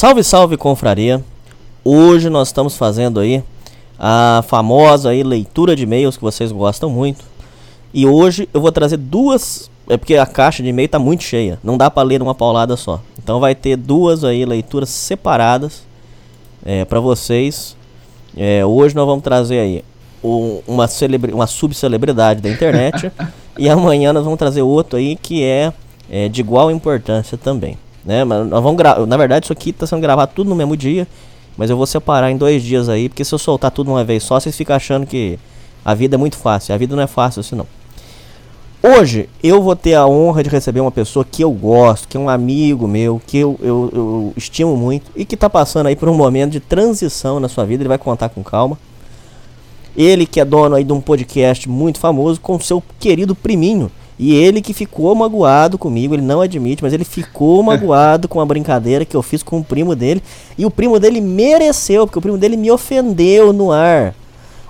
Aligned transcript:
Salve, 0.00 0.24
salve, 0.24 0.56
confraria. 0.56 1.22
Hoje 1.84 2.30
nós 2.30 2.48
estamos 2.48 2.74
fazendo 2.74 3.20
aí 3.20 3.44
a 3.98 4.42
famosa 4.48 5.10
aí 5.10 5.22
leitura 5.22 5.76
de 5.76 5.82
e-mails 5.82 6.16
que 6.16 6.22
vocês 6.22 6.50
gostam 6.50 6.88
muito. 6.88 7.22
E 7.92 8.06
hoje 8.06 8.48
eu 8.54 8.62
vou 8.62 8.72
trazer 8.72 8.96
duas, 8.96 9.70
é 9.86 9.98
porque 9.98 10.16
a 10.16 10.24
caixa 10.24 10.62
de 10.62 10.70
e-mail 10.70 10.88
tá 10.88 10.98
muito 10.98 11.22
cheia, 11.22 11.58
não 11.62 11.76
dá 11.76 11.90
para 11.90 12.02
ler 12.02 12.18
numa 12.18 12.34
paulada 12.34 12.78
só. 12.78 12.98
Então 13.22 13.40
vai 13.40 13.54
ter 13.54 13.76
duas 13.76 14.24
aí 14.24 14.46
leituras 14.46 14.88
separadas 14.88 15.82
é, 16.64 16.86
para 16.86 16.98
vocês. 16.98 17.76
É, 18.34 18.64
hoje 18.64 18.94
nós 18.94 19.04
vamos 19.04 19.22
trazer 19.22 19.58
aí 19.58 19.84
um, 20.24 20.62
uma, 20.66 20.88
celebra 20.88 21.34
uma 21.34 21.46
subcelebridade 21.46 22.40
da 22.40 22.48
internet 22.48 23.12
e 23.58 23.68
amanhã 23.68 24.14
nós 24.14 24.24
vamos 24.24 24.38
trazer 24.38 24.62
outro 24.62 24.96
aí 24.96 25.14
que 25.14 25.44
é, 25.44 25.74
é 26.08 26.26
de 26.26 26.40
igual 26.40 26.70
importância 26.70 27.36
também 27.36 27.76
né? 28.04 28.24
Mas 28.24 28.46
nós 28.46 28.62
vamos 28.62 28.76
gravar. 28.76 29.06
Na 29.06 29.16
verdade, 29.16 29.46
isso 29.46 29.52
aqui 29.52 29.72
tá 29.72 29.86
sendo 29.86 30.00
gravado 30.00 30.32
tudo 30.34 30.50
no 30.50 30.56
mesmo 30.56 30.76
dia. 30.76 31.06
Mas 31.56 31.68
eu 31.68 31.76
vou 31.76 31.86
separar 31.86 32.30
em 32.30 32.36
dois 32.36 32.62
dias 32.62 32.88
aí, 32.88 33.08
porque 33.08 33.24
se 33.24 33.34
eu 33.34 33.38
soltar 33.38 33.70
tudo 33.70 33.90
uma 33.90 34.04
vez 34.04 34.22
só, 34.22 34.38
vocês 34.40 34.56
ficam 34.56 34.74
achando 34.74 35.06
que 35.06 35.38
a 35.84 35.94
vida 35.94 36.16
é 36.16 36.18
muito 36.18 36.36
fácil. 36.36 36.74
A 36.74 36.78
vida 36.78 36.96
não 36.96 37.02
é 37.02 37.06
fácil 37.06 37.40
assim 37.40 37.56
não. 37.56 37.66
Hoje 38.82 39.28
eu 39.42 39.60
vou 39.60 39.76
ter 39.76 39.92
a 39.92 40.06
honra 40.06 40.42
de 40.42 40.48
receber 40.48 40.80
uma 40.80 40.90
pessoa 40.90 41.22
que 41.22 41.44
eu 41.44 41.50
gosto, 41.50 42.08
que 42.08 42.16
é 42.16 42.20
um 42.20 42.30
amigo 42.30 42.88
meu, 42.88 43.20
que 43.26 43.36
eu, 43.36 43.58
eu, 43.60 43.90
eu 43.92 44.32
estimo 44.38 44.74
muito 44.74 45.10
e 45.14 45.26
que 45.26 45.34
está 45.34 45.50
passando 45.50 45.88
aí 45.88 45.96
por 45.96 46.08
um 46.08 46.14
momento 46.14 46.52
de 46.52 46.60
transição 46.60 47.38
na 47.38 47.46
sua 47.46 47.66
vida. 47.66 47.82
Ele 47.82 47.88
vai 47.88 47.98
contar 47.98 48.30
com 48.30 48.42
calma. 48.42 48.78
Ele 49.94 50.24
que 50.24 50.40
é 50.40 50.46
dono 50.46 50.76
aí 50.76 50.84
de 50.84 50.94
um 50.94 51.00
podcast 51.00 51.68
muito 51.68 51.98
famoso 51.98 52.40
com 52.40 52.58
seu 52.58 52.82
querido 52.98 53.34
priminho, 53.34 53.90
e 54.22 54.34
ele 54.34 54.60
que 54.60 54.74
ficou 54.74 55.14
magoado 55.14 55.78
comigo, 55.78 56.14
ele 56.14 56.20
não 56.20 56.42
admite, 56.42 56.82
mas 56.82 56.92
ele 56.92 57.04
ficou 57.04 57.62
magoado 57.64 58.28
com 58.28 58.38
a 58.38 58.44
brincadeira 58.44 59.02
que 59.02 59.16
eu 59.16 59.22
fiz 59.22 59.42
com 59.42 59.60
o 59.60 59.64
primo 59.64 59.96
dele. 59.96 60.22
E 60.58 60.66
o 60.66 60.70
primo 60.70 61.00
dele 61.00 61.22
mereceu, 61.22 62.06
porque 62.06 62.18
o 62.18 62.22
primo 62.22 62.36
dele 62.36 62.54
me 62.54 62.70
ofendeu 62.70 63.50
no 63.50 63.72
ar. 63.72 64.14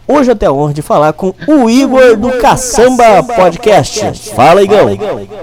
Hoje 0.06 0.30
eu 0.30 0.36
tenho 0.36 0.52
a 0.52 0.54
honra 0.54 0.72
de 0.72 0.82
falar 0.82 1.12
com 1.14 1.34
o 1.48 1.68
Igor 1.68 2.16
do 2.16 2.30
Caçamba 2.38 3.24
Podcast. 3.24 4.30
Fala, 4.36 4.62
Igão. 4.62 4.88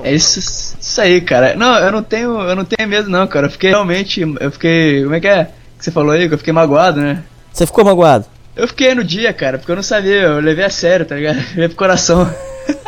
É 0.01 0.13
isso, 0.13 0.39
isso 0.39 1.01
aí, 1.01 1.19
cara. 1.19 1.53
Não, 1.55 1.75
eu 1.75 1.91
não 1.91 2.01
tenho, 2.01 2.39
eu 2.39 2.55
não 2.55 2.63
tenho 2.63 2.87
medo 2.87 3.09
não, 3.09 3.27
cara. 3.27 3.47
Eu 3.47 3.51
fiquei 3.51 3.71
realmente, 3.71 4.21
eu 4.21 4.51
fiquei, 4.51 5.03
como 5.03 5.15
é 5.15 5.19
que 5.19 5.27
é? 5.27 5.43
Que 5.77 5.83
você 5.83 5.91
falou 5.91 6.11
aí, 6.11 6.29
que 6.29 6.33
eu 6.33 6.37
fiquei 6.37 6.53
magoado, 6.53 7.01
né? 7.01 7.23
Você 7.51 7.65
ficou 7.65 7.83
magoado? 7.83 8.25
Eu 8.57 8.67
fiquei 8.67 8.95
no 8.95 9.03
dia, 9.03 9.31
cara, 9.31 9.59
porque 9.59 9.71
eu 9.71 9.75
não 9.75 9.83
sabia, 9.83 10.23
eu 10.23 10.39
levei 10.39 10.65
a 10.65 10.69
sério, 10.69 11.05
tá 11.05 11.13
ligado? 11.13 11.37
Levei 11.53 11.67
pro 11.67 11.77
coração. 11.77 12.27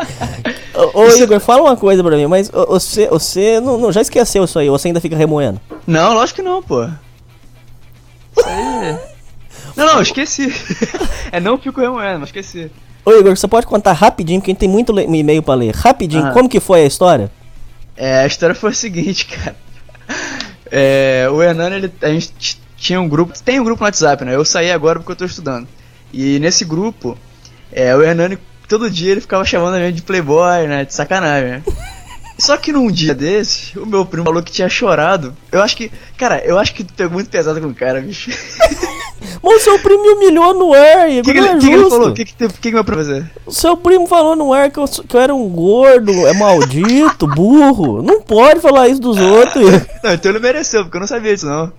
Ô, 0.73 1.01
ô 1.01 1.15
Igor, 1.15 1.39
fala 1.39 1.61
uma 1.61 1.77
coisa 1.77 2.03
pra 2.03 2.15
mim, 2.15 2.25
mas 2.25 2.49
você, 2.49 3.07
você 3.07 3.59
não, 3.59 3.77
não, 3.77 3.91
já 3.91 4.01
esqueceu 4.01 4.45
isso 4.45 4.57
aí, 4.57 4.69
ou 4.69 4.79
você 4.79 4.87
ainda 4.87 5.01
fica 5.01 5.15
remoendo? 5.15 5.59
Não, 5.85 6.13
lógico 6.13 6.37
que 6.37 6.41
não, 6.41 6.63
pô. 6.63 6.85
Isso 6.85 8.47
aí. 8.47 8.97
não, 9.77 9.85
não, 9.85 10.01
esqueci. 10.01 10.51
é 11.31 11.39
não 11.39 11.57
fico 11.57 11.81
remoendo, 11.81 12.21
mas 12.21 12.29
esqueci. 12.29 12.71
Ô 13.05 13.11
Igor, 13.11 13.35
você 13.35 13.47
pode 13.47 13.67
contar 13.67 13.91
rapidinho, 13.93 14.39
porque 14.39 14.51
a 14.51 14.53
gente 14.53 14.59
tem 14.59 14.69
muito 14.69 14.97
e-mail 14.99 15.43
pra 15.43 15.53
ler. 15.53 15.75
Rapidinho, 15.75 16.25
ah. 16.27 16.31
como 16.31 16.49
que 16.49 16.59
foi 16.59 16.81
a 16.81 16.87
história? 16.87 17.29
É, 17.95 18.21
a 18.21 18.25
história 18.25 18.55
foi 18.55 18.71
a 18.71 18.73
seguinte, 18.73 19.25
cara. 19.25 19.55
É, 20.71 21.27
o 21.31 21.43
Hernani, 21.43 21.75
ele, 21.75 21.93
a 22.01 22.09
gente 22.09 22.58
tinha 22.79 22.99
um 22.99 23.07
grupo, 23.07 23.33
tem 23.43 23.59
um 23.59 23.63
grupo 23.63 23.81
no 23.81 23.85
WhatsApp, 23.85 24.23
né? 24.23 24.35
Eu 24.35 24.45
saí 24.45 24.71
agora 24.71 24.99
porque 24.99 25.11
eu 25.11 25.15
tô 25.15 25.25
estudando. 25.25 25.67
E 26.13 26.39
nesse 26.39 26.65
grupo, 26.65 27.17
é, 27.71 27.95
o 27.95 28.01
Hernani 28.01 28.37
todo 28.67 28.89
dia 28.89 29.11
ele 29.11 29.21
ficava 29.21 29.43
chamando 29.43 29.75
a 29.75 29.79
gente 29.79 29.95
de 29.95 30.01
playboy, 30.01 30.67
né? 30.67 30.85
De 30.85 30.93
sacanagem, 30.93 31.49
né? 31.49 31.63
Só 32.39 32.55
que 32.55 32.71
num 32.71 32.89
dia 32.89 33.13
desse, 33.13 33.77
o 33.77 33.85
meu 33.85 34.05
primo 34.05 34.23
falou 34.23 34.41
que 34.41 34.51
tinha 34.51 34.69
chorado. 34.69 35.35
Eu 35.51 35.61
acho 35.61 35.75
que. 35.75 35.91
Cara, 36.17 36.41
eu 36.45 36.57
acho 36.57 36.73
que 36.73 36.85
tu 36.85 36.93
pegou 36.93 37.11
muito 37.11 37.29
pesado 37.29 37.59
com 37.59 37.67
o 37.67 37.75
cara, 37.75 37.99
bicho. 37.99 38.31
Mas 39.43 39.63
seu 39.63 39.77
primo 39.79 40.03
me 40.03 40.09
humilhou 40.13 40.53
no 40.53 40.73
ar, 40.73 41.09
Igor. 41.09 41.23
Que 41.25 41.33
que, 41.33 41.39
é 41.39 41.53
que, 41.57 41.59
que 41.59 41.73
ele 41.73 41.89
falou? 41.89 42.09
O 42.09 42.13
que, 42.13 42.23
que, 42.23 42.33
que, 42.33 42.53
que 42.53 42.71
meu 42.71 42.85
primo 42.85 43.03
fazer? 43.03 43.29
O 43.45 43.51
seu 43.51 43.75
primo 43.75 44.07
falou 44.07 44.37
no 44.37 44.53
ar 44.53 44.71
que 44.71 44.79
eu, 44.79 44.85
que 44.85 45.15
eu 45.17 45.19
era 45.19 45.35
um 45.35 45.49
gordo, 45.49 46.11
é 46.27 46.33
maldito, 46.33 47.27
burro. 47.35 48.01
Não 48.01 48.21
pode 48.21 48.61
falar 48.61 48.87
isso 48.87 49.01
dos 49.01 49.17
outros. 49.17 49.69
não, 50.01 50.13
então 50.13 50.31
ele 50.31 50.39
mereceu, 50.39 50.83
porque 50.83 50.95
eu 50.95 51.01
não 51.01 51.07
sabia 51.07 51.33
disso, 51.33 51.45
não. 51.45 51.73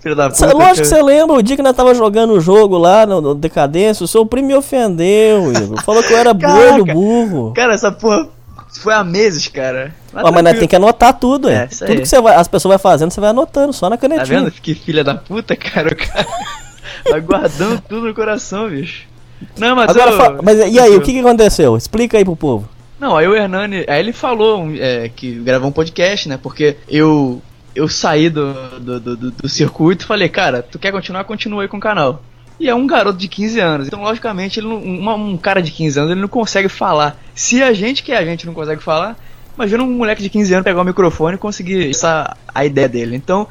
Filho 0.00 0.14
da 0.14 0.30
puta. 0.30 0.52
Lógico 0.52 0.82
que 0.82 0.84
você 0.84 1.02
lembra 1.02 1.36
o 1.36 1.42
dia 1.42 1.56
que 1.56 1.62
nós 1.62 1.76
tava 1.76 1.94
jogando 1.94 2.32
o 2.32 2.40
jogo 2.40 2.78
lá 2.78 3.04
no, 3.04 3.20
no 3.20 3.34
Decadência, 3.34 4.04
o 4.04 4.08
seu 4.08 4.24
primo 4.24 4.48
me 4.48 4.54
ofendeu, 4.54 5.52
Igor. 5.52 5.82
Falou 5.82 6.02
que 6.02 6.12
eu 6.12 6.18
era 6.18 6.32
gordo, 6.32 6.84
burro. 6.84 7.52
Cara, 7.54 7.74
essa 7.74 7.90
porra 7.90 8.28
foi 8.80 8.94
há 8.94 9.02
meses, 9.02 9.48
cara. 9.48 9.94
Mas, 10.12 10.24
ah, 10.24 10.30
mas 10.30 10.44
nós 10.44 10.58
tem 10.58 10.68
que 10.68 10.76
anotar 10.76 11.18
tudo, 11.18 11.48
é. 11.48 11.66
Tudo 11.66 11.90
aí. 11.90 12.00
que 12.00 12.06
você 12.06 12.20
vai, 12.20 12.36
as 12.36 12.46
pessoas 12.46 12.72
vão 12.72 12.78
fazendo, 12.78 13.10
você 13.10 13.20
vai 13.20 13.30
anotando, 13.30 13.72
só 13.72 13.90
na 13.90 13.96
canetinha. 13.96 14.26
Tá 14.26 14.44
vendo? 14.44 14.52
Que 14.52 14.74
filha 14.74 15.02
da 15.02 15.14
puta, 15.14 15.56
cara. 15.56 15.92
O 15.92 15.96
cara 15.96 16.26
vai 17.10 17.20
guardando 17.20 17.80
tudo 17.88 18.06
no 18.06 18.14
coração, 18.14 18.68
bicho. 18.68 19.06
Não, 19.56 19.74
mas 19.74 19.90
Agora, 19.90 20.10
eu, 20.10 20.42
mas 20.42 20.58
e 20.58 20.78
aí, 20.78 20.92
eu... 20.92 20.98
o 20.98 21.02
que, 21.02 21.12
que 21.12 21.20
aconteceu? 21.20 21.76
Explica 21.76 22.18
aí 22.18 22.24
pro 22.24 22.36
povo. 22.36 22.68
Não, 22.98 23.16
aí 23.16 23.28
o 23.28 23.34
Hernani, 23.34 23.84
aí 23.86 24.00
ele 24.00 24.12
falou 24.12 24.68
é, 24.76 25.08
que 25.08 25.32
gravou 25.34 25.68
um 25.68 25.72
podcast, 25.72 26.28
né? 26.28 26.36
Porque 26.36 26.76
eu 26.88 27.40
eu 27.74 27.88
saí 27.88 28.28
do, 28.28 28.52
do, 28.80 29.00
do, 29.00 29.30
do 29.30 29.48
circuito 29.48 30.04
e 30.04 30.06
falei, 30.06 30.28
cara, 30.28 30.62
tu 30.62 30.78
quer 30.78 30.92
continuar? 30.92 31.24
Continua 31.24 31.62
aí 31.62 31.68
com 31.68 31.76
o 31.76 31.80
canal. 31.80 32.22
E 32.60 32.68
é 32.68 32.74
um 32.74 32.86
garoto 32.86 33.18
de 33.18 33.28
15 33.28 33.60
anos. 33.60 33.86
Então, 33.86 34.02
logicamente, 34.02 34.58
ele 34.58 34.66
não, 34.66 34.82
uma, 34.82 35.14
um 35.14 35.36
cara 35.36 35.62
de 35.62 35.70
15 35.70 35.98
anos 35.98 36.10
ele 36.10 36.20
não 36.20 36.28
consegue 36.28 36.68
falar. 36.68 37.16
Se 37.34 37.62
a 37.62 37.72
gente 37.72 38.02
que 38.02 38.10
é 38.10 38.18
a 38.18 38.24
gente 38.24 38.46
não 38.46 38.54
consegue 38.54 38.82
falar, 38.82 39.16
imagina 39.54 39.82
um 39.84 39.90
moleque 39.90 40.22
de 40.22 40.28
15 40.28 40.54
anos 40.54 40.64
pegar 40.64 40.80
o 40.80 40.84
microfone 40.84 41.36
e 41.36 41.38
conseguir 41.38 41.88
essa 41.88 42.36
a 42.52 42.64
ideia 42.64 42.88
dele. 42.88 43.14
Então, 43.14 43.46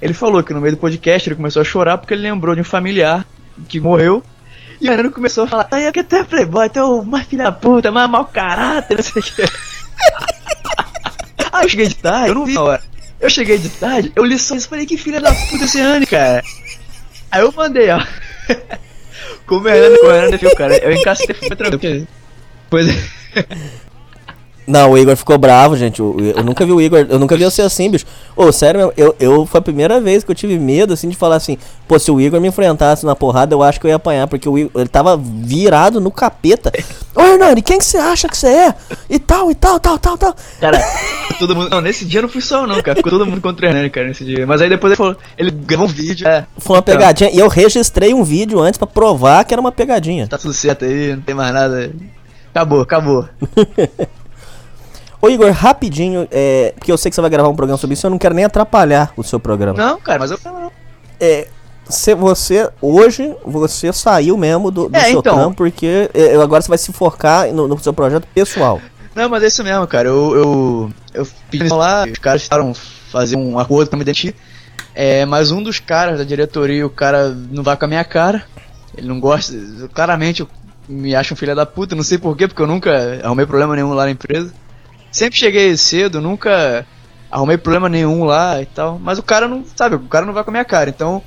ele 0.00 0.14
falou 0.14 0.42
que 0.44 0.54
no 0.54 0.60
meio 0.60 0.76
do 0.76 0.78
podcast 0.78 1.28
ele 1.28 1.36
começou 1.36 1.60
a 1.62 1.64
chorar 1.64 1.98
porque 1.98 2.14
ele 2.14 2.22
lembrou 2.22 2.54
de 2.54 2.60
um 2.60 2.64
familiar 2.64 3.26
que 3.68 3.80
morreu. 3.80 4.22
E 4.80 4.90
o 4.90 5.10
começou 5.12 5.44
a 5.44 5.46
falar, 5.46 5.64
tá 5.64 5.76
aí 5.76 5.92
que 5.92 6.02
tu 6.02 6.16
é 6.16 6.24
playboy, 6.24 6.68
tu 6.68 6.78
é 6.80 6.84
uma 6.84 7.22
filha 7.22 7.44
da 7.44 7.52
puta, 7.52 7.92
mais 7.92 8.10
mau 8.10 8.24
caráter, 8.24 8.96
não 8.96 9.04
sei 9.04 9.22
o 9.22 9.24
que. 9.24 9.42
aí 11.52 11.64
eu 11.64 11.68
cheguei 11.68 11.86
de 11.86 11.94
tarde, 11.94 12.28
eu 12.30 12.34
não 12.34 12.44
vi 12.44 12.56
a 12.56 12.62
hora. 12.62 12.91
Eu 13.22 13.30
cheguei 13.30 13.56
de 13.56 13.68
tarde, 13.68 14.12
eu 14.16 14.24
li 14.24 14.36
só 14.36 14.56
isso 14.56 14.68
falei, 14.68 14.84
que 14.84 14.98
filha 14.98 15.20
da 15.20 15.32
puta 15.32 15.64
esse 15.64 15.80
Anne, 15.80 16.04
cara. 16.04 16.42
Aí 17.30 17.40
eu 17.40 17.52
mandei, 17.52 17.88
ó. 17.90 18.04
Como 19.46 19.68
é 19.68 19.78
Anne, 19.78 19.98
como 19.98 20.12
é 20.12 20.26
Anne, 20.26 20.36
viu, 20.36 20.54
cara? 20.56 20.76
Eu 20.78 20.92
encastei, 20.92 21.34
foi 21.34 21.54
tranquilo. 21.54 22.06
Pois 22.68 22.88
é. 22.88 23.46
Não, 24.66 24.92
o 24.92 24.98
Igor 24.98 25.16
ficou 25.16 25.36
bravo, 25.38 25.76
gente. 25.76 26.00
Eu, 26.00 26.16
eu 26.36 26.44
nunca 26.44 26.64
vi 26.64 26.72
o 26.72 26.80
Igor, 26.80 27.06
eu 27.08 27.18
nunca 27.18 27.36
vi 27.36 27.44
você 27.44 27.62
assim, 27.62 27.90
bicho. 27.90 28.06
Ô, 28.36 28.52
sério, 28.52 28.92
eu, 28.96 29.14
eu 29.18 29.44
foi 29.44 29.58
a 29.58 29.62
primeira 29.62 30.00
vez 30.00 30.22
que 30.22 30.30
eu 30.30 30.34
tive 30.34 30.58
medo, 30.58 30.92
assim, 30.92 31.08
de 31.08 31.16
falar 31.16 31.36
assim, 31.36 31.58
pô, 31.88 31.98
se 31.98 32.10
o 32.10 32.20
Igor 32.20 32.40
me 32.40 32.48
enfrentasse 32.48 33.04
na 33.04 33.16
porrada, 33.16 33.54
eu 33.54 33.62
acho 33.62 33.80
que 33.80 33.86
eu 33.86 33.90
ia 33.90 33.96
apanhar, 33.96 34.28
porque 34.28 34.48
o 34.48 34.56
Igor, 34.56 34.80
ele 34.80 34.88
tava 34.88 35.16
virado 35.16 36.00
no 36.00 36.10
capeta. 36.10 36.72
Ô, 37.14 37.20
Hernani, 37.20 37.60
quem 37.60 37.78
que 37.78 37.84
você 37.84 37.98
acha 37.98 38.28
que 38.28 38.36
você 38.36 38.46
é? 38.46 38.74
E 39.10 39.18
tal, 39.18 39.50
e 39.50 39.54
tal, 39.54 39.78
tal, 39.80 39.98
tal, 39.98 40.16
tal. 40.16 40.34
Cara, 40.60 40.80
todo 41.38 41.54
mundo. 41.54 41.68
Não, 41.68 41.80
nesse 41.80 42.04
dia 42.04 42.22
não 42.22 42.28
fui 42.28 42.40
só, 42.40 42.66
não, 42.66 42.80
cara. 42.80 42.96
Ficou 42.96 43.10
todo 43.10 43.26
mundo 43.26 43.40
contra 43.40 43.66
o 43.66 43.68
Hernani, 43.68 43.90
cara, 43.90 44.08
nesse 44.08 44.24
dia. 44.24 44.46
Mas 44.46 44.62
aí 44.62 44.68
depois 44.68 44.92
ele 44.92 44.96
falou, 44.96 45.16
ele 45.36 45.50
gravou 45.50 45.86
um 45.86 45.90
vídeo. 45.90 46.26
É, 46.26 46.46
foi 46.58 46.76
uma 46.76 46.82
pegadinha. 46.82 47.30
E 47.30 47.38
eu 47.38 47.48
registrei 47.48 48.14
um 48.14 48.22
vídeo 48.22 48.60
antes 48.60 48.78
pra 48.78 48.86
provar 48.86 49.44
que 49.44 49.52
era 49.52 49.60
uma 49.60 49.72
pegadinha. 49.72 50.28
Tá 50.28 50.38
tudo 50.38 50.54
certo 50.54 50.84
aí, 50.84 51.14
não 51.14 51.22
tem 51.22 51.34
mais 51.34 51.52
nada. 51.52 51.92
Acabou, 52.54 52.80
acabou. 52.80 53.28
Ô 55.24 55.30
Igor, 55.30 55.52
rapidinho, 55.52 56.26
é, 56.32 56.74
porque 56.76 56.90
eu 56.90 56.98
sei 56.98 57.08
que 57.08 57.14
você 57.14 57.20
vai 57.20 57.30
gravar 57.30 57.48
um 57.48 57.54
programa 57.54 57.78
sobre 57.78 57.94
isso, 57.94 58.04
eu 58.04 58.10
não 58.10 58.18
quero 58.18 58.34
nem 58.34 58.44
atrapalhar 58.44 59.12
o 59.16 59.22
seu 59.22 59.38
programa. 59.38 59.78
Não, 59.78 60.00
cara, 60.00 60.18
mas 60.18 60.32
eu. 60.32 60.38
É, 61.20 61.46
se 61.88 62.12
você, 62.12 62.68
hoje, 62.80 63.32
você 63.44 63.92
saiu 63.92 64.36
mesmo 64.36 64.68
do, 64.72 64.88
do 64.88 64.96
É, 64.96 65.10
seu 65.10 65.20
então. 65.20 65.36
trampo, 65.36 65.58
porque 65.58 66.10
é, 66.12 66.34
agora 66.34 66.60
você 66.60 66.68
vai 66.68 66.78
se 66.78 66.92
focar 66.92 67.52
no, 67.52 67.68
no 67.68 67.78
seu 67.78 67.92
projeto 67.92 68.26
pessoal. 68.34 68.80
Não, 69.14 69.28
mas 69.28 69.44
é 69.44 69.46
isso 69.46 69.62
mesmo, 69.62 69.86
cara. 69.86 70.08
Eu, 70.08 70.34
eu, 70.34 70.90
eu 71.14 71.28
pedi 71.48 71.68
lá, 71.68 72.04
os 72.04 72.18
caras 72.18 72.42
tentaram 72.42 72.74
fazer 72.74 73.36
um 73.36 73.58
acordo 73.60 73.90
pra 73.90 73.98
me 73.98 74.04
demitir. 74.04 74.34
É, 74.92 75.24
mas 75.24 75.52
um 75.52 75.62
dos 75.62 75.78
caras 75.78 76.18
da 76.18 76.24
diretoria, 76.24 76.84
o 76.84 76.90
cara 76.90 77.28
não 77.28 77.62
vai 77.62 77.76
com 77.76 77.84
a 77.84 77.88
minha 77.88 78.04
cara. 78.04 78.44
Ele 78.96 79.06
não 79.06 79.20
gosta. 79.20 79.54
Claramente 79.94 80.40
eu 80.40 80.48
me 80.88 81.14
acho 81.14 81.34
um 81.34 81.36
filho 81.36 81.54
da 81.54 81.64
puta, 81.64 81.94
não 81.94 82.02
sei 82.02 82.18
porquê, 82.18 82.48
porque 82.48 82.60
eu 82.60 82.66
nunca 82.66 83.20
arrumei 83.22 83.46
problema 83.46 83.76
nenhum 83.76 83.92
lá 83.92 84.04
na 84.04 84.10
empresa. 84.10 84.52
Sempre 85.12 85.38
cheguei 85.38 85.76
cedo, 85.76 86.20
nunca 86.20 86.86
arrumei 87.30 87.56
problema 87.58 87.88
nenhum 87.88 88.24
lá 88.24 88.60
e 88.60 88.66
tal. 88.66 88.98
Mas 88.98 89.18
o 89.18 89.22
cara 89.22 89.46
não, 89.46 89.64
sabe, 89.76 89.96
o 89.96 90.00
cara 90.00 90.24
não 90.26 90.32
vai 90.32 90.42
com 90.42 90.50
a 90.50 90.52
minha 90.52 90.64
cara, 90.64 90.90
então. 90.90 91.22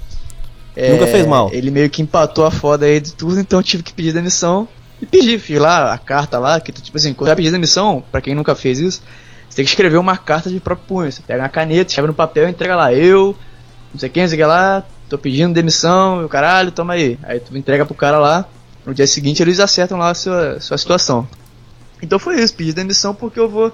é, 0.76 0.92
Nunca 0.92 1.08
fez 1.08 1.26
mal. 1.28 1.50
Ele 1.54 1.70
meio 1.72 1.90
que 1.90 2.02
empatou 2.02 2.46
a 2.46 2.52
foda 2.52 2.86
aí 2.86 3.00
de 3.00 3.14
tudo, 3.14 3.40
então 3.40 3.60
eu 3.60 3.64
tive 3.64 3.84
que 3.84 3.94
pedir 3.94 4.12
demissão. 4.12 4.68
E 5.02 5.06
pedi, 5.06 5.38
fiz 5.38 5.60
lá 5.60 5.94
a 5.94 5.98
carta 5.98 6.40
lá, 6.40 6.60
que 6.60 6.72
tipo 6.72 6.98
assim, 6.98 7.14
quando 7.14 7.28
vai 7.28 7.36
pedir 7.36 7.52
demissão, 7.52 8.04
pra 8.12 8.22
quem 8.22 8.34
nunca 8.34 8.56
fez 8.56 8.80
isso, 8.80 9.04
você 9.50 9.58
tem 9.58 9.66
que 9.66 9.72
escrever 9.72 9.98
uma 9.98 10.18
carta 10.18 10.50
de 10.50 10.60
próprio 10.60 10.88
punho. 10.88 11.12
Você 11.12 11.22
pega 11.22 11.44
uma 11.44 11.50
caneta, 11.50 11.90
escreve 11.90 12.08
no 12.08 12.14
papel 12.14 12.48
e 12.48 12.52
entrega 12.52 12.76
lá. 12.76 12.94
Eu, 12.94 13.36
não 13.94 14.00
sei 14.00 14.10
quem, 14.10 14.24
não 14.24 14.30
sei 14.30 14.38
o 14.38 14.42
que 14.42 14.46
lá, 14.46 14.84
tô 15.10 15.18
pedindo 15.18 15.54
demissão, 15.54 16.22
e 16.22 16.26
o 16.26 16.30
caralho, 16.30 16.72
toma 16.72 16.94
aí. 16.94 17.20
Aí 17.24 17.40
tu 17.40 17.56
entrega 17.58 17.86
pro 17.86 17.94
cara 17.94 18.18
lá, 18.18 18.46
no 18.86 18.94
dia 18.94 19.06
seguinte 19.06 19.42
eles 19.42 19.60
acertam 19.60 19.98
lá 19.98 20.10
a 20.10 20.16
sua, 20.16 20.60
sua 20.60 20.78
situação. 20.78 21.28
Então 22.06 22.20
foi 22.20 22.40
isso, 22.42 22.54
pedi 22.54 22.74
demissão 22.74 23.14
porque 23.14 23.40
eu 23.40 23.50
vou. 23.50 23.72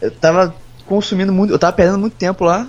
Eu 0.00 0.10
tava 0.10 0.54
consumindo 0.86 1.32
muito, 1.32 1.52
eu 1.52 1.58
tava 1.58 1.72
perdendo 1.72 1.98
muito 1.98 2.14
tempo 2.14 2.44
lá, 2.44 2.66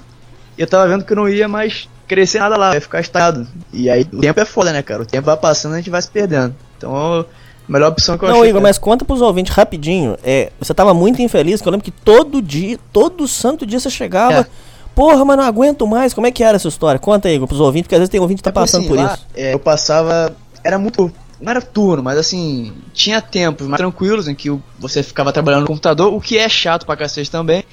e 0.57 0.61
eu 0.61 0.67
tava 0.67 0.87
vendo 0.87 1.03
que 1.03 1.11
eu 1.11 1.17
não 1.17 1.27
ia 1.27 1.47
mais 1.47 1.89
crescer 2.07 2.39
nada 2.39 2.55
lá, 2.55 2.73
ia 2.75 2.81
ficar 2.81 2.99
estado. 2.99 3.47
E 3.71 3.89
aí 3.89 4.07
o 4.13 4.19
tempo 4.19 4.39
é 4.39 4.45
foda, 4.45 4.71
né, 4.71 4.81
cara? 4.81 5.01
O 5.01 5.05
tempo 5.05 5.25
vai 5.25 5.37
passando 5.37 5.71
e 5.71 5.75
a 5.75 5.77
gente 5.77 5.89
vai 5.89 6.01
se 6.01 6.09
perdendo. 6.09 6.55
Então 6.77 6.95
a 7.21 7.25
melhor 7.67 7.89
opção 7.89 8.17
que 8.17 8.23
eu 8.25 8.29
Não, 8.29 8.35
achei. 8.35 8.49
Igor, 8.49 8.61
cara. 8.61 8.69
mas 8.69 8.77
conta 8.77 9.03
pros 9.03 9.21
ouvintes 9.21 9.53
rapidinho. 9.53 10.17
É, 10.23 10.51
você 10.59 10.73
tava 10.73 10.93
muito 10.93 11.21
infeliz, 11.21 11.61
que 11.61 11.67
eu 11.67 11.71
lembro 11.71 11.85
que 11.85 11.91
todo 11.91 12.41
dia, 12.41 12.77
todo 12.91 13.27
santo 13.27 13.65
dia 13.65 13.79
você 13.79 13.89
chegava. 13.89 14.41
É. 14.41 14.45
Porra, 14.93 15.25
mas 15.25 15.37
não 15.37 15.43
aguento 15.43 15.87
mais. 15.87 16.13
Como 16.13 16.27
é 16.27 16.31
que 16.31 16.43
era 16.43 16.55
essa 16.55 16.67
história? 16.67 16.99
Conta 16.99 17.27
aí, 17.27 17.35
Igor, 17.35 17.47
pros 17.47 17.59
ouvintes, 17.59 17.87
porque 17.87 17.95
às 17.95 17.99
vezes 17.99 18.11
tem 18.11 18.19
ouvinte 18.19 18.39
que 18.39 18.43
tá 18.43 18.51
Tipo 18.51 18.59
passando 18.59 18.81
assim, 18.81 18.89
por 18.89 18.97
lá, 18.97 19.13
isso. 19.15 19.25
é, 19.35 19.53
eu 19.53 19.59
passava. 19.59 20.35
Era 20.63 20.77
muito. 20.77 21.11
Não 21.41 21.51
era 21.51 21.61
turno, 21.61 22.03
mas 22.03 22.17
assim. 22.17 22.73
Tinha 22.93 23.21
tempos 23.21 23.67
mais 23.67 23.79
tranquilos 23.79 24.27
em 24.27 24.35
que 24.35 24.49
você 24.79 25.03
ficava 25.03 25.33
trabalhando 25.33 25.61
no 25.61 25.67
computador, 25.67 26.13
o 26.13 26.21
que 26.21 26.37
é 26.37 26.47
chato 26.47 26.85
pra 26.85 26.95
cacete 26.97 27.29
também. 27.29 27.63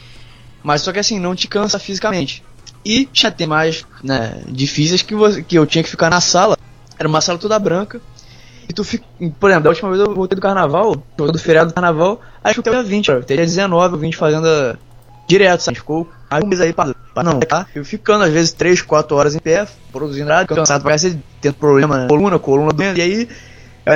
Mas 0.63 0.83
só 0.83 0.93
que 0.93 0.99
assim, 0.99 1.19
não 1.19 1.35
te 1.35 1.49
cansa 1.49 1.79
fisicamente. 1.79 2.43
E 2.85 3.07
tinha 3.07 3.31
ter 3.31 3.47
mais 3.47 3.85
né, 4.03 4.43
difíceis 4.49 5.03
que, 5.03 5.15
você, 5.15 5.43
que 5.43 5.57
eu 5.57 5.67
tinha 5.67 5.85
que 5.85 5.91
ficar 5.91 6.11
na 6.11 6.21
sala. 6.21 6.57
Era 6.99 7.09
uma 7.09 7.21
sala 7.21 7.39
toda 7.39 7.59
branca. 7.59 8.01
E 8.69 8.73
tu 8.73 8.85
fica. 8.85 9.05
Por 9.39 9.51
exemplo, 9.51 9.65
da 9.65 9.71
última 9.71 9.91
vez 9.91 10.01
eu 10.01 10.15
voltei 10.15 10.37
do 10.37 10.41
carnaval, 10.43 11.03
do 11.17 11.39
feriado 11.39 11.71
do 11.71 11.75
carnaval, 11.75 12.21
aí 12.43 12.55
eu 12.57 12.63
dia 12.63 12.83
20, 12.83 13.11
ó, 13.11 13.21
teria 13.21 13.45
19, 13.45 13.95
eu 13.95 13.99
20 13.99 14.17
fazendo 14.17 14.47
a- 14.47 14.77
direto, 15.27 15.61
sabe? 15.63 15.79
Ficou 15.79 16.09
aí 16.31 16.41
um 16.43 16.47
mês 16.47 16.61
aí 16.61 16.73
pra, 16.73 16.95
pra 17.13 17.23
não, 17.25 17.41
tá? 17.41 17.67
Eu 17.75 17.85
ficando 17.85 18.23
às 18.25 18.33
vezes 18.33 18.53
3, 18.53 18.81
4 18.81 19.17
horas 19.17 19.35
em 19.35 19.39
pé, 19.41 19.67
produzindo 19.93 20.29
nada, 20.29 20.47
cansado 20.47 20.85
cacete, 20.85 21.19
tendo 21.41 21.55
problema 21.55 21.99
na 21.99 22.07
coluna, 22.07 22.39
coluna 22.39 22.73
doendo, 22.73 22.99
e 22.99 23.03
aí 23.03 23.29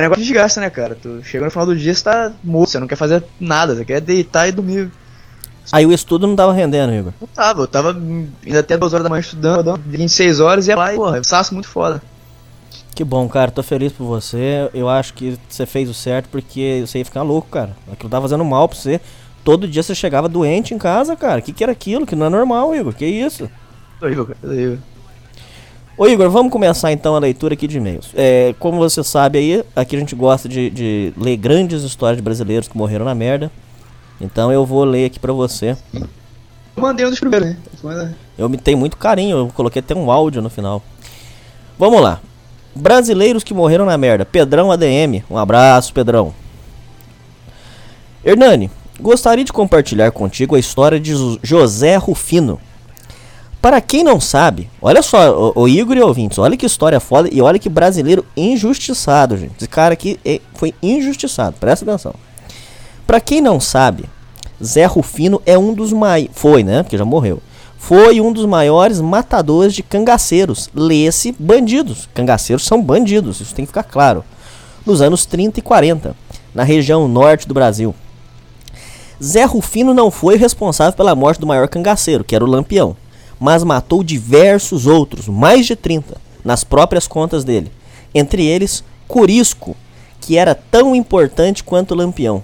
é 0.03 0.07
um 0.07 0.09
negócio 0.09 0.23
de 0.23 0.27
desgaste, 0.29 0.59
né, 0.59 0.69
cara? 0.69 0.95
Tu 0.95 1.21
chega 1.23 1.45
no 1.45 1.51
final 1.51 1.65
do 1.65 1.75
dia, 1.75 1.93
você 1.93 2.03
tá 2.03 2.31
morto, 2.43 2.71
você 2.71 2.79
não 2.79 2.87
quer 2.87 2.95
fazer 2.95 3.23
nada, 3.39 3.75
você 3.75 3.85
quer 3.85 4.01
deitar 4.01 4.47
e 4.47 4.51
dormir. 4.51 4.91
Aí 5.71 5.85
o 5.85 5.91
estudo 5.91 6.27
não 6.27 6.35
tava 6.35 6.53
rendendo, 6.53 6.93
Igor. 6.93 7.13
Não 7.19 7.27
tava, 7.27 7.61
eu 7.61 7.67
tava 7.67 7.97
ainda 8.45 8.59
até 8.59 8.77
2 8.77 8.93
horas 8.93 9.03
da 9.03 9.09
manhã 9.09 9.21
estudando, 9.21 9.79
26 9.85 10.39
horas 10.39 10.67
e 10.67 10.71
ia 10.71 10.75
lá 10.75 10.93
e, 10.93 10.95
porra, 10.95 11.23
saço 11.23 11.53
muito 11.53 11.67
foda. 11.67 12.01
Que 12.93 13.03
bom, 13.03 13.27
cara. 13.27 13.51
Tô 13.51 13.61
feliz 13.61 13.91
por 13.91 14.05
você. 14.05 14.69
Eu 14.73 14.87
acho 14.87 15.13
que 15.13 15.37
você 15.49 15.65
fez 15.65 15.89
o 15.89 15.93
certo 15.93 16.29
porque 16.29 16.83
você 16.85 16.99
ia 16.99 17.05
ficar 17.05 17.23
louco, 17.23 17.49
cara. 17.49 17.75
Aquilo 17.91 18.09
tava 18.09 18.23
fazendo 18.23 18.45
mal 18.45 18.69
pra 18.69 18.77
você. 18.77 19.01
Todo 19.43 19.67
dia 19.67 19.83
você 19.83 19.93
chegava 19.93 20.29
doente 20.29 20.73
em 20.73 20.77
casa, 20.77 21.15
cara. 21.15 21.41
Que 21.41 21.51
que 21.51 21.61
era 21.61 21.73
aquilo? 21.73 22.05
Que 22.05 22.15
não 22.15 22.27
é 22.27 22.29
normal, 22.29 22.73
Igor. 22.73 22.93
Que 22.93 23.05
isso? 23.05 23.49
Horrível, 24.01 24.27
cara, 24.27 24.39
horrível. 24.43 24.79
Ô 25.97 26.07
Igor, 26.07 26.29
vamos 26.29 26.51
começar 26.51 26.91
então 26.91 27.15
a 27.15 27.19
leitura 27.19 27.53
aqui 27.53 27.67
de 27.67 27.77
e-mails. 27.77 28.09
É, 28.15 28.53
como 28.59 28.77
você 28.77 29.01
sabe 29.03 29.39
aí, 29.39 29.63
aqui 29.75 29.95
a 29.95 29.99
gente 29.99 30.13
gosta 30.13 30.49
de, 30.49 30.69
de 30.69 31.13
ler 31.17 31.37
grandes 31.37 31.83
histórias 31.83 32.17
de 32.17 32.21
brasileiros 32.23 32.67
que 32.67 32.77
morreram 32.77 33.05
na 33.05 33.15
merda. 33.15 33.49
Então 34.19 34.51
eu 34.51 34.65
vou 34.65 34.83
ler 34.83 35.05
aqui 35.05 35.19
pra 35.19 35.31
você. 35.31 35.77
Eu 35.93 36.81
mandei 36.83 37.05
um 37.05 37.09
dos 37.09 37.19
primeiros, 37.19 37.47
né? 37.49 37.57
Manda- 37.81 38.17
Eu 38.37 38.49
me 38.49 38.57
tenho 38.57 38.77
muito 38.77 38.97
carinho, 38.97 39.37
eu 39.37 39.47
coloquei 39.53 39.79
até 39.79 39.95
um 39.95 40.11
áudio 40.11 40.41
no 40.41 40.49
final. 40.49 40.83
Vamos 41.79 42.01
lá. 42.01 42.19
Brasileiros 42.75 43.43
que 43.43 43.53
morreram 43.53 43.85
na 43.85 43.97
merda. 43.97 44.25
Pedrão 44.25 44.71
ADM. 44.71 45.23
Um 45.29 45.37
abraço, 45.37 45.93
Pedrão. 45.93 46.33
Hernani, 48.23 48.69
gostaria 48.99 49.45
de 49.45 49.53
compartilhar 49.53 50.11
contigo 50.11 50.55
a 50.55 50.59
história 50.59 50.99
de 50.99 51.11
Jo- 51.13 51.39
José 51.41 51.95
Rufino. 51.95 52.59
Para 53.65 53.81
quem 53.81 54.03
não 54.03 54.19
sabe, 54.19 54.69
olha 54.79 55.01
só, 55.01 55.51
o, 55.55 55.63
o 55.63 55.67
Igor 55.67 55.97
e 55.97 55.99
ouvintes, 55.99 56.37
olha 56.37 56.55
que 56.55 56.67
história 56.67 56.99
foda 56.99 57.27
e 57.31 57.41
olha 57.41 57.57
que 57.57 57.67
brasileiro 57.67 58.23
injustiçado, 58.37 59.35
gente. 59.35 59.55
Esse 59.57 59.67
cara 59.67 59.93
aqui 59.93 60.19
é- 60.23 60.39
foi 60.53 60.71
injustiçado, 60.83 61.55
presta 61.59 61.83
atenção. 61.83 62.13
Para 63.07 63.19
quem 63.19 63.41
não 63.41 63.59
sabe, 63.59 64.05
Zé 64.63 64.85
Rufino 64.85 65.41
é 65.47 65.57
um 65.57 65.73
dos 65.73 65.91
mais. 65.91 66.27
Foi, 66.31 66.63
né? 66.63 66.83
Porque 66.83 66.95
já 66.95 67.03
morreu. 67.03 67.41
Foi 67.75 68.21
um 68.21 68.31
dos 68.31 68.45
maiores 68.45 69.01
matadores 69.01 69.73
de 69.73 69.81
cangaceiros. 69.81 70.69
Lê-se 70.71 71.35
bandidos. 71.39 72.07
Cangaceiros 72.13 72.67
são 72.67 72.79
bandidos, 72.79 73.41
isso 73.41 73.55
tem 73.55 73.65
que 73.65 73.69
ficar 73.69 73.81
claro. 73.81 74.23
Nos 74.85 75.01
anos 75.01 75.25
30 75.25 75.57
e 75.57 75.63
40, 75.63 76.15
na 76.53 76.61
região 76.61 77.07
norte 77.07 77.47
do 77.47 77.53
Brasil. 77.55 77.95
Zé 79.23 79.43
Rufino 79.43 79.91
não 79.91 80.11
foi 80.11 80.37
responsável 80.37 80.93
pela 80.93 81.15
morte 81.15 81.39
do 81.39 81.47
maior 81.47 81.67
cangaceiro, 81.67 82.23
que 82.23 82.35
era 82.35 82.45
o 82.45 82.47
Lampião, 82.47 82.95
mas 83.39 83.63
matou 83.63 84.03
diversos 84.03 84.87
outros, 84.87 85.27
mais 85.27 85.65
de 85.65 85.75
30, 85.75 86.17
nas 86.43 86.63
próprias 86.63 87.07
contas 87.07 87.43
dele. 87.43 87.71
Entre 88.13 88.45
eles, 88.45 88.83
Corisco, 89.07 89.75
que 90.21 90.37
era 90.37 90.55
tão 90.55 90.95
importante 90.95 91.63
quanto 91.63 91.95
Lampião. 91.95 92.43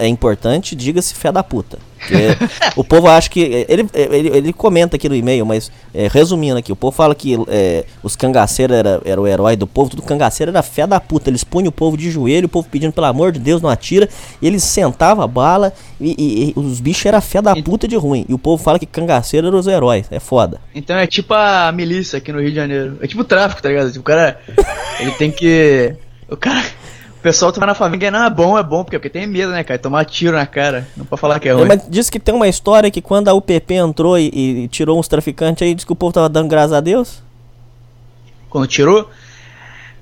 É 0.00 0.06
importante, 0.06 0.74
diga-se 0.74 1.14
fé 1.14 1.30
da 1.30 1.42
puta. 1.42 1.78
O 2.76 2.84
povo 2.84 3.08
acha 3.08 3.28
que. 3.28 3.66
Ele, 3.68 3.86
ele, 3.92 4.28
ele 4.28 4.52
comenta 4.52 4.96
aqui 4.96 5.08
no 5.08 5.14
e-mail, 5.16 5.44
mas 5.44 5.70
é, 5.92 6.08
resumindo 6.08 6.56
aqui, 6.56 6.70
o 6.72 6.76
povo 6.76 6.96
fala 6.96 7.14
que 7.14 7.36
é, 7.48 7.84
os 8.02 8.14
cangaceiros 8.16 8.76
era, 8.76 9.00
era 9.04 9.20
o 9.20 9.26
herói 9.26 9.56
do 9.56 9.66
povo, 9.66 9.90
tudo 9.90 10.02
cangaceiro 10.02 10.50
era 10.50 10.62
fé 10.62 10.86
da 10.86 11.00
puta. 11.00 11.28
Eles 11.28 11.42
punham 11.44 11.68
o 11.68 11.72
povo 11.72 11.96
de 11.96 12.10
joelho, 12.10 12.46
o 12.46 12.48
povo 12.48 12.68
pedindo 12.70 12.92
pelo 12.92 13.06
amor 13.08 13.32
de 13.32 13.40
Deus, 13.40 13.60
não 13.60 13.68
atira, 13.68 14.08
e 14.40 14.46
eles 14.46 14.62
sentavam 14.62 15.24
a 15.24 15.26
bala 15.26 15.72
e, 16.00 16.14
e- 16.16 16.48
e 16.50 16.58
os 16.58 16.80
bichos 16.80 17.04
eram 17.04 17.20
fé 17.20 17.42
da 17.42 17.54
puta 17.56 17.86
de 17.88 17.96
ruim. 17.96 18.24
E 18.28 18.32
o 18.32 18.38
povo 18.38 18.62
fala 18.62 18.78
que 18.78 18.86
cangaceiro 18.86 19.48
era 19.48 19.56
os 19.56 19.66
heróis. 19.66 20.06
É 20.10 20.20
foda. 20.20 20.60
Então 20.74 20.96
é 20.96 21.06
tipo 21.06 21.34
a 21.34 21.70
milícia 21.72 22.18
aqui 22.18 22.32
no 22.32 22.40
Rio 22.40 22.50
de 22.50 22.56
Janeiro. 22.56 22.96
É 23.02 23.06
tipo 23.08 23.22
o 23.22 23.24
tráfico, 23.24 23.60
tá 23.60 23.68
ligado? 23.68 23.88
Tipo, 23.88 24.00
o 24.00 24.04
cara. 24.04 24.40
Ele 25.00 25.10
tem 25.12 25.30
que. 25.32 25.94
O 26.30 26.36
cara. 26.36 26.64
O 27.28 27.30
pessoal 27.30 27.52
tá 27.52 27.66
na 27.66 27.74
família, 27.74 28.10
não, 28.10 28.24
é 28.24 28.30
bom, 28.30 28.58
é 28.58 28.62
bom, 28.62 28.82
porque, 28.82 28.98
porque 28.98 29.10
tem 29.10 29.26
medo, 29.26 29.52
né, 29.52 29.62
cara? 29.62 29.78
Tomar 29.78 30.04
tiro 30.06 30.34
na 30.34 30.46
cara. 30.46 30.88
Não 30.96 31.04
pode 31.04 31.20
falar 31.20 31.38
que 31.38 31.46
é 31.48 31.52
É, 31.52 31.54
ruim. 31.54 31.66
mas 31.68 31.82
diz 31.88 32.08
que 32.08 32.18
tem 32.18 32.34
uma 32.34 32.48
história 32.48 32.90
que 32.90 33.02
quando 33.02 33.28
a 33.28 33.34
UPP 33.34 33.74
entrou 33.74 34.18
e, 34.18 34.28
e 34.64 34.68
tirou 34.68 34.98
uns 34.98 35.08
traficantes 35.08 35.62
aí, 35.66 35.74
diz 35.74 35.84
que 35.84 35.92
o 35.92 35.96
povo 35.96 36.12
tava 36.12 36.28
dando 36.28 36.48
graças 36.48 36.72
a 36.72 36.80
Deus. 36.80 37.22
Quando 38.48 38.66
tirou. 38.66 39.10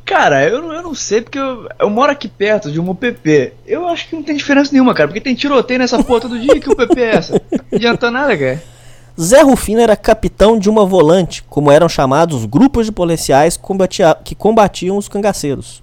Cara, 0.05 0.49
eu, 0.49 0.63
não- 0.63 0.73
eu 0.73 0.83
não 0.83 0.95
sei, 0.95 1.21
porque 1.21 1.37
eu, 1.39 1.69
eu 1.81 1.91
moro 1.91 2.13
aqui 2.13 2.29
perto 2.29 2.71
de 2.71 2.79
uma 2.79 2.93
UPP. 2.93 3.53
Eu 3.67 3.89
acho 3.89 4.09
que 4.09 4.15
não 4.15 4.23
tem 4.23 4.37
diferença 4.37 4.71
nenhuma, 4.73 4.95
cara. 4.95 5.09
Porque 5.09 5.21
tem 5.21 5.35
tiroteio 5.35 5.81
nessa 5.81 6.01
porra 6.05 6.21
todo 6.21 6.39
dia. 6.39 6.61
Que 6.61 6.71
UPP 6.71 6.97
é 7.01 7.17
essa? 7.17 7.33
Não 7.51 7.61
adianta 7.73 8.09
nada, 8.09 8.39
cara. 8.39 8.63
Zé 9.21 9.43
Rufino 9.43 9.81
era 9.81 9.97
capitão 9.97 10.57
de 10.59 10.71
uma 10.71 10.87
volante, 10.87 11.43
como 11.49 11.73
eram 11.73 11.89
chamados 11.89 12.37
os 12.41 12.45
grupos 12.45 12.87
de 12.87 12.93
policiais 12.93 13.59
que 14.23 14.35
combatiam 14.37 14.97
os 14.97 15.09
cangaceiros. 15.09 15.83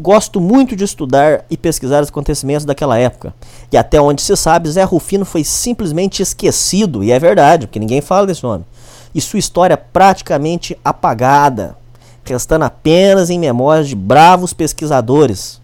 Gosto 0.00 0.40
muito 0.40 0.76
de 0.76 0.84
estudar 0.84 1.44
e 1.50 1.56
pesquisar 1.56 2.02
os 2.02 2.08
acontecimentos 2.08 2.64
daquela 2.64 2.96
época. 2.98 3.34
E 3.72 3.76
até 3.76 4.00
onde 4.00 4.22
se 4.22 4.36
sabe, 4.36 4.70
Zé 4.70 4.84
Rufino 4.84 5.24
foi 5.24 5.42
simplesmente 5.42 6.22
esquecido, 6.22 7.02
e 7.02 7.10
é 7.10 7.18
verdade, 7.18 7.66
porque 7.66 7.80
ninguém 7.80 8.00
fala 8.00 8.26
desse 8.26 8.44
nome. 8.44 8.64
E 9.12 9.20
sua 9.20 9.40
história 9.40 9.76
praticamente 9.76 10.78
apagada, 10.84 11.76
restando 12.24 12.64
apenas 12.64 13.28
em 13.28 13.38
memórias 13.40 13.88
de 13.88 13.96
bravos 13.96 14.52
pesquisadores. 14.52 15.60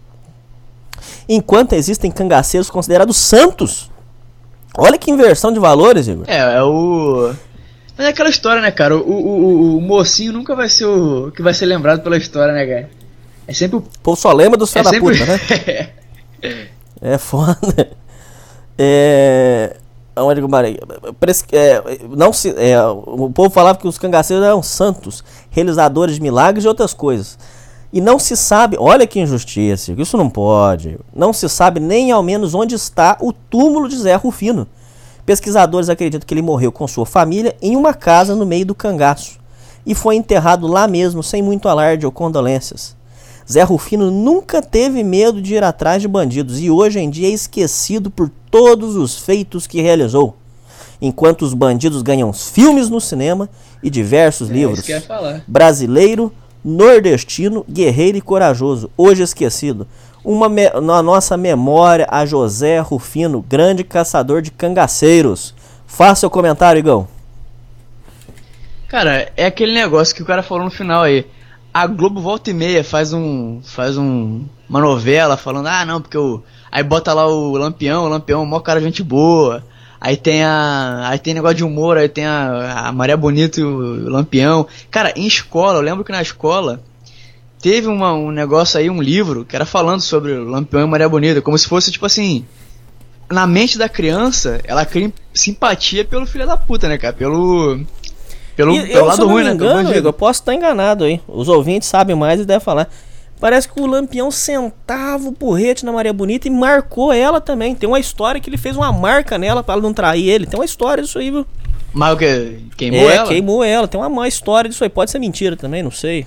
Enquanto 1.29 1.73
existem 1.73 2.11
cangaceiros 2.11 2.69
considerados 2.69 3.15
santos. 3.17 3.89
Olha 4.77 4.97
que 4.97 5.09
inversão 5.11 5.51
de 5.53 5.59
valores, 5.59 6.07
Igor. 6.07 6.25
É, 6.27 6.57
é 6.57 6.61
o. 6.63 7.33
Mas 7.97 8.07
é 8.07 8.09
aquela 8.09 8.29
história, 8.29 8.61
né, 8.61 8.71
cara? 8.71 8.97
O, 8.97 8.99
o, 8.99 9.27
o- 9.29 9.77
o 9.77 9.81
mocinho 9.81 10.33
nunca 10.33 10.53
vai 10.55 10.67
ser 10.67 10.85
o 10.85 11.31
que 11.31 11.41
vai 11.41 11.53
ser 11.53 11.65
lembrado 11.65 12.01
pela 12.01 12.17
história, 12.17 12.53
né, 12.53 12.65
cara? 12.65 12.89
É 13.47 13.53
sempre 13.53 13.77
o. 13.77 13.83
Povo 14.01 14.19
só 14.19 14.31
lembra 14.31 14.57
dos 14.57 14.75
É 14.75 14.83
da 14.83 14.89
sempre... 14.89 15.17
puta, 15.17 15.25
né? 15.25 15.89
É 17.01 17.17
foda. 17.17 17.91
É. 18.77 19.75
Onde? 20.17 20.41
Parece 21.19 21.43
que, 21.43 21.57
é, 21.57 21.83
não 22.09 22.31
se, 22.31 22.49
é, 22.57 22.81
o 22.87 23.29
povo 23.29 23.49
falava 23.49 23.77
que 23.77 23.87
os 23.87 23.97
cangaceiros 23.97 24.45
eram 24.45 24.63
santos, 24.63 25.23
realizadores 25.49 26.15
de 26.15 26.21
milagres 26.21 26.63
e 26.63 26.67
outras 26.67 26.93
coisas. 26.93 27.37
E 27.91 27.99
não 27.99 28.17
se 28.17 28.35
sabe, 28.37 28.77
olha 28.79 29.05
que 29.05 29.19
injustiça, 29.19 29.93
isso 29.97 30.15
não 30.15 30.29
pode. 30.29 30.97
Não 31.13 31.33
se 31.33 31.49
sabe 31.49 31.81
nem 31.81 32.11
ao 32.11 32.23
menos 32.23 32.53
onde 32.53 32.75
está 32.75 33.17
o 33.19 33.33
túmulo 33.33 33.89
de 33.89 33.97
Zé 33.97 34.15
Rufino. 34.15 34.67
Pesquisadores 35.25 35.89
acreditam 35.89 36.25
que 36.25 36.33
ele 36.33 36.41
morreu 36.41 36.71
com 36.71 36.87
sua 36.87 37.05
família 37.05 37.55
em 37.61 37.75
uma 37.75 37.93
casa 37.93 38.35
no 38.35 38.45
meio 38.45 38.65
do 38.65 38.75
cangaço 38.75 39.39
e 39.85 39.93
foi 39.93 40.15
enterrado 40.15 40.65
lá 40.65 40.87
mesmo, 40.87 41.21
sem 41.21 41.41
muito 41.41 41.67
alarde 41.69 42.05
ou 42.05 42.11
condolências. 42.11 42.95
Zé 43.49 43.61
Rufino 43.63 44.09
nunca 44.09 44.61
teve 44.61 45.03
medo 45.03 45.41
de 45.41 45.53
ir 45.55 45.63
atrás 45.63 46.01
de 46.01 46.07
bandidos 46.07 46.59
e 46.59 46.69
hoje 46.69 46.99
em 46.99 47.09
dia 47.09 47.27
é 47.27 47.31
esquecido 47.31 48.09
por 48.09 48.29
todos 48.49 48.95
os 48.95 49.17
feitos 49.19 49.67
que 49.67 49.81
realizou. 49.81 50.35
Enquanto 51.01 51.43
os 51.43 51.53
bandidos 51.53 52.01
ganham 52.01 52.33
filmes 52.33 52.89
no 52.89 52.99
cinema 52.99 53.47
e 53.83 53.89
diversos 53.89 54.49
É 54.49 54.53
livros. 54.53 54.79
Brasileiro, 55.45 56.31
nordestino, 56.63 57.63
guerreiro 57.69 58.17
e 58.17 58.21
corajoso, 58.21 58.89
hoje 58.97 59.21
esquecido. 59.21 59.85
Uma 60.23 60.49
me- 60.49 60.71
na 60.81 61.03
nossa 61.03 61.37
memória 61.37 62.07
a 62.09 62.25
José 62.25 62.79
Rufino, 62.79 63.45
grande 63.47 63.83
caçador 63.83 64.41
de 64.41 64.49
cangaceiros. 64.49 65.53
Faça 65.85 66.21
seu 66.21 66.29
comentário, 66.31 66.79
Igão. 66.79 67.07
Cara, 68.87 69.31
é 69.37 69.45
aquele 69.45 69.73
negócio 69.73 70.15
que 70.15 70.23
o 70.23 70.25
cara 70.25 70.41
falou 70.41 70.63
no 70.65 70.71
final 70.71 71.03
aí. 71.03 71.25
A 71.75 71.87
Globo 71.87 72.21
volta 72.21 72.49
e 72.49 72.53
meia 72.53 72.85
faz 72.85 73.11
um. 73.11 73.59
faz 73.61 73.97
um. 73.97 74.45
uma 74.69 74.79
novela 74.79 75.35
falando, 75.35 75.67
ah 75.67 75.83
não, 75.83 75.99
porque 76.01 76.17
o. 76.17 76.41
Aí 76.71 76.81
bota 76.81 77.11
lá 77.11 77.27
o 77.27 77.57
Lampião, 77.57 78.05
o 78.05 78.07
Lampião, 78.07 78.43
é 78.43 78.45
mó 78.45 78.61
cara 78.61 78.79
gente 78.79 79.03
boa. 79.03 79.61
Aí 79.99 80.15
tem 80.15 80.41
a. 80.41 81.01
Aí 81.09 81.19
tem 81.19 81.33
negócio 81.33 81.57
de 81.57 81.65
humor, 81.65 81.97
aí 81.97 82.07
tem 82.07 82.25
a, 82.25 82.85
a 82.87 82.91
Maria 82.93 83.17
Bonita 83.17 83.59
e 83.59 83.63
o 83.65 84.07
Lampião. 84.07 84.65
Cara, 84.89 85.11
em 85.17 85.27
escola, 85.27 85.79
eu 85.79 85.81
lembro 85.81 86.05
que 86.05 86.13
na 86.13 86.21
escola 86.21 86.81
teve 87.61 87.87
uma, 87.87 88.13
um 88.13 88.31
negócio 88.31 88.79
aí, 88.79 88.89
um 88.89 89.01
livro, 89.01 89.43
que 89.43 89.53
era 89.53 89.65
falando 89.65 89.99
sobre 89.99 90.31
o 90.31 90.45
Lampião 90.45 90.81
e 90.81 90.89
Maria 90.89 91.09
Bonita, 91.09 91.41
como 91.41 91.57
se 91.57 91.67
fosse 91.67 91.91
tipo 91.91 92.05
assim. 92.05 92.45
Na 93.29 93.45
mente 93.45 93.77
da 93.77 93.89
criança, 93.89 94.61
ela 94.63 94.85
cria 94.85 95.11
simpatia 95.33 96.05
pelo 96.05 96.25
filho 96.25 96.47
da 96.47 96.55
puta, 96.55 96.87
né, 96.87 96.97
cara? 96.97 97.11
Pelo. 97.11 97.81
Pelo, 98.55 98.73
E, 98.73 98.81
pelo 98.87 98.91
eu, 98.91 99.05
lado 99.05 99.15
se 99.15 99.21
eu 99.21 99.25
não 99.27 99.33
ruim, 99.33 99.43
né? 99.43 99.51
engano, 99.51 99.73
bandido. 99.75 99.97
Igor, 99.97 100.09
eu 100.09 100.13
posso 100.13 100.39
estar 100.41 100.53
enganado 100.53 101.03
aí. 101.03 101.21
Os 101.27 101.47
ouvintes 101.49 101.87
sabem 101.89 102.15
mais 102.15 102.39
e 102.39 102.45
devem 102.45 102.63
falar. 102.63 102.89
Parece 103.39 103.67
que 103.67 103.79
o 103.79 103.85
Lampião 103.85 104.31
sentava 104.31 105.27
o 105.27 105.33
porrete 105.33 105.85
na 105.85 105.91
Maria 105.91 106.13
Bonita 106.13 106.47
e 106.47 106.51
marcou 106.51 107.11
ela 107.11 107.41
também. 107.41 107.75
Tem 107.75 107.87
uma 107.87 107.99
história 107.99 108.39
que 108.39 108.49
ele 108.49 108.57
fez 108.57 108.77
uma 108.77 108.91
marca 108.93 109.37
nela 109.37 109.61
pra 109.61 109.73
ela 109.73 109.81
não 109.81 109.93
trair 109.93 110.29
ele. 110.29 110.45
Tem 110.45 110.57
uma 110.57 110.65
história 110.65 111.03
disso 111.03 111.19
aí, 111.19 111.29
viu? 111.31 111.45
Mas 111.93 112.13
o 112.13 112.17
que? 112.17 112.59
Queimou 112.77 113.09
é, 113.09 113.15
ela? 113.15 113.27
queimou 113.27 113.63
ela. 113.63 113.87
Tem 113.87 113.99
uma 113.99 114.09
má 114.09 114.27
história 114.27 114.69
disso 114.69 114.83
aí. 114.83 114.89
Pode 114.89 115.11
ser 115.11 115.19
mentira 115.19 115.57
também, 115.57 115.83
não 115.83 115.91
sei. 115.91 116.25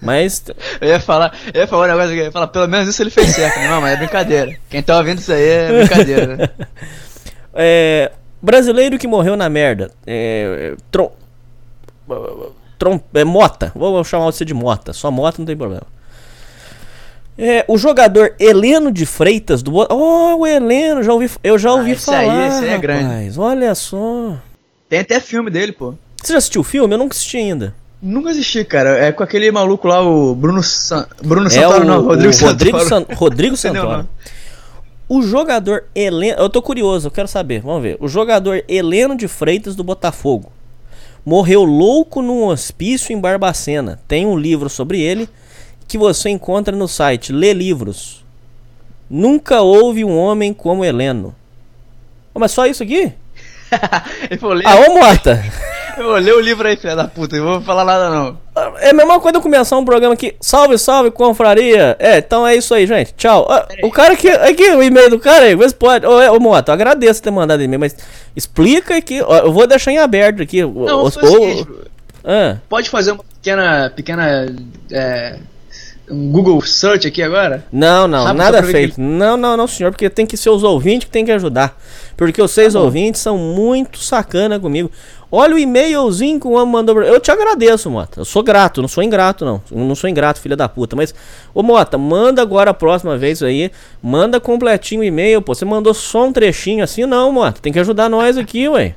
Mas 0.00 0.44
Eu 0.80 0.88
ia 0.88 1.00
falar, 1.00 1.36
eu 1.52 1.60
ia 1.60 1.66
falar 1.66 1.84
um 1.84 1.88
negócio 1.88 2.12
que 2.12 2.20
eu 2.20 2.24
ia 2.24 2.32
falar, 2.32 2.46
pelo 2.46 2.68
menos 2.68 2.88
isso 2.88 3.02
ele 3.02 3.10
fez 3.10 3.28
certo, 3.30 3.58
né? 3.58 3.68
Não, 3.68 3.80
mas 3.80 3.94
é 3.94 3.96
brincadeira. 3.96 4.56
Quem 4.70 4.82
tá 4.82 4.96
ouvindo 4.96 5.18
isso 5.18 5.32
aí 5.32 5.48
é 5.48 5.78
brincadeira, 5.78 6.36
né? 6.36 6.48
É, 7.54 8.10
brasileiro 8.40 8.98
que 8.98 9.06
morreu 9.06 9.36
na 9.36 9.46
merda. 9.50 9.90
É, 10.06 10.74
trom, 10.90 11.10
trom, 12.78 13.00
é, 13.14 13.24
Mota. 13.24 13.72
Vou 13.74 14.02
chamar 14.04 14.26
você 14.26 14.44
de 14.44 14.54
Mota. 14.54 14.92
Só 14.92 15.10
Mota 15.10 15.36
não 15.38 15.46
tem 15.46 15.56
problema. 15.56 15.82
É, 17.38 17.64
o 17.66 17.78
jogador 17.78 18.34
Heleno 18.38 18.92
de 18.92 19.06
Freitas 19.06 19.62
do. 19.62 19.74
Oh, 19.74 20.36
o 20.40 20.46
Heleno, 20.46 21.02
já 21.02 21.12
ouvi, 21.12 21.30
eu 21.42 21.58
já 21.58 21.72
ouvi 21.72 21.90
Ah, 21.90 21.94
esse 21.94 22.10
aí- 22.10 22.26
falar. 22.26 22.46
esse 22.48 22.64
aí 22.64 22.70
é 22.70 22.78
grande. 22.78 23.04
rapaz, 23.04 23.38
Olha 23.38 23.74
só. 23.74 24.36
Tem 24.88 24.98
até 25.00 25.18
filme 25.18 25.50
dele, 25.50 25.72
pô. 25.72 25.94
Você 26.22 26.32
já 26.34 26.38
assistiu 26.38 26.60
o 26.60 26.64
filme? 26.64 26.92
Eu 26.94 26.98
nunca 26.98 27.14
assisti 27.14 27.38
ainda. 27.38 27.74
Nunca 28.02 28.30
assisti, 28.30 28.62
cara. 28.64 28.98
É 28.98 29.10
com 29.12 29.22
aquele 29.22 29.50
maluco 29.50 29.88
lá, 29.88 30.02
o 30.02 30.34
Bruno 30.34 30.62
San... 30.62 31.06
Bruno 31.24 31.46
É 31.46 31.50
Santoro, 31.50 31.82
o, 31.84 31.86
não, 31.86 32.02
Rodrigo 32.04 32.28
o 32.30 32.32
Santoro. 32.32 32.52
Rodrigo, 32.52 32.80
San- 32.80 33.06
Rodrigo 33.16 33.56
Santoro. 33.56 34.08
O 35.08 35.22
jogador 35.22 35.84
Heleno. 35.94 36.38
Eu 36.38 36.50
tô 36.50 36.60
curioso, 36.60 37.06
eu 37.06 37.10
quero 37.10 37.28
saber. 37.28 37.60
Vamos 37.62 37.82
ver. 37.82 37.96
O 38.00 38.08
jogador 38.08 38.62
Heleno 38.68 39.16
de 39.16 39.26
Freitas 39.26 39.74
do 39.74 39.82
Botafogo 39.82 40.52
morreu 41.24 41.64
louco 41.64 42.20
num 42.22 42.44
hospício 42.44 43.12
em 43.12 43.20
Barbacena. 43.20 44.00
Tem 44.08 44.26
um 44.26 44.36
livro 44.38 44.68
sobre 44.68 45.00
ele 45.00 45.28
que 45.86 45.98
você 45.98 46.30
encontra 46.30 46.74
no 46.74 46.88
site 46.88 47.32
Lê 47.32 47.52
Livros. 47.52 48.24
Nunca 49.08 49.60
houve 49.60 50.04
um 50.04 50.16
homem 50.16 50.54
como 50.54 50.84
Heleno. 50.84 51.34
Ô, 52.34 52.38
mas 52.38 52.52
só 52.52 52.66
isso 52.66 52.82
aqui? 52.82 53.12
Ele 54.30 54.38
falou, 54.40 54.56
lê, 54.56 54.64
Ah, 54.66 54.76
ô 54.88 54.94
Mota! 54.98 55.44
eu 55.98 56.04
vou 56.04 56.16
ler 56.16 56.34
o 56.34 56.40
livro 56.40 56.66
aí, 56.66 56.76
filha 56.76 56.96
da 56.96 57.06
puta, 57.08 57.36
eu 57.36 57.44
não 57.44 57.52
vou 57.54 57.62
falar 57.62 57.84
nada 57.84 58.10
não. 58.10 58.38
É 58.82 58.90
a 58.90 58.92
mesma 58.92 59.20
coisa 59.20 59.38
eu 59.38 59.42
começar 59.42 59.78
um 59.78 59.84
programa 59.84 60.14
aqui. 60.14 60.34
Salve, 60.40 60.76
salve, 60.76 61.12
confraria. 61.12 61.96
É, 62.00 62.18
então 62.18 62.44
é 62.44 62.56
isso 62.56 62.74
aí, 62.74 62.84
gente. 62.84 63.14
Tchau. 63.14 63.46
Ah, 63.48 63.68
o 63.82 63.90
cara 63.90 64.14
aqui, 64.14 64.28
aqui, 64.28 64.70
o 64.70 64.82
e-mail 64.82 65.08
do 65.08 65.20
cara 65.20 65.44
aí, 65.44 65.54
vê 65.54 65.68
se 65.68 65.74
pode. 65.74 66.04
Ô, 66.04 66.20
é, 66.20 66.30
ô 66.30 66.40
Mota, 66.40 66.72
eu 66.72 66.74
agradeço 66.74 67.22
ter 67.22 67.30
mandado 67.30 67.62
e-mail, 67.62 67.78
mas 67.78 67.96
explica 68.34 68.96
aqui. 68.96 69.22
ó, 69.22 69.38
eu 69.38 69.52
vou 69.52 69.66
deixar 69.68 69.92
em 69.92 69.98
aberto 69.98 70.42
aqui. 70.42 70.62
Não, 70.62 71.06
ah, 72.24 72.56
pode 72.68 72.90
fazer 72.90 73.12
uma 73.12 73.24
pequena, 73.24 73.92
pequena, 73.94 74.54
é, 74.90 75.38
um 76.10 76.30
Google 76.30 76.60
Search 76.62 77.06
aqui 77.06 77.22
agora? 77.22 77.64
não, 77.72 78.06
não, 78.06 78.24
Rápido, 78.24 78.38
nada 78.38 78.62
feito. 78.62 79.00
Não, 79.00 79.36
não, 79.36 79.56
não, 79.56 79.66
senhor, 79.66 79.90
porque 79.90 80.08
tem 80.10 80.26
que 80.26 80.36
ser 80.36 80.50
os 80.50 80.62
ouvintes 80.62 81.06
que 81.06 81.12
tem 81.12 81.24
que 81.24 81.32
ajudar. 81.32 81.76
Porque 82.16 82.40
os 82.40 82.50
seis 82.50 82.74
ouvintes 82.74 83.20
são 83.20 83.38
muito 83.38 83.98
sacana 83.98 84.60
comigo. 84.60 84.90
Olha 85.34 85.54
o 85.54 85.58
e-mailzinho 85.58 86.38
que 86.38 86.46
o 86.46 86.50
homem 86.50 86.70
mandou 86.70 86.94
pra... 86.94 87.06
Eu 87.06 87.18
te 87.18 87.30
agradeço, 87.30 87.90
Mota. 87.90 88.20
Eu 88.20 88.24
sou 88.26 88.42
grato, 88.42 88.82
não 88.82 88.88
sou 88.88 89.02
ingrato, 89.02 89.46
não. 89.46 89.62
Eu 89.70 89.78
não 89.78 89.94
sou 89.94 90.10
ingrato, 90.10 90.38
filha 90.38 90.54
da 90.54 90.68
puta. 90.68 90.94
Mas, 90.94 91.14
ô 91.54 91.62
Mota, 91.62 91.96
manda 91.96 92.42
agora 92.42 92.72
a 92.72 92.74
próxima 92.74 93.16
vez 93.16 93.42
aí. 93.42 93.70
Manda 94.02 94.38
completinho 94.38 95.00
o 95.00 95.04
e-mail, 95.04 95.40
pô. 95.40 95.54
Você 95.54 95.64
mandou 95.64 95.94
só 95.94 96.26
um 96.26 96.32
trechinho 96.34 96.84
assim, 96.84 97.06
não, 97.06 97.32
Mota. 97.32 97.62
Tem 97.62 97.72
que 97.72 97.78
ajudar 97.78 98.10
nós 98.10 98.36
aqui, 98.36 98.68
ué. 98.68 98.94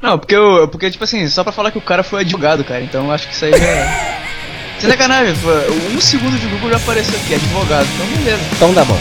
Não, 0.00 0.18
porque 0.18 0.34
eu, 0.34 0.66
porque 0.68 0.90
tipo 0.90 1.04
assim, 1.04 1.28
só 1.28 1.44
pra 1.44 1.52
falar 1.52 1.70
que 1.70 1.78
o 1.78 1.82
cara 1.82 2.02
foi 2.02 2.20
advogado, 2.20 2.64
cara, 2.64 2.80
então 2.80 3.04
eu 3.04 3.12
acho 3.12 3.28
que 3.28 3.34
isso 3.34 3.44
aí 3.44 3.52
é... 3.52 4.24
Sem 4.78 4.90
sacanagem, 4.90 5.34
um 5.94 6.00
segundo 6.00 6.38
de 6.38 6.46
Google 6.48 6.70
já 6.70 6.76
apareceu 6.76 7.18
aqui, 7.18 7.34
advogado, 7.34 7.86
então 7.94 8.06
beleza. 8.18 8.42
Então 8.54 8.74
dá 8.74 8.84
bom. 8.84 8.98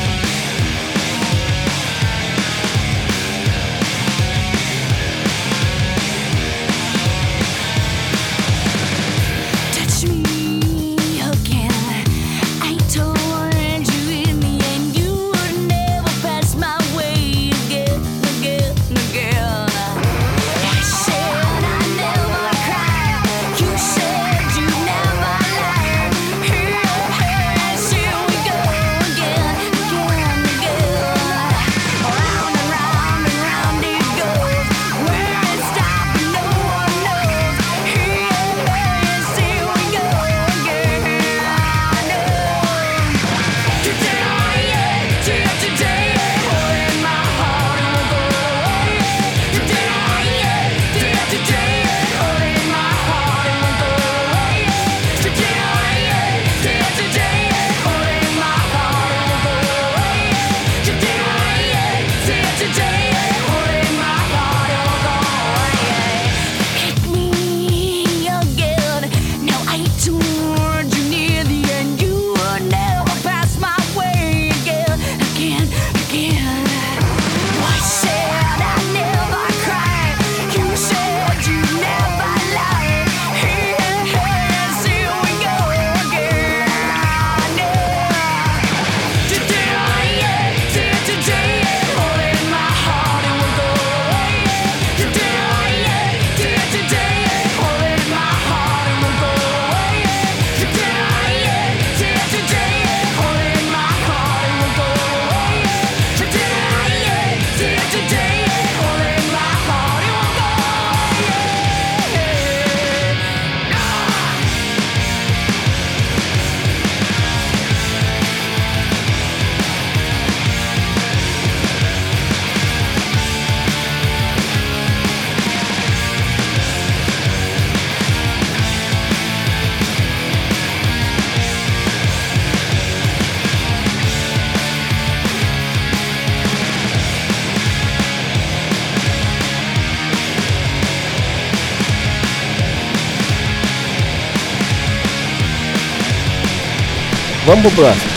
Vamos 147.45 147.61
pro 147.61 147.83
próximo. 147.83 148.11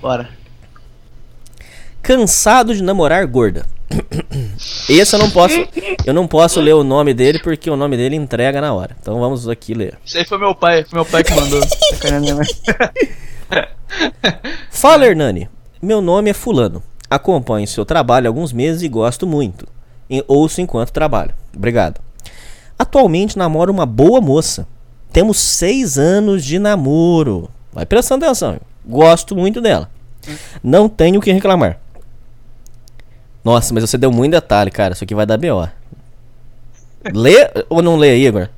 Bora. 0.00 0.28
Cansado 2.00 2.72
de 2.72 2.80
namorar 2.80 3.26
gorda. 3.26 3.66
Esse 4.88 5.16
eu 5.16 5.18
não 5.18 5.30
posso. 5.30 5.56
Eu 6.06 6.14
não 6.14 6.28
posso 6.28 6.60
ler 6.60 6.74
o 6.74 6.84
nome 6.84 7.12
dele 7.12 7.40
porque 7.40 7.68
o 7.68 7.74
nome 7.74 7.96
dele 7.96 8.14
entrega 8.14 8.60
na 8.60 8.72
hora. 8.72 8.96
Então 9.00 9.18
vamos 9.18 9.48
aqui 9.48 9.74
ler. 9.74 9.98
Isso 10.04 10.16
aí 10.16 10.24
foi 10.24 10.38
meu 10.38 10.54
pai, 10.54 10.84
foi 10.84 10.96
meu 10.96 11.04
pai 11.04 11.24
que 11.24 11.34
mandou. 11.34 11.60
Fala, 14.70 15.06
Hernani. 15.06 15.48
Meu 15.82 16.00
nome 16.00 16.30
é 16.30 16.32
Fulano. 16.32 16.84
Acompanho 17.10 17.66
seu 17.66 17.84
trabalho 17.84 18.28
há 18.28 18.30
alguns 18.30 18.52
meses 18.52 18.82
e 18.82 18.88
gosto 18.88 19.26
muito. 19.26 19.66
E 20.08 20.24
ouço 20.28 20.60
enquanto 20.60 20.92
trabalho. 20.92 21.34
Obrigado. 21.54 22.00
Atualmente 22.78 23.36
namoro 23.36 23.72
uma 23.72 23.86
boa 23.86 24.20
moça. 24.20 24.68
Temos 25.12 25.38
seis 25.38 25.98
anos 25.98 26.44
de 26.44 26.60
namoro. 26.60 27.50
Vai 27.72 27.86
prestando 27.86 28.24
atenção. 28.24 28.60
Gosto 28.86 29.34
muito 29.34 29.60
dela. 29.60 29.88
Não 30.62 30.88
tenho 30.88 31.18
o 31.18 31.22
que 31.22 31.32
reclamar. 31.32 31.78
Nossa, 33.44 33.74
mas 33.74 33.82
você 33.82 33.98
deu 33.98 34.12
muito 34.12 34.32
detalhe, 34.32 34.70
cara. 34.70 34.94
Isso 34.94 35.04
aqui 35.04 35.14
vai 35.14 35.26
dar 35.26 35.36
B.O. 35.36 35.66
Lê 37.12 37.50
ou 37.68 37.82
não 37.82 37.96
lê, 37.96 38.16
Igor? 38.18 38.48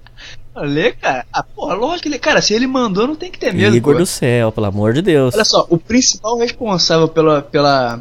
Lê, 0.57 0.93
cara. 0.93 1.25
Ah, 1.33 1.43
porra, 1.43 1.75
lógico 1.75 2.03
que 2.03 2.09
ele. 2.09 2.19
Cara, 2.19 2.43
se 2.43 2.53
ele 2.55 2.67
mandou, 2.67 3.07
não 3.07 3.17
tem 3.17 3.31
que 3.31 3.39
ter 3.39 3.53
medo. 3.53 3.75
Igor 3.75 3.95
pô. 3.95 4.01
do 4.01 4.07
céu, 4.07 4.53
pelo 4.53 4.67
amor 4.67 4.93
de 4.93 5.03
Deus. 5.03 5.35
Olha 5.35 5.45
só, 5.45 5.67
o 5.69 5.79
principal 5.79 6.37
responsável 6.39 7.09
pela. 7.09 7.43
pela. 7.43 8.01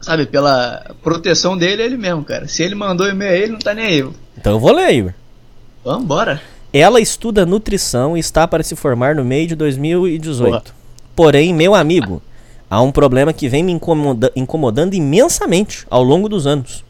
Sabe, 0.00 0.26
pela 0.26 0.94
proteção 1.02 1.56
dele 1.56 1.82
é 1.82 1.86
ele 1.86 1.96
mesmo, 1.96 2.22
cara. 2.22 2.46
Se 2.46 2.62
ele 2.62 2.74
mandou 2.74 3.08
e-mail 3.08 3.32
a 3.32 3.36
ele, 3.36 3.52
não 3.52 3.58
tá 3.58 3.74
nem 3.74 3.86
aí. 3.86 4.08
Então 4.38 4.52
eu 4.52 4.60
vou 4.60 4.72
ler, 4.72 4.92
Igor. 4.92 5.12
Vambora. 5.84 6.40
Ela 6.72 7.00
estuda 7.00 7.46
nutrição 7.46 8.16
e 8.16 8.20
está 8.20 8.46
para 8.46 8.62
se 8.62 8.76
formar 8.76 9.14
no 9.14 9.24
meio 9.24 9.46
de 9.48 9.54
2018. 9.54 10.74
Porém, 11.14 11.54
meu 11.54 11.74
amigo, 11.74 12.20
há 12.68 12.82
um 12.82 12.92
problema 12.92 13.32
que 13.32 13.48
vem 13.48 13.62
me 13.62 13.72
incomoda- 13.72 14.30
incomodando 14.36 14.94
imensamente 14.94 15.86
ao 15.88 16.02
longo 16.02 16.28
dos 16.28 16.46
anos. 16.46 16.84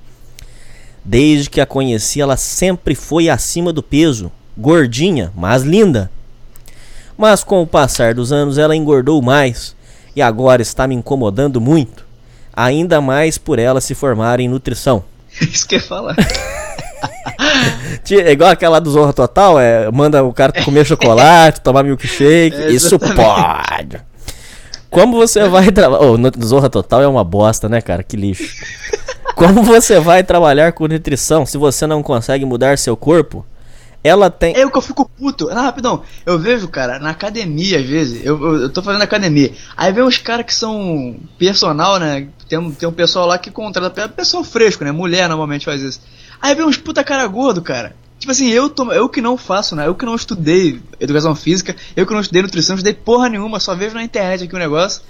Desde 1.05 1.49
que 1.49 1.61
a 1.61 1.67
conheci, 1.67 2.21
ela 2.21 2.37
sempre 2.37 2.95
foi 2.97 3.29
acima 3.29 3.73
do 3.73 3.83
peso, 3.83 4.33
gordinha, 4.59 5.33
mas 5.37 5.63
linda. 5.63 6.11
Mas 7.17 7.45
com 7.45 7.63
o 7.63 7.67
passar 7.67 8.13
dos 8.15 8.33
anos, 8.33 8.59
ela 8.59 8.75
engordou 8.75 9.23
mais 9.23 9.77
e 10.17 10.21
agora 10.21 10.63
está 10.63 10.87
me 10.89 10.95
incomodando 10.97 11.61
muito, 11.61 12.05
ainda 12.53 13.01
mais 13.01 13.39
por 13.39 13.59
ela 13.59 13.81
se 13.81 13.95
formar 13.95 14.41
em 14.41 14.49
nutrição. 14.49 15.05
Isso 15.41 15.69
que 15.69 15.77
eu 15.77 15.81
ia 15.81 15.87
falar. 15.87 16.17
É 18.15 18.33
igual 18.33 18.51
aquela 18.51 18.79
do 18.81 18.91
Zorra 18.91 19.13
Total, 19.13 19.59
é, 19.59 19.91
manda 19.91 20.23
o 20.23 20.33
cara 20.33 20.53
comer 20.65 20.85
chocolate, 20.87 21.61
tomar 21.61 21.83
milkshake. 21.83 22.57
É, 22.57 22.71
Isso 22.71 22.99
pode. 22.99 24.01
Como 24.91 25.17
você 25.17 25.49
vai 25.49 25.71
trabalhar. 25.73 26.03
Oh, 26.03 26.45
Zorra 26.45 26.71
Total 26.71 27.03
é 27.03 27.07
uma 27.07 27.25
bosta, 27.25 27.69
né, 27.69 27.81
cara? 27.81 28.03
Que 28.03 28.17
lixo. 28.17 28.65
Como 29.35 29.63
você 29.63 30.01
vai 30.01 30.25
trabalhar 30.25 30.73
com 30.73 30.89
nutrição 30.89 31.45
se 31.45 31.59
você 31.59 31.87
não 31.87 32.03
consegue 32.03 32.47
mudar 32.47 32.79
seu 32.79 32.97
corpo? 32.97 33.45
Ela 34.07 34.31
tem. 34.31 34.55
É 34.57 34.65
o 34.65 34.71
que 34.71 34.79
eu 34.79 34.83
fico 34.83 35.09
puto. 35.09 35.49
Ah, 35.51 35.63
rapidão. 35.63 36.03
Eu 36.25 36.39
vejo, 36.39 36.69
cara, 36.69 37.01
na 37.01 37.11
academia, 37.11 37.81
às 37.81 37.87
vezes, 37.87 38.25
eu, 38.25 38.41
eu, 38.41 38.63
eu 38.63 38.69
tô 38.71 38.81
fazendo 38.81 39.03
academia. 39.03 39.53
Aí 39.77 39.93
vem 39.93 40.05
uns 40.05 40.19
caras 40.19 40.47
que 40.47 40.55
são 40.55 41.17
personal, 41.37 41.99
né? 41.99 42.29
Tem 42.49 42.57
um, 42.57 42.71
tem 42.71 42.89
um 42.89 42.93
pessoal 42.93 43.27
lá 43.27 43.37
que 43.37 43.51
contrata. 43.51 44.09
Pessoal 44.09 44.45
fresco, 44.45 44.85
né? 44.85 44.93
Mulher 44.93 45.29
normalmente 45.29 45.65
faz 45.65 45.83
isso. 45.83 46.01
Aí 46.41 46.55
vem 46.55 46.65
uns 46.65 46.77
puta 46.77 47.03
cara 47.03 47.27
gordo, 47.27 47.61
cara. 47.61 47.97
Tipo 48.19 48.31
assim, 48.31 48.49
eu, 48.49 48.71
tô, 48.71 48.93
eu 48.93 49.09
que 49.09 49.21
não 49.21 49.37
faço, 49.37 49.75
né? 49.75 49.89
Eu 49.89 49.95
que 49.95 50.07
não 50.07 50.15
estudei 50.15 50.81
educação 51.01 51.35
física, 51.35 51.75
eu 51.97 52.07
que 52.07 52.13
não 52.13 52.21
estudei 52.21 52.43
nutrição, 52.43 52.75
não 52.75 52.79
estudei 52.79 52.95
porra 52.95 53.29
nenhuma, 53.29 53.59
só 53.59 53.75
vejo 53.75 53.97
na 53.97 54.05
internet 54.05 54.45
aqui 54.45 54.55
o 54.55 54.59
negócio. 54.59 55.03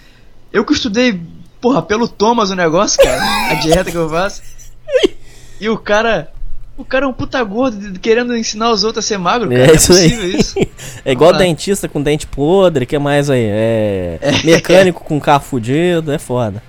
Eu 0.50 0.64
que 0.64 0.72
estudei, 0.72 1.20
porra, 1.60 1.82
pelo 1.82 2.08
Thomas 2.08 2.50
o 2.50 2.54
negócio, 2.54 3.02
cara, 3.02 3.50
a 3.50 3.54
dieta 3.56 3.90
que 3.90 3.96
eu 3.96 4.08
faço. 4.08 4.42
E 5.60 5.68
o 5.68 5.76
cara. 5.76 6.32
O 6.76 6.84
cara 6.84 7.06
é 7.06 7.08
um 7.08 7.12
puta 7.12 7.42
gordo 7.42 7.98
querendo 8.00 8.36
ensinar 8.36 8.70
os 8.70 8.84
outros 8.84 9.04
a 9.04 9.08
ser 9.08 9.18
magro, 9.18 9.48
cara. 9.48 9.72
É 9.72 9.74
isso 9.74 9.92
aí. 9.92 10.36
isso. 10.36 10.54
É 11.04 11.12
igual 11.12 11.32
dentista 11.32 11.88
com 11.88 12.02
dente 12.02 12.26
podre, 12.26 12.84
que 12.84 12.98
mais 12.98 13.30
aí? 13.30 13.44
É. 13.44 14.18
Mecânico 14.44 15.04
com 15.04 15.20
carro 15.20 15.44
fudido, 15.44 16.10
é 16.12 16.18
foda. 16.18 16.60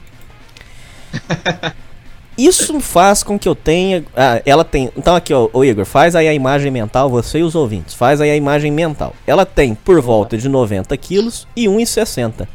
Isso 2.38 2.80
faz 2.80 3.24
com 3.24 3.40
que 3.40 3.50
eu 3.50 3.56
tenha. 3.56 4.06
Ah, 4.16 4.40
ela 4.46 4.64
tem. 4.64 4.92
Então 4.96 5.16
aqui, 5.16 5.34
ó, 5.34 5.50
ô 5.52 5.64
Igor, 5.64 5.86
faz 5.86 6.16
aí 6.16 6.28
a 6.28 6.34
imagem 6.34 6.70
mental, 6.72 7.10
você 7.10 7.40
e 7.40 7.44
os 7.44 7.56
ouvintes. 7.56 7.96
Faz 7.96 8.22
aí 8.22 8.30
a 8.30 8.36
imagem 8.36 8.72
mental. 8.72 9.16
Ela 9.26 9.44
tem 9.44 9.74
por 9.74 10.00
volta 10.02 10.38
de 10.38 10.48
90 10.48 10.96
quilos 10.98 11.48
e 11.56 11.66
1,60. 11.66 12.48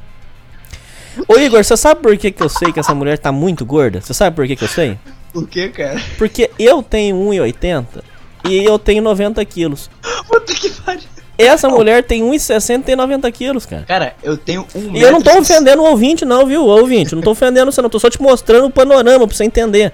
Ô 1.27 1.37
Igor, 1.37 1.65
você 1.65 1.77
sabe 1.77 2.01
por 2.01 2.17
que, 2.17 2.31
que 2.31 2.43
eu 2.43 2.49
sei 2.49 2.73
que 2.73 2.79
essa 2.79 2.95
mulher 2.95 3.19
tá 3.19 3.33
muito 3.33 3.67
gorda? 3.67 4.01
Você 4.01 4.15
sabe 4.15 4.37
por 4.37 4.47
que, 4.47 4.55
que 4.55 4.65
eu 4.65 4.69
sei? 4.69 4.97
Por 5.33 5.49
quê, 5.49 5.69
cara? 5.69 6.01
Porque 6.19 6.51
eu 6.59 6.83
tenho 6.83 7.17
1,80 7.17 8.03
e 8.49 8.65
eu 8.65 8.79
tenho 8.79 9.03
90 9.03 9.45
quilos. 9.45 9.91
Puta 10.29 10.55
que 10.55 10.71
pariu. 10.71 11.03
Essa 11.39 11.69
mulher 11.69 12.05
tem 12.05 12.23
1,60 12.23 12.89
e 12.89 12.97
90 12.97 13.33
quilos, 13.33 13.67
cara. 13.67 13.85
Cara, 13.85 14.15
eu 14.23 14.37
tenho 14.37 14.67
um 14.75 14.95
E 14.95 15.01
eu 15.01 15.11
não 15.11 15.21
tô 15.23 15.37
ofendendo 15.39 15.83
o 15.83 15.87
ouvinte, 15.87 16.25
não, 16.25 16.47
viu, 16.47 16.65
ouvinte? 16.67 17.15
Não 17.15 17.23
tô 17.23 17.31
ofendendo 17.31 17.73
você, 17.73 17.81
não. 17.81 17.89
Tô 17.89 17.99
só 17.99 18.11
te 18.11 18.21
mostrando 18.21 18.67
o 18.67 18.71
panorama 18.71 19.27
pra 19.27 19.37
você 19.37 19.45
entender. 19.45 19.93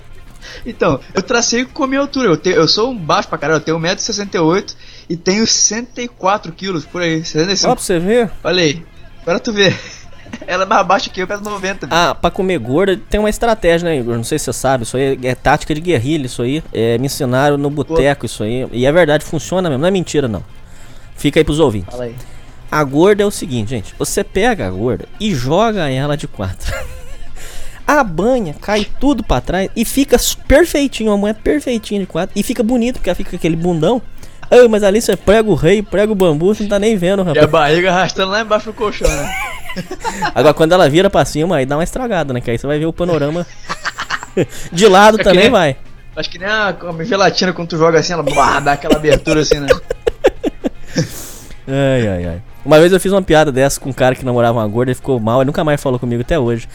Então, 0.67 1.01
eu 1.15 1.23
tracei 1.23 1.65
com 1.65 1.85
a 1.85 1.87
minha 1.87 2.01
altura. 2.01 2.29
Eu, 2.29 2.37
te, 2.37 2.51
eu 2.51 2.67
sou 2.67 2.91
um 2.91 2.97
baixo 2.97 3.29
pra 3.29 3.39
caralho. 3.39 3.59
Eu 3.59 3.65
tenho 3.65 3.79
1,68m 3.79 4.75
e 5.09 5.17
tenho 5.17 5.47
104 5.47 6.53
quilos 6.53 6.85
por 6.85 7.03
aí. 7.03 7.21
Ó, 7.21 7.25
65. 7.25 7.75
pra 7.75 7.83
você 7.83 7.99
ver. 7.99 8.31
Olha 8.43 8.63
aí. 8.63 8.83
Agora 9.23 9.41
tu 9.41 9.53
vê. 9.53 9.75
Ela 10.47 10.63
é 10.65 10.67
mais 10.67 10.87
baixa 10.87 11.11
que 11.11 11.21
eu, 11.21 11.27
peso 11.27 11.43
90. 11.43 11.87
bicho. 11.87 11.99
Ah, 11.99 12.15
pra 12.15 12.31
comer 12.31 12.59
gorda 12.59 12.99
tem 13.09 13.19
uma 13.21 13.31
estratégia, 13.31 13.89
né, 13.89 13.99
Igor? 13.99 14.17
Não 14.17 14.25
sei 14.25 14.39
se 14.39 14.47
você 14.47 14.53
sabe. 14.53 14.85
Isso 14.85 14.97
aí 14.97 15.19
é 15.23 15.35
tática 15.35 15.75
de 15.75 15.81
guerrilha, 15.81 16.27
isso 16.27 16.43
aí. 16.43 16.63
É, 16.73 16.97
me 16.99 17.07
ensinaram 17.07 17.57
no 17.59 17.69
boteco, 17.71 18.25
isso 18.27 18.43
aí. 18.43 18.67
E 18.73 18.87
é 18.87 18.93
verdade, 18.93 19.25
funciona 19.25 19.69
mesmo. 19.69 19.83
Não 19.83 19.89
é 19.89 19.91
mentira, 19.91 20.27
não. 20.29 20.43
Fica 21.17 21.41
aí 21.41 21.45
pros 21.45 21.59
ouvintes. 21.61 21.91
Fala 21.91 22.05
aí. 22.05 22.15
A 22.71 22.85
gorda 22.85 23.23
é 23.23 23.27
o 23.27 23.31
seguinte, 23.31 23.71
gente. 23.71 23.95
Você 23.99 24.23
pega 24.23 24.67
a 24.67 24.71
gorda 24.71 25.07
e 25.19 25.35
joga 25.35 25.89
ela 25.91 26.17
de 26.17 26.27
quatro. 26.29 26.73
A 27.87 28.05
banha 28.05 28.55
cai 28.61 28.87
tudo 29.01 29.23
pra 29.23 29.41
trás 29.41 29.71
e 29.75 29.83
fica 29.83 30.19
perfeitinho, 30.47 31.11
uma 31.11 31.17
mulher 31.17 31.35
perfeitinha 31.37 31.99
de 32.01 32.07
quatro. 32.07 32.39
E 32.39 32.43
fica 32.43 32.63
bonito, 32.63 32.97
porque 32.97 33.09
ela 33.09 33.17
fica 33.17 33.35
aquele 33.35 33.57
bundão. 33.57 34.03
Ai, 34.51 34.69
mas 34.69 34.83
ali 34.83 35.01
você 35.01 35.17
prega 35.17 35.49
o 35.49 35.55
rei, 35.55 35.83
prega 35.83 36.13
o 36.13 36.15
bambu, 36.15 36.55
você 36.55 36.65
não 36.65 36.71
tá 36.71 36.79
nem 36.79 36.97
vendo, 36.99 37.21
E 37.21 37.23
a 37.23 37.25
rapaz. 37.29 37.47
barriga 37.51 37.91
arrastando 37.91 38.31
lá 38.33 38.43
embaixo 38.43 38.67
do 38.67 38.73
colchão, 38.75 39.09
né? 39.09 39.31
Agora 40.35 40.55
quando 40.55 40.73
ela 40.73 40.89
vira 40.89 41.09
pra 41.11 41.25
cima, 41.25 41.57
aí 41.57 41.67
dá 41.67 41.77
uma 41.77 41.85
estragada, 41.85 42.33
né? 42.33 42.41
Que 42.41 42.51
aí 42.51 42.59
você 42.59 42.67
vai 42.67 42.79
ver 42.79 42.87
o 42.87 42.93
panorama. 42.93 43.47
De 44.73 44.87
lado 44.87 45.21
É 45.21 45.25
também 45.25 45.43
nem- 45.45 45.51
vai. 45.51 45.77
Acho 46.17 46.31
que 46.31 46.39
nem 46.39 46.49
a, 46.49 46.69
a 46.69 47.05
gelatina 47.05 47.53
quando 47.53 47.69
tu 47.69 47.77
joga 47.77 47.99
assim, 48.01 48.13
ela 48.13 48.23
bah, 48.23 48.59
dá 48.61 48.73
aquela 48.73 48.97
abertura 48.97 49.41
assim, 49.41 49.59
né? 49.61 49.69
Ai, 51.67 52.09
ai, 52.09 52.25
ai. 52.27 52.43
Uma 52.65 52.79
vez 52.81 52.93
eu 52.93 53.01
fiz 53.01 53.13
uma 53.13 53.23
piada 53.23 53.53
dessa 53.53 53.81
com 53.81 53.91
um 53.91 53.93
cara 53.93 54.15
que 54.15 54.25
namorava 54.25 54.59
uma 54.59 54.67
gorda, 54.67 54.91
ele 54.91 54.97
ficou 54.97 55.19
mal, 55.21 55.41
ele 55.41 55.47
nunca 55.47 55.63
mais 55.65 55.81
falou 55.81 55.99
comigo 55.99 56.23
até 56.23 56.39
hoje. 56.39 56.69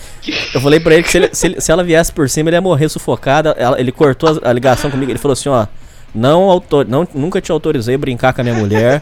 Eu 0.53 0.61
falei 0.61 0.79
pra 0.79 0.93
ele 0.93 1.03
que 1.03 1.09
se, 1.09 1.17
ele- 1.17 1.29
se 1.33 1.47
ele- 1.47 1.61
se 1.61 1.71
ela 1.71 1.83
viesse 1.83 2.11
por 2.11 2.29
cima, 2.29 2.49
ele 2.49 2.55
ia 2.57 2.61
morrer 2.61 2.89
sufocada. 2.89 3.51
Ela- 3.57 3.79
ele 3.79 3.91
cortou 3.91 4.39
a, 4.43 4.49
a 4.49 4.53
ligação 4.53 4.89
comigo, 4.89 5.11
ele 5.11 5.19
falou 5.19 5.33
assim, 5.33 5.49
ó. 5.49 5.67
Não, 6.15 6.43
autor, 6.49 6.87
não 6.87 7.07
nunca 7.13 7.41
te 7.41 7.51
autorizei 7.51 7.95
a 7.95 7.97
brincar 7.97 8.33
com 8.33 8.41
a 8.41 8.43
minha 8.43 8.55
mulher. 8.55 9.01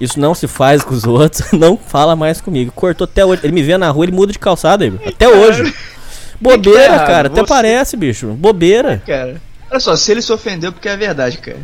Isso 0.00 0.18
não 0.18 0.34
se 0.34 0.46
faz 0.48 0.82
com 0.82 0.94
os 0.94 1.04
outros. 1.04 1.42
Não 1.52 1.76
fala 1.76 2.16
mais 2.16 2.40
comigo. 2.40 2.72
Cortou 2.74 3.04
até 3.04 3.22
hoje. 3.24 3.42
Ele 3.44 3.52
me 3.52 3.62
vê 3.62 3.76
na 3.76 3.90
rua, 3.90 4.06
ele 4.06 4.12
muda 4.12 4.32
de 4.32 4.38
calçada, 4.38 4.86
Igor. 4.86 4.98
Até 5.06 5.28
hoje. 5.28 5.74
Bobeira, 6.40 6.84
errado? 6.94 7.06
cara. 7.06 7.28
Até 7.28 7.42
Você- 7.42 7.46
parece, 7.46 7.96
bicho. 7.98 8.28
Bobeira. 8.28 9.02
Cara, 9.06 9.40
olha 9.70 9.78
só, 9.80 9.94
se 9.94 10.10
ele 10.10 10.22
se 10.22 10.32
ofendeu 10.32 10.72
porque 10.72 10.88
é 10.88 10.96
verdade, 10.96 11.36
cara. 11.36 11.58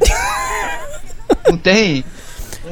Não 1.51 1.57
tem. 1.57 2.05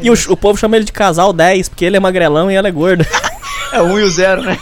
E 0.03 0.11
o, 0.11 0.15
o 0.29 0.37
povo 0.37 0.59
chama 0.59 0.77
ele 0.77 0.85
de 0.85 0.93
casal 0.93 1.33
10, 1.33 1.71
porque 1.71 1.85
ele 1.85 1.97
é 1.97 2.01
magrelão 2.01 2.51
e 2.51 2.55
ela 2.55 2.69
é 2.69 2.71
gorda. 2.71 3.07
É 3.73 3.81
um 3.81 3.99
e 3.99 4.03
o 4.03 4.11
zero, 4.11 4.43
né? 4.43 4.59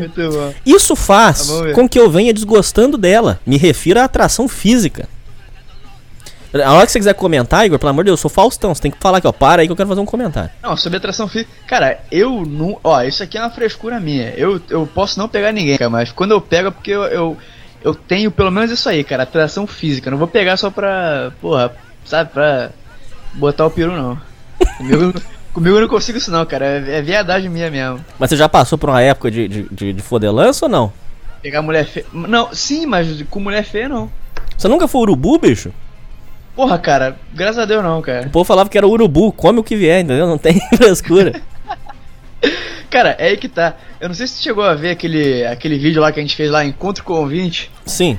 Muito 0.00 0.30
bom. 0.30 0.54
Isso 0.64 0.96
faz 0.96 1.46
Tá, 1.48 1.72
com 1.72 1.88
que 1.88 1.98
eu 1.98 2.10
venha 2.10 2.32
desgostando 2.32 2.96
dela. 2.96 3.38
Me 3.46 3.56
refiro 3.56 4.00
à 4.00 4.04
atração 4.04 4.48
física. 4.48 5.08
A 6.62 6.72
hora 6.72 6.86
que 6.86 6.92
você 6.92 7.00
quiser 7.00 7.14
comentar, 7.14 7.66
Igor, 7.66 7.80
pelo 7.80 7.90
amor 7.90 8.04
de 8.04 8.10
Deus, 8.10 8.20
eu 8.20 8.22
sou 8.22 8.30
Faustão. 8.30 8.72
Você 8.72 8.82
tem 8.82 8.90
que 8.90 8.98
falar 8.98 9.18
aqui, 9.18 9.26
ó. 9.26 9.32
Para 9.32 9.62
aí 9.62 9.66
que 9.66 9.72
eu 9.72 9.76
quero 9.76 9.88
fazer 9.88 10.00
um 10.00 10.06
comentário. 10.06 10.50
Não, 10.62 10.76
sobre 10.76 10.98
atração 10.98 11.26
física. 11.26 11.50
Cara, 11.66 12.00
eu 12.12 12.44
não. 12.46 12.78
Ó, 12.84 13.02
isso 13.02 13.24
aqui 13.24 13.36
é 13.36 13.40
uma 13.40 13.50
frescura 13.50 13.98
minha. 13.98 14.32
Eu, 14.36 14.60
eu 14.70 14.86
posso 14.86 15.18
não 15.18 15.28
pegar 15.28 15.50
ninguém, 15.50 15.76
cara, 15.76 15.90
mas 15.90 16.12
quando 16.12 16.30
eu 16.30 16.40
pego 16.40 16.68
é 16.68 16.70
porque 16.70 16.92
eu, 16.92 17.02
eu, 17.04 17.36
eu 17.82 17.92
tenho 17.92 18.30
pelo 18.30 18.52
menos 18.52 18.70
isso 18.70 18.88
aí, 18.88 19.02
cara, 19.02 19.24
atração 19.24 19.66
física. 19.66 20.12
Não 20.12 20.18
vou 20.18 20.28
pegar 20.28 20.56
só 20.56 20.70
pra. 20.70 21.32
Porra, 21.40 21.72
sabe, 22.04 22.30
pra 22.30 22.70
botar 23.32 23.66
o 23.66 23.70
peru, 23.70 23.90
não. 23.90 24.16
Comigo, 24.78 25.12
comigo 25.52 25.76
eu 25.76 25.80
não 25.80 25.88
consigo 25.88 26.18
isso, 26.18 26.30
não, 26.30 26.46
cara. 26.46 26.64
É, 26.66 26.98
é 26.98 27.02
viadagem 27.02 27.50
minha 27.50 27.68
mesmo. 27.68 28.04
Mas 28.16 28.30
você 28.30 28.36
já 28.36 28.48
passou 28.48 28.78
por 28.78 28.90
uma 28.90 29.02
época 29.02 29.28
de, 29.28 29.48
de, 29.48 29.62
de, 29.72 29.92
de 29.92 30.02
fodelança 30.02 30.66
ou 30.66 30.70
não? 30.70 30.92
Pegar 31.42 31.62
mulher 31.62 31.84
feia. 31.84 32.06
Não, 32.12 32.54
sim, 32.54 32.86
mas 32.86 33.22
com 33.28 33.40
mulher 33.40 33.64
feia 33.64 33.88
não. 33.88 34.08
Você 34.56 34.68
nunca 34.68 34.86
foi 34.86 35.00
urubu, 35.00 35.36
bicho? 35.36 35.72
Porra, 36.54 36.78
cara, 36.78 37.16
graças 37.32 37.58
a 37.58 37.64
Deus 37.64 37.82
não, 37.82 38.00
cara. 38.00 38.26
O 38.26 38.30
povo 38.30 38.44
falava 38.44 38.68
que 38.68 38.78
era 38.78 38.86
urubu, 38.86 39.32
come 39.32 39.58
o 39.58 39.64
que 39.64 39.74
vier, 39.74 40.02
entendeu? 40.02 40.26
Não 40.26 40.38
tem 40.38 40.60
frescura. 40.76 41.40
Cara, 42.90 43.16
é 43.18 43.30
aí 43.30 43.36
que 43.36 43.48
tá. 43.48 43.74
Eu 44.00 44.06
não 44.06 44.14
sei 44.14 44.28
se 44.28 44.34
você 44.34 44.42
chegou 44.44 44.62
a 44.62 44.74
ver 44.74 44.90
aquele, 44.90 45.44
aquele 45.46 45.76
vídeo 45.76 46.00
lá 46.00 46.12
que 46.12 46.20
a 46.20 46.22
gente 46.22 46.36
fez 46.36 46.48
lá, 46.48 46.64
Encontro 46.64 47.02
com 47.02 47.14
o 47.14 47.22
Ouvinte. 47.22 47.68
Sim. 47.84 48.16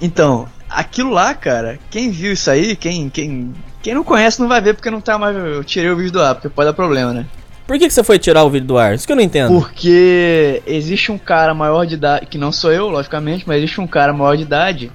Então, 0.00 0.48
aquilo 0.70 1.10
lá, 1.10 1.34
cara, 1.34 1.78
quem 1.90 2.10
viu 2.10 2.32
isso 2.32 2.50
aí, 2.50 2.74
quem, 2.74 3.10
quem, 3.10 3.52
quem 3.82 3.92
não 3.92 4.02
conhece 4.02 4.40
não 4.40 4.48
vai 4.48 4.62
ver 4.62 4.72
porque 4.72 4.90
não 4.90 5.00
tá 5.00 5.18
mais. 5.18 5.36
Eu 5.36 5.62
tirei 5.62 5.90
o 5.90 5.96
vídeo 5.96 6.12
do 6.12 6.22
ar, 6.22 6.34
porque 6.36 6.48
pode 6.48 6.68
dar 6.68 6.72
problema, 6.72 7.12
né? 7.12 7.26
Por 7.66 7.78
que, 7.78 7.86
que 7.86 7.92
você 7.92 8.02
foi 8.02 8.18
tirar 8.18 8.44
o 8.44 8.50
vídeo 8.50 8.66
do 8.66 8.78
ar? 8.78 8.94
Isso 8.94 9.06
que 9.06 9.12
eu 9.12 9.16
não 9.16 9.22
entendo. 9.22 9.48
Porque 9.48 10.62
existe 10.66 11.12
um 11.12 11.18
cara 11.18 11.52
maior 11.52 11.84
de 11.84 11.94
idade, 11.94 12.26
que 12.26 12.38
não 12.38 12.50
sou 12.50 12.72
eu, 12.72 12.88
logicamente, 12.88 13.44
mas 13.46 13.58
existe 13.58 13.80
um 13.80 13.86
cara 13.86 14.12
maior 14.12 14.36
de 14.36 14.42
idade 14.42 14.92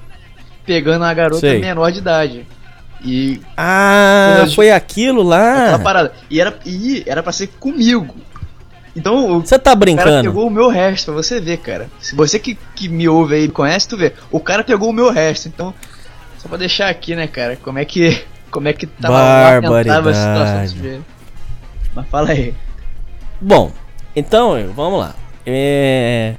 pegando 0.66 1.04
uma 1.04 1.14
garota 1.14 1.40
Sei. 1.40 1.60
menor 1.60 1.92
de 1.92 2.00
idade. 2.00 2.48
E 3.04 3.42
Ah, 3.56 4.46
foi 4.56 4.72
aquilo 4.72 5.22
aquela 5.32 5.72
lá. 5.72 5.80
parada. 5.80 6.14
E 6.30 6.40
era, 6.42 6.58
e 6.66 7.04
era 7.06 7.24
pra 7.24 7.32
ser 7.32 7.48
comigo. 7.60 8.16
Então 8.96 9.38
o 9.38 9.40
Você 9.42 9.58
tá 9.58 9.66
cara 9.72 9.76
brincando? 9.76 10.30
pegou 10.30 10.48
o 10.48 10.50
meu 10.50 10.68
resto 10.68 11.06
pra 11.06 11.14
você 11.24 11.40
ver, 11.40 11.58
cara. 11.58 11.90
Se 12.00 12.16
você 12.16 12.38
que, 12.40 12.58
que 12.76 12.90
me 12.90 13.08
ouve 13.08 13.36
aí 13.36 13.48
conhece, 13.48 13.88
tu 13.88 13.96
vê. 13.98 14.14
O 14.32 14.40
cara 14.40 14.64
pegou 14.64 14.90
o 14.90 14.94
meu 14.94 15.12
resto. 15.12 15.48
Então, 15.48 15.74
só 16.38 16.50
pra 16.50 16.58
deixar 16.58 16.90
aqui, 16.90 17.16
né, 17.16 17.28
cara, 17.28 17.56
como 17.56 17.80
é 17.80 17.86
que. 17.86 18.22
Como 18.52 18.68
é 18.68 18.74
que 18.74 18.88
tava 18.88 19.60
a 20.10 20.14
situação. 20.14 21.06
Mas 21.96 22.08
fala 22.10 22.32
aí. 22.32 22.54
Bom, 23.40 23.72
então, 24.16 24.56
vamos 24.76 25.00
lá. 25.00 25.16
É... 25.46 26.34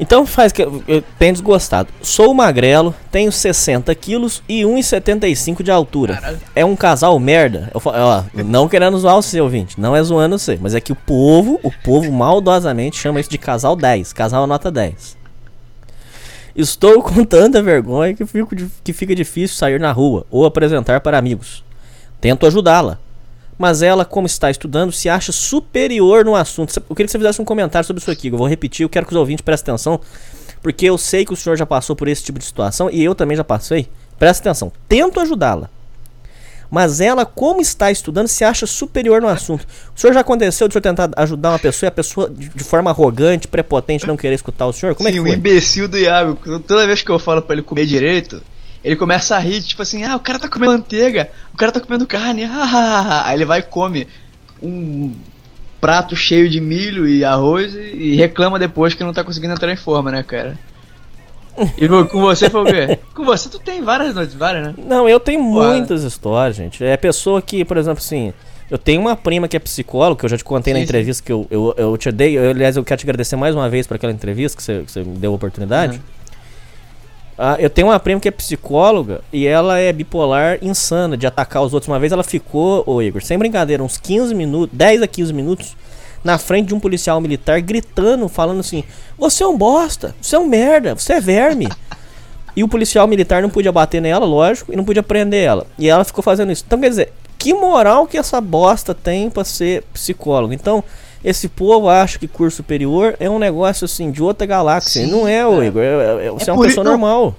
Então 0.00 0.26
faz 0.26 0.52
que 0.52 0.62
eu 0.62 0.82
eu 0.88 1.02
tenho 1.18 1.32
desgostado. 1.32 1.88
Sou 2.02 2.34
magrelo, 2.34 2.94
tenho 3.10 3.30
60 3.30 3.94
quilos 3.94 4.42
e 4.48 4.62
1,75 4.62 5.62
de 5.62 5.70
altura. 5.70 6.40
É 6.54 6.64
um 6.64 6.74
casal 6.74 7.18
merda. 7.18 7.70
Eu, 7.74 7.80
ó, 7.84 8.24
não 8.44 8.68
querendo 8.68 8.98
zoar 8.98 9.16
o 9.16 9.22
seu 9.22 9.44
ouvinte, 9.44 9.80
não 9.80 9.94
é 9.94 10.02
zoando 10.02 10.38
você, 10.38 10.58
mas 10.60 10.74
é 10.74 10.80
que 10.80 10.92
o 10.92 10.96
povo, 10.96 11.60
o 11.62 11.70
povo 11.70 12.10
maldosamente 12.10 12.98
chama 12.98 13.20
isso 13.20 13.30
de 13.30 13.38
casal 13.38 13.76
10, 13.76 14.12
casal 14.12 14.46
nota 14.46 14.70
10. 14.70 15.16
Estou 16.54 17.02
com 17.02 17.24
tanta 17.24 17.62
vergonha 17.62 18.14
que, 18.14 18.26
fico 18.26 18.54
que 18.84 18.92
fica 18.92 19.14
difícil 19.14 19.56
sair 19.56 19.80
na 19.80 19.92
rua 19.92 20.26
ou 20.30 20.44
apresentar 20.44 21.00
para 21.00 21.16
amigos. 21.16 21.64
Tento 22.20 22.46
ajudá-la, 22.46 22.98
mas 23.62 23.80
ela, 23.80 24.04
como 24.04 24.26
está 24.26 24.50
estudando, 24.50 24.90
se 24.90 25.08
acha 25.08 25.30
superior 25.30 26.24
no 26.24 26.34
assunto. 26.34 26.76
Eu 26.76 26.96
queria 26.96 27.06
que 27.06 27.12
você 27.12 27.18
fizesse 27.18 27.40
um 27.40 27.44
comentário 27.44 27.86
sobre 27.86 28.02
isso 28.02 28.10
aqui. 28.10 28.26
Eu 28.26 28.36
vou 28.36 28.48
repetir, 28.48 28.82
eu 28.82 28.88
quero 28.88 29.06
que 29.06 29.12
os 29.12 29.16
ouvintes 29.16 29.40
prestem 29.40 29.72
atenção, 29.72 30.00
porque 30.60 30.84
eu 30.84 30.98
sei 30.98 31.24
que 31.24 31.32
o 31.32 31.36
senhor 31.36 31.54
já 31.56 31.64
passou 31.64 31.94
por 31.94 32.08
esse 32.08 32.24
tipo 32.24 32.40
de 32.40 32.44
situação 32.44 32.90
e 32.90 33.04
eu 33.04 33.14
também 33.14 33.36
já 33.36 33.44
passei. 33.44 33.88
Presta 34.18 34.50
atenção. 34.50 34.72
Tento 34.88 35.20
ajudá-la. 35.20 35.70
Mas 36.68 37.00
ela, 37.00 37.24
como 37.24 37.60
está 37.60 37.88
estudando, 37.88 38.26
se 38.26 38.42
acha 38.42 38.66
superior 38.66 39.22
no 39.22 39.28
assunto. 39.28 39.64
O 39.94 40.00
senhor 40.00 40.12
já 40.12 40.22
aconteceu 40.22 40.66
de 40.66 40.72
o 40.72 40.74
senhor 40.74 40.82
tentar 40.82 41.10
ajudar 41.16 41.50
uma 41.50 41.58
pessoa 41.60 41.86
e 41.86 41.90
a 41.90 41.92
pessoa, 41.92 42.28
de, 42.28 42.64
forma 42.64 42.90
arrogante, 42.90 43.46
prepotente, 43.46 44.08
não 44.08 44.16
querer 44.16 44.34
escutar 44.34 44.66
o 44.66 44.72
senhor? 44.72 44.96
Como 44.96 45.08
é 45.08 45.12
Sim, 45.12 45.18
que 45.18 45.20
o 45.20 45.26
foi? 45.26 45.36
imbecil 45.36 45.86
do 45.86 45.96
Iago, 45.96 46.36
toda 46.66 46.84
vez 46.84 47.00
que 47.00 47.10
eu 47.12 47.18
falo 47.20 47.42
pra 47.42 47.54
ele 47.54 47.62
comer 47.62 47.86
direito, 47.86 48.42
ele 48.84 48.96
começa 48.96 49.36
a 49.36 49.38
rir, 49.38 49.62
tipo 49.62 49.82
assim, 49.82 50.04
ah, 50.04 50.16
o 50.16 50.20
cara 50.20 50.38
tá 50.38 50.48
comendo 50.48 50.72
manteiga, 50.72 51.30
o 51.52 51.56
cara 51.56 51.70
tá 51.70 51.80
comendo 51.80 52.06
carne, 52.06 52.44
ah, 52.50 52.50
ah, 52.52 52.68
ah, 52.72 53.06
ah." 53.08 53.28
aí 53.28 53.36
ele 53.36 53.44
vai 53.44 53.60
e 53.60 53.62
come 53.62 54.06
um 54.62 55.12
prato 55.80 56.14
cheio 56.14 56.48
de 56.48 56.60
milho 56.60 57.08
e 57.08 57.24
arroz 57.24 57.74
e, 57.74 58.14
reclama 58.14 58.58
depois 58.58 58.94
que 58.94 59.02
não 59.02 59.12
tá 59.12 59.24
conseguindo 59.24 59.52
entrar 59.52 59.72
em 59.72 59.76
forma, 59.76 60.12
né, 60.12 60.22
cara? 60.22 60.56
E 61.76 61.86
com 61.88 62.20
você 62.20 62.48
foi 62.48 62.62
o 62.62 62.64
quê? 62.64 62.98
Com 63.14 63.24
você 63.24 63.48
tu 63.48 63.58
tem 63.58 63.82
várias 63.82 64.14
noites, 64.14 64.34
várias, 64.34 64.68
né? 64.68 64.74
Não, 64.78 65.06
eu 65.06 65.20
tenho 65.20 65.42
muitas 65.42 66.02
histórias, 66.02 66.56
gente. 66.56 66.82
É 66.82 66.96
pessoa 66.96 67.42
que, 67.42 67.62
por 67.62 67.76
exemplo, 67.76 67.98
assim. 67.98 68.32
Eu 68.70 68.78
tenho 68.78 69.02
uma 69.02 69.14
prima 69.14 69.46
que 69.46 69.54
é 69.54 69.60
psicóloga, 69.60 70.20
que 70.20 70.24
eu 70.24 70.30
já 70.30 70.38
te 70.38 70.44
contei 70.44 70.72
na 70.72 70.78
Sim, 70.78 70.86
sim. 70.86 70.88
entrevista 70.88 71.22
que 71.22 71.30
eu, 71.30 71.46
eu, 71.50 71.74
eu 71.76 71.98
te 71.98 72.10
dei. 72.10 72.38
Eu, 72.38 72.52
aliás, 72.52 72.74
eu 72.74 72.82
quero 72.82 72.98
te 72.98 73.04
agradecer 73.04 73.36
mais 73.36 73.54
uma 73.54 73.68
vez 73.68 73.86
por 73.86 73.96
aquela 73.96 74.14
entrevista 74.14 74.56
que 74.56 74.62
você, 74.62 74.82
que 74.82 74.90
você 74.90 75.02
me 75.02 75.18
deu 75.18 75.30
a 75.32 75.34
oportunidade. 75.34 75.98
Uhum. 75.98 76.02
Ah, 77.44 77.56
eu 77.58 77.68
tenho 77.68 77.88
uma 77.88 77.98
prima 77.98 78.20
que 78.20 78.28
é 78.28 78.30
psicóloga 78.30 79.20
e 79.32 79.48
ela 79.48 79.76
é 79.76 79.92
bipolar 79.92 80.60
insana 80.62 81.16
de 81.16 81.26
atacar 81.26 81.60
os 81.64 81.74
outros. 81.74 81.88
Uma 81.88 81.98
vez 81.98 82.12
ela 82.12 82.22
ficou, 82.22 82.84
ô 82.86 83.02
Igor, 83.02 83.20
sem 83.20 83.36
brincadeira, 83.36 83.82
uns 83.82 83.96
15 83.96 84.32
minutos, 84.32 84.78
10 84.78 85.02
a 85.02 85.08
15 85.08 85.32
minutos, 85.32 85.76
na 86.22 86.38
frente 86.38 86.68
de 86.68 86.74
um 86.76 86.78
policial 86.78 87.20
militar, 87.20 87.60
gritando, 87.60 88.28
falando 88.28 88.60
assim: 88.60 88.84
Você 89.18 89.42
é 89.42 89.46
um 89.48 89.58
bosta, 89.58 90.14
você 90.22 90.36
é 90.36 90.38
um 90.38 90.46
merda, 90.46 90.94
você 90.94 91.14
é 91.14 91.20
verme. 91.20 91.68
E 92.54 92.62
o 92.62 92.68
policial 92.68 93.08
militar 93.08 93.40
não 93.40 93.48
podia 93.48 93.72
bater 93.72 93.98
nela, 93.98 94.26
lógico, 94.26 94.74
e 94.74 94.76
não 94.76 94.84
podia 94.84 95.02
prender 95.02 95.42
ela. 95.42 95.66
E 95.78 95.88
ela 95.88 96.04
ficou 96.04 96.22
fazendo 96.22 96.52
isso. 96.52 96.62
Então, 96.66 96.78
quer 96.78 96.90
dizer, 96.90 97.10
que 97.38 97.54
moral 97.54 98.06
que 98.06 98.18
essa 98.18 98.42
bosta 98.42 98.94
tem 98.94 99.30
pra 99.30 99.42
ser 99.42 99.84
psicólogo? 99.84 100.52
Então, 100.52 100.84
esse 101.24 101.48
povo 101.48 101.88
acha 101.88 102.18
que 102.18 102.26
curso 102.26 102.58
superior 102.58 103.16
é 103.20 103.30
um 103.30 103.38
negócio 103.38 103.84
assim 103.84 104.10
de 104.10 104.22
outra 104.22 104.46
galáxia. 104.46 105.04
Sim, 105.04 105.10
não 105.10 105.26
é, 105.26 105.46
ô 105.46 105.62
é. 105.62 105.66
Igor. 105.66 105.82
É, 105.82 106.26
é- 106.26 106.30
você 106.30 106.50
é, 106.50 106.52
uma 106.52 106.58
por 106.58 106.66
pessoa 106.66 106.84
não. 106.84 106.92
normal. 106.92 107.36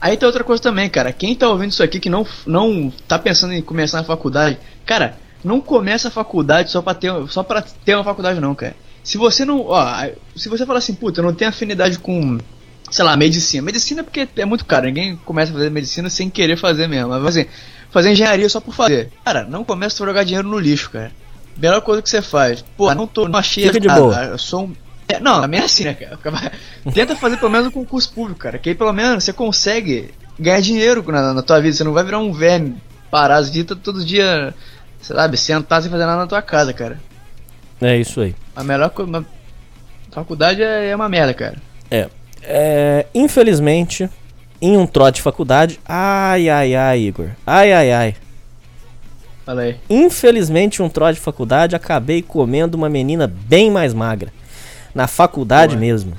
Aí 0.00 0.16
tem 0.16 0.26
outra 0.26 0.44
coisa 0.44 0.62
também, 0.62 0.88
cara. 0.88 1.12
Quem 1.12 1.34
tá 1.34 1.48
ouvindo 1.48 1.72
isso 1.72 1.82
aqui 1.82 1.98
que 1.98 2.08
não, 2.08 2.24
não 2.46 2.92
tá 3.08 3.18
pensando 3.18 3.52
em 3.52 3.60
começar 3.60 3.98
a 4.00 4.04
faculdade, 4.04 4.58
cara, 4.86 5.18
não 5.42 5.60
começa 5.60 6.08
a 6.08 6.10
faculdade 6.10 6.70
só 6.70 6.80
pra 6.80 6.94
ter, 6.94 7.12
só 7.28 7.42
pra 7.42 7.62
ter 7.62 7.94
uma 7.94 8.04
faculdade, 8.04 8.40
não, 8.40 8.54
cara. 8.54 8.76
Se 9.02 9.18
você 9.18 9.44
não. 9.44 9.66
Ó, 9.66 10.06
se 10.36 10.48
você 10.48 10.64
falar 10.64 10.78
assim, 10.78 10.94
puta, 10.94 11.20
eu 11.20 11.24
não 11.24 11.34
tenho 11.34 11.48
afinidade 11.48 11.98
com, 11.98 12.38
sei 12.90 13.04
lá, 13.04 13.16
medicina. 13.16 13.62
Medicina 13.62 14.00
é 14.00 14.04
porque 14.04 14.28
é 14.36 14.44
muito 14.44 14.64
caro, 14.64 14.86
ninguém 14.86 15.16
começa 15.24 15.50
a 15.50 15.54
fazer 15.54 15.70
medicina 15.70 16.08
sem 16.08 16.30
querer 16.30 16.56
fazer 16.56 16.86
mesmo. 16.86 17.08
Mas 17.08 17.24
assim, 17.24 17.46
fazer 17.90 18.12
engenharia 18.12 18.48
só 18.48 18.60
por 18.60 18.74
fazer. 18.74 19.10
Cara, 19.24 19.44
não 19.44 19.64
começa 19.64 20.02
a 20.02 20.06
jogar 20.06 20.24
dinheiro 20.24 20.46
no 20.46 20.58
lixo, 20.58 20.90
cara. 20.90 21.10
Melhor 21.58 21.80
coisa 21.80 22.00
que 22.00 22.08
você 22.08 22.22
faz. 22.22 22.64
Pô, 22.76 22.94
não 22.94 23.06
tô, 23.06 23.28
não 23.28 23.38
achei. 23.38 23.64
Fica 23.64 23.80
de 23.80 23.88
ah, 23.88 23.96
boa. 23.96 24.24
Eu 24.24 24.38
sou 24.38 24.66
um. 24.66 24.72
É, 25.08 25.18
não, 25.18 25.40
também 25.40 25.60
é 25.60 25.64
assim, 25.64 25.84
né, 25.84 25.94
cara? 25.94 26.18
Tenta 26.94 27.16
fazer 27.16 27.38
pelo 27.38 27.50
menos 27.50 27.68
um 27.68 27.70
concurso 27.70 28.12
público, 28.12 28.40
cara. 28.40 28.58
Que 28.58 28.70
aí 28.70 28.74
pelo 28.74 28.92
menos 28.92 29.24
você 29.24 29.32
consegue 29.32 30.10
ganhar 30.38 30.60
dinheiro 30.60 31.04
na, 31.10 31.34
na 31.34 31.42
tua 31.42 31.60
vida. 31.60 31.74
Você 31.74 31.84
não 31.84 31.92
vai 31.92 32.04
virar 32.04 32.18
um 32.18 32.32
verme 32.32 32.76
parasita 33.10 33.74
todo 33.74 34.04
dia, 34.04 34.54
sei 35.00 35.16
lá, 35.16 35.34
sentar 35.36 35.82
sem 35.82 35.90
fazer 35.90 36.06
nada 36.06 36.18
na 36.18 36.26
tua 36.26 36.42
casa, 36.42 36.72
cara. 36.72 37.00
É 37.80 37.96
isso 37.96 38.20
aí. 38.20 38.34
A 38.54 38.62
melhor 38.62 38.90
coisa. 38.90 39.24
Faculdade 40.10 40.62
é, 40.62 40.90
é 40.90 40.96
uma 40.96 41.08
merda, 41.08 41.34
cara. 41.34 41.56
É. 41.90 42.08
É, 42.42 43.06
infelizmente, 43.14 44.08
em 44.60 44.76
um 44.76 44.86
trote 44.86 45.16
de 45.16 45.22
faculdade. 45.22 45.80
Ai, 45.84 46.48
ai, 46.48 46.74
ai, 46.74 47.00
Igor. 47.00 47.30
Ai, 47.46 47.72
ai, 47.72 47.92
ai. 47.92 48.14
Fala 49.48 49.62
aí. 49.62 49.76
Infelizmente, 49.88 50.82
um 50.82 50.90
trote 50.90 51.14
de 51.14 51.24
faculdade, 51.24 51.74
acabei 51.74 52.20
comendo 52.20 52.76
uma 52.76 52.86
menina 52.90 53.26
bem 53.26 53.70
mais 53.70 53.94
magra. 53.94 54.30
Na 54.94 55.06
faculdade 55.06 55.72
Ué. 55.74 55.80
mesmo. 55.80 56.12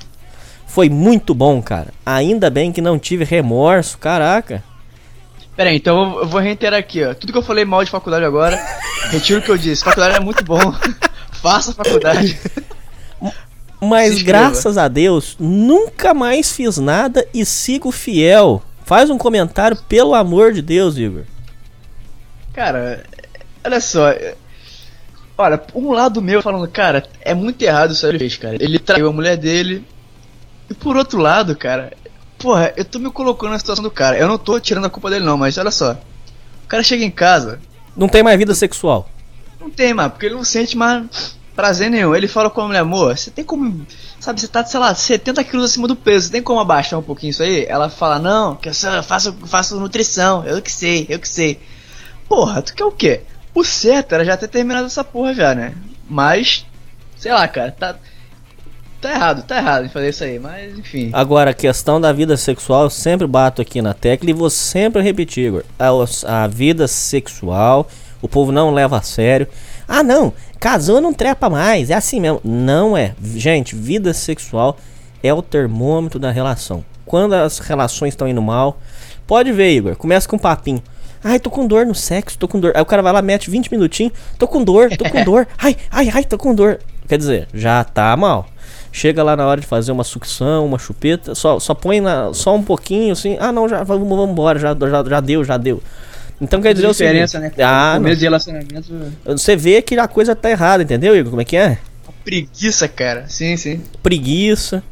Foi 0.66 0.88
muito 0.90 1.32
bom, 1.32 1.62
cara. 1.62 1.94
Ainda 2.04 2.50
bem 2.50 2.72
que 2.72 2.80
não 2.80 2.98
tive 2.98 3.22
remorso, 3.22 3.98
caraca. 3.98 4.64
Pera 5.54 5.70
aí, 5.70 5.76
então 5.76 6.18
eu- 6.18 6.26
vou 6.26 6.40
reiterar 6.40 6.80
aqui, 6.80 7.04
ó. 7.04 7.14
Tudo 7.14 7.32
que 7.32 7.38
eu 7.38 7.42
falei 7.42 7.64
mal 7.64 7.84
de 7.84 7.90
faculdade 7.92 8.24
agora, 8.24 8.60
retiro 9.12 9.38
o 9.38 9.42
que 9.44 9.50
eu 9.52 9.56
disse. 9.56 9.84
Faculdade 9.84 10.16
é 10.16 10.20
muito 10.20 10.42
bom. 10.44 10.58
Faça 11.30 11.72
faculdade. 11.72 12.36
Mas 13.80 14.22
graças 14.22 14.76
a 14.76 14.88
Deus, 14.88 15.36
nunca 15.38 16.12
mais 16.12 16.50
fiz 16.50 16.78
nada 16.78 17.24
e 17.32 17.46
sigo 17.46 17.92
fiel. 17.92 18.60
Faz 18.84 19.08
um 19.08 19.16
comentário, 19.16 19.76
pelo 19.88 20.16
amor 20.16 20.52
de 20.52 20.62
Deus, 20.62 20.96
Igor. 20.96 21.22
Cara, 22.52 23.04
olha 23.64 23.80
só. 23.80 24.08
é- 24.08 24.34
Olha, 25.38 25.58
um 25.74 25.90
lado 25.92 26.20
meu 26.20 26.42
falando, 26.42 26.68
cara, 26.68 27.02
é 27.22 27.32
muito 27.32 27.62
errado 27.62 27.92
isso 27.92 28.00
que 28.02 28.06
ele 28.08 28.18
fez, 28.18 28.36
cara. 28.36 28.56
Ele 28.60 28.78
traiu 28.78 29.08
a 29.08 29.12
mulher 29.12 29.38
dele. 29.38 29.82
E 30.68 30.74
por 30.74 30.96
outro 30.98 31.18
lado, 31.18 31.56
cara, 31.56 31.94
porra, 32.38 32.74
eu 32.76 32.84
tô 32.84 32.98
me 32.98 33.10
colocando 33.10 33.52
na 33.52 33.58
situação 33.58 33.82
do 33.82 33.90
cara. 33.90 34.18
Eu 34.18 34.28
não 34.28 34.36
tô 34.36 34.60
tirando 34.60 34.84
a 34.84 34.90
culpa 34.90 35.08
dele, 35.08 35.24
não, 35.24 35.38
mas 35.38 35.56
olha 35.56 35.70
só. 35.70 35.92
O 36.64 36.68
cara 36.68 36.82
chega 36.82 37.02
em 37.04 37.10
casa, 37.10 37.58
Não 37.96 38.06
tem 38.06 38.22
mais 38.22 38.38
vida 38.38 38.54
sexual. 38.54 39.08
não 39.58 39.70
tem, 39.70 39.94
mano, 39.94 40.10
porque 40.10 40.26
ele 40.26 40.34
não 40.34 40.44
sente 40.44 40.76
mais 40.76 41.06
prazer 41.56 41.90
nenhum. 41.90 42.14
Ele 42.14 42.28
fala 42.28 42.50
com 42.50 42.60
a 42.60 42.66
mulher, 42.66 42.80
amor, 42.80 43.16
você 43.16 43.30
tem 43.30 43.42
como. 43.44 43.86
Sabe, 44.20 44.42
você 44.42 44.46
tá, 44.46 44.62
sei 44.64 44.78
lá, 44.78 44.94
70 44.94 45.42
quilos 45.42 45.64
acima 45.70 45.88
do 45.88 45.96
peso, 45.96 46.26
você 46.26 46.32
tem 46.32 46.42
como 46.42 46.60
abaixar 46.60 46.98
um 46.98 47.02
pouquinho 47.02 47.30
isso 47.30 47.42
aí? 47.42 47.64
Ela 47.66 47.88
fala, 47.88 48.18
não, 48.18 48.56
que 48.56 48.68
eu 48.68 48.74
só 48.74 49.02
faço, 49.02 49.32
faço 49.46 49.80
nutrição, 49.80 50.44
eu 50.44 50.60
que 50.60 50.70
sei, 50.70 51.06
eu 51.08 51.18
que 51.18 51.28
sei. 51.28 51.58
Porra, 52.28 52.60
tu 52.60 52.74
quer 52.74 52.84
o 52.84 52.92
quê? 52.92 53.22
O 53.54 53.64
certo 53.64 54.14
era 54.14 54.24
já 54.24 54.36
ter 54.36 54.48
terminado 54.48 54.86
essa 54.86 55.02
porra 55.02 55.34
já, 55.34 55.54
né? 55.54 55.74
Mas, 56.08 56.66
sei 57.16 57.32
lá, 57.32 57.46
cara, 57.48 57.72
tá. 57.72 57.96
Tá 59.00 59.12
errado, 59.12 59.42
tá 59.44 59.56
errado 59.56 59.86
em 59.86 59.88
fazer 59.88 60.10
isso 60.10 60.22
aí, 60.22 60.38
mas 60.38 60.78
enfim. 60.78 61.08
Agora, 61.14 61.52
a 61.52 61.54
questão 61.54 61.98
da 61.98 62.12
vida 62.12 62.36
sexual, 62.36 62.82
eu 62.82 62.90
sempre 62.90 63.26
bato 63.26 63.62
aqui 63.62 63.80
na 63.80 63.94
tecla 63.94 64.28
e 64.28 64.34
vou 64.34 64.50
sempre 64.50 65.00
repetir, 65.00 65.46
Igor. 65.46 65.64
A, 65.78 65.88
a 66.42 66.46
vida 66.46 66.86
sexual, 66.86 67.88
o 68.20 68.28
povo 68.28 68.52
não 68.52 68.74
leva 68.74 68.98
a 68.98 69.02
sério. 69.02 69.48
Ah, 69.88 70.02
não, 70.02 70.34
casou 70.58 71.00
não 71.00 71.14
trepa 71.14 71.48
mais, 71.48 71.88
é 71.88 71.94
assim 71.94 72.20
mesmo. 72.20 72.42
Não 72.44 72.94
é. 72.94 73.14
Gente, 73.22 73.74
vida 73.74 74.12
sexual 74.12 74.76
é 75.22 75.32
o 75.32 75.40
termômetro 75.40 76.18
da 76.18 76.30
relação. 76.30 76.84
Quando 77.06 77.32
as 77.32 77.58
relações 77.58 78.12
estão 78.12 78.28
indo 78.28 78.42
mal, 78.42 78.78
Pode 79.30 79.52
ver, 79.52 79.70
Igor. 79.70 79.94
Começa 79.94 80.28
com 80.28 80.34
um 80.34 80.40
papinho. 80.40 80.82
Ai, 81.22 81.38
tô 81.38 81.50
com 81.50 81.66
dor 81.66 81.84
no 81.84 81.94
sexo, 81.94 82.38
tô 82.38 82.48
com 82.48 82.58
dor. 82.58 82.72
Aí 82.74 82.80
o 82.82 82.86
cara 82.86 83.02
vai 83.02 83.12
lá, 83.12 83.20
mete 83.20 83.50
20 83.50 83.70
minutinhos. 83.70 84.12
Tô 84.38 84.48
com 84.48 84.64
dor, 84.64 84.88
tô 84.96 85.08
com 85.08 85.22
dor. 85.24 85.46
Ai, 85.58 85.76
ai, 85.90 86.10
ai, 86.14 86.24
tô 86.24 86.38
com 86.38 86.54
dor. 86.54 86.78
Quer 87.06 87.18
dizer, 87.18 87.48
já 87.52 87.82
tá 87.84 88.16
mal. 88.16 88.46
Chega 88.92 89.22
lá 89.22 89.36
na 89.36 89.46
hora 89.46 89.60
de 89.60 89.66
fazer 89.66 89.92
uma 89.92 90.02
sucção, 90.02 90.64
uma 90.66 90.78
chupeta, 90.78 91.34
só, 91.34 91.60
só 91.60 91.74
põe 91.74 92.00
na, 92.00 92.32
só 92.32 92.54
um 92.56 92.62
pouquinho 92.62 93.12
assim. 93.12 93.36
Ah, 93.38 93.52
não, 93.52 93.68
já 93.68 93.82
vamos, 93.84 94.08
vamos 94.08 94.30
embora, 94.30 94.58
já, 94.58 94.74
já, 94.74 95.04
já 95.04 95.20
deu, 95.20 95.44
já 95.44 95.56
deu. 95.56 95.82
Então 96.40 96.60
quer 96.62 96.72
dizer 96.72 96.86
o 96.86 96.92
diferença, 96.92 97.38
seguinte. 97.38 97.58
né? 97.58 97.64
Ah, 97.64 97.92
Começo 97.96 98.16
de 98.18 98.24
relacionamento. 98.24 98.94
Você 99.26 99.54
vê 99.54 99.82
que 99.82 99.96
a 99.98 100.08
coisa 100.08 100.34
tá 100.34 100.50
errada, 100.50 100.82
entendeu, 100.82 101.14
Igor? 101.14 101.30
Como 101.30 101.42
é 101.42 101.44
que 101.44 101.56
é? 101.56 101.78
Preguiça, 102.24 102.88
cara. 102.88 103.26
Sim, 103.28 103.56
sim. 103.56 103.82
Preguiça. 104.02 104.82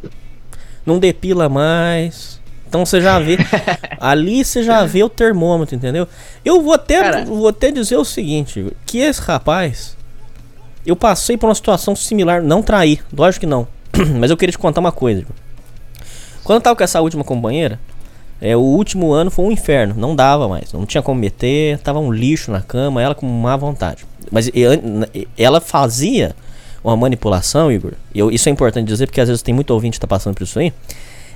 Não 0.85 0.99
depila 0.99 1.49
mais. 1.49 2.38
Então 2.68 2.85
você 2.85 3.00
já 3.00 3.18
vê. 3.18 3.38
ali 3.98 4.44
você 4.44 4.62
já 4.62 4.85
vê 4.85 5.02
o 5.02 5.09
termômetro, 5.09 5.74
entendeu? 5.74 6.07
Eu 6.44 6.62
vou 6.62 6.74
até, 6.74 7.02
Cara. 7.02 7.24
vou 7.24 7.48
até 7.48 7.70
dizer 7.70 7.96
o 7.96 8.04
seguinte: 8.04 8.72
que 8.87 8.98
esse 8.98 9.20
rapaz. 9.20 9.96
Eu 10.87 10.96
passei 10.96 11.37
por 11.37 11.48
uma 11.48 11.54
situação 11.54 11.94
similar. 11.94 12.42
Não 12.42 12.62
traí, 12.62 12.98
lógico 13.12 13.40
que 13.40 13.46
não. 13.46 13.66
Mas 14.18 14.31
eu 14.31 14.37
queria 14.37 14.52
te 14.52 14.59
contar 14.59 14.81
uma 14.81 14.92
coisa. 14.92 15.24
Quando 16.42 16.57
eu 16.57 16.62
tava 16.62 16.76
com 16.76 16.85
essa 16.85 17.00
última 17.00 17.22
companheira, 17.22 17.78
é, 18.40 18.57
o 18.57 18.61
último 18.61 19.12
ano 19.12 19.31
foi 19.31 19.44
um 19.44 19.52
inferno. 19.52 19.94
Não 19.98 20.16
dava 20.16 20.48
mais. 20.48 20.72
Não 20.72 20.87
tinha 20.87 21.02
como 21.02 21.20
meter. 21.20 21.78
Tava 21.81 21.98
um 21.98 22.11
lixo 22.11 22.50
na 22.50 22.62
cama. 22.62 23.02
Ela 23.02 23.14
com 23.14 23.26
má 23.26 23.54
vontade. 23.57 24.07
Mas 24.31 24.50
ela 25.37 25.61
fazia 25.61 26.35
uma 26.83 26.96
manipulação, 26.96 27.70
Igor. 27.70 27.92
e 28.14 28.18
Eu, 28.18 28.31
isso 28.31 28.48
é 28.48 28.52
importante 28.52 28.87
dizer 28.87 29.07
porque 29.07 29.20
às 29.20 29.28
vezes 29.28 29.42
tem 29.42 29.54
muito 29.54 29.70
ouvinte 29.70 29.96
que 29.96 30.00
tá 30.00 30.07
passando 30.07 30.35
por 30.35 30.44
isso 30.44 30.59
aí. 30.59 30.72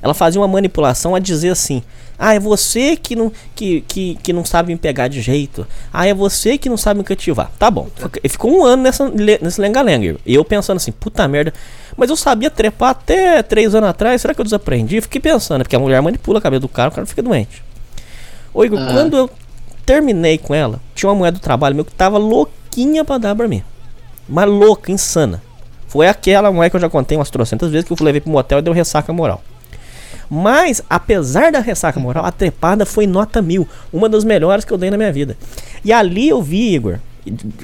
Ela 0.03 0.13
fazia 0.15 0.41
uma 0.41 0.49
manipulação 0.49 1.15
a 1.15 1.19
dizer 1.21 1.51
assim: 1.51 1.81
Ah, 2.19 2.35
é 2.35 2.41
você 2.41 2.97
que 2.97 3.15
não, 3.15 3.31
que, 3.55 3.83
que, 3.83 4.17
que 4.17 4.33
não 4.33 4.45
sabe 4.45 4.73
me 4.73 4.79
pegar 4.79 5.07
de 5.07 5.21
jeito. 5.23 5.65
Ah, 5.93 6.07
é 6.07 6.13
você 6.13 6.59
que 6.59 6.69
não 6.69 6.77
sabe 6.77 6.99
me 6.99 7.05
cativar. 7.05 7.51
Tá 7.59 7.71
bom. 7.71 7.87
Fic- 7.95 8.29
Ficou 8.29 8.51
um 8.53 8.65
ano 8.65 8.83
nessa, 8.83 9.09
nesse 9.09 9.61
lenga-lenga. 9.61 10.17
E 10.27 10.35
eu 10.35 10.45
pensando 10.45 10.79
assim: 10.79 10.91
Puta 10.91 11.27
merda. 11.29 11.55
Mas 11.97 12.11
eu 12.11 12.17
sabia 12.17 12.51
trepar 12.51 12.91
até 12.91 13.43
três 13.43 13.75
anos 13.75 13.89
atrás. 13.91 14.21
Será 14.21 14.35
que 14.35 14.41
eu 14.41 14.45
desaprendi? 14.45 15.01
Fiquei 15.01 15.21
pensando, 15.21 15.63
porque 15.63 15.77
a 15.77 15.79
mulher 15.79 16.03
manipula 16.03 16.39
a 16.39 16.43
cabeça 16.43 16.61
do 16.61 16.69
cara, 16.69 16.89
o 16.91 16.93
cara 16.93 17.07
fica 17.07 17.23
doente. 17.23 17.63
Ô, 18.53 18.65
Igor, 18.65 18.81
Ah. 18.81 18.93
quando 18.93 19.17
eu 19.17 19.31
terminei 19.87 20.37
com 20.39 20.55
ela, 20.55 20.81
tinha 20.95 21.09
uma 21.11 21.15
mulher 21.17 21.33
do 21.33 21.39
trabalho 21.39 21.75
meu 21.77 21.85
que 21.85 21.93
tava 21.93 22.19
louquinha 22.19 23.05
pra 23.05 23.19
dar 23.19 23.35
pra 23.37 23.47
mim. 23.47 23.63
Mas 24.29 24.49
louca, 24.49 24.91
insana. 24.91 25.43
Foi 25.87 26.09
aquela 26.09 26.51
mulher 26.51 26.71
que 26.71 26.77
eu 26.77 26.81
já 26.81 26.89
contei 26.89 27.17
umas 27.19 27.29
trocentas 27.31 27.71
vezes 27.71 27.87
que 27.87 27.93
eu 27.93 27.97
levei 28.05 28.21
pro 28.21 28.31
motel 28.31 28.59
e 28.59 28.63
deu 28.63 28.73
ressaca 28.73 29.13
moral. 29.13 29.43
Mas, 30.35 30.81
apesar 30.89 31.53
da 31.53 31.61
ressaca 31.61 32.01
moral, 32.01 32.25
a 32.25 32.33
trepada 32.33 32.87
foi 32.87 33.07
nota 33.07 33.43
mil. 33.43 33.69
Uma 33.93 34.09
das 34.09 34.25
melhores 34.25 34.65
que 34.65 34.73
eu 34.73 34.79
dei 34.79 34.91
na 34.91 34.97
minha 34.97 35.13
vida. 35.13 35.37
E 35.85 35.93
ali 35.93 36.27
eu 36.31 36.41
vi, 36.41 36.75
Igor, 36.75 36.97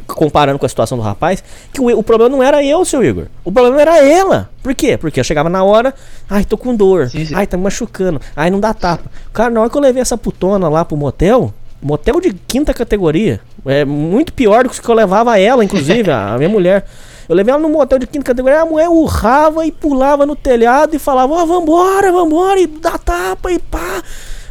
comparando 0.07 0.59
com 0.59 0.67
a 0.67 0.69
situação 0.69 0.99
do 0.99 1.03
rapaz, 1.03 1.43
que 1.73 1.81
o, 1.81 1.87
o 1.99 2.03
problema 2.03 2.29
não 2.29 2.43
era 2.43 2.63
eu, 2.63 2.85
seu 2.85 3.03
Igor. 3.03 3.25
O 3.43 3.51
problema 3.51 3.81
era 3.81 4.05
ela. 4.05 4.51
Por 4.63 4.75
quê? 4.75 4.99
Porque 4.99 5.19
eu 5.19 5.25
chegava 5.25 5.49
na 5.49 5.65
hora, 5.65 5.95
ai, 6.29 6.45
tô 6.45 6.59
com 6.59 6.77
dor. 6.77 7.09
Sim, 7.09 7.25
sim. 7.25 7.35
Ai, 7.35 7.47
tá 7.47 7.57
me 7.57 7.63
machucando. 7.63 8.21
Ai, 8.37 8.51
não 8.51 8.61
dá 8.61 8.75
tapa. 8.75 9.11
Cara, 9.33 9.49
na 9.49 9.63
hora 9.63 9.71
que 9.71 9.77
eu 9.79 9.81
levei 9.81 10.03
essa 10.03 10.19
putona 10.19 10.69
lá 10.69 10.85
pro 10.85 10.95
motel, 10.95 11.55
motel 11.81 12.21
de 12.21 12.35
quinta 12.47 12.75
categoria, 12.75 13.41
é 13.65 13.83
muito 13.83 14.31
pior 14.31 14.65
do 14.65 14.69
que 14.69 14.87
eu 14.87 14.95
levava 14.95 15.41
ela, 15.41 15.65
inclusive, 15.65 16.11
a 16.11 16.37
minha 16.37 16.51
mulher. 16.51 16.85
Eu 17.29 17.35
levei 17.35 17.53
ela 17.53 17.61
no 17.61 17.69
motel 17.69 17.99
de 17.99 18.07
quinta 18.07 18.25
categoria, 18.25 18.63
a 18.63 18.67
mulher 18.67 18.89
urrava 18.89 19.67
e 19.67 19.71
pulava 19.71 20.25
no 20.25 20.35
telhado 20.35 20.97
e 20.97 20.99
falava, 20.99 21.35
ó, 21.35 21.45
vambora, 21.45 22.11
vambora, 22.11 22.59
e 22.59 22.67
dá 22.67 22.97
tapa 22.97 23.53
e 23.53 23.59
pá. 23.59 24.03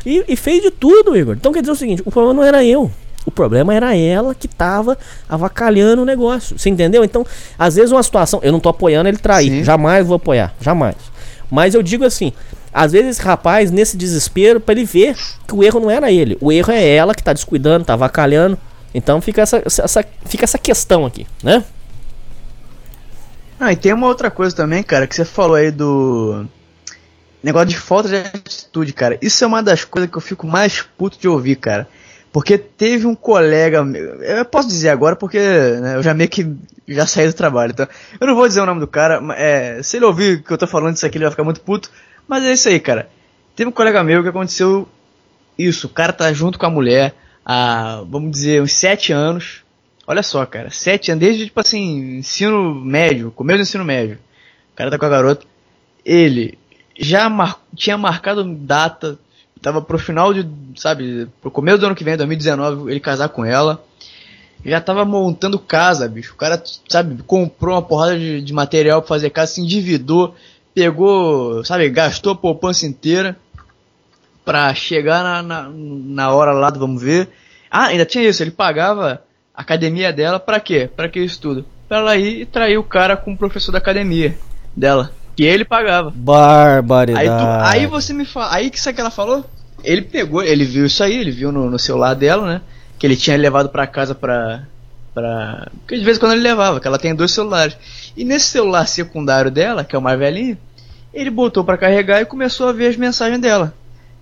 E, 0.06 0.24
e 0.28 0.36
fez 0.36 0.62
de 0.62 0.70
tudo, 0.70 1.18
Igor. 1.18 1.36
Então 1.36 1.52
quer 1.52 1.62
dizer 1.62 1.72
o 1.72 1.76
seguinte, 1.76 2.04
o 2.06 2.12
problema 2.12 2.36
não 2.36 2.44
era 2.44 2.64
eu. 2.64 2.92
O 3.26 3.32
problema 3.32 3.74
era 3.74 3.94
ela 3.94 4.34
que 4.34 4.48
tava 4.48 4.98
avacalhando 5.28 6.04
o 6.04 6.06
negócio. 6.06 6.58
Você 6.58 6.70
entendeu? 6.70 7.04
Então, 7.04 7.26
às 7.60 7.76
vezes 7.76 7.92
uma 7.92 8.02
situação. 8.02 8.40
Eu 8.42 8.54
não 8.54 8.60
tô 8.60 8.70
apoiando 8.70 9.10
ele 9.10 9.18
trair. 9.18 9.50
Sim. 9.50 9.64
Jamais 9.66 10.08
vou 10.08 10.16
apoiar. 10.16 10.54
Jamais. 10.62 10.96
Mas 11.52 11.74
eu 11.74 11.84
digo 11.84 12.06
assim. 12.06 12.32
Às 12.74 12.94
vezes 12.94 13.18
esse 13.18 13.22
rapaz, 13.22 13.70
nesse 13.70 13.98
desespero, 13.98 14.62
pra 14.62 14.74
ele 14.74 14.86
ver 14.86 15.16
que 15.46 15.54
o 15.54 15.62
erro 15.62 15.80
não 15.80 15.92
era 15.92 16.10
ele. 16.10 16.38
O 16.40 16.54
erro 16.54 16.72
é 16.72 16.88
ela 16.88 17.14
que 17.14 17.24
tá 17.24 17.34
descuidando, 17.34 17.84
tá 17.84 17.94
avacalhando. 17.94 18.58
Então 18.94 19.20
fica 19.20 19.42
essa, 19.42 19.62
essa, 19.66 20.06
fica 20.26 20.46
essa 20.46 20.58
questão 20.58 21.06
aqui, 21.06 21.28
né? 21.44 21.66
Ah, 23.60 23.74
e 23.74 23.76
tem 23.76 23.94
uma 23.94 24.08
outra 24.08 24.30
coisa 24.30 24.56
também, 24.56 24.84
cara, 24.84 25.08
que 25.08 25.16
você 25.16 25.26
falou 25.26 25.56
aí 25.56 25.72
do 25.72 26.46
negócio 27.44 27.70
de 27.70 27.78
falta 27.78 28.10
de 28.10 28.16
atitude, 28.16 28.94
cara. 28.94 29.18
Isso 29.22 29.44
é 29.44 29.48
uma 29.48 29.64
das 29.64 29.84
coisas 29.84 30.10
que 30.10 30.18
eu 30.18 30.22
fico 30.22 30.46
mais 30.46 30.82
puto 30.82 31.18
de 31.20 31.28
ouvir, 31.28 31.56
cara. 31.56 31.88
Porque 32.32 32.58
teve 32.58 33.08
um 33.08 33.16
colega, 33.16 33.84
eu 34.22 34.46
posso 34.46 34.68
dizer 34.68 34.90
agora 34.90 35.16
porque 35.16 35.40
né, 35.40 35.96
eu 35.96 36.04
já 36.04 36.14
meio 36.14 36.30
que 36.30 36.56
já 36.88 37.08
saí 37.08 37.26
do 37.26 37.34
trabalho, 37.34 37.72
então 37.72 37.88
eu 38.20 38.28
não 38.28 38.36
vou 38.36 38.48
dizer 38.48 38.62
o 38.62 38.66
nome 38.66 38.80
do 38.80 38.88
cara, 38.88 39.20
é, 39.36 39.82
se 39.82 39.98
ele 39.98 40.06
ouvir 40.06 40.44
que 40.44 40.52
eu 40.52 40.58
tô 40.58 40.68
falando 40.68 40.96
isso 40.96 41.06
aqui 41.06 41.18
ele 41.18 41.26
vai 41.26 41.32
ficar 41.32 41.44
muito 41.44 41.62
puto, 41.62 41.90
mas 42.28 42.44
é 42.44 42.54
isso 42.54 42.70
aí, 42.70 42.80
cara. 42.80 43.10
Teve 43.56 43.70
um 43.70 43.74
colega 43.74 44.04
meu 44.04 44.22
que 44.22 44.30
aconteceu 44.30 44.88
isso, 45.58 45.88
o 45.88 45.90
cara 45.90 46.14
tá 46.14 46.32
junto 46.32 46.60
com 46.60 46.66
a 46.66 46.70
mulher 46.70 47.16
há, 47.44 48.04
vamos 48.08 48.30
dizer, 48.30 48.62
uns 48.62 48.74
sete 48.74 49.12
anos. 49.12 49.64
Olha 50.08 50.24
só, 50.24 50.46
cara, 50.46 50.70
sete 50.72 51.12
anos, 51.12 51.20
desde 51.22 51.46
tipo 51.46 51.60
assim, 51.60 52.18
ensino 52.20 52.74
médio, 52.74 53.30
começo 53.32 53.58
do 53.60 53.64
ensino 53.64 53.84
médio. 53.84 54.18
O 54.74 54.76
cara 54.76 54.90
tá 54.90 54.98
com 54.98 55.06
a 55.06 55.10
garota. 55.10 55.46
Ele 56.06 56.58
já 56.98 57.30
mar- 57.30 57.62
tinha 57.76 57.98
marcado 57.98 58.44
data, 58.44 59.20
tava 59.62 59.82
pro 59.82 60.00
final 60.00 60.34
de, 60.34 60.48
sabe, 60.78 61.28
pro 61.42 61.52
começo 61.52 61.78
do 61.80 61.88
ano 61.88 61.96
que 61.96 62.06
vem, 62.06 62.16
2019, 62.16 62.90
ele 62.90 63.00
casar 63.02 63.28
com 63.30 63.44
ela. 63.44 63.84
Já 64.66 64.80
tava 64.82 65.04
montando 65.06 65.60
casa, 65.60 66.08
bicho. 66.08 66.34
O 66.34 66.38
cara, 66.38 66.62
sabe, 66.88 67.22
comprou 67.24 67.76
uma 67.76 67.82
porrada 67.82 68.18
de, 68.18 68.42
de 68.42 68.54
material 68.54 69.02
pra 69.02 69.10
fazer 69.10 69.30
casa, 69.30 69.54
se 69.54 69.62
endividou, 69.62 70.34
pegou, 70.74 71.64
sabe, 71.66 71.90
gastou 71.90 72.32
a 72.32 72.36
poupança 72.36 72.86
inteira 72.86 73.38
pra 74.46 74.74
chegar 74.74 75.22
na, 75.24 75.44
na, 75.44 75.70
na 75.74 76.32
hora 76.32 76.54
lá 76.54 76.70
do 76.70 76.80
vamos 76.80 77.02
ver. 77.02 77.28
Ah, 77.70 77.88
ainda 77.88 78.06
tinha 78.06 78.28
isso, 78.28 78.42
ele 78.42 78.52
pagava 78.52 79.22
academia 79.62 80.14
dela 80.14 80.40
pra 80.40 80.60
quê? 80.60 80.90
Pra 80.96 81.10
que 81.10 81.20
isso 81.20 81.40
tudo? 81.42 81.66
Pra 81.90 81.98
ela 81.98 82.16
ir 82.18 82.42
e 82.42 82.46
trair 82.46 82.78
o 82.78 82.84
cara 82.84 83.18
com 83.18 83.34
o 83.34 83.38
professor 83.38 83.72
da 83.72 83.78
academia 83.80 84.38
dela. 84.76 85.12
Que 85.36 85.44
ele 85.44 85.64
pagava. 85.66 86.12
Barbaridade. 86.16 87.28
Aí, 87.28 87.28
tu- 87.28 87.82
aí 87.82 87.86
você 87.88 88.14
me 88.14 88.26
fala. 88.26 88.54
Aí 88.54 88.70
que 88.70 88.80
sabe 88.80 88.94
o 88.94 88.96
que 88.96 89.02
ela 89.02 89.12
falou? 89.12 89.46
Ele 89.84 90.02
pegou, 90.02 90.44
ele 90.44 90.66
viu 90.66 90.86
isso 90.86 91.04
aí, 91.04 91.16
ele 91.16 91.32
viu 91.32 91.52
no, 91.52 91.70
no 91.70 91.78
celular 91.80 92.14
dela, 92.16 92.46
né? 92.48 92.62
Que 92.98 93.06
ele 93.06 93.16
tinha 93.16 93.38
levado 93.38 93.70
pra 93.70 93.86
casa 93.86 94.16
pra. 94.16 94.64
pra. 95.14 95.68
Porque 95.82 95.98
de 95.98 96.04
vez 96.04 96.18
em 96.18 96.20
quando 96.20 96.32
ele 96.34 96.42
levava, 96.42 96.80
que 96.80 96.88
ela 96.88 96.98
tem 96.98 97.14
dois 97.16 97.32
celulares. 97.32 97.78
E 98.16 98.24
nesse 98.26 98.48
celular 98.48 98.88
secundário 98.88 99.52
dela, 99.52 99.84
que 99.84 99.96
é 99.96 100.00
o 100.00 100.02
mais 100.02 100.18
velhinho, 100.18 100.58
ele 101.14 101.30
botou 101.30 101.64
pra 101.64 101.78
carregar 101.78 102.20
e 102.22 102.26
começou 102.26 102.68
a 102.68 102.74
ver 102.74 102.88
as 102.88 102.98
mensagens 102.98 103.40
dela. 103.40 103.74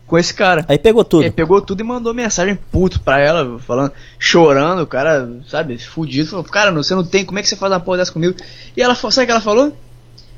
Com 0.08 0.18
esse 0.20 0.34
cara. 0.34 0.63
Aí 0.68 0.78
pegou 0.78 1.04
tudo. 1.04 1.32
Pegou 1.32 1.62
tudo 1.62 1.82
e 1.82 1.84
mandou 1.84 2.13
mensagem 2.13 2.58
puto 2.72 3.00
pra 3.00 3.20
ela, 3.20 3.58
falando, 3.60 3.91
chorando, 4.20 4.84
o 4.84 4.88
cara, 4.88 5.28
sabe, 5.48 5.80
fudido. 5.80 6.30
Falou, 6.30 6.46
cara, 6.46 6.72
você 6.72 6.94
não 6.94 7.04
tem, 7.04 7.26
como 7.26 7.39
é 7.39 7.41
que 7.41 7.50
você 7.50 7.56
faz 7.56 7.72
uma 7.72 7.80
porra 7.80 7.98
dessa 7.98 8.12
comigo? 8.12 8.36
E 8.78 8.82
ela, 8.82 8.94
sabe 8.94 9.24
o 9.24 9.26
que 9.26 9.32
ela 9.32 9.41
falou? 9.41 9.76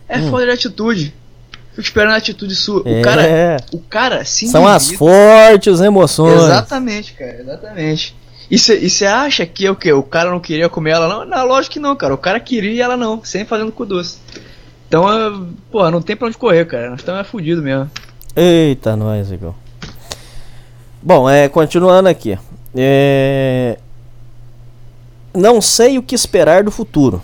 É 0.08 0.20
Hum. 0.20 0.30
falta 0.32 0.46
de 0.46 0.52
atitude. 0.52 1.14
Fico 1.72 1.82
esperando 1.82 2.14
a 2.14 2.18
atitude 2.18 2.56
sua. 2.56 2.82
É. 2.86 3.00
O 3.00 3.04
cara, 3.04 3.58
o 3.74 3.80
cara 3.80 4.26
se 4.26 4.48
São 4.48 4.66
as 4.66 4.90
fortes 4.92 5.82
emoções. 5.82 6.42
Exatamente, 6.42 7.14
cara, 7.14 7.38
exatamente. 7.40 8.16
E 8.50 8.58
você 8.58 9.06
acha 9.06 9.46
que 9.46 9.68
é 9.68 9.72
o 9.72 9.76
quê? 9.76 9.92
O 9.92 10.02
cara 10.02 10.32
não 10.32 10.40
queria 10.40 10.70
comer 10.70 10.92
ela, 10.92 11.08
não? 11.08 11.26
Não, 11.26 11.46
lógico 11.46 11.74
que 11.74 11.80
não, 11.80 11.96
cara. 11.96 12.14
O 12.14 12.18
cara 12.18 12.40
queria 12.40 12.72
e 12.72 12.80
ela 12.80 12.96
não, 12.96 13.22
sempre 13.24 13.50
fazendo 13.50 13.72
cu 13.74 13.86
doce. 13.86 14.18
Então, 14.88 15.12
é, 15.12 15.38
porra, 15.70 15.92
não 15.92 16.02
tem 16.02 16.16
pra 16.16 16.28
onde 16.28 16.38
correr, 16.38 16.66
cara. 16.66 16.90
Nós 16.90 17.00
estamos 17.00 17.20
é 17.20 17.24
fudido 17.26 17.62
mesmo. 17.62 17.92
Eita, 18.38 18.96
nós, 18.96 19.32
Igor. 19.32 19.54
Bom, 21.02 21.28
é, 21.30 21.50
continuando 21.50 22.08
aqui. 22.08 22.38
É, 22.76 23.78
Não 25.34 25.60
sei 25.60 25.98
o 25.98 26.04
que 26.04 26.14
esperar 26.14 26.64
do 26.64 26.70
futuro. 26.72 27.22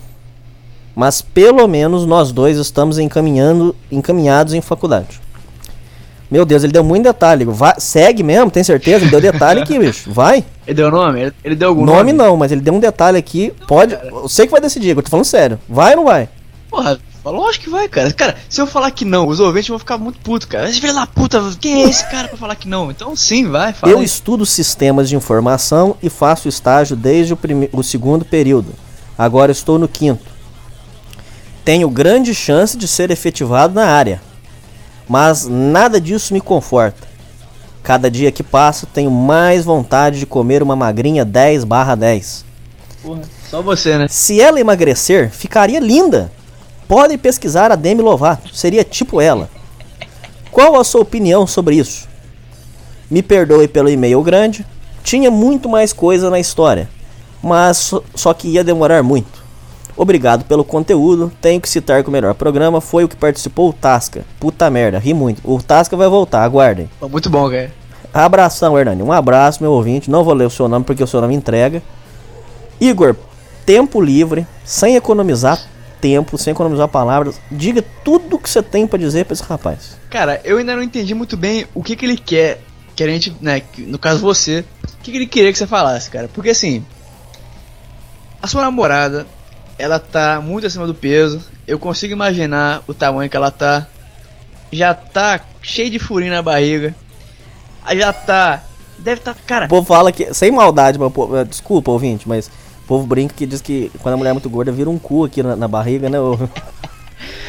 Mas 0.96 1.20
pelo 1.22 1.66
menos 1.68 2.04
nós 2.06 2.32
dois 2.32 2.56
estamos 2.58 2.98
encaminhando, 2.98 3.74
encaminhados 3.90 4.54
em 4.54 4.60
faculdade. 4.60 5.20
Meu 6.30 6.44
Deus, 6.44 6.64
ele 6.64 6.72
deu 6.72 6.82
muito 6.82 7.04
detalhe. 7.04 7.44
Vai, 7.44 7.74
segue 7.78 8.22
mesmo, 8.24 8.50
tem 8.50 8.64
certeza? 8.64 9.04
Ele 9.04 9.10
deu 9.10 9.20
detalhe 9.20 9.60
aqui, 9.60 9.78
bicho. 9.78 10.10
Vai. 10.12 10.44
Ele 10.66 10.74
deu 10.74 10.90
nome? 10.90 11.20
Ele, 11.20 11.32
ele 11.44 11.54
deu 11.54 11.68
algum 11.68 11.84
Nome 11.84 12.12
nome? 12.12 12.12
não, 12.12 12.36
mas 12.36 12.50
ele 12.50 12.60
deu 12.60 12.74
um 12.74 12.80
detalhe 12.80 13.18
aqui. 13.18 13.52
Pode. 13.68 13.94
Eu 13.94 14.28
sei 14.28 14.46
que 14.46 14.52
vai 14.52 14.60
decidir, 14.60 14.90
Igor. 14.90 15.02
Tô 15.04 15.10
falando 15.10 15.26
sério. 15.26 15.60
Vai 15.68 15.92
ou 15.92 15.98
não 15.98 16.04
vai? 16.06 16.28
Porra, 16.70 16.98
lógico 17.30 17.64
que 17.64 17.70
vai, 17.70 17.88
cara. 17.88 18.12
Cara, 18.12 18.36
se 18.48 18.60
eu 18.60 18.66
falar 18.66 18.90
que 18.90 19.04
não, 19.04 19.26
os 19.28 19.40
ouvintes 19.40 19.68
vão 19.68 19.78
ficar 19.78 19.96
muito 19.98 20.18
putos, 20.20 20.46
cara. 20.46 20.68
Esse 20.68 20.80
filho 20.80 20.94
da 20.94 21.06
puta, 21.06 21.40
quem 21.60 21.82
é 21.84 21.88
esse 21.88 22.08
cara 22.10 22.28
pra 22.28 22.36
falar 22.36 22.54
que 22.56 22.68
não? 22.68 22.90
Então 22.90 23.14
sim, 23.16 23.48
vai, 23.48 23.72
fala. 23.72 23.92
Eu 23.92 23.98
aí. 24.00 24.04
estudo 24.04 24.44
sistemas 24.44 25.08
de 25.08 25.16
informação 25.16 25.96
e 26.02 26.10
faço 26.10 26.48
estágio 26.48 26.96
desde 26.96 27.32
o, 27.32 27.36
prime- 27.36 27.70
o 27.72 27.82
segundo 27.82 28.24
período. 28.24 28.72
Agora 29.16 29.52
estou 29.52 29.78
no 29.78 29.88
quinto. 29.88 30.24
Tenho 31.64 31.88
grande 31.88 32.34
chance 32.34 32.76
de 32.76 32.86
ser 32.86 33.10
efetivado 33.10 33.72
na 33.74 33.86
área, 33.86 34.20
mas 35.08 35.46
nada 35.46 35.98
disso 36.00 36.34
me 36.34 36.40
conforta. 36.40 37.06
Cada 37.82 38.10
dia 38.10 38.30
que 38.32 38.42
passa, 38.42 38.86
tenho 38.92 39.10
mais 39.10 39.64
vontade 39.64 40.18
de 40.18 40.26
comer 40.26 40.62
uma 40.62 40.76
magrinha 40.76 41.24
10 41.24 41.64
barra 41.64 41.94
10. 41.94 42.44
Porra, 43.02 43.22
só 43.50 43.62
você, 43.62 43.96
né? 43.98 44.06
Se 44.08 44.40
ela 44.40 44.58
emagrecer, 44.60 45.30
ficaria 45.30 45.80
linda. 45.80 46.30
Podem 46.88 47.16
pesquisar 47.18 47.72
a 47.72 47.76
Demi 47.76 48.02
Lovato, 48.02 48.54
seria 48.54 48.84
tipo 48.84 49.20
ela. 49.20 49.48
Qual 50.50 50.76
a 50.78 50.84
sua 50.84 51.00
opinião 51.00 51.46
sobre 51.46 51.76
isso? 51.76 52.08
Me 53.10 53.22
perdoe 53.22 53.66
pelo 53.68 53.88
e-mail 53.88 54.22
grande, 54.22 54.64
tinha 55.02 55.30
muito 55.30 55.68
mais 55.68 55.92
coisa 55.92 56.30
na 56.30 56.38
história, 56.38 56.88
mas 57.42 57.92
só- 58.14 58.34
que 58.34 58.48
ia 58.48 58.62
demorar 58.64 59.02
muito. 59.02 59.42
Obrigado 59.96 60.44
pelo 60.44 60.64
conteúdo, 60.64 61.30
tenho 61.40 61.60
que 61.60 61.68
citar 61.68 62.02
que 62.02 62.08
o 62.08 62.12
melhor 62.12 62.34
programa 62.34 62.80
foi 62.80 63.04
o 63.04 63.08
que 63.08 63.14
participou 63.16 63.68
o 63.68 63.72
Tasca. 63.72 64.24
Puta 64.40 64.68
merda, 64.68 64.98
ri 64.98 65.14
muito. 65.14 65.40
O 65.44 65.62
Tasca 65.62 65.96
vai 65.96 66.08
voltar, 66.08 66.42
aguardem. 66.42 66.90
Muito 67.10 67.30
bom, 67.30 67.48
cara. 67.48 67.70
Abração, 68.12 68.78
Hernani. 68.78 69.02
Um 69.02 69.12
abraço, 69.12 69.62
meu 69.62 69.72
ouvinte. 69.72 70.10
Não 70.10 70.24
vou 70.24 70.34
ler 70.34 70.46
o 70.46 70.50
seu 70.50 70.66
nome 70.68 70.84
porque 70.84 71.02
o 71.02 71.06
seu 71.06 71.20
nome 71.20 71.34
entrega. 71.34 71.82
Igor, 72.80 73.14
tempo 73.64 74.00
livre, 74.00 74.46
sem 74.64 74.96
economizar 74.96 75.60
tempo, 76.04 76.36
sem 76.36 76.52
economizar 76.52 76.86
palavras. 76.86 77.40
Diga 77.50 77.82
tudo 78.04 78.36
o 78.36 78.38
que 78.38 78.50
você 78.50 78.62
tem 78.62 78.86
pra 78.86 78.98
dizer 78.98 79.24
pra 79.24 79.32
esse 79.32 79.42
rapaz. 79.42 79.96
Cara, 80.10 80.38
eu 80.44 80.58
ainda 80.58 80.76
não 80.76 80.82
entendi 80.82 81.14
muito 81.14 81.34
bem 81.34 81.66
o 81.72 81.82
que 81.82 81.96
que 81.96 82.04
ele 82.04 82.18
quer. 82.18 82.60
Que 82.94 83.02
a 83.02 83.08
gente, 83.08 83.34
né, 83.40 83.62
no 83.78 83.98
caso 83.98 84.20
você, 84.20 84.62
o 84.84 85.02
que 85.02 85.10
que 85.10 85.16
ele 85.16 85.26
queria 85.26 85.50
que 85.50 85.56
você 85.56 85.66
falasse, 85.66 86.10
cara? 86.10 86.28
Porque 86.28 86.50
assim, 86.50 86.84
a 88.42 88.46
sua 88.46 88.60
namorada, 88.60 89.26
ela 89.78 89.98
tá 89.98 90.42
muito 90.42 90.66
acima 90.66 90.86
do 90.86 90.94
peso. 90.94 91.40
Eu 91.66 91.78
consigo 91.78 92.12
imaginar 92.12 92.82
o 92.86 92.92
tamanho 92.92 93.30
que 93.30 93.36
ela 93.38 93.50
tá. 93.50 93.86
Já 94.70 94.92
tá 94.92 95.40
cheio 95.62 95.88
de 95.88 95.98
furinho 95.98 96.32
na 96.32 96.42
barriga. 96.42 96.94
Já 97.96 98.12
tá. 98.12 98.62
Deve 98.98 99.22
tá. 99.22 99.34
Cara, 99.46 99.64
O 99.64 99.68
povo 99.70 99.86
fala 99.86 100.12
que, 100.12 100.34
sem 100.34 100.50
maldade, 100.50 100.98
mas, 100.98 101.10
desculpa, 101.48 101.90
ouvinte, 101.90 102.28
mas 102.28 102.50
o 102.84 102.86
povo 102.86 103.06
brinca 103.06 103.34
que 103.34 103.46
diz 103.46 103.62
que 103.62 103.90
quando 104.00 104.14
a 104.14 104.16
mulher 104.18 104.30
é 104.30 104.32
muito 104.34 104.50
gorda 104.50 104.70
vira 104.70 104.90
um 104.90 104.98
cu 104.98 105.24
aqui 105.24 105.42
na, 105.42 105.56
na 105.56 105.66
barriga, 105.66 106.08
né? 106.08 106.18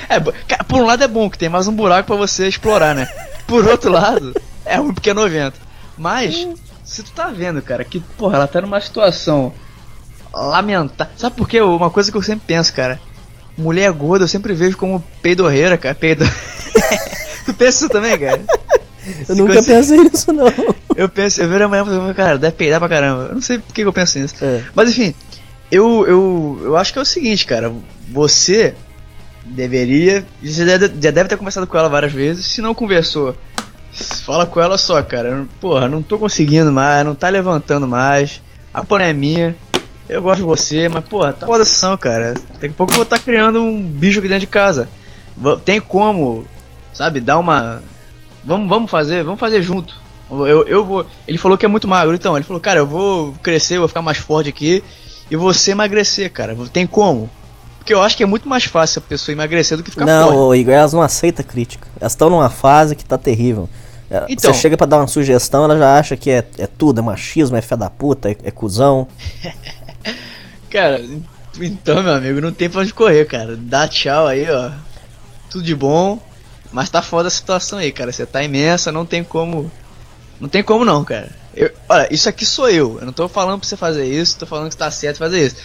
É, 0.08 0.20
por 0.20 0.80
um 0.80 0.86
lado 0.86 1.04
é 1.04 1.08
bom 1.08 1.28
que 1.28 1.38
tem 1.38 1.50
mais 1.50 1.68
um 1.68 1.74
buraco 1.74 2.06
pra 2.06 2.16
você 2.16 2.48
explorar, 2.48 2.94
né? 2.94 3.10
Por 3.48 3.68
outro 3.68 3.92
lado, 3.92 4.40
é 4.64 4.76
ruim 4.76 4.94
porque 4.94 5.10
é 5.10 5.14
nojento. 5.16 5.60
Mas, 5.98 6.48
se 6.84 7.02
tu 7.02 7.12
tá 7.12 7.30
vendo, 7.30 7.60
cara, 7.60 7.84
que, 7.84 8.00
porra, 8.00 8.36
ela 8.36 8.48
tá 8.48 8.62
numa 8.62 8.80
situação 8.80 9.52
lamentável. 10.32 11.12
Sabe 11.18 11.36
por 11.36 11.50
quê? 11.50 11.60
Uma 11.60 11.90
coisa 11.90 12.12
que 12.12 12.18
eu 12.18 12.22
sempre 12.22 12.46
penso, 12.46 12.72
cara. 12.72 13.02
Mulher 13.58 13.92
gorda 13.94 14.26
eu 14.26 14.30
sempre 14.30 14.54
vejo 14.54 14.78
como 14.78 15.04
peidorreira, 15.24 15.76
cara. 15.76 15.96
Peido... 15.96 16.24
tu 17.44 17.54
pensa 17.56 17.86
isso 17.86 17.90
também, 17.90 18.18
cara? 18.18 18.44
Eu 19.30 19.36
nunca 19.36 19.54
você- 19.62 19.74
pensei 19.74 19.98
nisso, 20.00 20.34
não. 20.34 20.46
Eu 20.96 21.10
penso, 21.10 21.42
eu 21.42 21.50
vejo 21.50 21.66
a 21.66 21.68
mulher 21.68 21.82
e 21.84 21.86
falo, 21.90 22.16
cara, 22.16 22.38
deve 22.38 22.56
peidar 22.56 22.80
pra 22.80 22.88
caramba. 22.88 23.24
Eu 23.28 23.36
não 23.36 23.42
sei 23.42 23.58
por 23.60 23.74
que 23.74 23.82
eu 23.82 23.92
penso 23.92 24.18
nisso. 24.18 24.34
É. 24.42 24.64
Mas 24.74 24.92
enfim, 24.92 25.14
eu, 25.70 26.08
eu, 26.08 26.62
eu 26.64 26.78
acho 26.78 26.94
que 26.94 27.00
é 27.00 27.02
o 27.02 27.06
seguinte, 27.06 27.46
cara. 27.46 27.70
Você 28.14 28.74
deveria. 29.44 30.26
Você 30.42 30.66
já 30.66 30.78
deve, 30.78 31.02
já 31.02 31.12
deve 31.12 31.28
ter 31.28 31.36
conversado 31.38 31.68
com 31.68 31.78
ela 31.78 31.90
várias 31.90 32.14
vezes. 32.14 32.46
Se 32.46 32.62
não 32.62 32.74
conversou, 32.74 33.36
fala 33.92 34.46
com 34.46 34.62
ela 34.62 34.78
só, 34.78 35.04
cara. 35.04 35.46
Porra, 35.60 35.90
não 35.90 36.02
tô 36.02 36.18
conseguindo 36.18 36.72
mais, 36.72 37.06
não 37.06 37.14
tá 37.14 37.28
levantando 37.28 37.86
mais. 37.86 38.42
A 38.74 38.82
não 38.90 38.98
é 39.00 39.12
minha. 39.12 39.56
Eu 40.08 40.22
gosto 40.22 40.38
de 40.38 40.44
você, 40.44 40.88
mas, 40.88 41.04
porra, 41.04 41.34
tá 41.34 41.46
foda 41.48 41.66
sessão, 41.66 41.98
cara. 41.98 42.36
Daqui 42.54 42.68
a 42.68 42.70
pouco 42.78 42.94
eu 42.94 42.98
vou 42.98 43.04
estar 43.04 43.20
criando 43.20 43.60
um 43.62 43.82
bicho 43.82 44.20
aqui 44.20 44.28
dentro 44.28 44.42
de 44.42 44.48
casa. 44.48 44.88
Tem 45.64 45.82
como, 45.82 46.46
sabe, 46.94 47.20
dar 47.20 47.40
uma. 47.40 47.82
Vamos, 48.46 48.70
vamos 48.70 48.92
fazer, 48.92 49.24
vamos 49.24 49.40
fazer 49.40 49.62
junto. 49.62 49.96
Eu, 50.30 50.68
eu 50.68 50.86
vou. 50.86 51.06
Ele 51.28 51.38
falou 51.38 51.58
que 51.58 51.66
é 51.66 51.70
muito 51.70 51.88
magro, 51.88 52.14
então. 52.16 52.36
Ele 52.36 52.46
falou, 52.46 52.60
cara, 52.60 52.80
eu 52.80 52.88
vou 52.88 53.34
crescer, 53.44 53.76
eu 53.76 53.82
vou 53.82 53.88
ficar 53.88 54.02
mais 54.02 54.18
forte 54.18 54.50
aqui. 54.50 54.84
E 55.30 55.36
você 55.36 55.72
emagrecer, 55.72 56.32
cara. 56.32 56.56
Tem 56.72 56.86
como? 56.86 57.30
Porque 57.80 57.94
eu 57.94 58.02
acho 58.02 58.18
que 58.18 58.24
é 58.24 58.26
muito 58.26 58.50
mais 58.50 58.66
fácil 58.66 59.00
a 59.00 59.08
pessoa 59.08 59.34
emagrecer 59.34 59.78
do 59.78 59.84
que 59.84 59.92
ficar 59.92 60.06
Não, 60.06 60.28
forte. 60.28 60.38
ô, 60.38 60.56
Igor, 60.56 60.74
elas 60.74 60.94
não 60.94 61.02
aceitam 61.02 61.46
crítica. 61.46 61.88
Elas 62.00 62.14
estão 62.14 62.30
numa 62.30 62.50
fase 62.50 62.96
que 62.96 63.06
tá 63.06 63.18
terrível. 63.18 63.70
É, 64.10 64.26
Então. 64.30 64.54
Você 64.54 64.60
chega 64.60 64.78
pra 64.78 64.88
dar 64.88 64.98
uma 64.98 65.08
sugestão, 65.08 65.64
ela 65.64 65.78
já 65.78 65.98
acha 65.98 66.18
que 66.18 66.30
é, 66.30 66.44
é 66.58 66.68
tudo, 66.68 67.00
é 67.00 67.04
machismo, 67.04 67.58
é 67.58 67.62
fé 67.62 67.76
da 67.76 67.90
puta, 67.90 68.30
é, 68.30 68.38
é 68.44 68.52
cuzão. 68.52 69.08
Cara, 70.70 71.04
então, 71.60 72.04
meu 72.04 72.14
amigo, 72.14 72.42
não 72.42 72.52
tem 72.52 72.70
pra 72.70 72.82
onde 72.82 72.94
correr, 72.94 73.26
cara. 73.26 73.56
Dá 73.56 73.88
tchau 73.88 74.28
aí, 74.28 74.50
ó. 74.50 74.72
Tudo 75.50 75.64
de 75.64 75.76
bom. 75.76 76.20
Mas 76.76 76.90
tá 76.90 77.02
foda 77.02 77.30
a 77.30 77.32
situação 77.32 77.80
aí, 77.80 77.90
cara. 77.90 78.12
Você 78.12 78.26
tá 78.26 78.44
imensa, 78.44 78.92
não 78.92 79.06
tem 79.06 79.24
como. 79.24 79.72
Não 80.42 80.50
tem 80.50 80.62
como 80.62 80.84
não, 80.84 81.06
cara. 81.06 81.30
Eu- 81.56 81.72
olha, 81.88 82.14
isso 82.14 82.28
aqui 82.28 82.46
sou 82.46 82.70
eu. 82.70 83.00
Eu 83.00 83.06
não 83.06 83.14
tô 83.14 83.30
falando 83.30 83.60
pra 83.62 83.66
você 83.70 83.78
fazer 83.78 84.06
isso, 84.06 84.38
tô 84.38 84.46
falando 84.46 84.70
que 84.70 84.76
tá 84.76 84.92
certo 84.92 85.20
fazer 85.20 85.46
isso. 85.48 85.56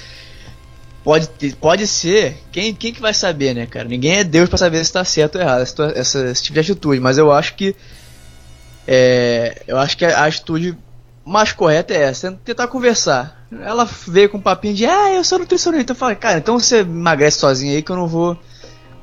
Pode, 1.03 1.29
pode 1.61 1.85
ser. 1.89 2.39
Quem, 2.53 2.73
quem 2.73 2.93
que 2.93 3.01
vai 3.01 3.13
saber, 3.13 3.57
né, 3.57 3.67
cara? 3.67 3.89
Ninguém 3.89 4.19
é 4.19 4.23
Deus 4.25 4.49
pra 4.49 4.57
saber 4.57 4.85
se 4.85 4.93
tá 4.93 5.05
certo 5.05 5.35
ou 5.35 5.41
errado 5.41 5.63
essa, 5.63 5.93
essa- 5.97 6.27
esse 6.31 6.45
tipo 6.45 6.55
de 6.55 6.61
atitude. 6.61 7.01
Mas 7.01 7.19
eu 7.19 7.33
acho 7.33 7.57
que. 7.57 7.75
É, 8.87 9.63
eu 9.67 9.79
acho 9.79 9.97
que 9.97 10.05
a 10.05 10.25
atitude 10.27 10.79
mais 11.25 11.51
correta 11.53 11.93
é 11.93 12.03
essa, 12.05 12.29
é 12.29 12.31
tentar 12.45 12.69
conversar. 12.69 13.45
Ela 13.51 13.85
veio 14.07 14.29
com 14.31 14.39
um 14.39 14.41
papinho 14.41 14.75
de, 14.75 14.87
ah, 14.87 15.11
eu 15.13 15.25
sou 15.25 15.41
nutricionista. 15.41 15.91
Eu 15.91 15.97
falei, 15.97 16.15
cara, 16.15 16.39
então 16.39 16.57
você 16.57 16.79
emagrece 16.83 17.41
sozinho 17.41 17.75
aí 17.75 17.83
que 17.83 17.91
eu 17.91 17.97
não 17.97 18.07
vou. 18.07 18.39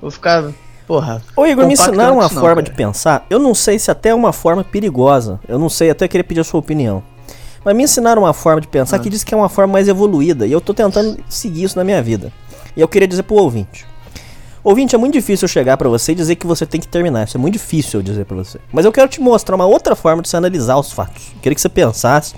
Vou 0.01 0.09
ficar. 0.09 0.53
Porra. 0.87 1.21
Ô 1.35 1.45
Igor, 1.45 1.67
me 1.67 1.73
ensinaram 1.73 2.15
uma 2.15 2.23
não, 2.23 2.29
forma 2.29 2.55
cara. 2.55 2.63
de 2.63 2.71
pensar. 2.71 3.25
Eu 3.29 3.39
não 3.39 3.53
sei 3.53 3.77
se 3.77 3.91
até 3.91 4.09
é 4.09 4.15
uma 4.15 4.31
forma 4.31 4.63
perigosa. 4.63 5.37
Eu 5.45 5.59
não 5.59 5.67
sei, 5.67 5.89
até 5.89 6.07
queria 6.07 6.23
pedir 6.23 6.39
a 6.39 6.43
sua 6.45 6.61
opinião. 6.61 7.03
Mas 7.63 7.75
me 7.75 7.83
ensinaram 7.83 8.21
uma 8.21 8.33
forma 8.33 8.61
de 8.61 8.67
pensar 8.69 8.97
que 8.99 9.09
diz 9.09 9.21
que 9.25 9.33
é 9.33 9.37
uma 9.37 9.49
forma 9.49 9.73
mais 9.73 9.89
evoluída. 9.89 10.47
E 10.47 10.51
eu 10.53 10.61
tô 10.61 10.73
tentando 10.73 11.19
seguir 11.27 11.65
isso 11.65 11.77
na 11.77 11.83
minha 11.83 12.01
vida. 12.01 12.31
E 12.75 12.79
eu 12.79 12.87
queria 12.87 13.07
dizer 13.07 13.23
pro 13.23 13.35
ouvinte. 13.35 13.85
Ouvinte, 14.63 14.95
é 14.95 14.97
muito 14.97 15.13
difícil 15.13 15.45
eu 15.45 15.49
chegar 15.49 15.75
pra 15.75 15.89
você 15.89 16.13
e 16.13 16.15
dizer 16.15 16.35
que 16.35 16.47
você 16.47 16.65
tem 16.65 16.79
que 16.79 16.87
terminar. 16.87 17.27
Isso 17.27 17.35
é 17.35 17.39
muito 17.39 17.53
difícil 17.53 17.99
eu 17.99 18.03
dizer 18.03 18.25
pra 18.25 18.37
você. 18.37 18.57
Mas 18.71 18.85
eu 18.85 18.91
quero 18.91 19.09
te 19.09 19.19
mostrar 19.19 19.55
uma 19.55 19.65
outra 19.65 19.93
forma 19.93 20.21
de 20.21 20.29
você 20.29 20.37
analisar 20.37 20.77
os 20.77 20.93
fatos. 20.93 21.31
Eu 21.35 21.41
queria 21.41 21.55
que 21.55 21.61
você 21.61 21.69
pensasse. 21.69 22.33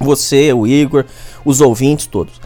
Você, 0.00 0.52
o 0.52 0.66
Igor, 0.66 1.04
os 1.44 1.60
ouvintes 1.60 2.06
todos. 2.06 2.40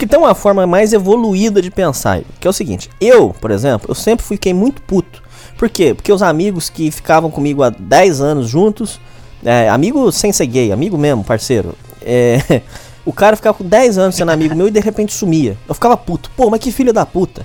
Que 0.00 0.06
tem 0.06 0.18
uma 0.18 0.34
forma 0.34 0.66
mais 0.66 0.94
evoluída 0.94 1.60
de 1.60 1.70
pensar, 1.70 2.22
que 2.40 2.46
é 2.46 2.50
o 2.50 2.54
seguinte. 2.54 2.88
Eu, 2.98 3.34
por 3.38 3.50
exemplo, 3.50 3.90
eu 3.90 3.94
sempre 3.94 4.24
fiquei 4.24 4.54
muito 4.54 4.80
puto. 4.80 5.22
Por 5.58 5.68
quê? 5.68 5.92
Porque 5.92 6.10
os 6.10 6.22
amigos 6.22 6.70
que 6.70 6.90
ficavam 6.90 7.30
comigo 7.30 7.62
há 7.62 7.68
10 7.68 8.22
anos 8.22 8.48
juntos, 8.48 8.98
é, 9.44 9.68
amigo 9.68 10.10
sem 10.10 10.32
ser 10.32 10.46
gay, 10.46 10.72
amigo 10.72 10.96
mesmo, 10.96 11.22
parceiro, 11.22 11.74
é, 12.00 12.62
o 13.04 13.12
cara 13.12 13.36
ficava 13.36 13.58
com 13.58 13.62
10 13.62 13.98
anos 13.98 14.14
sendo 14.14 14.30
amigo 14.30 14.56
meu 14.56 14.68
e 14.68 14.70
de 14.70 14.80
repente 14.80 15.12
sumia. 15.12 15.54
Eu 15.68 15.74
ficava 15.74 15.98
puto. 15.98 16.30
Pô, 16.34 16.48
mas 16.48 16.60
que 16.60 16.72
filho 16.72 16.94
da 16.94 17.04
puta. 17.04 17.44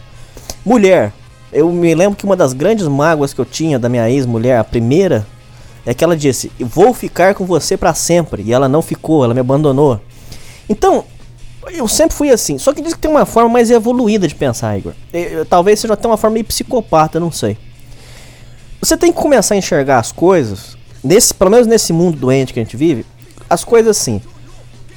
Mulher, 0.66 1.12
eu 1.52 1.70
me 1.70 1.94
lembro 1.94 2.16
que 2.16 2.24
uma 2.24 2.38
das 2.38 2.54
grandes 2.54 2.88
mágoas 2.88 3.34
que 3.34 3.42
eu 3.42 3.46
tinha 3.46 3.78
da 3.78 3.90
minha 3.90 4.10
ex-mulher, 4.10 4.60
a 4.60 4.64
primeira, 4.64 5.28
é 5.86 5.94
que 5.94 6.06
ela 6.06 6.16
disse: 6.16 6.50
"Vou 6.58 6.94
ficar 6.94 7.36
com 7.36 7.46
você 7.46 7.76
pra 7.76 7.94
sempre", 7.94 8.44
e 8.44 8.54
ela 8.54 8.70
não 8.70 8.82
ficou, 8.82 9.26
ela 9.26 9.34
me 9.34 9.42
abandonou. 9.42 10.00
Então, 10.70 11.04
eu 11.72 11.88
sempre 11.88 12.16
fui 12.16 12.32
assim. 12.32 12.58
Só 12.58 12.74
que 12.74 12.82
diz 12.82 12.94
que 12.94 13.00
tem 13.00 13.12
uma 13.12 13.26
forma 13.26 13.50
mais 13.50 13.70
evoluída 13.72 14.28
de 14.28 14.36
pensar, 14.36 14.78
Igor. 14.78 14.94
Talvez 15.50 15.80
seja 15.80 15.94
até 15.94 16.08
uma 16.08 16.18
forma 16.18 16.36
meio 16.36 16.46
psicopata, 16.46 17.20
não 17.20 17.32
sei. 17.32 17.58
Você 18.82 18.96
tem 18.96 19.12
que 19.12 19.20
começar 19.20 19.56
a 19.56 19.58
enxergar 19.58 20.00
as 20.00 20.12
coisas, 20.12 20.78
nesse, 21.04 21.34
pelo 21.34 21.52
menos 21.52 21.66
nesse 21.66 21.92
mundo 21.92 22.18
doente 22.18 22.54
que 22.54 22.60
a 22.60 22.64
gente 22.64 22.78
vive, 22.78 23.06
as 23.50 23.64
coisas 23.64 23.98
assim. 23.98 24.22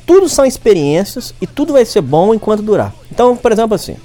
Tudo 0.07 0.29
são 0.29 0.45
experiências 0.45 1.35
e 1.41 1.47
tudo 1.47 1.73
vai 1.73 1.85
ser 1.85 2.01
bom 2.01 2.35
enquanto 2.35 2.63
durar. 2.63 2.95
Então, 3.11 3.37
por 3.37 3.53
exemplo, 3.53 3.75
assim, 3.75 3.97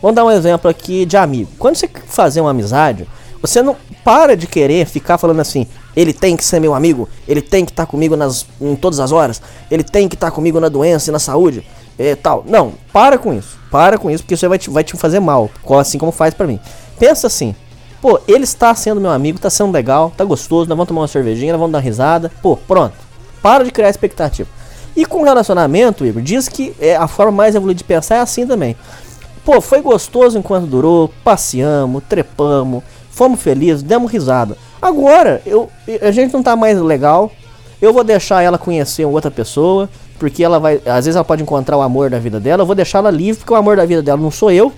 Vamos 0.00 0.14
dar 0.14 0.24
um 0.24 0.30
exemplo 0.30 0.70
aqui 0.70 1.04
de 1.04 1.16
amigo. 1.16 1.50
Quando 1.58 1.76
você 1.76 1.88
fazer 2.06 2.40
uma 2.40 2.50
amizade, 2.50 3.06
você 3.42 3.62
não 3.62 3.76
para 4.04 4.36
de 4.36 4.46
querer 4.46 4.86
ficar 4.86 5.18
falando 5.18 5.40
assim: 5.40 5.66
ele 5.96 6.12
tem 6.12 6.36
que 6.36 6.44
ser 6.44 6.60
meu 6.60 6.74
amigo, 6.74 7.08
ele 7.26 7.42
tem 7.42 7.64
que 7.64 7.72
estar 7.72 7.84
comigo 7.84 8.16
nas, 8.16 8.46
em 8.60 8.76
todas 8.76 9.00
as 9.00 9.10
horas, 9.10 9.42
ele 9.70 9.82
tem 9.82 10.08
que 10.08 10.14
estar 10.14 10.30
comigo 10.30 10.60
na 10.60 10.68
doença 10.68 11.10
e 11.10 11.12
na 11.12 11.18
saúde, 11.18 11.66
e 11.98 12.14
tal. 12.14 12.44
Não, 12.46 12.72
para 12.92 13.18
com 13.18 13.34
isso. 13.34 13.58
Para 13.70 13.98
com 13.98 14.10
isso, 14.10 14.22
porque 14.22 14.34
isso 14.34 14.48
vai 14.48 14.58
te, 14.58 14.70
vai 14.70 14.84
te 14.84 14.96
fazer 14.96 15.20
mal, 15.20 15.50
assim 15.78 15.98
como 15.98 16.12
faz 16.12 16.32
pra 16.32 16.46
mim. 16.46 16.60
Pensa 16.98 17.26
assim: 17.26 17.54
pô, 18.00 18.20
ele 18.26 18.44
está 18.44 18.74
sendo 18.74 19.00
meu 19.00 19.10
amigo, 19.10 19.38
tá 19.38 19.50
sendo 19.50 19.72
legal, 19.72 20.12
tá 20.16 20.24
gostoso, 20.24 20.68
nós 20.68 20.76
vamos 20.76 20.88
tomar 20.88 21.02
uma 21.02 21.08
cervejinha, 21.08 21.52
nós 21.52 21.60
vamos 21.60 21.72
dar 21.72 21.78
uma 21.78 21.84
risada. 21.84 22.30
Pô, 22.40 22.56
pronto. 22.56 22.94
Para 23.42 23.64
de 23.64 23.70
criar 23.70 23.90
expectativa. 23.90 24.48
E 24.96 25.04
com 25.04 25.22
relacionamento, 25.22 26.04
Igor, 26.04 26.22
diz 26.22 26.48
que 26.48 26.74
é, 26.80 26.96
a 26.96 27.06
forma 27.06 27.30
mais 27.30 27.54
evoluída 27.54 27.78
de 27.78 27.84
pensar 27.84 28.16
é 28.16 28.20
assim 28.20 28.46
também. 28.46 28.74
Pô, 29.44 29.60
foi 29.60 29.80
gostoso 29.80 30.38
enquanto 30.38 30.66
durou, 30.66 31.10
passeamos, 31.22 32.02
trepamos, 32.08 32.82
fomos 33.10 33.40
felizes, 33.40 33.82
demos 33.82 34.10
risada. 34.10 34.56
Agora, 34.82 35.40
eu, 35.46 35.70
a 36.02 36.10
gente 36.10 36.34
não 36.34 36.42
tá 36.42 36.56
mais 36.56 36.80
legal, 36.80 37.30
eu 37.80 37.92
vou 37.92 38.02
deixar 38.02 38.42
ela 38.42 38.58
conhecer 38.58 39.04
outra 39.04 39.30
pessoa, 39.30 39.88
porque 40.18 40.42
ela 40.42 40.58
vai, 40.58 40.80
às 40.86 41.04
vezes 41.04 41.16
ela 41.16 41.24
pode 41.24 41.42
encontrar 41.42 41.76
o 41.76 41.82
amor 41.82 42.10
da 42.10 42.18
vida 42.18 42.40
dela, 42.40 42.62
eu 42.62 42.66
vou 42.66 42.74
deixar 42.74 42.98
ela 42.98 43.10
livre, 43.10 43.38
porque 43.38 43.52
o 43.52 43.56
amor 43.56 43.76
da 43.76 43.86
vida 43.86 44.02
dela 44.02 44.20
não 44.20 44.30
sou 44.30 44.50
eu. 44.50 44.72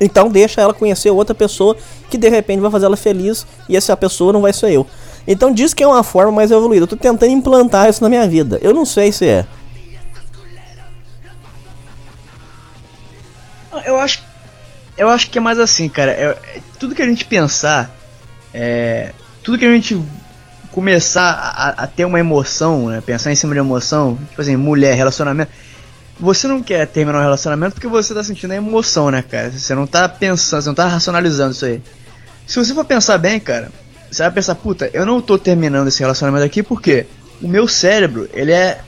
Então 0.00 0.28
deixa 0.28 0.60
ela 0.60 0.74
conhecer 0.74 1.10
outra 1.10 1.34
pessoa 1.34 1.76
que 2.10 2.18
de 2.18 2.28
repente 2.28 2.60
vai 2.60 2.70
fazer 2.70 2.86
ela 2.86 2.96
feliz 2.96 3.46
e 3.68 3.76
essa 3.76 3.96
pessoa 3.96 4.32
não 4.32 4.42
vai 4.42 4.52
ser 4.52 4.72
eu. 4.72 4.86
Então 5.26 5.52
diz 5.52 5.72
que 5.72 5.82
é 5.82 5.86
uma 5.86 6.02
forma 6.02 6.32
mais 6.32 6.50
evoluída. 6.50 6.84
Eu 6.84 6.88
tô 6.88 6.96
tentando 6.96 7.30
implantar 7.30 7.88
isso 7.88 8.02
na 8.02 8.08
minha 8.08 8.26
vida. 8.26 8.58
Eu 8.60 8.74
não 8.74 8.84
sei 8.84 9.12
se 9.12 9.28
é. 9.28 9.46
Eu 13.84 13.98
acho, 13.98 14.22
eu 14.96 15.08
acho 15.08 15.30
que 15.30 15.38
é 15.38 15.40
mais 15.40 15.58
assim, 15.58 15.88
cara. 15.88 16.10
É- 16.10 16.60
tudo 16.78 16.94
que 16.94 17.02
a 17.02 17.06
gente 17.06 17.24
pensar, 17.24 17.94
é, 18.52 19.12
tudo 19.42 19.58
que 19.58 19.64
a 19.64 19.72
gente 19.72 20.02
começar 20.72 21.30
a, 21.30 21.84
a 21.84 21.86
ter 21.86 22.04
uma 22.04 22.18
emoção, 22.18 22.88
né, 22.88 23.00
pensar 23.00 23.30
em 23.30 23.36
cima 23.36 23.52
de 23.52 23.60
emoção, 23.60 24.18
tipo 24.28 24.40
assim, 24.40 24.56
mulher, 24.56 24.94
relacionamento. 24.94 25.52
Você 26.18 26.48
não 26.48 26.62
quer 26.62 26.86
terminar 26.86 27.18
um 27.18 27.22
relacionamento 27.22 27.74
porque 27.74 27.86
você 27.86 28.14
tá 28.14 28.24
sentindo 28.24 28.52
a 28.52 28.56
emoção, 28.56 29.10
né, 29.10 29.22
cara? 29.22 29.50
Você 29.50 29.74
não 29.74 29.86
tá 29.86 30.08
pensando, 30.08 30.62
você 30.62 30.68
não 30.68 30.74
tá 30.74 30.86
racionalizando 30.86 31.52
isso 31.52 31.64
aí. 31.64 31.82
Se 32.46 32.58
você 32.58 32.74
for 32.74 32.84
pensar 32.84 33.18
bem, 33.18 33.38
cara, 33.38 33.70
você 34.10 34.22
vai 34.22 34.32
pensar, 34.32 34.54
puta, 34.54 34.90
eu 34.92 35.06
não 35.06 35.20
tô 35.20 35.38
terminando 35.38 35.88
esse 35.88 36.00
relacionamento 36.00 36.44
aqui 36.44 36.62
porque 36.62 37.06
o 37.40 37.48
meu 37.48 37.66
cérebro, 37.68 38.28
ele 38.32 38.52
é 38.52 38.80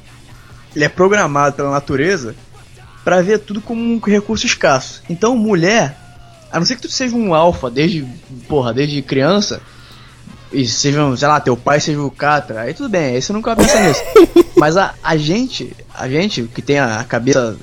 ele 0.75 0.85
é 0.85 0.89
programado 0.89 1.55
pela 1.55 1.71
natureza 1.71 2.35
pra 3.05 3.23
ver 3.23 3.39
tudo 3.39 3.61
como 3.61 3.81
um 3.81 3.99
recurso 3.99 4.47
escasso. 4.47 5.03
Então, 5.09 5.37
mulher, 5.37 5.97
a 6.51 6.59
não 6.59 6.67
ser 6.67 6.77
que 6.77 6.83
tu 6.83 6.89
seja 6.89 7.15
um 7.15 7.35
alfa 7.35 7.71
desde, 7.71 8.05
porra, 8.49 8.73
desde 8.73 9.01
criança, 9.03 9.61
e 10.55 10.67
seja, 10.67 11.17
sei 11.17 11.29
lá, 11.29 11.41
teu 11.41 11.57
pai 11.57 11.81
seja 11.81 12.01
o 12.01 12.11
Catra, 12.11 12.61
aí 12.63 12.75
tudo 12.75 12.89
bem, 12.89 13.15
aí 13.17 13.23
você 13.23 13.33
nunca 13.33 13.55
vai 13.55 13.65
pensar 13.67 13.83
nisso. 13.83 14.03
Mas 14.57 14.77
a, 14.77 14.95
a 15.03 15.17
gente, 15.17 15.75
a 15.95 16.09
gente 16.09 16.43
que 16.45 16.63
tem 16.63 16.79
a 16.79 17.05
cabeça, 17.05 17.57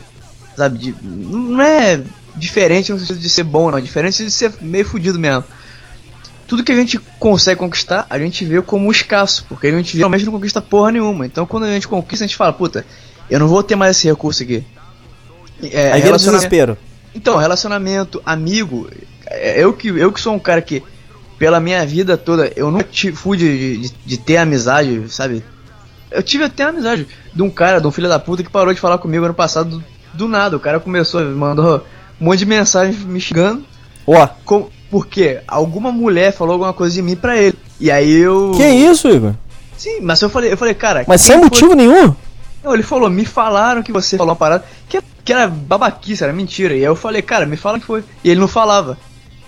sabe, 0.55 0.77
de, 0.77 0.95
não 1.01 1.61
é 1.61 2.01
diferente 2.35 2.91
no 2.91 2.99
sentido 2.99 3.19
de 3.19 3.29
ser 3.29 3.43
bom, 3.43 3.71
não, 3.71 3.77
é 3.77 3.81
diferente 3.81 4.23
de 4.23 4.31
ser 4.31 4.53
meio 4.61 4.85
fudido 4.85 5.17
mesmo. 5.19 5.43
Tudo 6.47 6.63
que 6.63 6.71
a 6.71 6.75
gente 6.75 6.99
consegue 7.17 7.59
conquistar, 7.59 8.05
a 8.09 8.19
gente 8.19 8.43
vê 8.43 8.61
como 8.61 8.91
escasso, 8.91 9.45
porque 9.47 9.67
a 9.67 9.71
gente 9.71 9.95
realmente 9.97 10.25
não 10.25 10.33
conquista 10.33 10.61
porra 10.61 10.91
nenhuma. 10.91 11.25
Então 11.25 11.45
quando 11.45 11.63
a 11.63 11.71
gente 11.71 11.87
conquista, 11.87 12.25
a 12.25 12.27
gente 12.27 12.35
fala, 12.35 12.51
puta, 12.51 12.85
eu 13.29 13.39
não 13.39 13.47
vou 13.47 13.63
ter 13.63 13.75
mais 13.77 13.95
esse 13.97 14.07
recurso 14.07 14.43
aqui. 14.43 14.63
É, 15.63 15.87
Aí 15.87 15.93
vira 16.01 16.05
relaciona- 16.07 16.37
desespero. 16.37 16.77
então, 17.15 17.37
relacionamento, 17.37 18.21
amigo, 18.25 18.89
é, 19.27 19.63
eu 19.63 19.71
que, 19.71 19.87
eu 19.87 20.11
que 20.11 20.19
sou 20.19 20.33
um 20.33 20.39
cara 20.39 20.61
que, 20.61 20.83
pela 21.41 21.59
minha 21.59 21.83
vida 21.83 22.15
toda, 22.17 22.51
eu 22.55 22.69
nunca 22.69 22.85
fui 23.15 23.35
de, 23.35 23.77
de, 23.79 23.93
de 24.05 24.17
ter 24.19 24.37
amizade, 24.37 25.05
sabe? 25.11 25.43
Eu 26.11 26.21
tive 26.21 26.43
até 26.43 26.65
amizade 26.65 27.07
de 27.33 27.41
um 27.41 27.49
cara, 27.49 27.81
de 27.81 27.87
um 27.87 27.91
filho 27.91 28.07
da 28.07 28.19
puta 28.19 28.43
que 28.43 28.49
parou 28.51 28.71
de 28.71 28.79
falar 28.79 28.99
comigo 28.99 29.25
ano 29.25 29.33
passado 29.33 29.79
do, 29.79 29.83
do 30.13 30.27
nada. 30.27 30.55
O 30.55 30.59
cara 30.59 30.79
começou, 30.79 31.19
mandou 31.31 31.83
um 32.21 32.25
monte 32.25 32.37
de 32.37 32.45
mensagem 32.45 32.93
me 32.93 33.19
xingando. 33.19 33.65
Ó, 34.05 34.27
Com, 34.45 34.69
porque 34.91 35.39
alguma 35.47 35.91
mulher 35.91 36.31
falou 36.31 36.53
alguma 36.53 36.73
coisa 36.73 36.93
de 36.93 37.01
mim 37.01 37.15
pra 37.15 37.35
ele. 37.35 37.57
E 37.79 37.89
aí 37.89 38.11
eu. 38.19 38.51
que 38.55 38.63
isso, 38.67 39.09
Igor? 39.09 39.33
Sim, 39.75 39.99
mas 39.99 40.21
eu 40.21 40.29
falei, 40.29 40.53
eu 40.53 40.57
falei, 40.57 40.75
cara. 40.75 41.05
Mas 41.07 41.21
sem 41.21 41.37
foi- 41.37 41.43
motivo 41.45 41.73
nenhum? 41.73 42.13
não, 42.63 42.71
ele 42.75 42.83
falou, 42.83 43.09
me 43.09 43.25
falaram 43.25 43.81
que 43.81 43.91
você 43.91 44.15
falou 44.15 44.29
uma 44.33 44.37
parada 44.37 44.63
que, 44.87 45.01
que 45.25 45.33
era 45.33 45.47
babaquice, 45.47 46.23
era 46.23 46.31
mentira. 46.33 46.75
E 46.75 46.81
aí 46.81 46.83
eu 46.83 46.95
falei, 46.95 47.23
cara, 47.23 47.47
me 47.47 47.57
fala 47.57 47.79
que 47.79 47.85
foi. 47.87 48.03
E 48.23 48.29
ele 48.29 48.39
não 48.39 48.47
falava. 48.47 48.95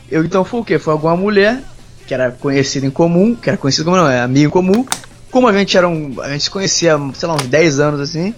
Eu 0.09 0.25
então 0.25 0.43
foi 0.43 0.59
o 0.59 0.65
quê? 0.65 0.79
Foi 0.79 0.91
alguma 0.91 1.15
mulher 1.15 1.61
que 2.05 2.13
era 2.13 2.31
conhecida 2.31 2.85
em 2.85 2.91
comum, 2.91 3.35
que 3.35 3.49
era 3.49 3.57
conhecida 3.57 3.85
como 3.85 3.97
não, 3.97 4.09
é 4.09 4.21
amigo 4.21 4.51
comum. 4.51 4.85
Como 5.31 5.47
a 5.47 5.53
gente 5.53 5.77
era 5.77 5.87
um. 5.87 6.21
A 6.21 6.29
gente 6.29 6.43
se 6.43 6.49
conhecia, 6.49 6.97
sei 7.13 7.27
lá, 7.27 7.35
uns 7.35 7.47
10 7.47 7.79
anos 7.79 7.99
assim. 7.99 8.35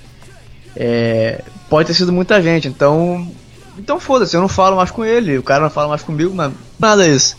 É, 0.76 1.42
pode 1.70 1.88
ter 1.88 1.94
sido 1.94 2.12
muita 2.12 2.42
gente, 2.42 2.68
então. 2.68 3.30
Então 3.78 4.00
foda-se, 4.00 4.36
eu 4.36 4.42
não 4.42 4.48
falo 4.48 4.78
mais 4.78 4.90
com 4.90 5.04
ele, 5.04 5.38
o 5.38 5.44
cara 5.44 5.64
não 5.64 5.70
fala 5.70 5.90
mais 5.90 6.02
comigo, 6.02 6.34
mas 6.34 6.54
nada 6.80 7.06
isso. 7.06 7.36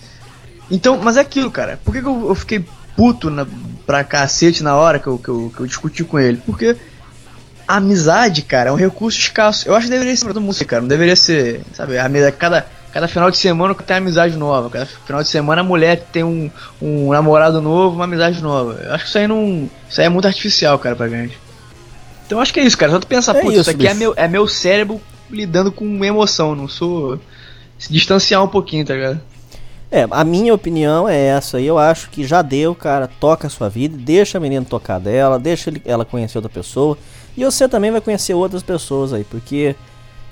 Então, 0.71 0.99
mas 1.03 1.17
é 1.17 1.21
aquilo, 1.21 1.51
cara. 1.51 1.81
Por 1.83 1.95
que, 1.95 2.03
que 2.03 2.07
eu, 2.07 2.29
eu 2.29 2.35
fiquei 2.35 2.65
puto 2.95 3.31
na, 3.31 3.47
pra 3.87 4.05
cacete 4.05 4.63
na 4.63 4.77
hora 4.77 4.99
que 4.99 5.07
eu, 5.07 5.17
que, 5.17 5.29
eu, 5.29 5.53
que 5.55 5.61
eu 5.61 5.67
discuti 5.67 6.05
com 6.05 6.19
ele? 6.19 6.43
Porque 6.45 6.77
a 7.67 7.77
amizade, 7.77 8.43
cara, 8.43 8.71
é 8.71 8.73
um 8.73 8.77
recurso 8.77 9.19
escasso. 9.19 9.69
Eu 9.69 9.75
acho 9.75 9.87
que 9.87 9.93
deveria 9.93 10.15
ser 10.15 10.25
pra 10.25 10.35
todo 10.35 10.43
mundo, 10.43 10.65
cara. 10.65 10.83
Não 10.83 10.89
deveria 10.89 11.17
ser, 11.17 11.63
sabe, 11.73 11.97
a 11.97 12.05
amizade, 12.05 12.37
cada, 12.37 12.67
cada 12.97 13.07
final 13.09 13.31
de 13.31 13.37
semana 13.37 13.75
tem 13.75 13.99
amizade 13.99 14.35
nova. 14.39 14.71
Cada 14.71 14.87
final 14.87 15.23
de 15.23 15.29
semana 15.29 15.61
a 15.61 15.65
mulher 15.65 16.07
tem 16.11 16.25
um, 16.25 16.51
um 16.81 17.11
namorado 17.13 17.61
novo, 17.61 17.95
uma 17.97 18.05
amizade 18.05 18.43
nova. 18.43 18.81
Eu 18.83 18.95
acho 18.95 19.05
que 19.05 19.09
isso 19.11 19.19
aí 19.19 19.29
não. 19.29 19.69
Isso 19.87 20.01
aí 20.01 20.07
é 20.07 20.09
muito 20.09 20.27
artificial, 20.27 20.79
cara, 20.79 20.97
pra 20.97 21.07
gente. 21.07 21.39
Então 22.25 22.39
eu 22.39 22.43
acho 22.43 22.55
que 22.55 22.59
é 22.61 22.65
isso, 22.65 22.79
cara. 22.79 22.93
Só 22.93 22.99
tu 22.99 23.07
pensar, 23.07 23.37
É 23.37 23.43
putz, 23.43 23.53
isso, 23.53 23.61
isso 23.61 23.71
aqui 23.71 23.87
é 23.87 23.93
meu, 23.93 24.15
é 24.17 24.27
meu 24.27 24.49
cérebro 24.49 24.99
lidando 25.31 25.71
com 25.71 26.03
emoção. 26.07 26.55
Não 26.55 26.67
sou. 26.67 27.21
Se 27.79 27.93
distanciar 27.93 28.43
um 28.43 28.49
pouquinho, 28.49 28.87
tá 28.87 28.95
ligado? 28.95 29.21
É, 29.91 30.07
a 30.11 30.25
minha 30.25 30.55
opinião 30.55 31.07
é 31.07 31.19
essa. 31.27 31.61
Eu 31.61 31.77
acho 31.77 32.09
que 32.09 32.25
já 32.27 32.41
deu, 32.41 32.75
cara. 32.75 33.11
Toca 33.21 33.47
a 33.47 33.51
sua 33.51 33.69
vida, 33.69 33.95
deixa 33.95 34.39
a 34.39 34.41
menina 34.41 34.65
tocar 34.65 34.99
dela, 34.99 35.39
deixa 35.39 35.69
ele- 35.69 35.83
ela 35.85 36.07
conhecer 36.07 36.39
outra 36.39 36.49
pessoa. 36.51 36.97
E 37.37 37.45
você 37.45 37.69
também 37.69 37.91
vai 37.91 38.01
conhecer 38.01 38.33
outras 38.33 38.63
pessoas 38.63 39.13
aí, 39.13 39.23
porque 39.23 39.77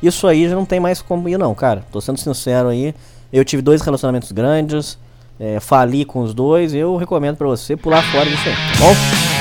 isso 0.07 0.27
aí 0.27 0.49
já 0.49 0.55
não 0.55 0.65
tem 0.65 0.81
mais 0.81 1.01
como 1.03 1.29
ir, 1.29 1.39
não, 1.39 1.55
cara. 1.55 1.85
Tô 1.93 2.01
sendo 2.01 2.19
sincero 2.19 2.69
aí. 2.69 2.95
Eu 3.33 3.45
tive 3.45 3.63
dois 3.63 3.83
relacionamentos 3.83 4.31
grandes, 4.33 4.99
é, 5.39 5.59
fali 5.61 6.05
com 6.05 6.21
os 6.21 6.33
dois. 6.33 6.75
Eu 6.75 6.97
recomendo 6.97 7.37
pra 7.37 7.47
você 7.47 7.77
pular 7.77 8.03
fora 8.13 8.29
disso 8.29 8.49
aí, 8.49 8.55
tá 8.55 8.85
bom? 8.85 9.34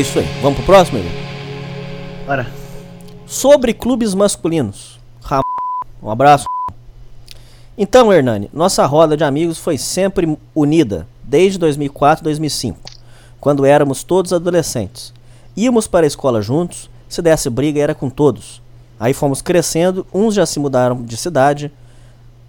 É 0.00 0.02
isso 0.02 0.18
aí. 0.18 0.24
Vamos 0.40 0.56
pro 0.56 0.64
próximo, 0.64 0.98
Igor? 0.98 1.12
Bora. 2.26 2.46
Sobre 3.26 3.74
clubes 3.74 4.14
masculinos. 4.14 4.98
Ram... 5.20 5.42
Um 6.02 6.08
abraço. 6.08 6.46
Então, 7.76 8.10
Hernani, 8.10 8.48
nossa 8.50 8.86
roda 8.86 9.14
de 9.14 9.24
amigos 9.24 9.58
foi 9.58 9.76
sempre 9.76 10.38
unida, 10.54 11.06
desde 11.22 11.58
2004 11.58 12.22
e 12.22 12.24
2005, 12.24 12.80
quando 13.38 13.66
éramos 13.66 14.02
todos 14.02 14.32
adolescentes. 14.32 15.12
Íamos 15.54 15.86
para 15.86 16.06
a 16.06 16.08
escola 16.08 16.40
juntos, 16.40 16.88
se 17.06 17.20
desse 17.20 17.50
briga 17.50 17.82
era 17.82 17.94
com 17.94 18.08
todos. 18.08 18.62
Aí 18.98 19.12
fomos 19.12 19.42
crescendo, 19.42 20.06
uns 20.14 20.34
já 20.34 20.46
se 20.46 20.58
mudaram 20.58 21.02
de 21.02 21.16
cidade, 21.18 21.70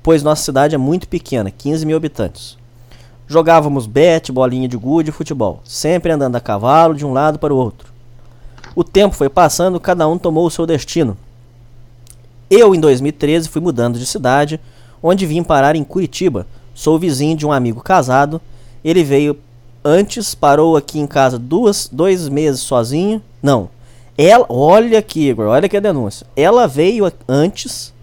pois 0.01 0.23
nossa 0.23 0.41
cidade 0.41 0.73
é 0.73 0.77
muito 0.77 1.05
pequena, 1.05 1.51
15 1.51 1.85
mil 1.85 1.97
habitantes. 1.97 2.60
Jogávamos 3.31 3.85
bete, 3.87 4.29
bolinha 4.29 4.67
de 4.67 4.75
gude 4.75 5.07
e 5.09 5.13
futebol, 5.13 5.61
sempre 5.63 6.11
andando 6.11 6.35
a 6.35 6.41
cavalo 6.41 6.93
de 6.93 7.05
um 7.05 7.13
lado 7.13 7.39
para 7.39 7.53
o 7.53 7.57
outro. 7.57 7.87
O 8.75 8.83
tempo 8.83 9.15
foi 9.15 9.29
passando, 9.29 9.79
cada 9.79 10.05
um 10.05 10.17
tomou 10.17 10.45
o 10.45 10.51
seu 10.51 10.65
destino. 10.65 11.15
Eu, 12.49 12.75
em 12.75 12.79
2013, 12.81 13.47
fui 13.47 13.61
mudando 13.61 13.97
de 13.97 14.05
cidade, 14.05 14.59
onde 15.01 15.25
vim 15.25 15.43
parar 15.43 15.77
em 15.77 15.83
Curitiba. 15.85 16.45
Sou 16.75 16.99
vizinho 16.99 17.37
de 17.37 17.45
um 17.45 17.53
amigo 17.53 17.79
casado. 17.79 18.41
Ele 18.83 19.01
veio 19.01 19.37
antes, 19.81 20.35
parou 20.35 20.75
aqui 20.75 20.99
em 20.99 21.07
casa 21.07 21.39
duas, 21.39 21.87
dois 21.89 22.27
meses 22.27 22.59
sozinho. 22.59 23.21
Não. 23.41 23.69
Ela, 24.17 24.45
olha 24.49 24.99
aqui, 24.99 25.29
Igor, 25.29 25.45
olha 25.47 25.67
aqui 25.67 25.77
a 25.77 25.79
denúncia. 25.79 26.27
Ela 26.35 26.67
veio 26.67 27.09
antes, 27.29 27.93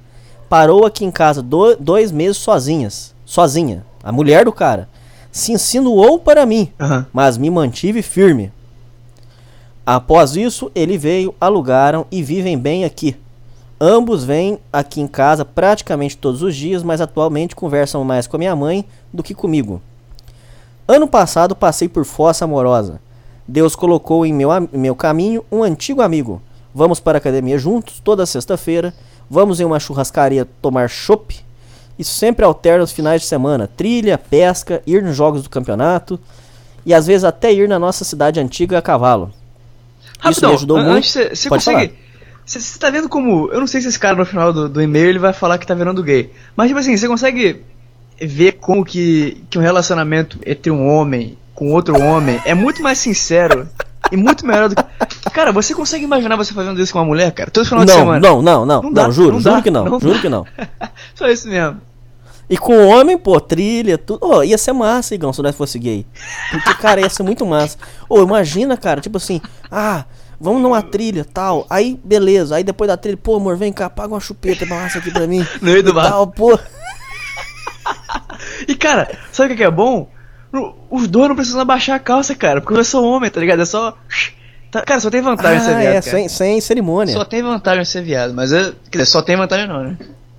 parou 0.48 0.86
aqui 0.86 1.04
em 1.04 1.10
casa 1.10 1.42
do- 1.42 1.76
dois 1.76 2.10
meses 2.10 2.38
sozinhas. 2.38 3.14
Sozinha. 3.26 3.84
A 4.02 4.10
mulher 4.10 4.46
do 4.46 4.52
cara. 4.52 4.88
Se 5.38 5.52
insinuou 5.52 6.18
para 6.18 6.44
mim, 6.44 6.72
Aham. 6.80 7.06
mas 7.12 7.38
me 7.38 7.48
mantive 7.48 8.02
firme. 8.02 8.50
Após 9.86 10.34
isso, 10.34 10.68
ele 10.74 10.98
veio, 10.98 11.32
alugaram 11.40 12.04
e 12.10 12.24
vivem 12.24 12.58
bem 12.58 12.84
aqui. 12.84 13.16
Ambos 13.80 14.24
vêm 14.24 14.58
aqui 14.72 15.00
em 15.00 15.06
casa 15.06 15.44
praticamente 15.44 16.16
todos 16.16 16.42
os 16.42 16.56
dias, 16.56 16.82
mas 16.82 17.00
atualmente 17.00 17.54
conversam 17.54 18.02
mais 18.02 18.26
com 18.26 18.34
a 18.34 18.38
minha 18.40 18.56
mãe 18.56 18.84
do 19.12 19.22
que 19.22 19.32
comigo. 19.32 19.80
Ano 20.88 21.06
passado 21.06 21.54
passei 21.54 21.88
por 21.88 22.04
fossa 22.04 22.44
amorosa. 22.44 23.00
Deus 23.46 23.76
colocou 23.76 24.26
em 24.26 24.34
meu, 24.34 24.50
meu 24.72 24.96
caminho 24.96 25.44
um 25.52 25.62
antigo 25.62 26.02
amigo. 26.02 26.42
Vamos 26.74 26.98
para 26.98 27.18
a 27.18 27.20
academia 27.20 27.58
juntos 27.58 28.00
toda 28.02 28.26
sexta-feira. 28.26 28.92
Vamos 29.30 29.60
em 29.60 29.64
uma 29.64 29.78
churrascaria 29.78 30.48
tomar 30.60 30.90
chopp. 30.90 31.46
Isso 31.98 32.14
sempre 32.14 32.44
alterna 32.44 32.84
os 32.84 32.92
finais 32.92 33.22
de 33.22 33.26
semana. 33.26 33.66
Trilha, 33.66 34.16
pesca, 34.16 34.82
ir 34.86 35.02
nos 35.02 35.16
jogos 35.16 35.42
do 35.42 35.50
campeonato. 35.50 36.18
E 36.86 36.94
às 36.94 37.06
vezes 37.06 37.24
até 37.24 37.52
ir 37.52 37.68
na 37.68 37.78
nossa 37.78 38.04
cidade 38.04 38.38
antiga 38.40 38.78
a 38.78 38.82
cavalo. 38.82 39.32
Isso 40.30 40.46
me 40.46 40.52
ajudou 40.54 40.78
muito. 40.80 41.06
Você- 41.06 41.48
consegue. 41.48 41.94
Você 42.46 42.78
tá 42.78 42.88
vendo 42.88 43.08
como. 43.08 43.50
Eu 43.52 43.60
não 43.60 43.66
sei 43.66 43.80
se 43.80 43.88
esse 43.88 43.98
cara 43.98 44.16
no 44.16 44.24
final 44.24 44.52
do, 44.52 44.68
do 44.68 44.80
e-mail 44.80 45.08
ele 45.10 45.18
vai 45.18 45.32
falar 45.34 45.58
que 45.58 45.66
tá 45.66 45.74
virando 45.74 46.02
gay. 46.02 46.32
Mas, 46.56 46.68
tipo 46.68 46.80
assim, 46.80 46.96
você 46.96 47.06
consegue 47.06 47.62
ver 48.20 48.52
como 48.52 48.84
que, 48.84 49.42
que 49.50 49.58
um 49.58 49.60
relacionamento 49.60 50.38
entre 50.46 50.70
um 50.72 50.88
homem 50.88 51.36
com 51.54 51.72
outro 51.72 52.00
homem 52.00 52.40
é 52.44 52.54
muito 52.54 52.82
mais 52.82 52.98
sincero 52.98 53.68
e 54.10 54.16
muito 54.16 54.46
melhor 54.46 54.70
do 54.70 54.76
que. 54.76 54.82
Cara, 55.30 55.52
você 55.52 55.74
consegue 55.74 56.04
imaginar 56.04 56.36
você 56.36 56.54
fazendo 56.54 56.80
isso 56.80 56.92
com 56.92 56.98
uma 57.00 57.04
mulher, 57.04 57.30
cara? 57.32 57.50
Todo 57.50 57.66
final 57.66 57.84
de 57.84 57.92
Não, 57.92 57.98
semana. 57.98 58.20
não, 58.20 58.40
não, 58.42 58.64
não, 58.64 58.76
Não 58.76 58.82
não, 58.84 58.92
dá, 58.92 59.10
juro, 59.10 59.32
não 59.32 59.40
juro 59.40 59.54
dá, 59.56 59.62
que 59.62 59.70
não, 59.70 59.84
não 59.84 60.00
juro 60.00 60.18
que 60.20 60.28
não. 60.28 60.46
Só 61.14 61.28
isso 61.28 61.46
mesmo. 61.48 61.80
E 62.50 62.56
com 62.56 62.72
o 62.76 62.88
homem, 62.88 63.18
pô, 63.18 63.38
trilha, 63.40 63.98
tudo. 63.98 64.24
Ô, 64.26 64.42
ia 64.42 64.56
ser 64.56 64.72
massa, 64.72 65.14
Igão, 65.14 65.32
se 65.32 65.42
nós 65.42 65.54
fosse 65.54 65.78
gay. 65.78 66.06
Porque, 66.50 66.74
cara, 66.74 67.00
ia 67.00 67.08
ser 67.10 67.22
muito 67.22 67.44
massa. 67.44 67.76
Ô, 68.08 68.22
imagina, 68.22 68.76
cara, 68.76 69.00
tipo 69.02 69.18
assim, 69.18 69.40
ah, 69.70 70.04
vamos 70.40 70.62
numa 70.62 70.80
trilha 70.82 71.24
tal. 71.24 71.66
Aí, 71.68 72.00
beleza. 72.02 72.56
Aí 72.56 72.64
depois 72.64 72.88
da 72.88 72.96
trilha, 72.96 73.18
pô, 73.18 73.36
amor, 73.36 73.56
vem 73.56 73.72
cá, 73.72 73.90
paga 73.90 74.14
uma 74.14 74.20
chupeta 74.20 74.64
massa 74.64 74.98
aqui 74.98 75.10
pra 75.10 75.26
mim. 75.26 75.46
No 75.60 75.70
meio 75.70 75.82
do 75.82 75.90
E 75.90 75.92
bar. 75.92 76.08
Tal, 76.10 76.26
pô. 76.26 76.58
E 78.66 78.74
cara, 78.74 79.10
sabe 79.32 79.48
o 79.48 79.50
que 79.50 79.56
que 79.62 79.64
é 79.64 79.70
bom? 79.70 80.08
Os 80.90 81.06
dois 81.08 81.28
não 81.28 81.36
precisam 81.36 81.60
abaixar 81.60 81.96
a 81.96 82.00
calça, 82.00 82.34
cara, 82.34 82.60
porque 82.60 82.78
eu 82.78 82.84
sou 82.84 83.04
homem, 83.04 83.30
tá 83.30 83.40
ligado? 83.40 83.60
É 83.62 83.64
só. 83.64 83.96
Tá- 84.70 84.82
Cara, 84.82 85.00
só 85.00 85.08
tem 85.10 85.22
vantagem 85.22 85.60
ser 85.60 85.70
Ah, 85.74 85.78
viado. 85.78 85.86
é, 85.94 86.00
cara. 86.02 86.02
sem, 86.02 86.28
sem 86.28 86.60
cerimônia. 86.60 87.14
Só 87.14 87.24
tem 87.24 87.42
vantagem 87.42 87.84
ser 87.86 88.02
viado, 88.02 88.34
mas 88.34 88.52
é. 88.52 88.72
Quer 88.90 88.98
dizer, 88.98 89.06
só 89.06 89.22
tem 89.22 89.34
vantagem 89.36 89.66
não, 89.66 89.82
né? 89.82 89.96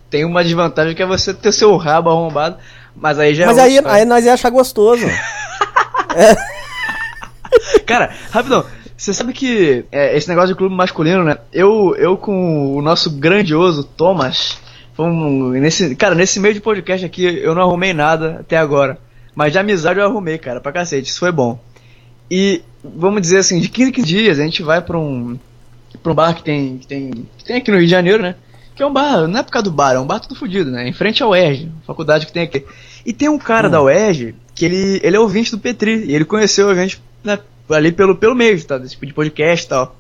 Tem 0.10 0.26
uma 0.26 0.43
desvantagem 0.43 0.95
que 0.95 1.03
é 1.03 1.05
você 1.05 1.34
ter 1.34 1.51
seu 1.51 1.76
rabo 1.78 2.10
arrombado, 2.10 2.57
mas 2.95 3.20
aí 3.20 3.36
já 3.36 3.43
é 3.43 3.47
Mas 3.47 3.57
outra 3.57 3.70
aí, 3.70 3.76
história. 3.76 3.97
aí 3.97 4.05
nós 4.05 4.26
ia 4.26 4.34
achar 4.34 4.49
gostoso. 4.49 5.05
Cara, 7.86 8.12
rapidão, 8.32 8.66
você 8.95 9.14
sabe 9.14 9.34
que 9.34 9.86
é, 9.91 10.16
esse 10.16 10.28
negócio 10.28 10.49
de 10.49 10.55
clube 10.55 10.76
masculino, 10.76 11.24
né? 11.24 11.38
Eu, 11.51 11.95
eu 11.97 12.18
com 12.18 12.76
o 12.76 12.82
nosso 12.82 13.10
grandioso 13.12 13.84
Thomas, 13.84 14.57
fomos 14.93 15.53
nesse, 15.60 15.95
cara, 15.95 16.16
nesse 16.16 16.39
meio 16.39 16.53
de 16.53 16.60
podcast 16.60 17.05
aqui 17.05 17.24
eu 17.24 17.55
não 17.55 17.64
arrumei 17.64 17.93
nada 17.93 18.38
até 18.41 18.57
agora. 18.57 18.97
Mas 19.34 19.53
de 19.53 19.60
amizade 19.60 19.99
eu 19.99 20.05
arrumei, 20.05 20.38
cara, 20.38 20.60
pra 20.60 20.72
cacete, 20.72 21.10
isso 21.10 21.20
foi 21.20 21.32
bom. 21.32 21.60
E 22.30 22.62
vamos 22.84 23.22
dizer 23.22 23.38
assim, 23.38 23.60
de 23.60 23.70
15 23.70 23.89
em 23.89 23.93
15 23.93 24.07
dias 24.07 24.39
a 24.39 24.43
gente 24.43 24.62
vai 24.62 24.82
pra 24.82 24.97
um, 24.97 25.39
pra 26.03 26.12
um 26.12 26.16
bar 26.16 26.36
que 26.36 26.43
tem, 26.43 26.78
que 26.78 26.88
tem, 26.88 27.12
que 27.38 27.45
tem 27.45 27.55
aqui 27.57 27.72
no 27.72 27.78
Rio 27.78 27.86
de 27.86 27.91
Janeiro, 27.91 28.22
né? 28.22 28.36
Que 28.80 28.84
é 28.84 28.88
um 28.88 28.94
bar, 28.94 29.28
não 29.28 29.42
é 29.42 29.44
por 29.44 29.52
causa 29.52 29.66
do 29.66 29.72
bar, 29.72 29.96
é 29.96 30.00
um 30.00 30.08
bar 30.08 30.22
tudo 30.22 30.36
fodido, 30.36 30.72
né? 30.72 30.88
Em 30.88 30.94
frente 30.94 31.22
ao 31.22 31.32
UERJ, 31.32 31.70
faculdade 31.86 32.26
que 32.26 32.32
tem 32.32 32.44
aqui. 32.44 32.66
E 33.06 33.12
tem 33.12 33.28
um 33.28 33.38
cara 33.38 33.68
da 33.70 33.82
UERJ 33.82 34.34
que 34.56 34.64
ele, 34.64 35.02
ele 35.04 35.18
é 35.18 35.20
ouvinte 35.20 35.52
do 35.52 35.60
Petri, 35.60 36.06
e 36.06 36.16
ele 36.16 36.24
conheceu 36.24 36.70
a 36.70 36.74
gente 36.76 37.04
né, 37.22 37.38
ali 37.70 37.92
pelo, 37.92 38.16
pelo 38.16 38.34
meio, 38.34 38.64
tá? 38.64 38.78
Desse 38.78 38.94
tipo 38.94 39.06
de 39.06 39.14
podcast 39.14 39.66
e 39.66 39.70
tal. 39.70 39.98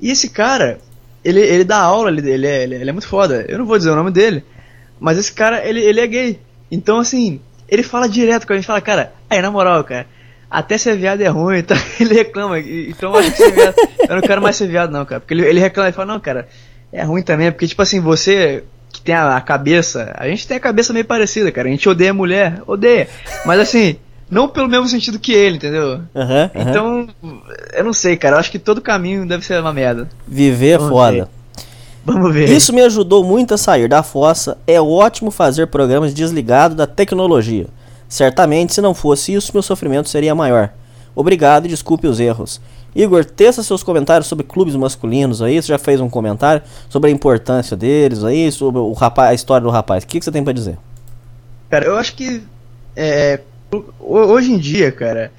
E 0.00 0.08
esse 0.08 0.30
cara, 0.30 0.78
ele, 1.24 1.40
ele 1.40 1.64
dá 1.64 1.78
aula, 1.78 2.08
ele, 2.08 2.30
ele, 2.30 2.46
é, 2.46 2.62
ele, 2.62 2.74
é- 2.76 2.80
ele 2.80 2.90
é 2.90 2.92
muito 2.92 3.08
foda. 3.08 3.44
Eu 3.48 3.58
não 3.58 3.66
vou 3.66 3.76
dizer 3.76 3.90
o 3.90 3.96
nome 3.96 4.12
dele, 4.12 4.44
mas 5.00 5.18
esse 5.18 5.32
cara, 5.32 5.68
ele, 5.68 5.80
ele 5.80 6.00
é 6.00 6.06
gay. 6.06 6.38
Então, 6.70 7.00
assim, 7.00 7.40
ele 7.68 7.82
fala 7.82 8.08
direto 8.08 8.46
com 8.46 8.52
a 8.52 8.56
gente, 8.56 8.66
fala, 8.66 8.80
cara, 8.80 9.14
aí, 9.28 9.42
na 9.42 9.50
moral, 9.50 9.82
cara, 9.82 10.06
até 10.48 10.78
ser 10.78 10.96
viado 10.96 11.22
é 11.22 11.26
ruim, 11.26 11.58
então 11.58 11.76
ele 11.98 12.14
reclama. 12.14 12.60
Então 12.60 13.12
eu 13.12 13.18
acho 13.18 13.32
que 13.32 13.36
ser 13.38 13.50
viado, 13.50 13.74
eu 14.08 14.14
não 14.14 14.22
quero 14.22 14.40
mais 14.40 14.54
ser 14.54 14.68
viado, 14.68 14.92
não, 14.92 15.04
cara. 15.04 15.18
Porque 15.20 15.34
ele, 15.34 15.44
ele 15.44 15.58
reclama 15.58 15.88
e 15.88 15.92
fala, 15.92 16.12
não, 16.12 16.20
cara, 16.20 16.46
é 16.96 17.04
ruim 17.04 17.22
também, 17.22 17.52
porque, 17.52 17.66
tipo 17.66 17.82
assim, 17.82 18.00
você 18.00 18.64
que 18.90 19.02
tem 19.02 19.14
a, 19.14 19.36
a 19.36 19.40
cabeça, 19.40 20.14
a 20.16 20.26
gente 20.26 20.46
tem 20.48 20.56
a 20.56 20.60
cabeça 20.60 20.92
meio 20.92 21.04
parecida, 21.04 21.52
cara. 21.52 21.68
A 21.68 21.70
gente 21.70 21.86
odeia 21.86 22.14
mulher, 22.14 22.62
odeia. 22.66 23.08
Mas 23.44 23.60
assim, 23.60 23.96
não 24.30 24.48
pelo 24.48 24.68
mesmo 24.68 24.88
sentido 24.88 25.18
que 25.18 25.32
ele, 25.32 25.56
entendeu? 25.56 26.00
Aham, 26.14 26.50
aham. 26.54 26.70
Então, 26.70 27.08
eu 27.74 27.84
não 27.84 27.92
sei, 27.92 28.16
cara. 28.16 28.36
Eu 28.36 28.40
acho 28.40 28.50
que 28.50 28.58
todo 28.58 28.80
caminho 28.80 29.26
deve 29.28 29.44
ser 29.44 29.60
uma 29.60 29.72
merda. 29.72 30.08
Viver 30.26 30.76
é 30.76 30.78
foda. 30.78 31.12
ver. 31.12 31.28
Vamos 32.04 32.32
ver. 32.32 32.48
Isso 32.48 32.72
me 32.72 32.80
ajudou 32.80 33.22
muito 33.22 33.52
a 33.52 33.58
sair 33.58 33.88
da 33.88 34.02
fossa. 34.02 34.56
É 34.66 34.80
ótimo 34.80 35.30
fazer 35.30 35.66
programas 35.66 36.14
desligados 36.14 36.76
da 36.76 36.86
tecnologia. 36.86 37.66
Certamente, 38.08 38.72
se 38.72 38.80
não 38.80 38.94
fosse 38.94 39.34
isso, 39.34 39.50
meu 39.52 39.62
sofrimento 39.62 40.08
seria 40.08 40.34
maior. 40.34 40.70
Obrigado 41.14 41.66
e 41.66 41.68
desculpe 41.68 42.06
os 42.06 42.20
erros. 42.20 42.60
Igor, 42.96 43.24
teça 43.24 43.62
seus 43.62 43.82
comentários 43.82 44.26
sobre 44.26 44.44
clubes 44.44 44.74
masculinos 44.74 45.42
aí. 45.42 45.60
Você 45.60 45.68
já 45.68 45.78
fez 45.78 46.00
um 46.00 46.08
comentário 46.08 46.62
sobre 46.88 47.10
a 47.10 47.12
importância 47.12 47.76
deles 47.76 48.24
aí, 48.24 48.50
sobre 48.50 48.80
o 48.80 48.92
rapaz, 48.92 49.30
a 49.30 49.34
história 49.34 49.64
do 49.64 49.70
rapaz. 49.70 50.02
O 50.02 50.06
que, 50.06 50.18
que 50.18 50.24
você 50.24 50.32
tem 50.32 50.42
pra 50.42 50.52
dizer? 50.52 50.78
Cara, 51.68 51.84
eu 51.84 51.96
acho 51.96 52.14
que. 52.14 52.42
É, 52.96 53.40
ho- 53.70 53.84
hoje 54.00 54.50
em 54.52 54.58
dia, 54.58 54.90
cara, 54.90 55.30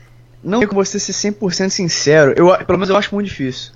não 0.43 0.59
tem 0.59 0.67
como 0.67 0.85
você 0.85 0.99
ser 0.99 1.13
100% 1.13 1.69
sincero. 1.71 2.33
Eu, 2.37 2.55
pelo 2.65 2.77
menos 2.77 2.89
eu 2.89 2.95
acho 2.97 3.13
muito 3.15 3.27
difícil. 3.27 3.71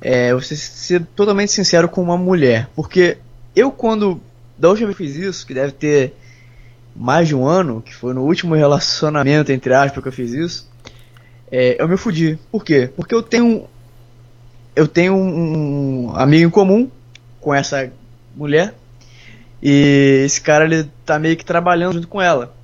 É, 0.00 0.34
você 0.34 0.54
ser 0.56 1.04
totalmente 1.16 1.52
sincero 1.52 1.88
com 1.88 2.02
uma 2.02 2.18
mulher. 2.18 2.68
Porque 2.76 3.16
eu, 3.56 3.70
quando. 3.70 4.20
Da 4.58 4.68
última 4.68 4.88
vez 4.88 4.98
que 4.98 5.04
fiz 5.06 5.16
isso, 5.16 5.46
que 5.46 5.54
deve 5.54 5.72
ter 5.72 6.14
mais 6.94 7.26
de 7.26 7.34
um 7.34 7.46
ano, 7.46 7.80
que 7.80 7.94
foi 7.94 8.12
no 8.12 8.22
último 8.22 8.54
relacionamento, 8.54 9.50
entre 9.50 9.72
aspas, 9.72 10.02
que 10.02 10.08
eu 10.08 10.12
fiz 10.12 10.32
isso. 10.32 10.70
É, 11.52 11.76
eu 11.78 11.86
me 11.86 11.98
fudi. 11.98 12.38
Por 12.50 12.64
quê? 12.64 12.90
Porque 12.96 13.14
eu 13.14 13.22
tenho. 13.22 13.68
Eu 14.74 14.88
tenho 14.88 15.14
um, 15.14 16.10
amigo 16.16 16.48
em 16.48 16.50
comum 16.50 16.90
com 17.38 17.52
essa 17.54 17.92
mulher. 18.34 18.74
E 19.62 20.22
esse 20.24 20.40
cara 20.40 20.64
ele 20.64 20.90
tá 21.04 21.18
meio 21.18 21.36
que 21.36 21.44
trabalhando 21.44 21.94
junto 21.96 22.08
com 22.08 22.22
ela. 22.22 22.54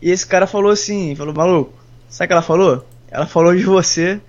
E 0.00 0.12
esse 0.12 0.24
cara 0.24 0.46
falou 0.46 0.70
assim, 0.70 1.16
falou, 1.16 1.34
maluco, 1.34 1.72
sabe 2.08 2.26
o 2.26 2.28
que 2.28 2.32
ela 2.34 2.42
falou? 2.42 2.86
Ela 3.10 3.26
falou 3.26 3.54
de 3.54 3.64
você 3.64 4.20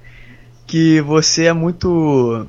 que 0.65 0.99
você 1.01 1.45
é 1.45 1.53
muito. 1.53 2.47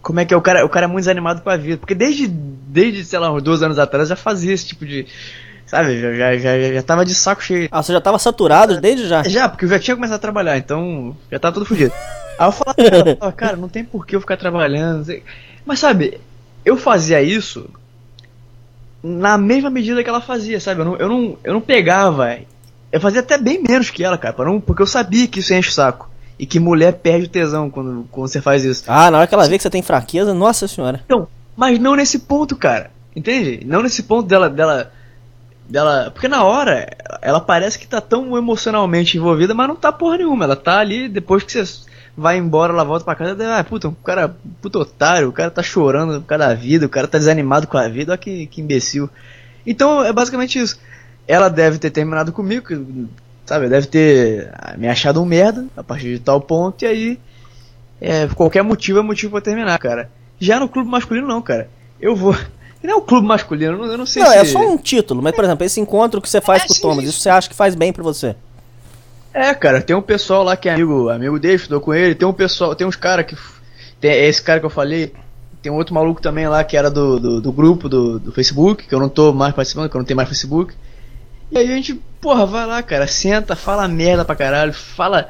Como 0.00 0.18
é 0.18 0.24
que 0.24 0.32
é? 0.32 0.36
O 0.36 0.40
cara, 0.40 0.64
o 0.64 0.68
cara 0.70 0.86
é 0.86 0.88
muito 0.88 1.04
desanimado 1.04 1.42
com 1.42 1.50
a 1.50 1.56
vida. 1.58 1.76
Porque 1.76 1.94
desde, 1.94 2.26
desde 2.26 3.04
sei 3.04 3.18
lá, 3.18 3.30
uns 3.30 3.42
dois 3.42 3.62
anos 3.62 3.78
atrás 3.78 4.08
já 4.08 4.16
fazia 4.16 4.54
esse 4.54 4.66
tipo 4.66 4.86
de. 4.86 5.06
Sabe, 5.68 6.00
já, 6.00 6.14
já, 6.14 6.38
já, 6.38 6.72
já 6.72 6.82
tava 6.82 7.04
de 7.04 7.14
saco 7.14 7.42
cheio. 7.42 7.68
Ah, 7.70 7.82
você 7.82 7.92
já 7.92 8.00
tava 8.00 8.18
saturado 8.18 8.80
desde 8.80 9.06
já. 9.06 9.22
Já, 9.22 9.48
porque 9.50 9.66
eu 9.66 9.68
já 9.68 9.78
tinha 9.78 9.94
começado 9.94 10.16
a 10.16 10.20
trabalhar, 10.20 10.56
então 10.56 11.14
já 11.30 11.38
tava 11.38 11.52
tudo 11.52 11.66
fodido. 11.66 11.92
Aí 12.38 12.48
eu 12.48 12.52
falava 12.52 12.74
pra 12.74 12.86
ela, 12.86 13.16
falava, 13.16 13.32
cara, 13.36 13.56
não 13.56 13.68
tem 13.68 13.84
por 13.84 14.06
que 14.06 14.16
eu 14.16 14.20
ficar 14.20 14.38
trabalhando. 14.38 15.14
Mas 15.66 15.78
sabe, 15.78 16.18
eu 16.64 16.78
fazia 16.78 17.20
isso 17.20 17.68
na 19.02 19.36
mesma 19.36 19.68
medida 19.68 20.02
que 20.02 20.08
ela 20.08 20.22
fazia, 20.22 20.58
sabe? 20.58 20.80
Eu 20.80 20.84
não, 20.86 20.96
eu 20.96 21.08
não, 21.08 21.38
eu 21.44 21.52
não 21.52 21.60
pegava. 21.60 22.38
Eu 22.90 23.00
fazia 23.00 23.20
até 23.20 23.36
bem 23.36 23.62
menos 23.62 23.90
que 23.90 24.02
ela, 24.02 24.16
cara, 24.16 24.34
não, 24.44 24.58
porque 24.58 24.80
eu 24.80 24.86
sabia 24.86 25.28
que 25.28 25.40
isso 25.40 25.52
enche 25.52 25.68
o 25.68 25.72
saco. 25.72 26.08
E 26.38 26.46
que 26.46 26.58
mulher 26.58 26.94
perde 26.94 27.26
o 27.26 27.30
tesão 27.30 27.68
quando, 27.68 28.08
quando 28.10 28.28
você 28.28 28.40
faz 28.40 28.64
isso. 28.64 28.84
Ah, 28.86 29.10
na 29.10 29.18
hora 29.18 29.26
que 29.26 29.34
ela 29.34 29.46
vê 29.46 29.58
que 29.58 29.62
você 29.62 29.68
tem 29.68 29.82
fraqueza, 29.82 30.32
nossa 30.32 30.66
senhora. 30.66 31.02
Então, 31.04 31.28
mas 31.54 31.78
não 31.78 31.94
nesse 31.94 32.20
ponto, 32.20 32.56
cara. 32.56 32.90
Entende? 33.14 33.66
Não 33.66 33.82
nesse 33.82 34.04
ponto 34.04 34.26
dela. 34.26 34.48
dela 34.48 34.92
dela 35.68 36.10
porque 36.10 36.26
na 36.26 36.42
hora 36.44 36.88
ela 37.20 37.40
parece 37.40 37.78
que 37.78 37.86
tá 37.86 38.00
tão 38.00 38.36
emocionalmente 38.36 39.16
envolvida 39.16 39.52
mas 39.54 39.68
não 39.68 39.76
tá 39.76 39.92
porra 39.92 40.18
nenhuma. 40.18 40.44
Ela 40.44 40.56
tá 40.56 40.78
ali 40.78 41.08
depois 41.08 41.42
que 41.42 41.52
você 41.52 41.86
vai 42.16 42.38
embora 42.38 42.72
ela 42.72 42.84
volta 42.84 43.04
pra 43.04 43.14
casa 43.14 43.36
ah, 43.56 43.62
puta, 43.62 43.88
o 43.88 43.92
cara 43.92 44.34
puta 44.60 44.78
otário 44.78 45.28
o 45.28 45.32
cara 45.32 45.50
tá 45.50 45.62
chorando 45.62 46.20
por 46.20 46.26
causa 46.26 46.48
da 46.48 46.54
vida 46.54 46.86
o 46.86 46.88
cara 46.88 47.06
tá 47.06 47.18
desanimado 47.18 47.66
com 47.66 47.76
a 47.76 47.88
vida 47.88 48.12
olha 48.12 48.18
que, 48.18 48.46
que 48.46 48.60
imbecil. 48.60 49.08
Então 49.66 50.02
é 50.02 50.12
basicamente 50.12 50.58
isso. 50.58 50.80
Ela 51.26 51.48
deve 51.48 51.78
ter 51.78 51.90
terminado 51.90 52.32
comigo 52.32 52.66
sabe 53.44 53.68
deve 53.68 53.86
ter 53.86 54.50
me 54.78 54.88
achado 54.88 55.22
um 55.22 55.26
merda 55.26 55.66
a 55.76 55.82
partir 55.82 56.14
de 56.14 56.20
tal 56.20 56.40
ponto 56.40 56.82
e 56.82 56.86
aí 56.86 57.20
é, 58.00 58.28
qualquer 58.28 58.62
motivo 58.62 59.00
é 59.00 59.02
motivo 59.02 59.32
pra 59.32 59.40
terminar 59.40 59.78
cara. 59.78 60.10
Já 60.40 60.58
no 60.58 60.68
clube 60.68 60.88
masculino 60.88 61.26
não 61.26 61.42
cara. 61.42 61.68
Eu 62.00 62.14
vou 62.14 62.34
não 62.86 62.94
é 62.94 62.96
o 62.96 63.02
clube 63.02 63.26
masculino, 63.26 63.72
eu 63.72 63.78
não, 63.78 63.86
eu 63.86 63.98
não 63.98 64.06
sei 64.06 64.22
Não, 64.22 64.30
se. 64.30 64.36
é 64.38 64.44
só 64.44 64.58
um 64.60 64.76
título, 64.76 65.20
mas 65.22 65.34
por 65.34 65.44
exemplo, 65.44 65.64
esse 65.66 65.80
encontro 65.80 66.20
que 66.20 66.28
você 66.28 66.40
faz 66.40 66.62
É, 66.62 66.66
com 66.68 66.74
o 66.74 66.80
Thomas, 66.80 66.98
isso. 67.04 67.10
isso 67.10 67.20
você 67.20 67.30
acha 67.30 67.48
que 67.48 67.54
faz 67.54 67.74
bem 67.74 67.92
pra 67.92 68.02
você? 68.02 68.36
É, 69.34 69.52
cara, 69.54 69.80
tem 69.82 69.94
um 69.94 70.02
pessoal 70.02 70.42
lá 70.42 70.56
que 70.56 70.68
é 70.68 70.74
amigo, 70.74 71.08
amigo 71.10 71.38
dele, 71.38 71.54
estudou 71.56 71.80
com 71.80 71.92
ele, 71.94 72.14
tem 72.14 72.26
um 72.26 72.32
pessoal, 72.32 72.74
tem 72.74 72.86
uns 72.86 72.96
caras 72.96 73.26
que. 73.26 73.36
Tem 74.00 74.12
esse 74.26 74.40
cara 74.40 74.60
que 74.60 74.66
eu 74.66 74.70
falei, 74.70 75.12
tem 75.60 75.70
um 75.72 75.74
outro 75.76 75.94
maluco 75.94 76.20
também 76.22 76.46
lá 76.48 76.62
que 76.62 76.76
era 76.76 76.88
do, 76.90 77.18
do, 77.18 77.40
do 77.40 77.52
grupo 77.52 77.88
do, 77.88 78.18
do 78.18 78.32
Facebook, 78.32 78.86
que 78.86 78.94
eu 78.94 79.00
não 79.00 79.08
tô 79.08 79.32
mais 79.32 79.54
participando, 79.54 79.90
que 79.90 79.96
eu 79.96 79.98
não 79.98 80.06
tenho 80.06 80.16
mais 80.16 80.28
Facebook. 80.28 80.72
E 81.50 81.58
aí 81.58 81.70
a 81.72 81.74
gente, 81.76 81.94
porra, 82.20 82.46
vai 82.46 82.64
lá, 82.66 82.82
cara, 82.82 83.06
senta, 83.06 83.56
fala 83.56 83.88
merda 83.88 84.24
pra 84.24 84.36
caralho, 84.36 84.72
fala 84.72 85.28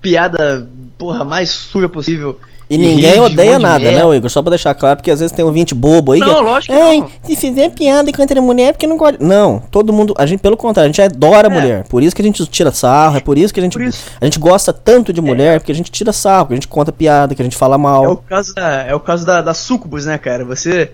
piada, 0.00 0.68
porra, 0.98 1.24
mais 1.24 1.50
suja 1.50 1.88
possível. 1.88 2.38
E 2.72 2.76
ri 2.76 2.86
ninguém 2.94 3.12
de 3.12 3.20
odeia 3.20 3.58
nada, 3.58 3.84
né, 3.90 4.16
Igor? 4.16 4.30
Só 4.30 4.40
pra 4.42 4.50
deixar 4.50 4.74
claro, 4.74 4.96
porque 4.96 5.10
às 5.10 5.20
vezes 5.20 5.34
tem 5.34 5.44
um 5.44 5.48
ouvinte 5.48 5.74
bobo 5.74 6.12
aí. 6.12 6.20
Não, 6.20 6.34
que, 6.36 6.40
lógico 6.42 6.74
que 6.74 6.80
Ai, 6.80 6.98
não. 7.00 7.10
se 7.22 7.36
fizer 7.36 7.70
piada 7.70 8.10
contra 8.12 8.38
a 8.38 8.42
mulher 8.42 8.68
é 8.68 8.72
porque 8.72 8.86
não 8.86 8.96
gosta. 8.96 9.18
Não, 9.22 9.60
todo 9.70 9.92
mundo. 9.92 10.14
A 10.16 10.24
gente, 10.26 10.40
pelo 10.40 10.56
contrário, 10.56 10.88
a 10.88 10.92
gente 10.92 11.02
adora 11.02 11.48
a 11.48 11.50
É. 11.50 11.54
mulher. 11.54 11.84
Por 11.88 12.02
isso 12.02 12.14
que 12.16 12.22
a 12.22 12.24
gente 12.24 12.44
tira 12.46 12.72
sarro, 12.72 13.16
é 13.16 13.20
por 13.20 13.36
isso 13.36 13.52
que 13.52 13.60
a 13.60 13.62
gente. 13.62 13.78
A 14.20 14.24
gente 14.24 14.38
gosta 14.38 14.72
tanto 14.72 15.12
de 15.12 15.20
mulher, 15.20 15.60
porque 15.60 15.72
a 15.72 15.74
gente 15.74 15.90
tira 15.90 16.12
sarro, 16.12 16.46
que 16.46 16.52
a 16.54 16.56
gente 16.56 16.68
conta 16.68 16.90
piada, 16.92 17.34
que 17.34 17.42
a 17.42 17.44
gente 17.44 17.56
fala 17.56 17.74
É 17.74 17.78
o 17.78 17.80
mal. 17.80 18.16
caso 18.28 18.54
da, 18.54 18.82
é 18.84 18.94
o 18.94 19.00
caso 19.00 19.26
da, 19.26 19.42
da 19.42 19.52
sucubus, 19.54 20.06
né, 20.06 20.16
cara? 20.18 20.44
Você, 20.44 20.90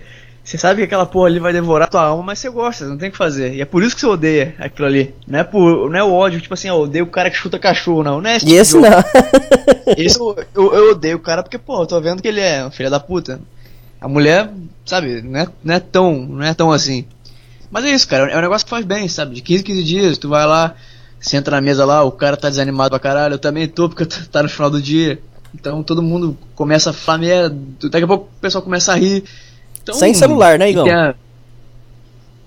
você 0.48 0.56
sabe 0.56 0.78
que 0.78 0.84
aquela 0.84 1.04
porra 1.04 1.26
ali 1.26 1.38
vai 1.38 1.52
devorar 1.52 1.90
tua 1.90 2.00
alma, 2.00 2.22
mas 2.22 2.38
você 2.38 2.48
gosta, 2.48 2.86
não 2.86 2.96
tem 2.96 3.10
o 3.10 3.12
que 3.12 3.18
fazer. 3.18 3.52
E 3.52 3.60
é 3.60 3.66
por 3.66 3.82
isso 3.82 3.94
que 3.94 4.00
você 4.00 4.06
odeia 4.06 4.54
aquilo 4.58 4.88
ali. 4.88 5.14
Não 5.26 5.40
é, 5.40 5.44
por, 5.44 5.90
não 5.90 5.98
é 5.98 6.02
o 6.02 6.10
ódio, 6.10 6.40
tipo 6.40 6.54
assim, 6.54 6.70
ó, 6.70 6.76
eu 6.76 6.80
odeio 6.84 7.04
o 7.04 7.10
cara 7.10 7.30
que 7.30 7.36
chuta 7.36 7.58
cachorro, 7.58 8.02
não. 8.02 8.18
Não 8.18 8.30
é 8.30 8.36
esse 8.36 8.78
ódio. 8.78 8.90
não. 8.90 9.04
Esse 9.94 10.18
eu, 10.18 10.36
eu, 10.54 10.74
eu 10.74 10.90
odeio 10.92 11.18
o 11.18 11.20
cara 11.20 11.42
porque, 11.42 11.58
pô, 11.58 11.82
eu 11.82 11.86
tô 11.86 12.00
vendo 12.00 12.22
que 12.22 12.28
ele 12.28 12.40
é 12.40 12.64
um 12.64 12.70
filho 12.70 12.88
da 12.88 12.98
puta. 12.98 13.38
A 14.00 14.08
mulher, 14.08 14.50
sabe, 14.86 15.20
não 15.20 15.38
é, 15.38 15.48
não 15.62 15.74
é 15.74 15.80
tão, 15.80 16.14
não 16.14 16.42
é 16.42 16.54
tão 16.54 16.72
assim. 16.72 17.04
Mas 17.70 17.84
é 17.84 17.90
isso, 17.90 18.08
cara, 18.08 18.30
é 18.30 18.38
um 18.38 18.40
negócio 18.40 18.64
que 18.64 18.70
faz 18.70 18.86
bem, 18.86 19.06
sabe? 19.06 19.34
De 19.34 19.42
15 19.42 19.62
15 19.62 19.84
dias, 19.84 20.16
tu 20.16 20.30
vai 20.30 20.46
lá, 20.46 20.74
senta 21.20 21.50
na 21.50 21.60
mesa 21.60 21.84
lá, 21.84 22.02
o 22.04 22.10
cara 22.12 22.38
tá 22.38 22.48
desanimado 22.48 22.88
pra 22.88 22.98
caralho, 22.98 23.34
eu 23.34 23.38
também 23.38 23.68
tô, 23.68 23.86
porque 23.86 24.06
tá 24.06 24.42
no 24.42 24.48
final 24.48 24.70
do 24.70 24.80
dia. 24.80 25.20
Então 25.54 25.82
todo 25.82 26.02
mundo 26.02 26.38
começa 26.54 26.88
a 26.88 26.92
falar 26.94 27.18
merda, 27.18 27.58
daqui 27.90 28.04
a 28.04 28.08
pouco 28.08 28.30
o 28.34 28.40
pessoal 28.40 28.62
começa 28.62 28.92
a 28.92 28.96
rir. 28.96 29.24
Então, 29.88 29.98
Sem 30.00 30.12
celular, 30.14 30.58
né, 30.58 30.70
Igão? 30.70 30.86
a- 30.88 31.14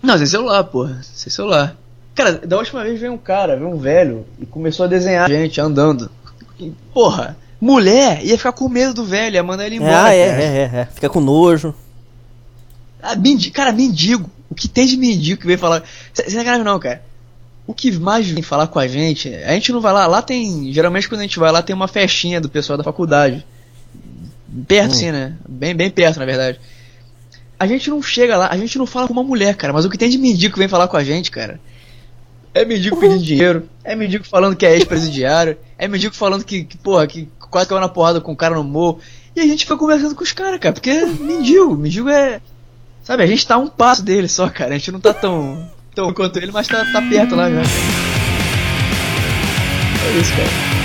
Não, 0.01 0.17
sem 0.17 0.27
celular, 0.27 0.63
porra, 0.65 0.99
sem 1.03 1.31
celular. 1.31 1.75
Cara, 2.13 2.33
da 2.33 2.57
última 2.57 2.83
vez 2.83 2.99
veio 2.99 3.13
um 3.13 3.17
cara, 3.17 3.55
veio 3.55 3.69
um 3.69 3.77
velho, 3.77 4.25
e 4.39 4.45
começou 4.45 4.83
a 4.85 4.87
desenhar 4.87 5.25
a 5.29 5.33
gente 5.33 5.59
andando. 5.61 6.09
Porra, 6.93 7.37
mulher 7.59 8.23
ia 8.23 8.37
ficar 8.37 8.51
com 8.51 8.67
medo 8.69 8.93
do 8.93 9.05
velho, 9.05 9.35
ia 9.35 9.43
mandar 9.43 9.65
ele 9.65 9.77
embora. 9.77 10.03
ah, 10.05 10.13
é, 10.13 10.17
é, 10.19 10.23
é, 10.73 10.79
é. 10.81 10.87
Fica 10.93 11.09
com 11.09 11.19
nojo. 11.19 11.73
Ah, 13.01 13.15
mendi- 13.15 13.49
cara, 13.49 13.71
mendigo. 13.71 14.29
O 14.49 14.53
que 14.55 14.67
tem 14.67 14.85
de 14.85 14.97
mendigo 14.97 15.39
que 15.41 15.47
vem 15.47 15.57
falar. 15.57 15.81
Sem 16.13 16.29
sacanagem 16.29 16.63
não, 16.63 16.77
cara. 16.77 17.01
O 17.65 17.73
que 17.73 17.91
mais 17.97 18.27
vem 18.29 18.43
falar 18.43 18.67
com 18.67 18.77
a 18.79 18.87
gente, 18.87 19.33
a 19.33 19.53
gente 19.53 19.71
não 19.71 19.79
vai 19.81 19.93
lá. 19.93 20.05
Lá 20.05 20.21
tem. 20.21 20.71
Geralmente 20.73 21.07
quando 21.07 21.21
a 21.21 21.23
gente 21.23 21.39
vai 21.39 21.51
lá 21.51 21.61
tem 21.61 21.75
uma 21.75 21.87
festinha 21.87 22.41
do 22.41 22.49
pessoal 22.49 22.77
da 22.77 22.83
faculdade. 22.83 23.45
Perto, 24.67 24.93
sim, 24.93 25.11
né? 25.11 25.33
Bem, 25.47 25.73
bem 25.73 25.89
perto, 25.89 26.19
na 26.19 26.25
verdade. 26.25 26.59
A 27.61 27.67
gente 27.67 27.91
não 27.91 28.01
chega 28.01 28.35
lá, 28.35 28.47
a 28.47 28.57
gente 28.57 28.75
não 28.79 28.87
fala 28.87 29.05
com 29.05 29.13
uma 29.13 29.21
mulher, 29.21 29.55
cara. 29.55 29.71
Mas 29.71 29.85
o 29.85 29.89
que 29.91 29.95
tem 29.95 30.09
de 30.09 30.17
mendigo 30.17 30.53
que 30.53 30.57
vem 30.57 30.67
falar 30.67 30.87
com 30.87 30.97
a 30.97 31.03
gente, 31.03 31.29
cara? 31.29 31.59
É 32.55 32.65
mendigo 32.65 32.97
pedindo 32.97 33.21
dinheiro, 33.21 33.69
é 33.83 33.95
mendigo 33.95 34.23
falando 34.23 34.55
que 34.55 34.65
é 34.65 34.73
ex-presidiário, 34.73 35.55
é 35.77 35.87
mendigo 35.87 36.15
falando 36.15 36.43
que, 36.43 36.63
que, 36.63 36.75
porra, 36.75 37.05
que 37.05 37.29
quase 37.51 37.69
caiu 37.69 37.79
na 37.79 37.87
porrada 37.87 38.19
com 38.19 38.31
o 38.31 38.35
cara 38.35 38.55
no 38.55 38.63
morro. 38.63 38.99
E 39.35 39.41
a 39.41 39.45
gente 39.45 39.65
fica 39.65 39.77
conversando 39.77 40.15
com 40.15 40.23
os 40.23 40.31
caras, 40.31 40.59
cara, 40.59 40.73
porque 40.73 40.89
é 40.89 41.05
mendigo, 41.05 41.77
mendigo 41.77 42.09
é. 42.09 42.41
Sabe, 43.03 43.21
a 43.21 43.27
gente 43.27 43.45
tá 43.45 43.53
a 43.53 43.59
um 43.59 43.67
passo 43.67 44.01
dele 44.01 44.27
só, 44.27 44.49
cara. 44.49 44.73
A 44.73 44.77
gente 44.79 44.91
não 44.91 44.99
tá 44.99 45.13
tão. 45.13 45.69
tão 45.93 46.11
quanto 46.15 46.37
ele, 46.37 46.51
mas 46.51 46.67
tá, 46.67 46.83
tá 46.91 46.99
perto 46.99 47.35
lá 47.35 47.47
já. 47.47 47.61
É 50.01 50.17
isso, 50.19 50.31
cara. 50.35 50.80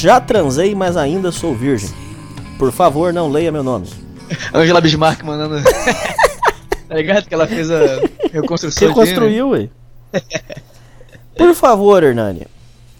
Já 0.00 0.18
transei, 0.18 0.74
mas 0.74 0.96
ainda 0.96 1.30
sou 1.30 1.54
virgem. 1.54 1.90
Por 2.58 2.72
favor, 2.72 3.12
não 3.12 3.28
leia 3.28 3.52
meu 3.52 3.62
nome. 3.62 3.86
Angela 4.54 4.80
Bismarck 4.80 5.22
mandando. 5.22 5.62
tá 6.88 6.94
ligado? 6.94 7.28
Que 7.28 7.34
ela 7.34 7.46
fez 7.46 7.70
a 7.70 8.00
reconstrução. 8.32 8.88
Reconstruiu, 8.88 9.50
ué. 9.50 9.68
Por 11.36 11.54
favor, 11.54 12.02
Hernani. 12.02 12.46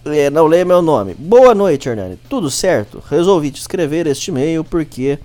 É, 0.05 0.28
não 0.28 0.46
leia 0.46 0.62
meu 0.62 0.82
nome. 0.82 1.14
Boa 1.14 1.55
noite, 1.55 1.88
Hernani. 1.88 2.18
Tudo 2.28 2.51
certo? 2.51 3.03
Resolvi 3.09 3.51
te 3.51 3.62
escrever 3.62 4.07
este 4.07 4.30
e-mail 4.30 4.62
porque 4.62 5.18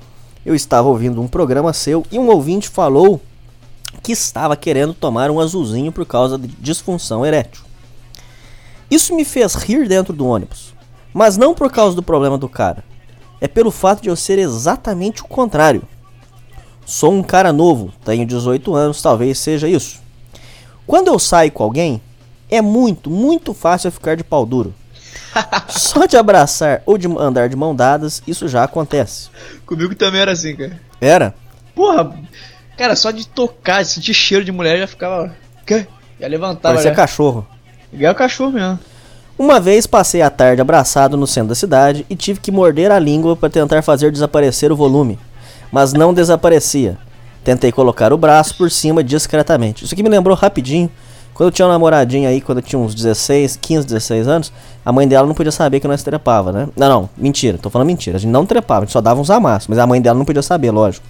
eu 0.46 0.56
estava 0.56 0.88
ouvindo 0.88 1.22
um 1.22 1.28
programa 1.28 1.74
seu 1.74 2.06
e 2.10 2.18
um 2.18 2.30
ouvinte 2.30 2.70
falou 2.70 3.22
que 4.02 4.14
estava 4.14 4.56
querendo 4.56 4.94
tomar 4.94 5.30
um 5.30 5.42
azulzinho 5.42 5.92
por 5.92 6.06
causa 6.06 6.38
de 6.38 6.48
disfunção 6.48 7.26
erétil. 7.26 7.66
Isso 8.90 9.14
me 9.14 9.26
fez 9.26 9.56
rir 9.56 9.90
dentro 9.90 10.14
do 10.14 10.26
ônibus, 10.26 10.75
mas 11.16 11.38
não 11.38 11.54
por 11.54 11.72
causa 11.72 11.96
do 11.96 12.04
problema 12.04 12.38
do 12.38 12.50
cara. 12.50 12.84
É 13.40 13.48
pelo 13.48 13.72
fato 13.72 14.02
de 14.02 14.10
eu 14.10 14.18
ser 14.18 14.38
exatamente 14.38 15.22
o 15.22 15.28
contrário. 15.28 15.82
Sou 16.86 17.14
um 17.14 17.24
cara 17.24 17.54
novo, 17.54 17.94
tenho 18.04 18.26
18 18.26 18.76
anos, 18.76 19.02
talvez 19.02 19.40
seja 19.40 19.66
isso. 19.66 20.02
Quando 20.86 21.08
eu 21.08 21.18
saio 21.18 21.54
com 21.54 21.64
alguém, 21.64 22.02
é 22.52 22.62
muito, 22.62 23.10
muito 23.10 23.54
fácil 23.54 23.88
eu 23.88 23.94
ficar 23.94 24.18
de 24.18 24.26
pau 24.26 24.46
duro. 24.46 24.76
Só 25.70 26.06
de 26.06 26.18
abraçar 26.18 26.84
ou 26.86 26.98
de 26.98 27.08
andar 27.08 27.48
de 27.48 27.56
mão 27.56 27.74
dadas, 27.74 28.22
isso 28.28 28.50
já 28.50 28.66
acontece. 28.66 29.30
Comigo 29.66 29.96
também 29.96 30.20
era 30.20 30.34
assim, 30.34 30.54
cara. 30.54 30.82
Era? 31.00 31.34
Porra, 31.74 32.14
cara, 32.78 32.94
só 32.94 33.12
de 33.12 33.26
tocar, 33.26 33.84
de 33.84 33.88
sentir 33.88 34.14
cheiro 34.14 34.44
de 34.44 34.52
mulher 34.52 34.80
já 34.80 34.88
ficava. 34.88 35.34
Quê? 35.66 35.88
Já 36.20 36.28
levantava. 36.28 36.74
Parecia 36.74 36.92
Já. 36.92 36.96
cachorro. 36.96 37.48
Igual 37.94 38.16
cachorro 38.16 38.52
mesmo. 38.52 38.80
Uma 39.38 39.60
vez 39.60 39.86
passei 39.86 40.22
a 40.22 40.30
tarde 40.30 40.62
abraçado 40.62 41.18
no 41.18 41.28
centro 41.28 41.50
da 41.50 41.56
cidade 41.56 42.06
e 42.10 42.16
tive 42.16 42.40
que 42.40 42.54
morder 42.54 42.90
a 42.90 42.98
língua 42.98 43.36
para 43.36 43.50
tentar 43.50 43.82
fazer 43.82 44.10
desaparecer 44.10 44.72
o 44.72 44.78
volume, 44.78 45.20
mas 45.70 45.92
não 45.92 46.14
desaparecia. 46.14 46.98
Tentei 47.44 47.70
colocar 47.70 48.14
o 48.14 48.18
braço 48.18 48.58
por 48.58 48.72
cima 48.72 49.04
discretamente. 49.04 49.84
Isso 49.84 49.94
aqui 49.94 50.02
me 50.02 50.08
lembrou 50.08 50.38
rapidinho. 50.38 50.90
Quando 51.34 51.50
eu 51.50 51.52
tinha 51.52 51.66
uma 51.66 51.74
namoradinha 51.74 52.30
aí, 52.30 52.40
quando 52.40 52.60
eu 52.60 52.62
tinha 52.62 52.80
uns 52.80 52.96
16, 52.96 53.58
15, 53.58 53.86
16 53.86 54.26
anos, 54.26 54.54
a 54.86 54.94
mãe 54.94 55.06
dela 55.06 55.28
não 55.28 55.36
podia 55.36 55.52
saber 55.52 55.82
que 55.82 55.88
nós 55.88 56.02
trepava, 56.02 56.54
né? 56.54 56.70
Não, 56.74 56.88
não, 56.88 57.10
mentira, 57.18 57.58
tô 57.58 57.70
falando 57.70 57.88
mentira. 57.88 58.16
A 58.16 58.20
gente 58.22 58.32
não 58.32 58.46
trepava, 58.46 58.84
a 58.84 58.86
gente 58.86 58.94
só 58.94 59.02
dava 59.02 59.20
uns 59.20 59.30
amassos, 59.30 59.68
mas 59.68 59.78
a 59.78 59.86
mãe 59.86 60.02
dela 60.02 60.18
não 60.18 60.24
podia 60.24 60.42
saber, 60.42 60.72
lógico. 60.72 61.06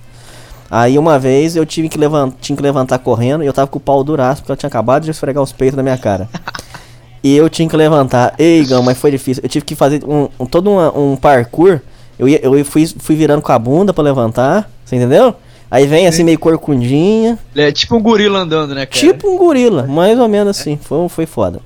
Aí 0.70 0.98
uma 0.98 1.20
vez 1.20 1.56
eu 1.56 1.64
tive 1.64 1.90
que 1.90 1.98
levantar, 2.00 2.38
tinha 2.42 2.56
que 2.56 2.64
levantar 2.64 2.98
correndo 2.98 3.44
e 3.44 3.48
eu 3.48 3.54
tava 3.54 3.68
com 3.68 3.78
o 3.78 3.80
pau 3.80 4.04
duraço 4.04 4.42
porque 4.42 4.52
ela 4.52 4.58
tinha 4.58 4.68
acabado 4.68 5.04
de 5.04 5.12
esfregar 5.12 5.44
os 5.44 5.52
peitos 5.52 5.78
na 5.78 5.84
minha 5.84 5.98
cara. 5.98 6.28
E 7.26 7.36
eu 7.36 7.50
tinha 7.50 7.68
que 7.68 7.76
levantar. 7.76 8.36
Ei, 8.38 8.64
Gão, 8.66 8.84
mas 8.84 9.00
foi 9.00 9.10
difícil. 9.10 9.42
Eu 9.44 9.50
tive 9.50 9.66
que 9.66 9.74
fazer 9.74 10.04
um, 10.06 10.28
um- 10.40 10.46
todo 10.46 10.70
uma- 10.70 10.96
um 10.96 11.16
parkour. 11.16 11.80
Eu, 12.20 12.30
ia, 12.30 12.40
eu 12.44 12.64
fui, 12.64 12.86
fui 13.00 13.16
virando 13.16 13.42
com 13.42 13.52
a 13.52 13.58
bunda 13.58 13.92
pra 13.92 14.04
levantar. 14.04 14.70
Você 14.86 14.96
entendeu? 14.96 15.34
Aí 15.72 15.88
vem 15.88 16.06
assim 16.06 16.24
meio 16.24 16.38
corcundinha. 16.38 17.40
É 17.56 17.72
tipo 17.72 17.96
um 17.96 18.02
gorila 18.02 18.38
andando, 18.40 18.76
né, 18.76 18.86
cara? 18.86 19.00
Tipo 19.00 19.28
um 19.28 19.38
gorila. 19.40 19.88
Mais 19.88 20.20
ou 20.20 20.28
menos 20.28 20.56
assim. 20.56 20.78
Foi, 20.80 21.10
foi 21.10 21.26
foda. 21.26 21.60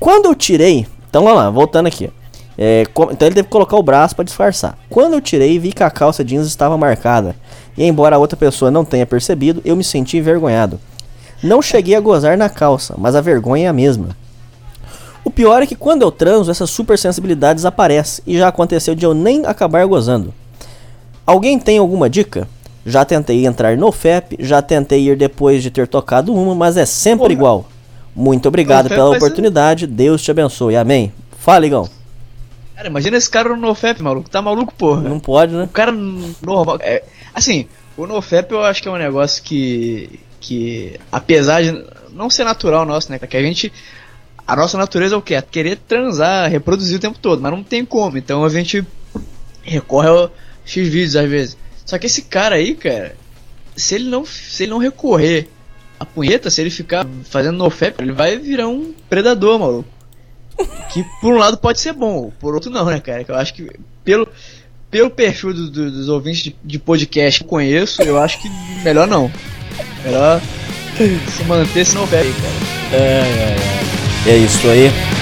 Quando 0.00 0.24
eu 0.24 0.34
tirei. 0.34 0.86
Então 1.10 1.22
vamos 1.22 1.36
lá, 1.38 1.50
voltando 1.50 1.86
aqui. 1.86 2.08
É, 2.56 2.84
co- 2.94 3.10
então 3.12 3.28
ele 3.28 3.34
teve 3.34 3.46
que 3.46 3.52
colocar 3.52 3.76
o 3.76 3.82
braço 3.82 4.16
pra 4.16 4.24
disfarçar. 4.24 4.78
Quando 4.88 5.12
eu 5.12 5.20
tirei, 5.20 5.58
vi 5.58 5.72
que 5.72 5.82
a 5.82 5.90
calça 5.90 6.24
jeans 6.24 6.46
estava 6.46 6.78
marcada. 6.78 7.36
E 7.76 7.84
embora 7.84 8.16
a 8.16 8.18
outra 8.18 8.38
pessoa 8.38 8.70
não 8.70 8.86
tenha 8.86 9.04
percebido, 9.04 9.60
eu 9.66 9.76
me 9.76 9.84
senti 9.84 10.16
envergonhado. 10.16 10.80
Não 11.42 11.60
cheguei 11.60 11.94
a 11.94 12.00
gozar 12.00 12.38
na 12.38 12.48
calça, 12.48 12.94
mas 12.96 13.14
a 13.14 13.20
vergonha 13.20 13.66
é 13.66 13.68
a 13.68 13.72
mesma. 13.72 14.16
O 15.24 15.30
pior 15.30 15.62
é 15.62 15.66
que 15.66 15.74
quando 15.74 16.02
eu 16.02 16.10
transo, 16.12 16.50
essa 16.50 16.66
super 16.66 16.98
sensibilidade 16.98 17.56
desaparece 17.56 18.22
e 18.26 18.36
já 18.36 18.48
aconteceu 18.48 18.94
de 18.94 19.04
eu 19.06 19.14
nem 19.14 19.46
acabar 19.46 19.84
gozando. 19.86 20.32
Alguém 21.26 21.58
tem 21.58 21.78
alguma 21.78 22.10
dica? 22.10 22.46
Já 22.84 23.04
tentei 23.04 23.46
entrar 23.46 23.76
no 23.78 23.90
FEP, 23.90 24.36
já 24.40 24.60
tentei 24.60 25.08
ir 25.08 25.16
depois 25.16 25.62
de 25.62 25.70
ter 25.70 25.88
tocado 25.88 26.34
uma, 26.34 26.54
mas 26.54 26.76
é 26.76 26.84
sempre 26.84 27.18
Porra. 27.20 27.32
igual. 27.32 27.68
Muito 28.14 28.46
obrigado 28.46 28.88
pela 28.88 29.08
vai 29.10 29.18
ser- 29.18 29.24
oportunidade, 29.24 29.86
Deus 29.86 30.22
te 30.22 30.30
abençoe, 30.30 30.76
amém. 30.76 31.10
Fala, 31.38 31.66
Igão. 31.66 31.88
Cara, 32.76 32.88
imagina 32.88 33.16
esse 33.16 33.30
cara 33.30 33.48
no 33.48 33.56
NoFap, 33.56 34.02
maluco. 34.02 34.28
Tá 34.28 34.42
maluco, 34.42 34.74
porra. 34.74 35.00
Não 35.00 35.18
pode, 35.18 35.54
né? 35.54 35.64
O 35.64 35.68
cara 35.68 35.92
normal. 35.92 36.76
É, 36.80 37.02
assim, 37.32 37.66
o 37.96 38.06
NoFap 38.06 38.52
eu 38.52 38.62
acho 38.62 38.82
que 38.82 38.88
é 38.88 38.90
um 38.90 38.96
negócio 38.98 39.42
que. 39.42 40.20
que. 40.40 40.98
apesar 41.10 41.62
de 41.62 41.84
não 42.12 42.28
ser 42.28 42.44
natural 42.44 42.84
nosso, 42.84 43.10
né? 43.10 43.18
Que 43.18 43.36
a 43.36 43.42
gente. 43.42 43.72
A 44.46 44.54
nossa 44.54 44.76
natureza 44.76 45.14
é 45.14 45.18
o 45.18 45.22
quê? 45.22 45.34
É 45.34 45.42
querer 45.42 45.76
transar, 45.76 46.50
reproduzir 46.50 46.96
o 46.96 47.00
tempo 47.00 47.18
todo, 47.18 47.40
mas 47.40 47.50
não 47.52 47.62
tem 47.62 47.84
como. 47.84 48.18
Então 48.18 48.44
a 48.44 48.48
gente 48.48 48.84
recorre 49.62 50.08
ao 50.08 50.30
X 50.64 50.86
vídeos 50.88 51.16
às 51.16 51.28
vezes. 51.28 51.56
Só 51.86 51.98
que 51.98 52.06
esse 52.06 52.22
cara 52.22 52.56
aí, 52.56 52.74
cara, 52.74 53.16
se 53.76 53.94
ele 53.94 54.08
não, 54.08 54.24
se 54.26 54.62
ele 54.64 54.70
não 54.70 54.78
recorrer 54.78 55.48
à 55.98 56.04
punheta, 56.04 56.50
se 56.50 56.60
ele 56.60 56.70
ficar 56.70 57.06
fazendo 57.24 57.56
NoFap, 57.56 58.02
ele 58.02 58.12
vai 58.12 58.36
virar 58.38 58.68
um 58.68 58.92
predador, 59.08 59.58
maluco. 59.58 59.88
Que 60.92 61.02
por 61.20 61.34
um 61.34 61.38
lado 61.38 61.56
pode 61.56 61.80
ser 61.80 61.92
bom, 61.92 62.30
por 62.38 62.54
outro 62.54 62.70
não, 62.70 62.84
né, 62.86 63.00
cara? 63.00 63.24
Que 63.24 63.30
eu 63.30 63.36
acho 63.36 63.52
que 63.54 63.68
pelo, 64.04 64.28
pelo 64.90 65.10
perfil 65.10 65.52
do- 65.54 65.70
do- 65.70 65.90
dos 65.90 66.08
ouvintes 66.08 66.42
de, 66.44 66.56
de 66.62 66.78
podcast 66.78 67.40
que 67.40 67.44
eu 67.44 67.48
conheço, 67.48 68.02
eu 68.02 68.20
acho 68.22 68.40
que 68.40 68.48
melhor 68.84 69.08
não. 69.08 69.30
Melhor 70.04 70.40
se 71.28 71.42
manter 71.44 71.80
esse 71.80 71.94
não 71.94 72.06
velho, 72.06 72.32
cara. 72.34 72.54
É 73.02 73.56
isso 73.56 73.98
aí. 73.98 74.03
Hear 74.24 74.38
you 74.38 74.48
light 74.64 74.86
again, 74.86 75.13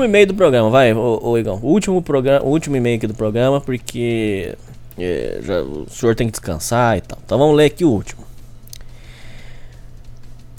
último 0.00 0.04
e-mail 0.04 0.26
do 0.26 0.34
programa, 0.34 0.70
vai, 0.70 0.92
ô, 0.92 1.20
ô 1.22 1.38
Igão. 1.38 1.58
O 1.62 1.68
último, 1.68 2.00
programa, 2.02 2.44
o 2.44 2.48
último 2.48 2.76
e-mail 2.76 2.96
aqui 2.96 3.06
do 3.06 3.14
programa, 3.14 3.60
porque 3.60 4.54
é, 4.98 5.40
já, 5.42 5.60
o 5.62 5.86
senhor 5.90 6.14
tem 6.14 6.26
que 6.26 6.32
descansar 6.32 6.96
e 6.96 7.00
tal. 7.02 7.18
Então 7.24 7.38
vamos 7.38 7.56
ler 7.56 7.66
aqui 7.66 7.84
o 7.84 7.90
último. 7.90 8.24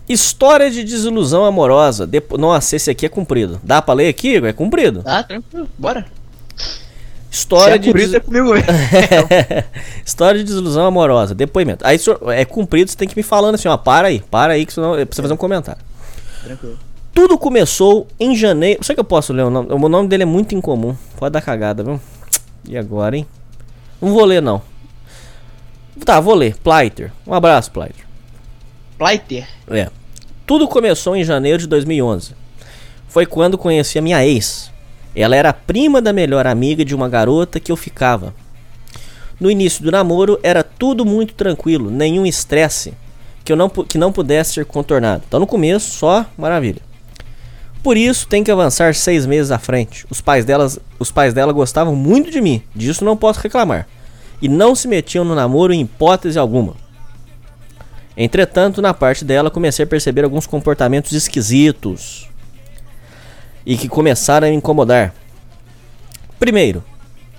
História 0.08 0.70
de 0.70 0.84
desilusão 0.84 1.46
amorosa. 1.46 2.06
Depo... 2.06 2.38
Nossa, 2.38 2.76
esse 2.76 2.90
aqui 2.92 3.06
é 3.06 3.10
comprido. 3.10 3.60
Dá 3.64 3.82
pra 3.82 3.94
ler 3.94 4.10
aqui, 4.10 4.36
Igor? 4.36 4.50
É 4.50 4.54
comprido. 4.54 5.02
Tá, 5.04 5.24
tranquilo, 5.24 5.70
bora. 5.78 6.06
História 7.32 7.76
é 7.76 7.78
de 7.78 7.94
des- 7.94 8.14
é 8.14 8.20
comigo. 8.20 8.50
História 10.06 10.38
de 10.40 10.46
desilusão 10.46 10.86
amorosa. 10.86 11.34
Depoimento. 11.34 11.86
Aí 11.88 11.98
senhor, 11.98 12.20
é 12.30 12.44
comprido, 12.44 12.92
você 12.92 12.98
tem 12.98 13.08
que 13.08 13.16
me 13.16 13.24
falando 13.24 13.56
assim, 13.56 13.70
ó. 13.70 13.78
Para 13.78 14.10
aí, 14.10 14.22
para 14.30 14.54
aí, 14.54 14.66
que 14.66 14.74
senão 14.74 14.96
é 14.98 15.06
pra 15.06 15.16
você 15.16 15.22
fazer 15.22 15.34
um 15.34 15.38
comentário. 15.38 15.82
Tranquilo. 16.44 16.78
Tudo 17.14 17.38
começou 17.38 18.08
em 18.20 18.36
janeiro. 18.36 18.84
Será 18.84 18.96
que 18.96 19.00
eu 19.00 19.06
posso 19.06 19.34
ler 19.34 19.44
o 19.44 19.50
nome? 19.50 19.72
O 19.72 19.90
nome 19.90 20.08
dele 20.08 20.24
é 20.24 20.26
muito 20.26 20.56
incomum. 20.56 20.96
Pode 21.18 21.34
dar 21.34 21.42
cagada, 21.42 21.84
viu? 21.84 22.00
E 22.68 22.78
agora, 22.78 23.18
hein? 23.18 23.26
Não 24.02 24.14
vou 24.14 24.26
ler, 24.26 24.42
não. 24.42 24.62
Tá, 26.06 26.20
vou 26.20 26.34
ler. 26.34 26.56
Pleiter. 26.58 27.12
Um 27.28 27.34
abraço, 27.34 27.72
Pleiter. 27.72 28.06
Pleiter. 28.98 29.48
É. 29.70 29.90
Tudo 30.46 30.68
começou 30.68 31.16
em 31.16 31.24
janeiro 31.24 31.60
de 31.60 31.68
2011. 31.68 32.34
Foi 33.08 33.26
quando 33.26 33.58
conheci 33.58 34.00
a 34.00 34.02
minha 34.02 34.26
ex. 34.26 34.72
Ela 35.16 35.36
era 35.36 35.52
prima 35.52 36.02
da 36.02 36.14
melhor 36.14 36.48
amiga 36.48 36.86
de 36.86 36.96
uma 36.96 37.10
garota 37.10 37.60
que 37.60 37.72
eu 37.72 37.76
ficava. 37.76 38.34
No 39.40 39.52
início 39.52 39.84
do 39.84 39.92
namoro 39.92 40.40
era 40.42 40.64
tudo 40.64 41.04
muito 41.04 41.34
tranquilo, 41.34 41.90
nenhum 41.90 42.26
estresse 42.26 42.94
que, 43.44 43.52
eu 43.52 43.56
não, 43.56 43.70
que 43.70 43.98
não 43.98 44.12
pudesse 44.12 44.54
ser 44.54 44.66
contornado. 44.66 45.24
Então 45.28 45.40
no 45.40 45.48
começo 45.48 45.92
só 45.92 46.26
maravilha. 46.38 46.82
Por 47.84 47.98
isso 47.98 48.28
tem 48.28 48.44
que 48.44 48.52
avançar 48.52 48.94
seis 48.94 49.26
meses 49.26 49.52
à 49.52 49.58
frente. 49.58 50.06
Os 50.10 50.22
pais, 50.22 50.46
delas, 50.46 50.80
os 51.00 51.12
pais 51.12 51.34
dela 51.34 51.52
gostavam 51.52 51.96
muito 51.96 52.30
de 52.30 52.40
mim, 52.40 52.62
disso 52.76 53.04
não 53.04 53.18
posso 53.18 53.40
reclamar. 53.42 53.88
E 54.42 54.48
não 54.48 54.76
se 54.76 54.88
metiam 54.88 55.26
no 55.26 55.36
namoro 55.36 55.74
em 55.74 55.82
hipótese 55.82 56.38
alguma. 56.38 56.76
Entretanto, 58.16 58.82
na 58.82 58.94
parte 58.94 59.26
dela, 59.26 59.50
comecei 59.50 59.84
a 59.84 59.88
perceber 59.88 60.24
alguns 60.24 60.46
comportamentos 60.46 61.14
esquisitos 61.14 62.28
e 63.66 63.78
que 63.78 63.88
começaram 63.88 64.48
a 64.48 64.52
me 64.52 64.58
incomodar. 64.58 65.14
Primeiro, 66.40 66.84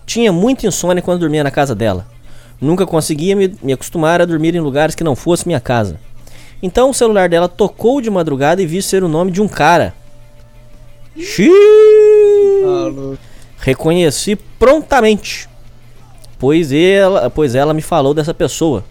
tinha 0.07 0.33
muita 0.33 0.67
insônia 0.67 1.03
quando 1.03 1.21
dormia 1.21 1.45
na 1.45 1.51
casa 1.51 1.75
dela. 1.75 2.07
Nunca 2.61 2.87
conseguia 2.87 3.37
me, 3.37 3.57
me 3.63 3.73
acostumar 3.73 4.21
a 4.21 4.25
dormir 4.25 4.55
em 4.55 4.61
lugares 4.61 4.95
que 4.95 5.05
não 5.05 5.17
fosse 5.17 5.47
minha 5.47 5.61
casa. 5.61 5.99
Então 6.63 6.91
o 6.91 6.95
celular 6.95 7.29
dela 7.29 7.49
tocou 7.49 8.01
de 8.01 8.09
madrugada 8.09 8.63
e 8.63 8.67
vi 8.67 8.81
ser 8.81 9.03
o 9.03 9.09
nome 9.09 9.31
de 9.33 9.43
um 9.43 9.49
cara. 9.49 9.95
Xiii. 11.17 11.53
Reconheci 13.59 14.37
prontamente, 14.59 15.49
pois 16.39 16.73
ela, 16.73 17.31
pois 17.31 17.55
ela 17.55 17.73
me 17.73 17.83
falou 17.83 18.13
dessa 18.13 18.35
pessoa. 18.35 18.85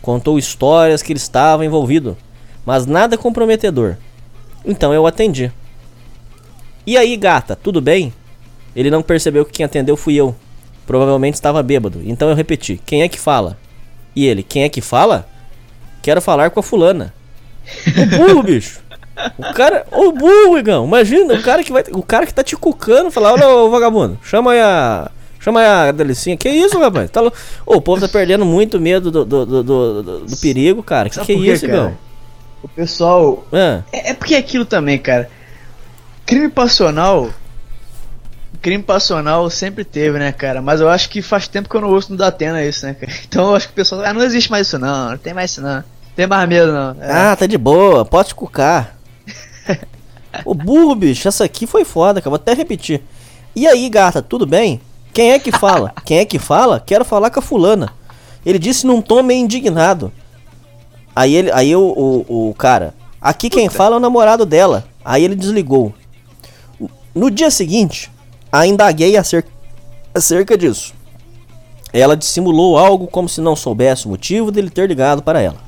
Contou 0.00 0.38
histórias 0.38 1.02
que 1.02 1.12
ele 1.12 1.18
estava 1.18 1.64
envolvido, 1.64 2.16
mas 2.64 2.86
nada 2.86 3.18
comprometedor. 3.18 3.96
Então 4.64 4.94
eu 4.94 5.06
atendi. 5.06 5.52
E 6.86 6.96
aí, 6.96 7.16
gata, 7.16 7.56
tudo 7.56 7.80
bem? 7.80 8.12
Ele 8.76 8.90
não 8.90 9.02
percebeu 9.02 9.44
que 9.44 9.52
quem 9.52 9.64
atendeu 9.64 9.96
fui 9.96 10.14
eu. 10.14 10.34
Provavelmente 10.86 11.34
estava 11.34 11.62
bêbado. 11.62 12.00
Então 12.04 12.28
eu 12.28 12.34
repeti: 12.34 12.80
Quem 12.84 13.02
é 13.02 13.08
que 13.08 13.18
fala? 13.18 13.58
E 14.14 14.26
ele: 14.26 14.42
Quem 14.42 14.64
é 14.64 14.68
que 14.68 14.80
fala? 14.80 15.26
Quero 16.02 16.20
falar 16.20 16.50
com 16.50 16.60
a 16.60 16.62
fulana. 16.62 17.14
O 17.96 18.06
burro, 18.06 18.42
bicho. 18.42 18.83
O 19.38 19.54
cara, 19.54 19.86
o 19.92 20.12
burro, 20.12 20.58
Igão. 20.58 20.84
Imagina, 20.86 21.34
o 21.34 21.42
cara 21.42 21.62
que 21.62 21.72
vai, 21.72 21.84
o 21.92 22.02
cara 22.02 22.26
que 22.26 22.34
tá 22.34 22.42
te 22.42 22.56
cucando, 22.56 23.10
falar: 23.10 23.32
Olha, 23.34 23.48
ô 23.48 23.70
vagabundo, 23.70 24.18
chama 24.22 24.52
aí 24.52 24.60
a 24.60 25.10
Chama 25.40 25.60
aí 25.60 25.66
a 25.66 25.92
delicinha. 25.92 26.36
Que 26.38 26.48
isso, 26.48 26.78
rapaz? 26.80 27.10
Tá 27.10 27.22
Ô, 27.22 27.76
o 27.76 27.80
povo 27.80 28.00
tá 28.00 28.08
perdendo 28.08 28.46
muito 28.46 28.80
medo 28.80 29.10
do, 29.10 29.24
do, 29.26 29.44
do, 29.44 29.62
do- 29.62 30.02
do- 30.20 30.36
perigo, 30.38 30.82
cara. 30.82 31.10
Que 31.10 31.20
que 31.20 31.32
é 31.32 31.34
isso, 31.36 31.66
cara? 31.66 31.78
Igão? 31.78 31.98
O 32.62 32.68
pessoal. 32.68 33.44
Ah, 33.52 33.82
É, 33.92 34.10
é 34.10 34.14
porque 34.14 34.34
é 34.34 34.38
aquilo 34.38 34.64
também, 34.64 34.96
cara. 34.98 35.28
Crime 36.24 36.48
passional. 36.48 37.28
Crime 38.62 38.82
passional 38.82 39.50
sempre 39.50 39.84
teve, 39.84 40.18
né, 40.18 40.32
cara? 40.32 40.62
Mas 40.62 40.80
eu 40.80 40.88
acho 40.88 41.10
que 41.10 41.20
faz 41.20 41.46
tempo 41.46 41.68
que 41.68 41.76
eu 41.76 41.82
não 41.82 41.90
ouço 41.90 42.10
no 42.12 42.16
Datena 42.16 42.64
isso, 42.64 42.86
né, 42.86 42.94
cara? 42.94 43.12
Então 43.28 43.48
eu 43.50 43.54
acho 43.56 43.66
que 43.66 43.72
o 43.72 43.76
pessoal. 43.76 44.00
Ah, 44.02 44.14
não 44.14 44.22
existe 44.22 44.50
mais 44.50 44.66
isso, 44.66 44.78
não. 44.78 45.10
Não 45.10 45.18
tem 45.18 45.34
mais 45.34 45.50
isso, 45.50 45.60
não. 45.60 45.74
Não 45.76 45.84
tem 46.16 46.26
mais 46.26 46.48
medo, 46.48 46.72
não. 46.72 46.96
É. 47.02 47.12
Ah, 47.12 47.36
tá 47.36 47.44
de 47.46 47.58
boa, 47.58 48.04
pode 48.06 48.28
te 48.28 48.34
cucar. 48.34 48.96
Ô 50.44 50.54
burro, 50.54 50.94
bicho, 50.94 51.28
essa 51.28 51.44
aqui 51.44 51.66
foi 51.66 51.84
foda, 51.84 52.20
cara. 52.20 52.30
Vou 52.30 52.36
até 52.36 52.54
repetir. 52.54 53.02
E 53.54 53.66
aí, 53.66 53.88
gata, 53.88 54.20
tudo 54.20 54.46
bem? 54.46 54.80
Quem 55.12 55.32
é 55.32 55.38
que 55.38 55.52
fala? 55.52 55.92
Quem 56.04 56.18
é 56.18 56.24
que 56.24 56.38
fala? 56.38 56.80
Quero 56.80 57.04
falar 57.04 57.30
com 57.30 57.38
a 57.38 57.42
fulana. 57.42 57.92
Ele 58.44 58.58
disse 58.58 58.86
num 58.86 59.00
tom 59.00 59.22
meio 59.22 59.40
indignado. 59.40 60.12
Aí 61.14 61.34
ele, 61.34 61.50
aí 61.52 61.74
o, 61.76 61.80
o, 62.28 62.48
o 62.50 62.54
cara, 62.54 62.92
aqui 63.20 63.48
quem 63.48 63.68
fala 63.68 63.94
é 63.94 63.98
o 63.98 64.00
namorado 64.00 64.44
dela. 64.44 64.84
Aí 65.04 65.24
ele 65.24 65.36
desligou. 65.36 65.94
No 67.14 67.30
dia 67.30 67.50
seguinte, 67.50 68.10
ainda 68.50 68.84
indaguei 68.84 69.16
acerca, 69.16 69.48
acerca 70.12 70.58
disso. 70.58 70.92
Ela 71.92 72.16
dissimulou 72.16 72.76
algo 72.76 73.06
como 73.06 73.28
se 73.28 73.40
não 73.40 73.54
soubesse 73.54 74.06
o 74.06 74.08
motivo 74.08 74.50
dele 74.50 74.68
ter 74.68 74.88
ligado 74.88 75.22
para 75.22 75.40
ela. 75.40 75.58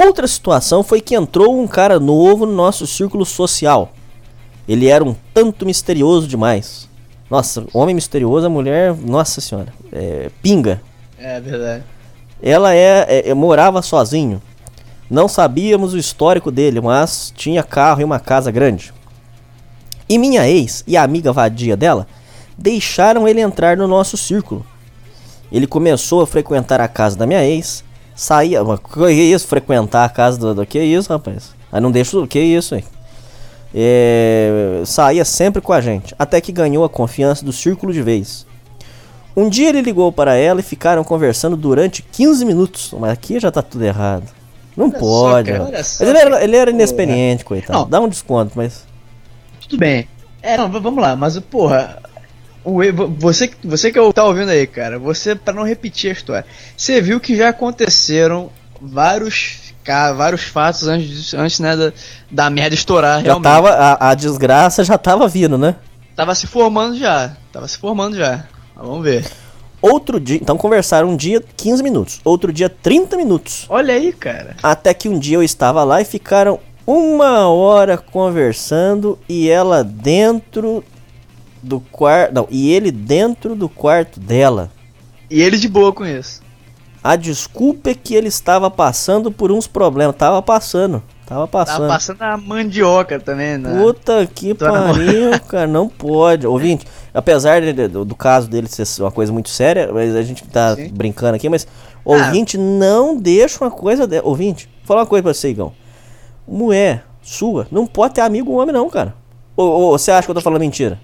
Outra 0.00 0.28
situação 0.28 0.84
foi 0.84 1.00
que 1.00 1.16
entrou 1.16 1.60
um 1.60 1.66
cara 1.66 1.98
novo 1.98 2.46
no 2.46 2.52
nosso 2.52 2.86
círculo 2.86 3.26
social. 3.26 3.92
Ele 4.68 4.86
era 4.86 5.02
um 5.02 5.12
tanto 5.34 5.66
misterioso 5.66 6.28
demais. 6.28 6.88
Nossa, 7.28 7.66
homem 7.74 7.96
misterioso, 7.96 8.46
a 8.46 8.48
mulher, 8.48 8.94
nossa 8.94 9.40
senhora, 9.40 9.74
é, 9.92 10.30
pinga. 10.40 10.80
É 11.18 11.40
verdade. 11.40 11.82
Ela 12.40 12.76
é, 12.76 13.06
é- 13.08 13.28
é- 13.30 13.34
morava 13.34 13.82
sozinho. 13.82 14.40
Não 15.10 15.26
sabíamos 15.26 15.94
o 15.94 15.98
histórico 15.98 16.52
dele, 16.52 16.80
mas 16.80 17.32
tinha 17.34 17.64
carro 17.64 18.00
e 18.00 18.04
uma 18.04 18.20
casa 18.20 18.52
grande. 18.52 18.94
E 20.08 20.16
minha 20.16 20.48
ex 20.48 20.84
e 20.86 20.96
a 20.96 21.02
amiga 21.02 21.32
vadia 21.32 21.76
dela 21.76 22.06
deixaram 22.56 23.26
ele 23.26 23.40
entrar 23.40 23.76
no 23.76 23.88
nosso 23.88 24.16
círculo. 24.16 24.64
Ele 25.50 25.66
começou 25.66 26.22
a 26.22 26.26
frequentar 26.26 26.80
a 26.80 26.86
casa 26.86 27.16
da 27.16 27.26
minha 27.26 27.44
ex, 27.44 27.82
saía. 28.18 28.62
Mas 28.64 28.80
Que 28.80 29.10
isso, 29.12 29.46
frequentar 29.46 30.04
a 30.04 30.08
casa 30.08 30.38
do. 30.38 30.54
do 30.54 30.66
que 30.66 30.78
isso, 30.78 31.08
rapaz? 31.10 31.50
Aí 31.70 31.80
não 31.80 31.90
deixa. 31.90 32.26
Que 32.26 32.40
isso, 32.40 32.74
hein? 32.74 32.84
É, 33.74 34.82
saía 34.86 35.24
sempre 35.24 35.60
com 35.60 35.72
a 35.72 35.80
gente, 35.80 36.14
até 36.18 36.40
que 36.40 36.50
ganhou 36.50 36.84
a 36.84 36.88
confiança 36.88 37.44
do 37.44 37.52
círculo 37.52 37.92
de 37.92 38.02
vez. 38.02 38.46
Um 39.36 39.48
dia 39.48 39.68
ele 39.68 39.82
ligou 39.82 40.10
para 40.10 40.34
ela 40.34 40.60
e 40.60 40.62
ficaram 40.62 41.04
conversando 41.04 41.56
durante 41.56 42.02
15 42.02 42.44
minutos. 42.44 42.94
Mas 42.98 43.12
aqui 43.12 43.38
já 43.38 43.50
tá 43.50 43.62
tudo 43.62 43.84
errado. 43.84 44.24
Não 44.76 44.86
Olha 44.86 44.94
só, 44.94 44.98
pode. 44.98 45.52
cara, 45.52 45.64
rapaz. 45.64 45.74
olha 45.74 45.84
só, 45.84 46.04
ele 46.04 46.18
era, 46.18 46.30
cara. 46.30 46.44
ele 46.44 46.56
era 46.56 46.70
Porra. 46.70 46.76
inexperiente, 46.76 47.44
coitado. 47.44 47.78
Não. 47.78 47.88
Dá 47.88 48.00
um 48.00 48.08
desconto, 48.08 48.52
mas. 48.56 48.84
Tudo 49.60 49.78
bem. 49.78 50.08
É, 50.42 50.56
não, 50.56 50.70
vamos 50.70 51.02
lá, 51.02 51.14
mas 51.14 51.38
porra. 51.40 51.98
O 52.64 52.80
Você, 53.18 53.50
você 53.62 53.90
que 53.90 54.12
tá 54.12 54.24
ouvindo 54.24 54.50
aí, 54.50 54.66
cara, 54.66 54.98
você, 54.98 55.34
pra 55.34 55.54
não 55.54 55.62
repetir 55.62 56.10
a 56.10 56.12
história, 56.12 56.46
você 56.76 57.00
viu 57.00 57.20
que 57.20 57.36
já 57.36 57.48
aconteceram 57.48 58.50
vários, 58.80 59.72
vários 60.16 60.42
fatos 60.42 60.86
antes, 60.86 61.34
antes 61.34 61.60
né, 61.60 61.76
da, 61.76 61.92
da 62.30 62.50
merda 62.50 62.74
estourar 62.74 63.18
Já 63.18 63.24
realmente. 63.24 63.44
tava, 63.44 63.70
a, 63.70 64.10
a 64.10 64.14
desgraça 64.14 64.84
já 64.84 64.98
tava 64.98 65.26
vindo, 65.28 65.56
né? 65.58 65.76
Tava 66.14 66.34
se 66.34 66.46
formando 66.46 66.96
já. 66.96 67.36
Tava 67.52 67.68
se 67.68 67.78
formando 67.78 68.16
já. 68.16 68.44
Mas 68.74 68.86
vamos 68.86 69.04
ver. 69.04 69.24
Outro 69.80 70.18
dia. 70.18 70.36
Então 70.36 70.56
conversaram 70.56 71.10
um 71.10 71.16
dia 71.16 71.42
15 71.56 71.82
minutos. 71.82 72.20
Outro 72.24 72.52
dia 72.52 72.68
30 72.68 73.16
minutos. 73.16 73.66
Olha 73.68 73.94
aí, 73.94 74.12
cara. 74.12 74.56
Até 74.62 74.92
que 74.92 75.08
um 75.08 75.18
dia 75.18 75.36
eu 75.36 75.42
estava 75.42 75.84
lá 75.84 76.00
e 76.00 76.04
ficaram 76.04 76.58
uma 76.84 77.48
hora 77.48 77.96
conversando 77.96 79.18
e 79.28 79.48
ela 79.48 79.84
dentro 79.84 80.82
do 81.62 81.80
quarto. 81.80 82.34
Não, 82.34 82.46
e 82.50 82.72
ele 82.72 82.90
dentro 82.90 83.54
do 83.54 83.68
quarto 83.68 84.18
dela. 84.20 84.70
E 85.30 85.40
ele 85.42 85.56
de 85.58 85.68
boa 85.68 85.92
com 85.92 86.06
isso. 86.06 86.40
A 87.02 87.14
desculpa 87.16 87.90
é 87.90 87.94
que 87.94 88.14
ele 88.14 88.28
estava 88.28 88.70
passando 88.70 89.30
por 89.30 89.52
uns 89.52 89.66
problemas. 89.66 90.16
Tava 90.16 90.42
passando. 90.42 91.02
Tava 91.26 91.46
passando. 91.46 91.76
Tava 91.80 91.88
passando 91.88 92.22
a 92.22 92.36
mandioca 92.38 93.20
também, 93.20 93.58
né? 93.58 93.78
Puta 93.78 94.26
que 94.26 94.54
pariu, 94.54 95.38
cara, 95.46 95.66
não 95.66 95.86
pode. 95.90 96.46
Ouvinte, 96.46 96.86
apesar 97.12 97.60
de- 97.60 97.86
do, 97.86 98.04
do 98.04 98.14
caso 98.16 98.48
dele 98.48 98.66
ser 98.66 99.02
uma 99.02 99.12
coisa 99.12 99.30
muito 99.30 99.50
séria, 99.50 99.90
mas 99.92 100.16
a 100.16 100.22
gente 100.22 100.42
tá 100.44 100.74
Sim. 100.74 100.88
brincando 100.88 101.36
aqui, 101.36 101.48
mas 101.48 101.66
ouvinte, 102.02 102.56
não 102.56 103.14
deixa 103.14 103.62
uma 103.62 103.70
coisa 103.70 104.06
de... 104.06 104.20
Ouvinte, 104.22 104.66
vou 104.78 104.86
falar 104.86 105.00
uma 105.00 105.06
coisa 105.06 105.22
pra 105.22 105.34
você, 105.34 105.50
Igão. 105.50 105.72
Mulher 106.46 107.04
sua 107.20 107.66
não 107.70 107.86
pode 107.86 108.14
ter 108.14 108.22
amigo 108.22 108.52
homem, 108.52 108.72
não, 108.72 108.88
cara. 108.88 109.14
Ou, 109.54 109.68
ou 109.70 109.98
você 109.98 110.10
acha 110.10 110.22
que 110.26 110.30
eu 110.30 110.34
tô 110.34 110.40
falando 110.40 110.60
mentira? 110.60 110.98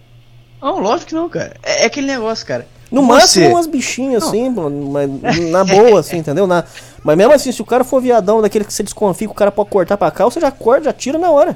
Não, 0.64 0.80
lógico 0.80 1.10
que 1.10 1.14
não, 1.14 1.28
cara. 1.28 1.52
É, 1.62 1.82
é 1.82 1.86
aquele 1.86 2.06
negócio, 2.06 2.46
cara. 2.46 2.66
No 2.90 3.02
Você- 3.02 3.06
máximo 3.12 3.48
umas 3.50 3.66
bichinhas 3.66 4.22
assim, 4.22 4.50
pô, 4.54 4.70
mas 4.70 5.10
na 5.50 5.62
boa, 5.62 6.00
assim, 6.00 6.16
entendeu? 6.16 6.46
Na, 6.46 6.64
mas 7.02 7.18
mesmo 7.18 7.34
assim, 7.34 7.52
se 7.52 7.60
o 7.60 7.66
cara 7.66 7.84
for 7.84 8.00
viadão 8.00 8.40
daquele 8.40 8.64
que 8.64 8.72
você 8.72 8.82
desconfia 8.82 9.28
que 9.28 9.32
o 9.32 9.36
cara 9.36 9.52
pode 9.52 9.68
cortar 9.68 9.98
pra 9.98 10.10
cá, 10.10 10.24
você 10.24 10.40
já 10.40 10.50
corta, 10.50 10.84
já 10.84 10.92
tira 10.94 11.18
na 11.18 11.30
hora. 11.30 11.54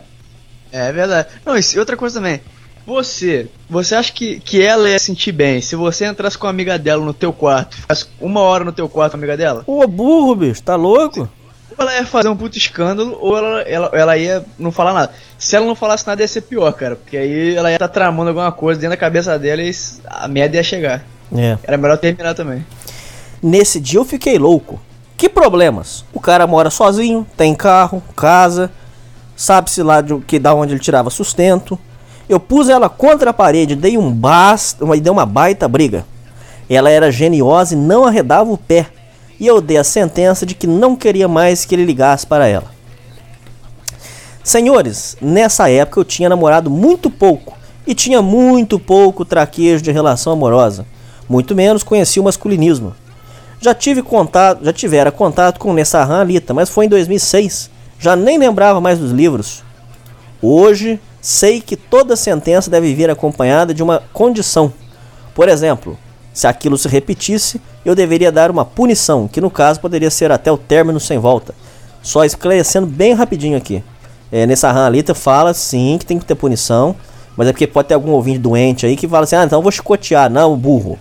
É 0.70 0.92
verdade. 0.92 1.28
Não, 1.46 1.56
e 1.56 1.78
outra 1.78 1.96
coisa 1.96 2.16
também. 2.20 2.42
Você, 2.86 3.48
você 3.68 3.94
acha 3.94 4.12
que, 4.12 4.40
que 4.40 4.60
ela 4.62 4.90
ia 4.90 4.98
sentir 4.98 5.32
bem 5.32 5.62
se 5.62 5.74
você 5.74 6.04
entrasse 6.04 6.36
com 6.36 6.46
a 6.46 6.50
amiga 6.50 6.78
dela 6.78 7.02
no 7.02 7.14
teu 7.14 7.32
quarto, 7.32 7.76
ficasse 7.76 8.06
uma 8.20 8.40
hora 8.40 8.62
no 8.64 8.72
teu 8.72 8.88
quarto 8.90 9.12
com 9.12 9.16
a 9.16 9.20
amiga 9.20 9.36
dela? 9.38 9.62
Ô, 9.66 9.86
burro, 9.86 10.34
bicho, 10.34 10.62
tá 10.62 10.76
louco? 10.76 11.28
Ela 11.78 11.94
ia 11.94 12.04
fazer 12.04 12.28
um 12.28 12.36
puto 12.36 12.58
escândalo, 12.58 13.16
ou 13.20 13.38
ela, 13.38 13.60
ela, 13.62 13.90
ela 13.92 14.18
ia 14.18 14.44
não 14.58 14.72
falar 14.72 14.92
nada. 14.92 15.12
Se 15.38 15.54
ela 15.54 15.64
não 15.64 15.76
falasse 15.76 16.06
nada, 16.06 16.20
ia 16.20 16.28
ser 16.28 16.40
pior, 16.40 16.72
cara. 16.72 16.96
Porque 16.96 17.16
aí 17.16 17.54
ela 17.54 17.70
ia 17.70 17.76
estar 17.76 17.88
tramando 17.88 18.30
alguma 18.30 18.50
coisa 18.50 18.80
dentro 18.80 18.96
da 18.96 19.00
cabeça 19.00 19.38
dela 19.38 19.62
e 19.62 19.70
a 20.06 20.26
merda 20.26 20.56
ia 20.56 20.62
chegar. 20.62 21.04
É. 21.34 21.56
Era 21.62 21.76
melhor 21.76 21.96
terminar 21.98 22.34
também. 22.34 22.66
Nesse 23.40 23.78
dia 23.78 24.00
eu 24.00 24.04
fiquei 24.04 24.38
louco. 24.38 24.80
Que 25.16 25.28
problemas? 25.28 26.04
O 26.12 26.20
cara 26.20 26.46
mora 26.46 26.70
sozinho, 26.70 27.26
tem 27.36 27.54
carro, 27.54 28.02
casa, 28.16 28.70
sabe-se 29.36 29.82
lá 29.82 30.00
de, 30.00 30.18
que 30.20 30.38
da 30.38 30.54
onde 30.54 30.72
ele 30.72 30.80
tirava 30.80 31.10
sustento. 31.10 31.78
Eu 32.28 32.38
pus 32.38 32.68
ela 32.68 32.88
contra 32.88 33.30
a 33.30 33.32
parede, 33.32 33.74
dei 33.74 33.96
um 33.96 34.12
basta, 34.12 34.84
uma, 34.84 34.96
dei 34.96 35.10
uma 35.10 35.24
baita 35.24 35.66
briga. 35.66 36.04
Ela 36.68 36.90
era 36.90 37.10
geniosa 37.10 37.74
e 37.74 37.76
não 37.76 38.04
arredava 38.04 38.50
o 38.50 38.58
pé. 38.58 38.86
E 39.38 39.46
eu 39.46 39.60
dei 39.60 39.76
a 39.76 39.84
sentença 39.84 40.44
de 40.44 40.54
que 40.54 40.66
não 40.66 40.96
queria 40.96 41.28
mais 41.28 41.64
que 41.64 41.74
ele 41.74 41.84
ligasse 41.84 42.26
para 42.26 42.46
ela. 42.46 42.70
Senhores, 44.42 45.16
nessa 45.20 45.70
época 45.70 46.00
eu 46.00 46.04
tinha 46.04 46.28
namorado 46.28 46.70
muito 46.70 47.10
pouco 47.10 47.56
e 47.86 47.94
tinha 47.94 48.20
muito 48.20 48.78
pouco 48.78 49.24
traquejo 49.24 49.82
de 49.82 49.92
relação 49.92 50.32
amorosa. 50.32 50.86
Muito 51.28 51.54
menos 51.54 51.82
conhecia 51.82 52.20
o 52.20 52.24
masculinismo. 52.24 52.94
Já 53.60 53.74
tive 53.74 54.02
contato, 54.02 54.64
já 54.64 54.72
tivera 54.72 55.12
contato 55.12 55.58
com 55.58 55.72
Nessahan 55.72 56.20
Alita, 56.20 56.54
mas 56.54 56.70
foi 56.70 56.86
em 56.86 56.88
2006. 56.88 57.70
Já 57.98 58.16
nem 58.16 58.38
lembrava 58.38 58.80
mais 58.80 58.98
dos 58.98 59.10
livros. 59.10 59.62
Hoje 60.40 61.00
sei 61.20 61.60
que 61.60 61.76
toda 61.76 62.16
sentença 62.16 62.70
deve 62.70 62.94
vir 62.94 63.10
acompanhada 63.10 63.74
de 63.74 63.82
uma 63.82 64.02
condição. 64.12 64.72
Por 65.34 65.48
exemplo, 65.48 65.98
se 66.38 66.46
aquilo 66.46 66.78
se 66.78 66.86
repetisse, 66.86 67.60
eu 67.84 67.96
deveria 67.96 68.30
dar 68.30 68.48
uma 68.48 68.64
punição, 68.64 69.26
que 69.26 69.40
no 69.40 69.50
caso 69.50 69.80
poderia 69.80 70.08
ser 70.08 70.30
até 70.30 70.52
o 70.52 70.56
término 70.56 71.00
sem 71.00 71.18
volta. 71.18 71.52
Só 72.00 72.24
esclarecendo 72.24 72.86
bem 72.86 73.12
rapidinho 73.12 73.58
aqui. 73.58 73.82
É, 74.30 74.46
nessa 74.46 74.70
Alita 74.70 75.16
fala 75.16 75.52
sim 75.52 75.96
que 75.98 76.06
tem 76.06 76.16
que 76.16 76.24
ter 76.24 76.36
punição, 76.36 76.94
mas 77.36 77.48
é 77.48 77.52
porque 77.52 77.66
pode 77.66 77.88
ter 77.88 77.94
algum 77.94 78.12
ouvinte 78.12 78.38
doente 78.38 78.86
aí 78.86 78.94
que 78.94 79.08
fala 79.08 79.24
assim: 79.24 79.34
ah, 79.34 79.42
então 79.42 79.58
eu 79.58 79.62
vou 79.64 79.72
chicotear. 79.72 80.30
Não, 80.30 80.56
burro. 80.56 80.96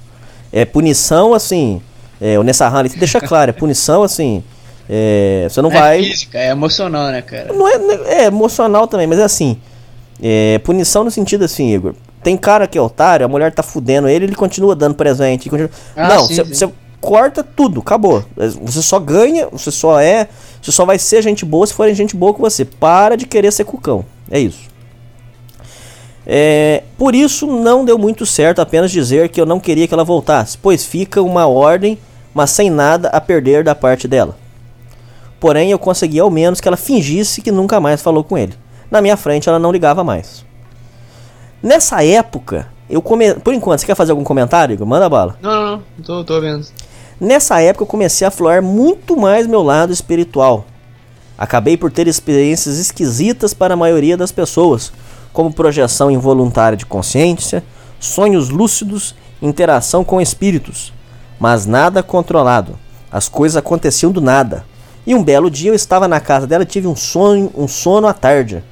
É 0.52 0.66
punição 0.66 1.36
assim. 1.36 1.84
É, 2.20 2.42
Nessa 2.42 2.68
Alita 2.68 2.98
deixa 2.98 3.22
claro: 3.22 3.52
é 3.52 3.54
punição 3.54 4.02
assim. 4.02 4.44
É, 4.90 5.46
você 5.48 5.62
não 5.62 5.70
Não 5.70 5.80
vai. 5.80 6.00
é 6.00 6.04
física, 6.04 6.40
é 6.40 6.50
emocional, 6.50 7.12
né, 7.12 7.22
cara? 7.22 7.54
Não 7.54 7.68
é, 7.68 7.76
é 8.24 8.26
emocional 8.26 8.88
também, 8.88 9.06
mas 9.06 9.20
é 9.20 9.24
assim. 9.24 9.56
É, 10.20 10.58
punição 10.64 11.04
no 11.04 11.12
sentido 11.12 11.46
assim, 11.46 11.72
Igor. 11.72 11.94
Tem 12.24 12.36
cara 12.36 12.68
que 12.68 12.78
é 12.78 12.82
otário, 12.82 13.26
a 13.26 13.30
mulher 13.30 13.52
tá 13.54 13.64
fudendo 13.64 14.08
ele, 14.08 14.26
ele 14.26 14.36
continua 14.36 14.76
dando 14.76 14.96
presente. 14.96 15.50
continua- 15.50 15.70
Ah, 15.96 16.08
não, 16.10 16.28
você 16.46 16.70
corta 17.00 17.44
tudo, 17.44 17.80
acabou. 17.80 18.24
Você 18.36 18.82
só 18.82 19.00
ganha, 19.00 19.48
você 19.52 19.72
só 19.72 20.00
é. 20.00 20.28
Você 20.62 20.72
só 20.72 20.84
vai 20.84 20.98
ser 21.00 21.22
gente 21.22 21.46
boa 21.46 21.66
se 21.66 21.74
forem 21.74 21.94
gente 21.96 22.16
boa 22.16 22.34
com 22.34 22.42
você. 22.42 22.66
Para 22.66 23.16
de 23.16 23.26
querer 23.26 23.52
ser 23.54 23.64
cucão. 23.64 24.04
É 24.30 24.40
isso. 24.40 24.68
É, 26.26 26.84
por 26.98 27.16
isso 27.16 27.48
não 27.48 27.86
deu 27.86 27.98
muito 27.98 28.26
certo 28.26 28.60
apenas 28.60 28.92
dizer 28.92 29.30
que 29.30 29.40
eu 29.40 29.46
não 29.46 29.60
queria 29.62 29.88
que 29.88 29.94
ela 29.94 30.04
voltasse, 30.04 30.58
pois 30.58 30.84
fica 30.84 31.22
uma 31.22 31.48
ordem, 31.48 31.98
mas 32.34 32.50
sem 32.50 32.70
nada 32.70 33.08
a 33.10 33.22
perder 33.22 33.64
da 33.64 33.74
parte 33.74 34.08
dela. 34.08 34.36
Porém, 35.40 35.72
eu 35.72 35.80
consegui 35.80 36.20
ao 36.20 36.30
menos 36.30 36.60
que 36.60 36.68
ela 36.68 36.76
fingisse 36.76 37.42
que 37.42 37.52
nunca 37.52 37.80
mais 37.80 38.02
falou 38.02 38.24
com 38.24 38.38
ele. 38.38 38.54
Na 38.92 39.02
minha 39.02 39.16
frente, 39.16 39.48
ela 39.48 39.60
não 39.60 39.72
ligava 39.72 40.04
mais. 40.04 40.44
Nessa 41.62 42.04
época, 42.04 42.68
eu 42.90 43.02
come... 43.02 43.34
Por 43.36 43.54
enquanto, 43.54 43.80
você 43.80 43.86
quer 43.86 43.96
fazer 43.96 44.12
algum 44.12 44.24
comentário, 44.24 44.74
Igor? 44.74 44.88
Manda 44.88 45.10
bala. 45.10 45.38
Não, 45.42 45.52
não, 45.52 45.72
não, 45.72 45.84
tô, 46.04 46.24
tô 46.24 46.42
vendo. 46.42 46.66
Nessa 47.20 47.62
época, 47.62 47.84
eu 47.84 47.88
comecei 47.88 48.26
a 48.26 48.28
aflorar 48.28 48.62
muito 48.62 49.18
mais 49.18 49.48
meu 49.48 49.64
lado 49.64 49.92
espiritual. 49.92 50.66
Acabei 51.38 51.76
por 51.78 51.92
ter 51.92 52.08
experiências 52.08 52.78
esquisitas 52.78 53.54
para 53.54 53.74
a 53.74 53.78
maioria 53.78 54.16
das 54.16 54.32
pessoas, 54.32 54.92
como 55.34 55.54
projeção 55.54 56.10
involuntária 56.10 56.78
de 56.78 56.86
consciência, 56.86 57.64
sonhos 58.00 58.50
lúcidos, 58.50 59.16
interação 59.42 60.04
com 60.04 60.22
espíritos. 60.22 60.94
Mas 61.40 61.66
nada 61.66 62.02
controlado. 62.02 62.78
As 63.12 63.30
coisas 63.30 63.58
aconteciam 63.58 64.12
do 64.12 64.22
nada. 64.22 64.66
E 65.06 65.16
um 65.16 65.24
belo 65.24 65.50
dia 65.50 65.72
eu 65.72 65.76
estava 65.76 66.08
na 66.08 66.20
casa 66.20 66.46
dela 66.46 66.64
e 66.64 66.68
tive 66.68 66.88
um 66.88 66.96
sonho, 66.96 67.52
um 67.56 67.68
sono 67.68 68.08
à 68.08 68.14
tarde. 68.14 68.64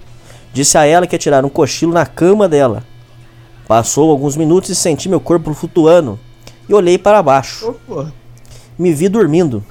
Disse 0.56 0.78
a 0.78 0.86
ela 0.86 1.06
que 1.06 1.14
ia 1.14 1.20
tirar 1.20 1.44
um 1.44 1.50
cochilo 1.50 1.92
na 1.92 2.06
cama 2.06 2.48
dela. 2.48 2.82
Passou 3.68 4.10
alguns 4.10 4.38
minutos 4.38 4.70
e 4.70 4.76
senti 4.76 5.10
meu 5.10 5.20
corpo 5.20 5.54
flutuando. 5.54 6.18
E 6.70 6.74
olhei 6.74 6.98
para 6.98 7.22
baixo 7.22 7.76
porra. 7.86 8.14
me 8.80 8.94
vi 8.94 9.10
dormindo. 9.10 9.62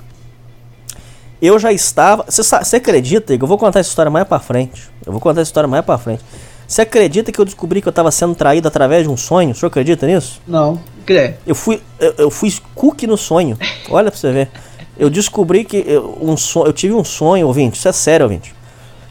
Eu 1.41 1.59
já 1.59 1.73
estava. 1.73 2.27
Você 2.29 2.77
acredita, 2.77 3.33
Igor? 3.33 3.47
Eu 3.47 3.49
vou 3.49 3.57
contar 3.57 3.81
essa 3.81 3.89
história 3.89 4.11
mais 4.11 4.29
pra 4.29 4.39
frente. 4.39 4.91
Eu 5.07 5.11
vou 5.11 5.23
contar 5.23 5.41
essa 5.41 5.49
história 5.49 5.67
mais 5.67 5.83
pra 5.83 5.97
frente. 5.97 6.23
Você 6.69 6.83
acredita 6.83 7.33
que 7.33 7.41
eu 7.41 7.47
descobri 7.47 7.81
que 7.81 7.89
eu 7.89 7.91
estava 7.91 8.11
sendo 8.11 8.35
traído 8.35 8.69
através 8.69 9.05
de 9.05 9.09
um 9.09 9.17
sonho? 9.17 9.53
O 9.53 9.55
senhor 9.55 9.69
acredita 9.69 10.07
nisso? 10.07 10.39
Não. 10.47 10.79
Crê. 11.07 11.37
Eu 11.47 11.55
fui, 11.55 11.81
eu, 11.99 12.15
eu 12.19 12.31
fui 12.31 12.53
cookie 12.75 13.07
no 13.07 13.17
sonho. 13.17 13.57
Olha 13.89 14.11
pra 14.11 14.21
você 14.21 14.31
ver. 14.31 14.51
Eu 14.99 15.09
descobri 15.09 15.65
que 15.65 15.79
eu, 15.87 16.19
um 16.21 16.37
sonho, 16.37 16.67
eu 16.67 16.75
tive 16.75 16.93
um 16.93 17.05
sonho, 17.05 17.47
ouvinte. 17.47 17.79
Isso 17.79 17.89
é 17.89 17.93
sério, 17.93 18.25
ouvinte. 18.25 18.54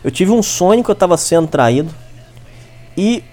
Eu 0.03 0.11
tive 0.11 0.31
um 0.31 0.43
sonho 0.43 0.83
que 0.83 0.89
eu 0.89 0.93
estava 0.93 1.15
sendo 1.17 1.47
traído. 1.47 1.93
E 2.95 3.23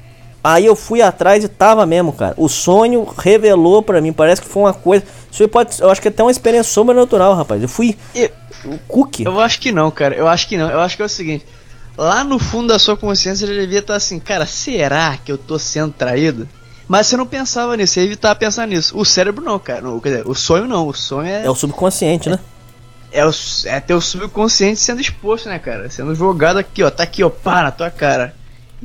aí 0.42 0.64
eu 0.66 0.74
fui 0.76 1.02
atrás 1.02 1.44
e 1.44 1.48
tava 1.48 1.84
mesmo, 1.84 2.12
cara. 2.12 2.34
O 2.36 2.48
sonho 2.48 3.06
revelou 3.18 3.82
pra 3.82 4.00
mim. 4.00 4.12
Parece 4.12 4.40
que 4.40 4.48
foi 4.48 4.62
uma 4.62 4.72
coisa. 4.72 5.04
Isso 5.30 5.46
pode, 5.48 5.80
eu 5.80 5.90
acho 5.90 6.00
que 6.00 6.08
é 6.08 6.10
até 6.10 6.22
uma 6.22 6.30
experiência 6.30 6.72
sobrenatural, 6.72 7.34
rapaz. 7.34 7.62
Eu 7.62 7.68
fui 7.68 7.96
Eu, 8.14 8.30
o 8.64 8.78
cookie. 8.88 9.24
eu 9.24 9.40
acho 9.40 9.60
que 9.60 9.72
não, 9.72 9.90
cara. 9.90 10.14
Eu 10.14 10.26
acho 10.28 10.48
que 10.48 10.56
não. 10.56 10.70
Eu 10.70 10.80
acho 10.80 10.96
que 10.96 11.02
é 11.02 11.06
o 11.06 11.08
seguinte. 11.08 11.44
Lá 11.96 12.24
no 12.24 12.38
fundo 12.38 12.68
da 12.68 12.78
sua 12.78 12.96
consciência 12.96 13.44
ele 13.44 13.60
devia 13.60 13.80
estar 13.80 13.94
assim, 13.94 14.18
cara, 14.18 14.46
será 14.46 15.18
que 15.22 15.30
eu 15.30 15.36
tô 15.36 15.58
sendo 15.58 15.92
traído? 15.92 16.48
Mas 16.88 17.06
você 17.06 17.16
não 17.16 17.26
pensava 17.26 17.76
nisso, 17.76 17.94
você 17.94 18.00
evitava 18.00 18.34
pensar 18.34 18.66
nisso. 18.66 18.96
O 18.98 19.04
cérebro 19.04 19.44
não, 19.44 19.58
cara. 19.58 19.80
Não, 19.80 20.00
quer 20.00 20.08
dizer, 20.10 20.26
o 20.28 20.34
sonho 20.34 20.66
não. 20.66 20.88
O 20.88 20.94
sonho 20.94 21.28
é, 21.28 21.44
É 21.44 21.50
o 21.50 21.54
subconsciente, 21.54 22.28
né? 22.30 22.36
é, 22.36 22.59
o, 23.12 23.30
é 23.66 23.80
teu 23.80 24.00
subconsciente 24.00 24.80
sendo 24.80 25.00
exposto, 25.00 25.48
né, 25.48 25.58
cara? 25.58 25.90
Sendo 25.90 26.14
jogado 26.14 26.58
aqui, 26.58 26.82
ó. 26.82 26.90
Tá 26.90 27.02
aqui, 27.02 27.22
ó, 27.24 27.30
pá, 27.30 27.62
na 27.62 27.70
tua 27.70 27.90
cara. 27.90 28.34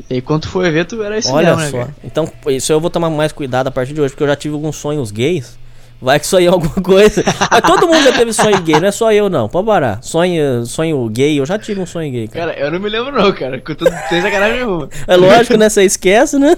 E 0.10 0.16
aí 0.16 0.22
quando 0.22 0.48
foi 0.48 0.70
ver, 0.72 0.86
tu 0.86 1.02
era 1.02 1.18
isso 1.18 1.32
Olha 1.32 1.56
mesmo, 1.56 1.62
né, 1.62 1.72
só. 1.72 1.78
cara? 1.78 1.96
Então, 2.04 2.32
isso 2.48 2.72
eu 2.72 2.82
vou 2.82 2.90
tomar 2.90 3.10
mais 3.10 3.32
cuidado 3.32 3.68
a 3.68 3.72
partir 3.72 3.94
de 3.94 4.02
hoje, 4.02 4.14
porque 4.14 4.24
eu 4.24 4.28
já 4.28 4.36
tive 4.36 4.54
alguns 4.54 4.76
sonhos 4.76 5.12
gays. 5.12 5.58
Vai 6.02 6.20
que 6.20 6.28
sonhei 6.28 6.48
alguma 6.48 6.82
coisa. 6.82 7.24
Mas 7.50 7.62
todo 7.62 7.88
mundo 7.88 8.04
já 8.04 8.12
teve 8.12 8.34
sonho 8.34 8.62
gay, 8.62 8.80
não 8.80 8.88
é 8.88 8.92
só 8.92 9.12
eu 9.14 9.30
não. 9.30 9.48
Pode 9.48 9.66
parar. 9.66 10.04
Sonho, 10.04 10.66
sonho 10.66 11.08
gay, 11.10 11.40
eu 11.40 11.46
já 11.46 11.58
tive 11.58 11.80
um 11.80 11.86
sonho 11.86 12.12
gay, 12.12 12.28
cara. 12.28 12.54
Cara, 12.54 12.66
eu 12.66 12.72
não 12.72 12.80
me 12.80 12.90
lembro 12.90 13.12
não, 13.14 13.32
cara. 13.32 13.60
Que 13.60 13.72
eu 13.72 13.76
tô 13.76 13.86
sem 14.10 14.22
sacanagem 14.22 14.58
nenhuma. 14.58 14.90
É 15.08 15.16
lógico, 15.16 15.58
né? 15.58 15.70
Você 15.70 15.84
esquece, 15.84 16.38
né? 16.38 16.58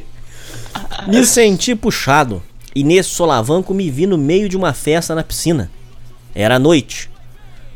me 1.06 1.24
senti 1.24 1.74
puxado. 1.74 2.42
E 2.74 2.82
nesse 2.82 3.10
solavanco 3.10 3.74
me 3.74 3.90
vi 3.90 4.06
no 4.06 4.16
meio 4.16 4.48
de 4.48 4.56
uma 4.56 4.72
festa 4.72 5.14
na 5.14 5.22
piscina. 5.22 5.70
Era 6.34 6.58
noite. 6.58 7.10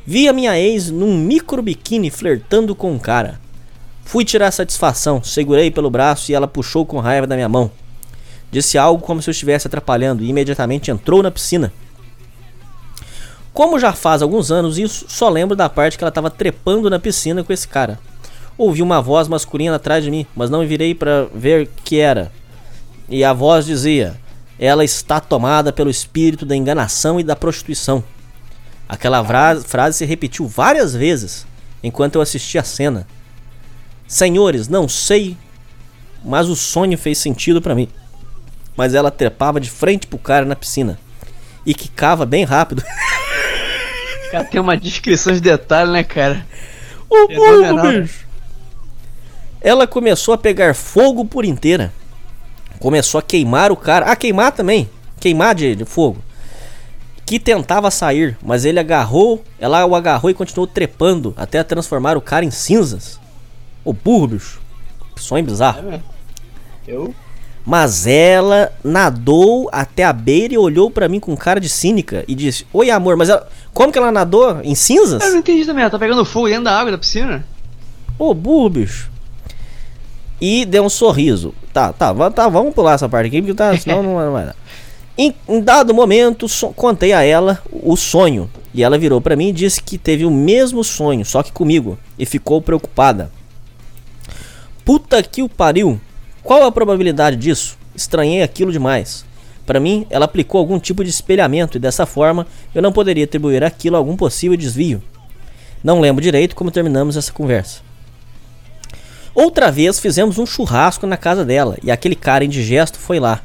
Vi 0.04 0.26
a 0.26 0.32
minha 0.32 0.58
ex 0.58 0.90
num 0.90 1.16
micro 1.16 1.62
biquíni 1.62 2.10
flertando 2.10 2.74
com 2.74 2.92
um 2.92 2.98
cara. 2.98 3.38
Fui 4.04 4.24
tirar 4.24 4.50
satisfação, 4.50 5.22
segurei 5.22 5.70
pelo 5.70 5.90
braço 5.90 6.32
e 6.32 6.34
ela 6.34 6.48
puxou 6.48 6.86
com 6.86 6.98
raiva 6.98 7.26
da 7.26 7.36
minha 7.36 7.48
mão. 7.48 7.70
Disse 8.50 8.78
algo 8.78 9.02
como 9.02 9.20
se 9.20 9.28
eu 9.28 9.32
estivesse 9.32 9.66
atrapalhando 9.66 10.24
e 10.24 10.28
imediatamente 10.28 10.90
entrou 10.90 11.22
na 11.22 11.30
piscina. 11.30 11.72
Como 13.52 13.78
já 13.78 13.92
faz 13.92 14.22
alguns 14.22 14.50
anos 14.50 14.78
isso, 14.78 15.04
só 15.08 15.28
lembro 15.28 15.54
da 15.54 15.68
parte 15.68 15.98
que 15.98 16.04
ela 16.04 16.08
estava 16.08 16.30
trepando 16.30 16.88
na 16.88 16.98
piscina 16.98 17.44
com 17.44 17.52
esse 17.52 17.68
cara. 17.68 17.98
Ouvi 18.56 18.82
uma 18.82 19.02
voz 19.02 19.28
masculina 19.28 19.76
atrás 19.76 20.02
de 20.02 20.10
mim, 20.10 20.26
mas 20.34 20.48
não 20.48 20.66
virei 20.66 20.94
para 20.94 21.28
ver 21.34 21.68
que 21.84 21.98
era. 21.98 22.32
E 23.08 23.22
a 23.22 23.32
voz 23.32 23.66
dizia: 23.66 24.18
Ela 24.58 24.84
está 24.84 25.20
tomada 25.20 25.72
pelo 25.72 25.90
espírito 25.90 26.46
da 26.46 26.56
enganação 26.56 27.20
e 27.20 27.24
da 27.24 27.36
prostituição. 27.36 28.02
Aquela 28.88 29.22
frase 29.62 29.98
se 29.98 30.04
repetiu 30.06 30.46
várias 30.48 30.94
vezes 30.94 31.46
enquanto 31.82 32.14
eu 32.14 32.22
assistia 32.22 32.62
a 32.62 32.64
cena. 32.64 33.06
Senhores, 34.06 34.68
não 34.68 34.88
sei, 34.88 35.36
mas 36.24 36.48
o 36.48 36.56
sonho 36.56 36.96
fez 36.96 37.18
sentido 37.18 37.60
para 37.60 37.74
mim. 37.74 37.88
Mas 38.74 38.94
ela 38.94 39.10
trepava 39.10 39.60
de 39.60 39.70
frente 39.70 40.06
pro 40.06 40.18
cara 40.18 40.46
na 40.46 40.56
piscina 40.56 40.98
e 41.66 41.74
quicava 41.74 42.24
bem 42.24 42.44
rápido. 42.44 42.82
Cara, 44.30 44.44
tem 44.44 44.60
uma 44.60 44.76
descrição 44.76 45.32
de 45.32 45.40
detalhe, 45.40 45.90
né, 45.90 46.04
cara? 46.04 46.46
Fenomenal, 47.08 47.74
burro, 47.74 47.92
né? 47.92 48.00
bicho. 48.00 48.26
Ela 49.60 49.86
começou 49.86 50.34
a 50.34 50.38
pegar 50.38 50.74
fogo 50.74 51.24
por 51.24 51.46
inteira. 51.46 51.92
Começou 52.78 53.18
a 53.18 53.22
queimar 53.22 53.72
o 53.72 53.76
cara. 53.76 54.06
Ah, 54.06 54.14
queimar 54.14 54.52
também. 54.52 54.88
Queimar 55.18 55.54
de, 55.54 55.74
de 55.74 55.84
fogo. 55.84 56.22
Que 57.28 57.38
tentava 57.38 57.90
sair, 57.90 58.38
mas 58.42 58.64
ele 58.64 58.80
agarrou. 58.80 59.44
Ela 59.60 59.84
o 59.84 59.94
agarrou 59.94 60.30
e 60.30 60.34
continuou 60.34 60.66
trepando 60.66 61.34
até 61.36 61.62
transformar 61.62 62.16
o 62.16 62.22
cara 62.22 62.42
em 62.42 62.50
cinzas. 62.50 63.20
Ô 63.84 63.92
burro, 63.92 64.28
bicho. 64.28 64.62
Sonho 65.14 65.44
bizarro. 65.44 66.02
Eu? 66.86 67.14
Mas 67.66 68.06
ela 68.06 68.72
nadou 68.82 69.68
até 69.70 70.04
a 70.04 70.12
beira 70.14 70.54
e 70.54 70.56
olhou 70.56 70.90
pra 70.90 71.06
mim 71.06 71.20
com 71.20 71.36
cara 71.36 71.60
de 71.60 71.68
cínica 71.68 72.24
e 72.26 72.34
disse: 72.34 72.66
Oi, 72.72 72.90
amor, 72.90 73.14
mas 73.14 73.28
ela... 73.28 73.46
como 73.74 73.92
que 73.92 73.98
ela 73.98 74.10
nadou? 74.10 74.62
Em 74.62 74.74
cinzas? 74.74 75.22
Eu 75.22 75.32
não 75.32 75.40
entendi 75.40 75.66
também, 75.66 75.82
ela 75.82 75.90
tá 75.90 75.98
pegando 75.98 76.24
fogo 76.24 76.48
dentro 76.48 76.64
da 76.64 76.80
água 76.80 76.92
da 76.92 76.96
piscina? 76.96 77.44
Ô, 78.18 78.32
burro, 78.32 78.70
bicho. 78.70 79.10
E 80.40 80.64
deu 80.64 80.82
um 80.82 80.88
sorriso. 80.88 81.54
Tá, 81.74 81.92
tá, 81.92 82.30
tá, 82.30 82.48
vamos 82.48 82.72
pular 82.72 82.94
essa 82.94 83.06
parte 83.06 83.26
aqui, 83.26 83.42
porque 83.42 83.52
tá, 83.52 83.76
senão 83.76 84.02
não 84.02 84.32
vai 84.32 84.46
dar. 84.46 84.56
Em, 85.20 85.34
em 85.48 85.60
dado 85.60 85.92
momento, 85.92 86.48
so- 86.48 86.68
contei 86.68 87.12
a 87.12 87.22
ela 87.24 87.60
o 87.72 87.96
sonho. 87.96 88.48
E 88.72 88.84
ela 88.84 88.96
virou 88.96 89.20
pra 89.20 89.34
mim 89.34 89.48
e 89.48 89.52
disse 89.52 89.82
que 89.82 89.98
teve 89.98 90.24
o 90.24 90.30
mesmo 90.30 90.84
sonho, 90.84 91.24
só 91.24 91.42
que 91.42 91.50
comigo. 91.50 91.98
E 92.16 92.24
ficou 92.24 92.62
preocupada. 92.62 93.30
Puta 94.84 95.20
que 95.22 95.42
o 95.42 95.48
pariu. 95.48 96.00
Qual 96.42 96.62
a 96.62 96.70
probabilidade 96.70 97.36
disso? 97.36 97.76
Estranhei 97.96 98.42
aquilo 98.42 98.70
demais. 98.70 99.24
Pra 99.66 99.80
mim, 99.80 100.06
ela 100.08 100.24
aplicou 100.24 100.60
algum 100.60 100.78
tipo 100.78 101.02
de 101.02 101.10
espelhamento 101.10 101.76
e 101.76 101.80
dessa 101.80 102.06
forma 102.06 102.46
eu 102.74 102.80
não 102.80 102.92
poderia 102.92 103.24
atribuir 103.24 103.62
aquilo 103.64 103.96
a 103.96 103.98
algum 103.98 104.16
possível 104.16 104.56
desvio. 104.56 105.02
Não 105.82 106.00
lembro 106.00 106.22
direito 106.22 106.54
como 106.56 106.70
terminamos 106.70 107.16
essa 107.16 107.32
conversa. 107.32 107.80
Outra 109.34 109.70
vez 109.70 110.00
fizemos 110.00 110.38
um 110.38 110.46
churrasco 110.46 111.06
na 111.06 111.16
casa 111.16 111.44
dela 111.44 111.76
e 111.82 111.90
aquele 111.90 112.14
cara 112.14 112.44
indigesto 112.44 112.98
foi 112.98 113.20
lá. 113.20 113.42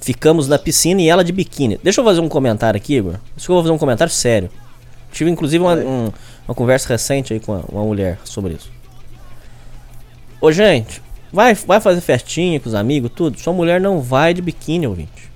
Ficamos 0.00 0.48
na 0.48 0.58
piscina 0.58 1.00
e 1.02 1.08
ela 1.08 1.22
de 1.22 1.32
biquíni. 1.32 1.78
Deixa 1.82 2.00
eu 2.00 2.04
fazer 2.04 2.20
um 2.20 2.28
comentário 2.28 2.78
aqui, 2.78 2.94
Igor. 2.96 3.16
Deixa 3.36 3.52
eu 3.52 3.56
fazer 3.60 3.70
um 3.72 3.78
comentário 3.78 4.12
sério. 4.12 4.50
Tive 5.12 5.30
inclusive 5.30 5.62
uma, 5.62 5.74
um- 5.74 6.12
uma 6.48 6.54
conversa 6.54 6.88
recente 6.88 7.32
aí 7.32 7.40
com 7.40 7.52
uma, 7.52 7.64
uma 7.70 7.84
mulher 7.84 8.18
sobre 8.24 8.54
isso. 8.54 8.70
Ô 10.40 10.50
gente, 10.50 11.02
vai, 11.32 11.54
vai 11.54 11.80
fazer 11.80 12.00
festinha 12.00 12.58
com 12.58 12.68
os 12.68 12.74
amigos, 12.74 13.10
tudo. 13.14 13.38
Sua 13.38 13.52
mulher 13.52 13.80
não 13.80 14.00
vai 14.00 14.32
de 14.32 14.40
biquíni, 14.40 14.86
ouvinte. 14.86 15.29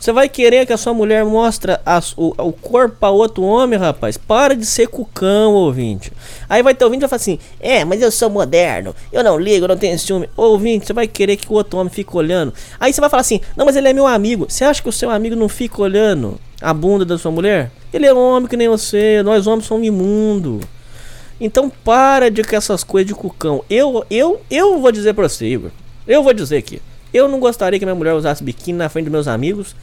Você 0.00 0.12
vai 0.12 0.30
querer 0.30 0.64
que 0.64 0.72
a 0.72 0.78
sua 0.78 0.94
mulher 0.94 1.26
mostre 1.26 1.72
o, 2.16 2.28
o 2.28 2.52
corpo 2.52 2.96
pra 2.98 3.10
outro 3.10 3.42
homem, 3.42 3.78
rapaz? 3.78 4.16
Para 4.16 4.56
de 4.56 4.64
ser 4.64 4.88
cucão, 4.88 5.52
ouvinte. 5.52 6.10
Aí 6.48 6.62
vai 6.62 6.74
ter 6.74 6.86
ouvinte 6.86 7.00
e 7.00 7.06
vai 7.06 7.10
falar 7.10 7.20
assim: 7.20 7.38
É, 7.60 7.84
mas 7.84 8.00
eu 8.00 8.10
sou 8.10 8.30
moderno, 8.30 8.94
eu 9.12 9.22
não 9.22 9.38
ligo, 9.38 9.64
eu 9.64 9.68
não 9.68 9.76
tenho 9.76 9.98
ciúme. 9.98 10.26
Ô, 10.34 10.44
ouvinte, 10.44 10.86
você 10.86 10.94
vai 10.94 11.06
querer 11.06 11.36
que 11.36 11.46
o 11.52 11.52
outro 11.52 11.78
homem 11.78 11.92
fique 11.92 12.16
olhando. 12.16 12.54
Aí 12.80 12.94
você 12.94 13.00
vai 13.00 13.10
falar 13.10 13.20
assim: 13.20 13.42
Não, 13.54 13.66
mas 13.66 13.76
ele 13.76 13.88
é 13.88 13.92
meu 13.92 14.06
amigo. 14.06 14.46
Você 14.48 14.64
acha 14.64 14.82
que 14.82 14.88
o 14.88 14.92
seu 14.92 15.10
amigo 15.10 15.36
não 15.36 15.50
fica 15.50 15.82
olhando 15.82 16.40
a 16.62 16.72
bunda 16.72 17.04
da 17.04 17.18
sua 17.18 17.30
mulher? 17.30 17.70
Ele 17.92 18.06
é 18.06 18.14
homem 18.14 18.48
que 18.48 18.56
nem 18.56 18.70
você, 18.70 19.22
nós 19.22 19.46
homens 19.46 19.66
somos 19.66 19.86
imundos. 19.86 20.64
Então 21.38 21.70
para 21.84 22.30
de 22.30 22.42
com 22.42 22.56
essas 22.56 22.82
coisas 22.82 23.06
de 23.06 23.14
cucão. 23.14 23.62
Eu, 23.68 24.02
eu, 24.10 24.40
eu 24.50 24.78
vou 24.78 24.90
dizer 24.90 25.12
pra 25.12 25.28
você, 25.28 25.44
Igor. 25.44 25.70
Eu 26.08 26.22
vou 26.22 26.32
dizer 26.32 26.56
aqui. 26.56 26.80
Eu 27.12 27.28
não 27.28 27.40
gostaria 27.40 27.78
que 27.78 27.84
minha 27.84 27.94
mulher 27.94 28.14
usasse 28.14 28.42
biquíni 28.42 28.78
na 28.78 28.88
frente 28.88 29.04
dos 29.06 29.12
meus 29.12 29.28
amigos 29.28 29.74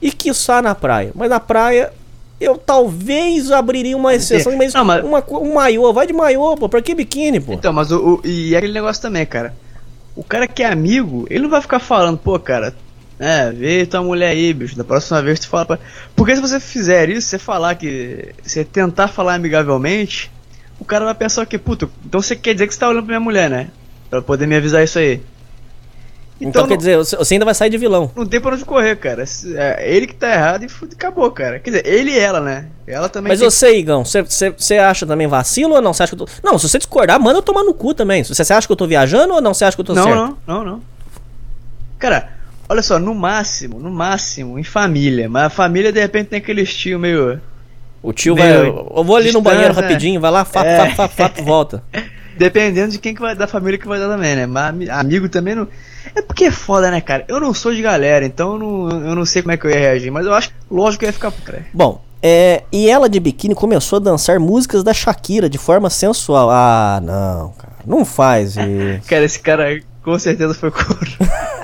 e 0.00 0.10
quiçá 0.10 0.62
na 0.62 0.74
praia. 0.74 1.10
Mas 1.14 1.28
na 1.30 1.38
praia 1.40 1.92
eu 2.40 2.56
talvez 2.56 3.50
abriria 3.50 3.96
uma 3.96 4.14
exceção, 4.14 4.56
mas, 4.56 4.72
Não, 4.72 4.84
mas- 4.84 5.04
uma, 5.04 5.22
um 5.38 5.54
maiô, 5.54 5.92
vai 5.92 6.06
de 6.06 6.12
maiô, 6.12 6.56
pô. 6.56 6.68
Pra 6.68 6.80
que 6.80 6.94
biquíni, 6.94 7.38
pô? 7.40 7.52
Então, 7.52 7.72
mas 7.72 7.90
o, 7.92 8.14
o- 8.14 8.20
E 8.26 8.54
é 8.54 8.58
aquele 8.58 8.72
negócio 8.72 9.02
também, 9.02 9.26
cara. 9.26 9.54
O 10.16 10.24
cara 10.24 10.46
que 10.48 10.62
é 10.62 10.66
amigo, 10.66 11.26
ele 11.30 11.42
não 11.44 11.50
vai 11.50 11.60
ficar 11.60 11.78
falando, 11.80 12.16
pô, 12.18 12.38
cara. 12.38 12.74
É, 13.18 13.50
vê 13.50 13.84
tua 13.84 14.02
mulher 14.02 14.30
aí, 14.30 14.52
bicho. 14.54 14.74
Da 14.76 14.82
próxima 14.84 15.20
vez 15.20 15.38
tu 15.40 15.48
fala 15.48 15.66
pra. 15.66 15.78
Porque 16.16 16.34
se 16.34 16.40
você 16.40 16.58
fizer 16.58 17.10
isso, 17.10 17.28
você 17.28 17.38
falar 17.38 17.74
que. 17.74 18.30
Você 18.42 18.64
tentar 18.64 19.08
falar 19.08 19.34
amigavelmente, 19.34 20.30
o 20.78 20.84
cara 20.86 21.04
vai 21.04 21.14
pensar 21.14 21.42
o 21.42 21.46
quê? 21.46 21.58
Puta, 21.58 21.86
então 22.06 22.22
você 22.22 22.34
quer 22.34 22.54
dizer 22.54 22.66
que 22.66 22.72
você 22.72 22.80
tá 22.80 22.88
olhando 22.88 23.04
pra 23.04 23.08
minha 23.12 23.20
mulher, 23.20 23.50
né? 23.50 23.68
Pra 24.08 24.22
poder 24.22 24.46
me 24.46 24.56
avisar 24.56 24.82
isso 24.82 24.98
aí. 24.98 25.20
Então, 26.40 26.62
quer 26.64 26.70
não- 26.70 26.76
dizer, 26.78 26.96
você 26.96 27.34
ainda 27.34 27.44
vai 27.44 27.54
sair 27.54 27.68
de 27.68 27.76
vilão. 27.76 28.10
Não 28.16 28.24
tem 28.24 28.40
pra 28.40 28.54
onde 28.54 28.64
correr, 28.64 28.96
cara. 28.96 29.24
É 29.56 29.94
ele 29.94 30.06
que 30.06 30.14
tá 30.14 30.32
errado 30.32 30.64
e 30.64 30.68
acabou, 30.92 31.30
cara. 31.30 31.58
Quer 31.60 31.70
dizer, 31.70 31.86
ele 31.86 32.12
e 32.12 32.18
ela, 32.18 32.40
né? 32.40 32.66
Ela 32.86 33.08
também. 33.10 33.28
Mas 33.30 33.40
tem- 33.40 33.50
você, 33.50 33.76
Igão, 33.76 34.04
você- 34.04 34.78
acha 34.78 35.06
também 35.06 35.26
vacilo 35.26 35.74
ou 35.74 35.82
não? 35.82 35.92
Você 35.92 36.02
acha 36.02 36.16
que 36.16 36.22
eu 36.22 36.26
tô... 36.26 36.32
Não, 36.42 36.58
se 36.58 36.68
você 36.68 36.78
discordar, 36.78 37.20
manda 37.20 37.38
eu 37.38 37.42
tomar 37.42 37.62
no 37.62 37.74
cu 37.74 37.92
também. 37.92 38.24
Você 38.24 38.52
acha 38.52 38.66
que 38.66 38.72
eu 38.72 38.76
tô 38.76 38.86
viajando 38.86 39.34
ou 39.34 39.40
não? 39.42 39.52
Você 39.52 39.64
acha 39.66 39.76
que 39.76 39.80
eu 39.82 39.84
tô 39.84 39.94
não, 39.94 40.02
certo? 40.04 40.16
não, 40.16 40.36
não, 40.46 40.64
não. 40.64 40.82
Cara, 41.98 42.30
olha 42.68 42.82
só, 42.82 42.98
no 42.98 43.14
máximo, 43.14 43.78
no 43.78 43.90
máximo, 43.90 44.58
em 44.58 44.64
família. 44.64 45.28
Mas 45.28 45.44
a 45.44 45.50
família 45.50 45.92
de 45.92 46.00
repente 46.00 46.28
tem 46.28 46.38
aquele 46.38 46.62
estilo 46.62 46.98
meio. 46.98 47.40
O 48.02 48.12
tio 48.14 48.34
Meio 48.34 48.72
vai. 48.72 48.98
Eu 48.98 49.04
vou 49.04 49.14
ali 49.16 49.30
no 49.30 49.42
banheiro 49.42 49.74
né? 49.74 49.80
rapidinho, 49.82 50.18
vai 50.20 50.30
lá, 50.30 50.42
fap, 50.44 50.66
É. 50.66 50.76
fap, 50.78 50.94
fap, 50.96 51.12
fap, 51.14 51.42
volta. 51.42 51.82
Dependendo 52.38 52.92
de 52.92 52.98
quem 52.98 53.14
que 53.14 53.20
vai 53.20 53.34
da 53.34 53.46
família 53.46 53.78
que 53.78 53.86
vai 53.86 53.98
dar 53.98 54.08
também, 54.08 54.34
né? 54.34 54.46
Mas 54.46 54.70
ami- 54.70 54.88
amigo 54.88 55.28
também 55.28 55.54
não. 55.54 55.68
É 56.14 56.22
porque 56.22 56.44
é 56.44 56.50
foda, 56.50 56.90
né, 56.90 57.00
cara? 57.00 57.24
Eu 57.28 57.38
não 57.40 57.52
sou 57.54 57.72
de 57.74 57.80
galera, 57.82 58.24
então 58.24 58.52
eu 58.54 58.58
não, 58.58 58.90
eu 59.08 59.14
não 59.14 59.24
sei 59.24 59.42
como 59.42 59.52
é 59.52 59.56
que 59.56 59.66
eu 59.66 59.70
ia 59.70 59.78
reagir. 59.78 60.10
Mas 60.10 60.26
eu 60.26 60.34
acho 60.34 60.50
lógico 60.70 61.00
que 61.00 61.04
eu 61.06 61.08
ia 61.08 61.12
ficar. 61.12 61.30
Cara. 61.32 61.64
Bom, 61.72 62.00
é, 62.22 62.64
e 62.72 62.88
ela 62.90 63.08
de 63.08 63.18
biquíni 63.20 63.54
começou 63.54 63.96
a 63.96 64.00
dançar 64.00 64.38
músicas 64.38 64.82
da 64.82 64.92
Shakira 64.92 65.48
de 65.48 65.58
forma 65.58 65.88
sensual. 65.88 66.50
Ah, 66.50 67.00
não, 67.02 67.52
cara. 67.52 67.72
Não 67.86 68.04
faz 68.04 68.56
isso. 68.58 69.08
Cara, 69.08 69.24
esse 69.24 69.38
cara 69.40 69.80
com 70.02 70.18
certeza 70.18 70.54
foi 70.54 70.70
couro. 70.70 71.10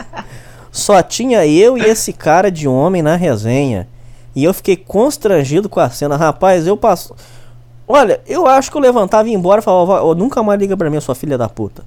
Só 0.70 1.02
tinha 1.02 1.46
eu 1.46 1.78
e 1.78 1.82
esse 1.82 2.12
cara 2.12 2.50
de 2.50 2.68
homem 2.68 3.02
na 3.02 3.16
resenha. 3.16 3.88
E 4.34 4.44
eu 4.44 4.52
fiquei 4.52 4.76
constrangido 4.76 5.68
com 5.68 5.80
a 5.80 5.88
cena. 5.88 6.16
Rapaz, 6.16 6.66
eu 6.66 6.76
passo. 6.76 7.14
Olha, 7.88 8.20
eu 8.26 8.46
acho 8.46 8.70
que 8.70 8.76
eu 8.76 8.80
levantava 8.82 9.26
e 9.28 9.30
ia 9.32 9.36
embora 9.38 9.60
e 9.60 9.64
falava, 9.64 10.02
"Ó, 10.04 10.14
nunca 10.14 10.42
mais 10.42 10.60
liga 10.60 10.76
pra 10.76 10.90
mim, 10.90 11.00
sua 11.00 11.14
filha 11.14 11.38
da 11.38 11.48
puta. 11.48 11.82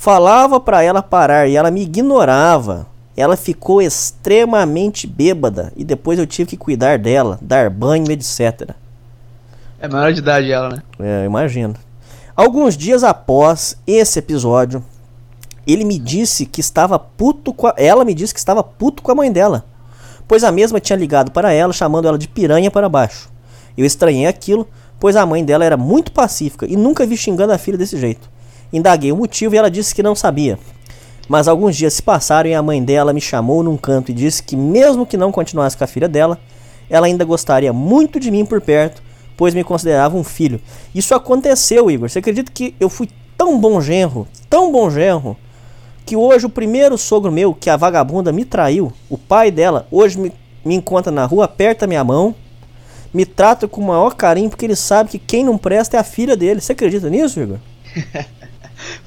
Falava 0.00 0.58
pra 0.58 0.82
ela 0.82 1.02
parar 1.02 1.46
e 1.46 1.56
ela 1.56 1.70
me 1.70 1.82
ignorava. 1.82 2.86
Ela 3.14 3.36
ficou 3.36 3.82
extremamente 3.82 5.06
bêbada 5.06 5.74
e 5.76 5.84
depois 5.84 6.18
eu 6.18 6.26
tive 6.26 6.48
que 6.48 6.56
cuidar 6.56 6.98
dela, 6.98 7.38
dar 7.42 7.68
banho, 7.68 8.10
etc. 8.10 8.70
É 9.78 9.86
menor 9.86 10.10
de 10.14 10.20
idade 10.20 10.50
ela, 10.50 10.70
né? 10.70 10.82
É, 10.98 11.26
imagino. 11.26 11.74
Alguns 12.34 12.78
dias 12.78 13.04
após 13.04 13.76
esse 13.86 14.18
episódio, 14.18 14.82
ele 15.66 15.84
me 15.84 15.98
disse 15.98 16.46
que 16.46 16.62
estava 16.62 16.98
puto 16.98 17.52
com 17.52 17.66
a... 17.66 17.74
ela 17.76 18.02
me 18.02 18.14
disse 18.14 18.32
que 18.32 18.40
estava 18.40 18.62
puto 18.62 19.02
com 19.02 19.12
a 19.12 19.14
mãe 19.14 19.30
dela, 19.30 19.66
pois 20.26 20.42
a 20.42 20.50
mesma 20.50 20.80
tinha 20.80 20.96
ligado 20.98 21.30
para 21.30 21.52
ela 21.52 21.74
chamando 21.74 22.08
ela 22.08 22.16
de 22.16 22.26
piranha 22.26 22.70
para 22.70 22.88
baixo. 22.88 23.28
Eu 23.76 23.84
estranhei 23.84 24.26
aquilo, 24.26 24.66
pois 24.98 25.14
a 25.14 25.26
mãe 25.26 25.44
dela 25.44 25.62
era 25.62 25.76
muito 25.76 26.10
pacífica 26.10 26.64
e 26.66 26.74
nunca 26.74 27.04
vi 27.04 27.18
xingando 27.18 27.52
a 27.52 27.58
filha 27.58 27.76
desse 27.76 27.98
jeito. 27.98 28.30
Indaguei 28.72 29.10
o 29.12 29.16
motivo 29.16 29.54
e 29.54 29.58
ela 29.58 29.70
disse 29.70 29.94
que 29.94 30.02
não 30.02 30.14
sabia. 30.14 30.58
Mas 31.28 31.46
alguns 31.46 31.76
dias 31.76 31.94
se 31.94 32.02
passaram 32.02 32.50
e 32.50 32.54
a 32.54 32.62
mãe 32.62 32.82
dela 32.82 33.12
me 33.12 33.20
chamou 33.20 33.62
num 33.62 33.76
canto 33.76 34.10
e 34.10 34.14
disse 34.14 34.42
que 34.42 34.56
mesmo 34.56 35.06
que 35.06 35.16
não 35.16 35.30
continuasse 35.30 35.76
com 35.76 35.84
a 35.84 35.86
filha 35.86 36.08
dela, 36.08 36.38
ela 36.88 37.06
ainda 37.06 37.24
gostaria 37.24 37.72
muito 37.72 38.18
de 38.18 38.30
mim 38.30 38.44
por 38.44 38.60
perto, 38.60 39.00
pois 39.36 39.54
me 39.54 39.62
considerava 39.62 40.16
um 40.16 40.24
filho. 40.24 40.60
Isso 40.94 41.14
aconteceu, 41.14 41.90
Igor. 41.90 42.08
Você 42.08 42.18
acredita 42.18 42.50
que 42.52 42.74
eu 42.80 42.88
fui 42.88 43.08
tão 43.36 43.58
bom 43.58 43.80
genro, 43.80 44.26
tão 44.48 44.72
bom 44.72 44.90
genro, 44.90 45.36
que 46.04 46.16
hoje 46.16 46.46
o 46.46 46.50
primeiro 46.50 46.98
sogro 46.98 47.30
meu, 47.30 47.54
que 47.54 47.70
a 47.70 47.76
vagabunda 47.76 48.32
me 48.32 48.44
traiu, 48.44 48.92
o 49.08 49.16
pai 49.16 49.52
dela, 49.52 49.86
hoje 49.90 50.18
me, 50.18 50.32
me 50.64 50.74
encontra 50.74 51.12
na 51.12 51.24
rua, 51.24 51.44
aperta 51.44 51.86
minha 51.86 52.02
mão, 52.02 52.34
me 53.14 53.24
trata 53.24 53.68
com 53.68 53.80
o 53.80 53.86
maior 53.86 54.14
carinho, 54.16 54.50
porque 54.50 54.66
ele 54.66 54.76
sabe 54.76 55.10
que 55.10 55.18
quem 55.18 55.44
não 55.44 55.56
presta 55.56 55.96
é 55.96 56.00
a 56.00 56.04
filha 56.04 56.36
dele. 56.36 56.60
Você 56.60 56.72
acredita 56.72 57.08
nisso, 57.08 57.40
Igor? 57.40 57.58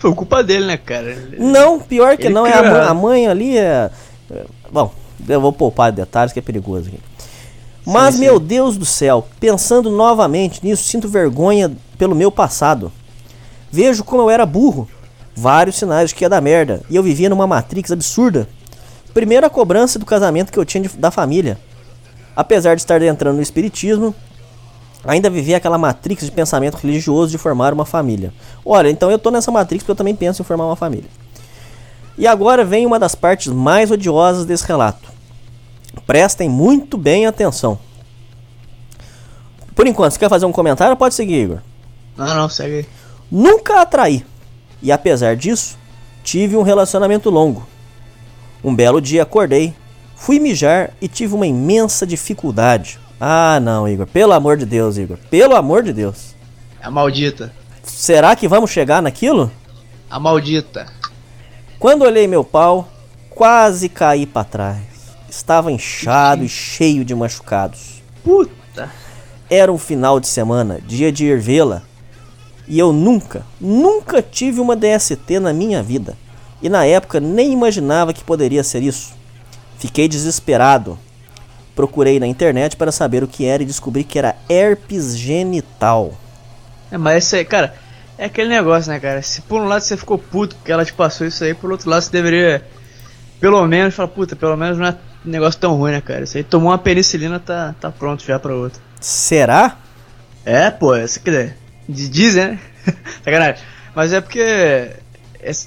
Foi 0.04 0.14
culpa 0.14 0.44
dele, 0.44 0.66
né, 0.66 0.76
cara? 0.76 1.16
Não, 1.40 1.80
pior 1.80 2.18
que 2.18 2.26
Ele 2.28 2.34
não, 2.34 2.46
é 2.46 2.52
a 2.54 2.62
mãe, 2.62 2.82
a 2.90 2.94
mãe 2.94 3.28
ali 3.28 3.58
é. 3.58 3.90
é- 4.30 4.46
Bom, 4.70 4.92
eu 5.30 5.40
vou 5.40 5.54
poupar 5.54 5.94
detalhes 5.94 6.34
que 6.34 6.40
é 6.40 6.42
perigoso 6.42 6.90
aqui. 6.90 7.00
Mas, 7.86 8.16
sim. 8.16 8.20
meu 8.20 8.38
Deus 8.38 8.76
do 8.78 8.84
céu, 8.84 9.26
pensando 9.40 9.90
novamente 9.90 10.60
nisso, 10.62 10.84
sinto 10.84 11.08
vergonha 11.08 11.72
pelo 11.98 12.14
meu 12.14 12.30
passado. 12.30 12.92
Vejo 13.72 14.04
como 14.04 14.22
eu 14.24 14.30
era 14.30 14.46
burro. 14.46 14.90
Vários 15.34 15.78
sinais 15.78 16.10
de 16.10 16.16
que 16.16 16.26
ia 16.26 16.30
dar 16.30 16.42
merda. 16.42 16.82
E 16.90 16.98
eu 16.98 17.02
vivia 17.02 17.30
numa 17.30 17.48
matrix 17.48 17.90
absurda. 17.90 18.50
Primeiro, 19.14 19.46
a 19.46 19.50
cobrança 19.50 19.98
do 19.98 20.06
casamento 20.06 20.52
que 20.52 20.60
eu 20.60 20.66
tinha 20.66 20.84
de- 20.84 20.98
da 20.98 21.12
família. 21.12 21.58
Apesar 22.36 22.76
de 22.76 22.82
estar 22.82 23.02
entrando 23.02 23.38
no 23.38 23.42
espiritismo, 23.42 24.14
ainda 25.06 25.30
vivia 25.30 25.58
aquela 25.58 25.78
matrix 25.78 26.26
de 26.26 26.32
pensamento 26.32 26.76
religioso 26.76 27.32
de 27.32 27.38
formar 27.38 27.74
uma 27.74 27.86
família. 27.86 28.34
Olha, 28.66 28.90
então 28.90 29.12
eu 29.12 29.20
tô 29.20 29.30
nessa 29.30 29.52
matrix 29.52 29.84
porque 29.84 29.92
eu 29.92 29.96
também 29.96 30.16
penso 30.16 30.42
em 30.42 30.46
formar 30.46 30.66
uma 30.66 30.76
família. 30.76 31.10
E 32.18 32.28
agora 32.28 32.64
vem 32.64 32.86
uma 32.86 33.00
das 33.00 33.16
partes 33.16 33.52
mais 33.52 33.92
odiosas 33.92 34.46
desse 34.46 34.66
relato. 34.66 35.12
Prestem 36.06 36.48
muito 36.48 36.98
bem 36.98 37.26
atenção. 37.26 37.78
Por 39.76 39.88
enquanto, 39.88 40.14
você 40.14 40.20
quer 40.20 40.30
fazer 40.30 40.46
um 40.46 40.52
comentário? 40.52 40.96
Pode 40.96 41.16
seguir, 41.16 41.44
Igor. 41.44 41.60
Não, 42.16 42.36
não, 42.36 42.50
segue 42.50 42.76
aí. 42.76 42.86
Nunca 43.32 43.82
a 43.82 43.86
traí. 43.86 44.24
E 44.82 44.92
apesar 44.92 45.36
disso, 45.36 45.78
tive 46.24 46.56
um 46.56 46.62
relacionamento 46.62 47.30
longo. 47.30 47.68
Um 48.64 48.76
belo 48.76 49.02
dia 49.02 49.24
acordei, 49.24 49.74
fui 50.16 50.40
mijar 50.40 50.92
e 51.02 51.08
tive 51.08 51.34
uma 51.34 51.48
imensa 51.48 52.06
dificuldade. 52.06 53.00
Ah, 53.26 53.58
não, 53.62 53.88
Igor. 53.88 54.06
Pelo 54.06 54.34
amor 54.34 54.58
de 54.58 54.66
Deus, 54.66 54.98
Igor. 54.98 55.18
Pelo 55.30 55.56
amor 55.56 55.82
de 55.82 55.94
Deus. 55.94 56.36
A 56.82 56.91
maldita. 56.91 57.54
Será 57.82 58.36
que 58.36 58.50
vamos 58.50 58.70
chegar 58.70 59.02
naquilo? 59.02 59.50
A 60.10 60.20
maldita. 60.20 60.88
Quando 61.80 62.02
olhei 62.02 62.28
meu 62.28 62.44
pau, 62.44 62.90
quase 63.30 63.88
caí 63.88 64.26
pra 64.26 64.44
trás. 64.44 64.82
Estava 65.30 65.72
inchado 65.72 66.44
e 66.44 66.50
cheio 66.50 67.06
de 67.06 67.16
machucados. 67.16 68.04
Puta. 68.26 68.91
Era 69.50 69.72
um 69.72 69.78
final 69.78 70.20
de 70.20 70.28
semana, 70.28 70.82
dia 70.86 71.10
de 71.10 71.24
ir 71.24 71.40
vê-la. 71.40 71.82
E 72.68 72.78
eu 72.78 72.91
nunca, 72.91 73.45
nunca 73.58 74.22
tive 74.22 74.60
uma 74.60 74.76
DST 74.76 75.40
na 75.40 75.54
minha 75.54 75.82
vida. 75.82 76.18
E 76.62 76.68
na 76.68 76.86
época 76.86 77.22
nem 77.22 77.54
imaginava 77.54 78.12
que 78.12 78.22
poderia 78.22 78.66
ser 78.66 78.84
isso. 78.84 79.14
Fiquei 79.80 80.10
desesperado. 80.10 81.00
Procurei 81.76 82.20
na 82.20 82.28
internet 82.28 82.76
para 82.76 82.91
saber 82.91 83.24
o 83.24 83.28
que 83.28 83.45
era 83.45 83.64
e 83.64 83.66
descobri 83.66 84.04
que 84.04 84.20
era 84.20 84.36
herpes 84.48 85.18
genital. 85.18 86.14
É, 86.91 86.98
mas 86.98 87.26
isso 87.26 87.36
aí, 87.36 87.44
cara, 87.45 87.74
é 88.18 88.26
aquele 88.26 88.50
negócio, 88.50 88.91
né, 88.91 89.00
cara? 89.00 89.22
Se 89.22 89.41
por 89.41 89.60
um 89.62 89.66
lado 89.66 89.82
você 89.82 89.98
ficou 89.98 90.18
puto 90.18 90.56
porque 90.56 90.72
ela 90.72 90.86
te 90.86 90.94
passou 90.94 91.26
isso 91.26 91.44
aí, 91.44 91.54
por 91.54 91.72
outro 91.72 91.90
lado 91.90 92.04
você 92.04 92.12
deveria, 92.12 92.64
pelo 93.40 93.66
menos, 93.68 93.95
falar, 93.95 94.10
puta, 94.10 94.36
pelo 94.36 94.56
menos 94.56 94.78
não 94.78 94.86
é 94.88 94.95
um 95.26 95.30
negócio 95.30 95.60
tão 95.60 95.74
ruim, 95.76 95.94
né, 95.94 96.02
cara? 96.02 96.24
Isso 96.24 96.38
aí 96.38 96.44
tomou 96.44 96.70
uma 96.70 96.78
penicilina, 96.78 97.40
tá, 97.40 97.74
tá 97.82 97.90
pronto 97.90 98.24
já 98.24 98.38
pra 98.38 98.54
outra. 98.54 98.80
Será? 99.02 99.78
É, 100.45 100.70
pô, 100.70 100.94
essa 100.94 101.20
quer 101.20 101.32
dizer, 101.32 101.58
diz- 101.90 102.10
dizem, 102.10 102.48
né? 102.50 102.60
Sacanagem. 103.24 103.64
Mas 103.95 104.14
é 104.14 104.22
porque 104.22 104.40
é- 104.40 104.94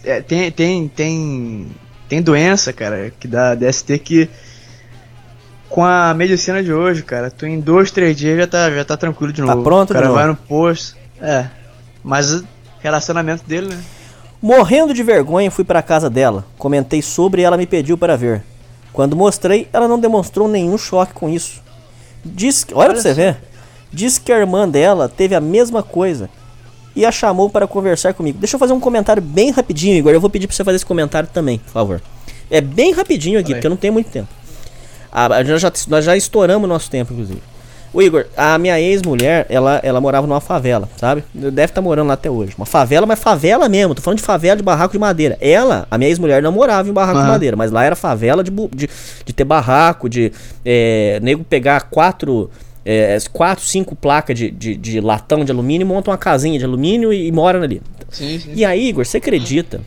é, 0.05 0.21
tem, 0.21 0.51
tem, 0.53 0.89
tem, 0.89 1.67
tem 2.09 2.23
doença, 2.23 2.73
cara, 2.73 3.11
que 3.19 3.27
dá 3.27 3.55
DST 3.55 3.99
que 3.99 4.29
com 5.69 5.85
a 5.85 6.15
medicina 6.15 6.63
de 6.63 6.73
hoje, 6.73 7.03
cara, 7.03 7.31
tu 7.31 7.47
em 7.47 7.61
dois, 7.61 7.91
três 7.91 8.17
dias 8.17 8.39
já 8.39 8.47
tá, 8.47 8.71
já 8.71 8.85
tá 8.85 8.97
tranquilo 8.97 9.33
de 9.33 9.43
Tá 9.43 9.47
novo. 9.55 9.63
pronto 9.63 9.91
o 9.91 9.93
cara 9.95 10.11
vai 10.11 10.27
no 10.27 10.37
posto. 10.37 10.97
É. 11.21 11.47
Mas 12.03 12.33
o 12.33 12.45
relacionamento 12.81 13.45
dele, 13.47 13.69
né? 13.75 13.81
Morrendo 14.41 14.95
de 14.95 15.03
vergonha, 15.03 15.51
fui 15.51 15.65
para 15.65 15.83
casa 15.83 16.09
dela. 16.09 16.45
Comentei 16.59 17.03
sobre 17.03 17.43
e 17.43 17.45
ela 17.45 17.57
me 17.57 17.67
pediu 17.67 17.97
para 17.99 18.17
ver. 18.17 18.43
Quando 18.93 19.17
mostrei, 19.17 19.69
ela 19.73 19.89
não 19.89 19.99
demonstrou 19.99 20.47
nenhum 20.49 20.79
choque 20.79 21.13
com 21.13 21.29
isso. 21.29 21.61
Disse 22.25 22.65
que, 22.67 22.75
olha, 22.75 22.91
pra 22.91 23.01
você 23.01 23.13
ver. 23.13 23.37
Disse 23.93 24.21
que 24.21 24.33
a 24.33 24.39
irmã 24.39 24.69
dela 24.69 25.09
teve 25.09 25.35
a 25.35 25.41
mesma 25.41 25.83
coisa 25.83 26.29
e 26.95 27.05
a 27.05 27.13
chamou 27.13 27.49
para 27.51 27.67
conversar 27.67 28.15
comigo. 28.15 28.39
Deixa 28.39 28.57
eu 28.57 28.61
fazer 28.61 28.73
um 28.73 28.81
comentário 28.81 29.23
bem 29.23 29.51
rapidinho, 29.51 29.97
Igor. 29.97 30.13
Eu 30.13 30.21
vou 30.21 30.31
pedir 30.31 30.47
para 30.47 30.55
você 30.57 30.65
fazer 30.65 30.77
esse 30.77 30.87
comentário 30.87 31.29
também, 31.33 31.59
por 31.59 31.71
favor. 31.73 32.03
É 32.51 32.61
bem 32.61 32.93
rapidinho 32.93 33.39
aqui, 33.41 33.53
porque 33.53 33.67
eu 33.67 33.71
não 33.71 33.77
tenho 33.77 33.93
muito 33.93 34.11
tempo. 34.11 34.29
Ah, 35.11 35.29
nós, 35.43 35.61
já, 35.61 35.73
nós 35.89 36.05
já 36.05 36.17
estouramos 36.17 36.65
o 36.65 36.69
nosso 36.69 36.91
tempo, 36.91 37.13
inclusive. 37.13 37.43
O 37.97 38.03
Igor, 38.03 38.27
a 38.37 38.59
minha 38.59 38.79
ex-mulher, 38.79 39.47
ela, 39.49 39.81
ela 39.83 40.01
morava 40.03 40.27
numa 40.27 40.41
favela, 40.41 40.87
sabe? 40.99 41.25
Deve 41.33 41.65
estar 41.65 41.81
morando 41.81 42.09
lá 42.09 42.13
até 42.15 42.31
hoje. 42.31 42.53
Uma 42.59 42.67
favela, 42.67 43.07
mas 43.07 43.19
favela 43.19 43.71
mesmo. 43.71 43.95
Tô 43.95 44.03
falando 44.03 44.19
de 44.19 44.25
favela 44.25 44.55
de 44.55 44.63
barraco 44.63 44.93
de 44.93 44.99
madeira. 44.99 45.39
Ela, 45.41 45.87
a 45.91 45.97
minha 45.97 46.11
ex-mulher, 46.11 46.43
não 46.43 46.53
morava 46.53 46.89
em 46.91 46.93
barraco 46.93 47.21
de 47.21 47.27
madeira, 47.27 47.57
mas 47.57 47.71
lá 47.71 47.85
era 47.85 47.97
favela 47.97 48.45
de, 48.45 48.51
de, 48.51 48.91
de 49.25 49.33
ter 49.33 49.45
barraco, 49.45 50.11
de 50.11 50.31
é, 50.63 51.19
nego 51.23 51.43
pegar 51.43 51.85
quatro, 51.89 52.51
é, 52.85 53.17
quatro 53.33 53.65
cinco 53.65 53.97
placas 53.97 54.37
de, 54.39 54.51
de, 54.51 54.77
de 54.77 55.01
latão 55.01 55.43
de 55.43 55.51
alumínio 55.51 55.87
e 55.87 55.89
monta 55.89 56.11
uma 56.11 56.19
casinha 56.19 56.59
de 56.59 56.67
alumínio 56.67 57.15
e, 57.15 57.29
e 57.29 57.33
mora 57.33 57.63
ali. 57.63 57.81
Sim, 58.11 58.39
sim. 58.39 58.53
E 58.55 58.63
aí, 58.63 58.89
Igor, 58.89 59.07
você 59.07 59.17
acredita 59.17 59.81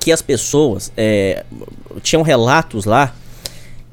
que 0.00 0.10
as 0.10 0.20
pessoas 0.20 0.92
é, 0.96 1.44
tinham 2.02 2.22
relatos 2.22 2.84
lá 2.84 3.14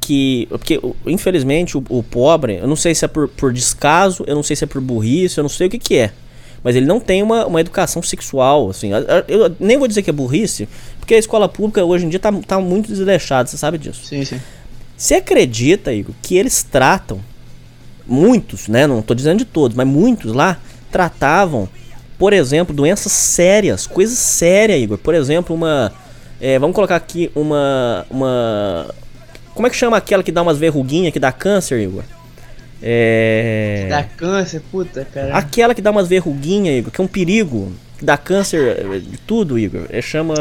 que. 0.06 0.48
Porque, 0.50 0.80
infelizmente, 1.06 1.78
o, 1.78 1.84
o 1.90 2.04
pobre, 2.04 2.58
eu 2.58 2.68
não 2.68 2.76
sei 2.76 2.94
se 2.94 3.06
é 3.06 3.08
por, 3.08 3.28
por 3.28 3.52
descaso, 3.52 4.24
eu 4.28 4.36
não 4.36 4.44
sei 4.44 4.56
se 4.56 4.64
é 4.64 4.68
por 4.68 4.82
burrice, 4.82 5.38
eu 5.38 5.44
não 5.44 5.50
sei 5.50 5.68
o 5.68 5.70
que, 5.70 5.80
que 5.80 5.98
é. 5.98 6.12
Mas 6.64 6.76
ele 6.76 6.86
não 6.86 7.00
tem 7.00 7.22
uma, 7.22 7.46
uma 7.46 7.62
educação 7.62 8.02
sexual, 8.02 8.70
assim. 8.70 8.92
Eu, 8.92 9.02
eu 9.28 9.56
nem 9.60 9.78
vou 9.78 9.88
dizer 9.88 10.02
que 10.02 10.10
é 10.10 10.14
burrice, 10.14 10.68
porque 11.00 11.14
a 11.14 11.18
escola 11.18 11.48
pública 11.48 11.84
hoje 11.84 12.06
em 12.06 12.10
dia 12.10 12.20
tá, 12.20 12.32
tá 12.48 12.60
muito 12.60 12.88
desleixada, 12.88 13.50
você 13.50 13.58
sabe 13.58 13.78
disso. 13.78 14.06
Sim, 14.06 14.24
sim. 14.24 14.40
Você 14.98 15.16
acredita, 15.16 15.94
Igor, 15.94 16.16
que 16.22 16.38
eles 16.38 16.64
tratam, 16.64 17.20
muitos, 18.08 18.68
né? 18.68 18.88
Não 18.88 19.02
tô 19.02 19.14
dizendo 19.14 19.40
de 19.40 19.46
todos, 19.46 19.76
mas 19.76 19.88
muitos 19.88 20.34
lá 20.34 20.58
tratavam, 20.92 21.68
por 22.18 22.34
exemplo, 22.34 22.76
doenças 22.76 23.12
sérias, 23.12 23.88
coisas 23.88 24.18
sérias, 24.18 24.82
Igor. 24.82 24.98
Por 24.98 25.14
exemplo, 25.14 25.56
uma. 25.56 25.92
é, 26.40 26.58
vamos 26.60 26.76
colocar 26.76 26.96
aqui 26.96 27.32
uma. 27.36 28.06
Uma. 28.10 28.94
Como 29.56 29.66
é 29.66 29.70
que 29.70 29.76
chama 29.76 29.98
aquela 29.98 30.22
que 30.22 30.32
dá 30.32 30.42
umas 30.44 30.58
verruguinhas 30.60 31.12
que 31.14 31.20
dá 31.20 31.32
câncer, 31.32 31.80
Igor? 31.80 32.04
É. 32.84 33.88
Dá 33.90 34.04
câncer, 34.04 34.62
puta, 34.72 35.08
cara. 35.12 35.36
Aquela 35.36 35.74
que 35.74 35.82
dá 35.82 35.90
umas 35.90 36.08
verruguinhas, 36.08 36.78
Igor, 36.78 36.92
que 36.92 37.02
é 37.02 37.04
um 37.04 37.08
perigo. 37.08 37.72
Que 37.98 38.06
dá 38.06 38.18
câncer 38.18 38.78
eh, 38.80 39.00
de 39.00 39.18
tudo, 39.20 39.58
Igor. 39.58 39.86
É, 39.90 40.02
chama. 40.02 40.36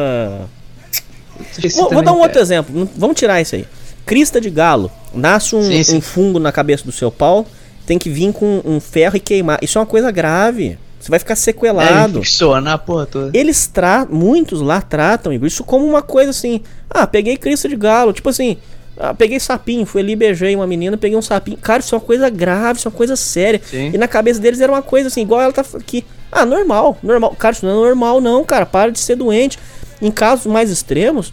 Vou, 1.75 1.91
vou 1.91 2.03
dar 2.03 2.13
um 2.13 2.19
outro 2.21 2.41
exemplo. 2.41 2.89
Vamos 2.97 3.17
tirar 3.19 3.41
isso 3.41 3.55
aí. 3.55 3.65
Crista 4.05 4.41
de 4.41 4.51
galo. 4.51 4.91
Nasce 5.15 5.55
um, 5.57 5.63
Sim, 5.63 5.83
sim. 5.83 5.97
um 5.97 6.01
fungo 6.01 6.39
na 6.39 6.51
cabeça 6.53 6.85
do 6.85 6.93
seu 6.93 7.11
pau. 7.11 7.47
Tem 7.87 7.99
que 7.99 8.11
vir 8.11 8.33
com 8.33 8.61
um 8.65 8.81
ferro 8.81 9.17
e 9.17 9.21
queimar. 9.21 9.59
Isso 9.63 9.79
é 9.79 9.81
uma 9.81 9.87
coisa 9.87 10.11
grave. 10.11 10.77
Você 10.99 11.11
vai 11.11 11.19
ficar 11.19 11.35
É, 11.35 11.37
sequelado. 11.37 12.19
infeccionar 12.19 12.75
a 12.75 12.79
porra 12.79 13.07
toda. 13.07 13.31
Eles 13.39 13.67
tratam, 13.67 14.17
muitos 14.17 14.61
lá 14.63 14.81
tratam 14.81 15.33
Igor, 15.35 15.47
isso 15.47 15.63
como 15.63 15.85
uma 15.87 16.01
coisa 16.01 16.31
assim. 16.31 16.63
Ah, 16.89 17.07
peguei 17.07 17.37
crista 17.37 17.69
de 17.69 17.77
galo. 17.77 18.13
Tipo 18.13 18.31
assim, 18.31 18.57
ah, 18.97 19.13
peguei 19.13 19.41
sapinho, 19.41 19.85
fui 19.85 20.01
ali, 20.01 20.15
beijei 20.15 20.55
uma 20.55 20.67
menina, 20.67 20.97
peguei 20.97 21.17
um 21.17 21.23
sapinho. 21.23 21.57
Cara, 21.57 21.81
isso 21.81 21.95
é 21.95 21.99
uma 21.99 22.05
coisa 22.05 22.31
grave, 22.31 22.79
isso 22.79 22.89
é 22.89 22.91
uma 22.91 22.97
coisa 22.97 23.17
séria. 23.17 23.61
Sim. 23.65 23.91
E 23.93 23.99
na 23.99 24.07
cabeça 24.07 24.41
deles 24.41 24.61
era 24.61 24.71
uma 24.71 24.83
coisa 24.83 25.09
assim, 25.09 25.23
igual 25.23 25.41
ela 25.41 25.53
tá 25.53 25.65
aqui. 25.75 26.05
Ah, 26.31 26.47
normal, 26.47 26.97
normal. 27.03 27.35
Cara, 27.37 27.55
isso 27.55 27.67
não 27.67 27.73
é 27.73 27.89
normal, 27.89 28.21
não, 28.21 28.45
cara. 28.45 28.65
Para 28.65 28.91
de 28.91 29.01
ser 29.01 29.17
doente. 29.17 29.59
Em 30.01 30.11
casos 30.11 30.47
mais 30.47 30.71
extremos, 30.71 31.33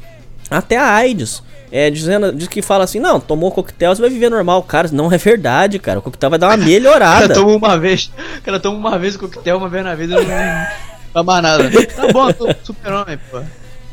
até 0.50 0.78
a 0.78 0.92
AIDS. 0.94 1.44
É, 1.72 1.90
dizendo, 1.90 2.34
diz 2.34 2.50
que 2.50 2.62
fala 2.62 2.84
assim, 2.84 3.00
não, 3.00 3.18
tomou 3.18 3.50
coquetel, 3.50 3.96
você 3.96 4.02
vai 4.02 4.10
viver 4.10 4.30
normal. 4.30 4.62
Cara, 4.64 4.90
não 4.92 5.12
é 5.12 5.18
verdade, 5.18 5.80
cara. 5.80 6.00
O 6.00 6.02
coquetel 6.02 6.30
vai 6.30 6.40
dar 6.40 6.48
uma 6.48 6.58
cara 6.58 6.68
melhorada. 6.68 7.34
toma 7.34 7.56
uma 7.56 7.80
vez. 7.80 8.12
O 8.38 8.42
cara 8.42 8.60
toma 8.60 8.78
uma 8.78 9.00
vez 9.00 9.16
o 9.16 9.20
coquetel, 9.20 9.58
uma 9.58 9.70
vez 9.70 9.84
na 9.84 9.96
vida, 9.96 10.16
não 10.16 10.26
faz 11.14 11.26
mais 11.26 11.44
nada. 11.44 11.70
Tá 11.96 12.08
bom, 12.12 12.28
eu 12.28 12.34
tô 12.34 12.56
super-homem, 12.64 13.18
pô. 13.30 13.40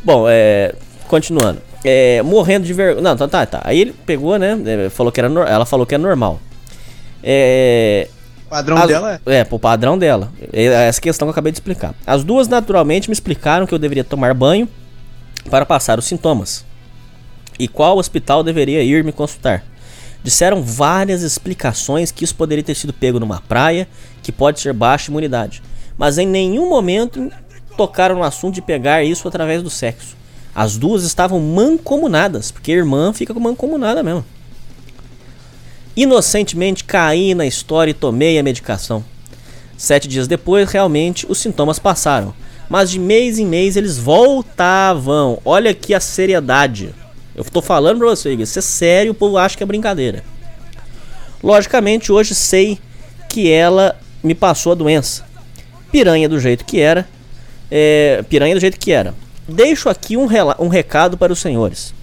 Bom, 0.03 0.27
é. 0.29 0.75
Continuando. 1.07 1.68
É, 1.85 2.23
morrendo 2.23 2.67
de 2.67 2.73
vergonha. 2.73 3.03
Não, 3.03 3.17
tá, 3.17 3.29
tá, 3.29 3.47
tá. 3.47 3.61
Aí 3.65 3.81
ele 3.81 3.93
pegou, 4.05 4.37
né? 4.39 4.59
é, 4.67 4.89
Falou 4.91 5.13
que 5.13 5.21
era 5.21 5.29
nor- 5.29 5.47
Ela 5.47 5.65
falou 5.65 5.87
que 5.87 5.95
é 5.95 5.99
normal. 5.99 6.41
É. 7.23 8.09
O 8.47 8.51
padrão 8.51 8.79
as- 8.79 8.87
dela 8.89 9.21
é. 9.27 9.35
É, 9.41 9.45
pro 9.45 9.59
padrão 9.59 9.99
dela. 9.99 10.33
É 10.53 10.65
Essa 10.89 11.01
questão 11.01 11.27
que 11.27 11.31
eu 11.31 11.33
acabei 11.33 11.53
de 11.53 11.57
explicar. 11.57 11.95
As 12.07 12.25
duas 12.25 12.49
naturalmente 12.49 13.09
me 13.09 13.13
explicaram 13.13 13.67
que 13.67 13.75
eu 13.75 13.79
deveria 13.79 14.05
tomar 14.05 14.33
banho 14.35 14.69
para 15.51 15.67
passar 15.67 15.99
os 15.99 16.05
sintomas. 16.07 16.65
E 17.59 17.69
qual 17.69 17.99
hospital 17.99 18.43
deveria 18.43 18.83
ir 18.83 19.05
me 19.05 19.13
consultar. 19.13 19.65
Disseram 20.23 20.63
várias 20.63 21.23
explicações 21.23 22.11
que 22.11 22.25
isso 22.25 22.35
poderia 22.35 22.65
ter 22.65 22.75
sido 22.75 22.93
pego 22.93 23.21
numa 23.21 23.41
praia, 23.41 23.87
que 24.23 24.33
pode 24.33 24.61
ser 24.61 24.73
baixa 24.73 25.11
imunidade. 25.11 25.63
Mas 25.97 26.19
em 26.19 26.27
nenhum 26.27 26.69
momento 26.69 27.31
tocaram 27.77 28.17
no 28.17 28.23
assunto 28.25 28.55
de 28.55 28.63
pegar 28.63 29.03
isso 29.05 29.27
através 29.29 29.63
do 29.63 29.71
sexo. 29.71 30.17
As 30.55 30.77
duas 30.77 31.05
estavam 31.05 31.41
mancomunadas, 31.41 32.51
porque 32.51 32.73
irmã 32.73 33.13
fica 33.13 33.33
com 33.33 33.41
mancomunada 33.41 34.03
mesmo. 34.03 34.25
Inocentemente 35.97 36.85
caí 36.85 37.35
na 37.35 37.47
história 37.47 37.91
e 37.91 37.95
tomei 37.95 38.39
a 38.39 38.43
medicação. 38.43 39.05
Sete 39.77 40.09
dias 40.09 40.27
depois, 40.27 40.71
realmente, 40.71 41.27
os 41.29 41.39
sintomas 41.39 41.79
passaram. 41.79 42.35
Mas 42.69 42.91
de 42.91 42.99
mês 42.99 43.39
em 43.39 43.47
mês 43.47 43.77
eles 43.77 43.97
voltavam. 43.97 45.41
Olha 45.45 45.71
aqui 45.71 45.95
a 45.95 46.01
seriedade. 46.01 46.95
Eu 47.35 47.45
tô 47.45 47.63
falando 47.63 47.99
pra 47.99 48.09
você, 48.09 48.35
isso 48.35 48.59
é 48.59 48.63
sério, 48.63 49.13
o 49.13 49.15
povo 49.15 49.39
acha 49.39 49.57
que 49.57 49.63
é 49.63 49.67
brincadeira. 49.67 50.25
Logicamente, 51.43 52.11
hoje 52.11 52.35
sei 52.35 52.79
que 53.29 53.51
ela 53.51 53.97
me 54.23 54.35
passou 54.35 54.73
a 54.73 54.75
doença. 54.75 55.25
Piranha 55.93 56.29
do 56.29 56.41
jeito 56.41 56.65
que 56.65 56.81
era. 56.81 57.09
É, 57.71 58.25
piranha 58.29 58.55
do 58.55 58.61
jeito 58.61 58.79
que 58.79 58.91
era. 58.91 59.15
Deixo 59.49 59.89
aqui 59.89 60.17
um, 60.17 60.29
um 60.59 60.69
recado 60.69 61.17
para 61.17 61.33
os 61.33 61.39
senhores. 61.39 61.95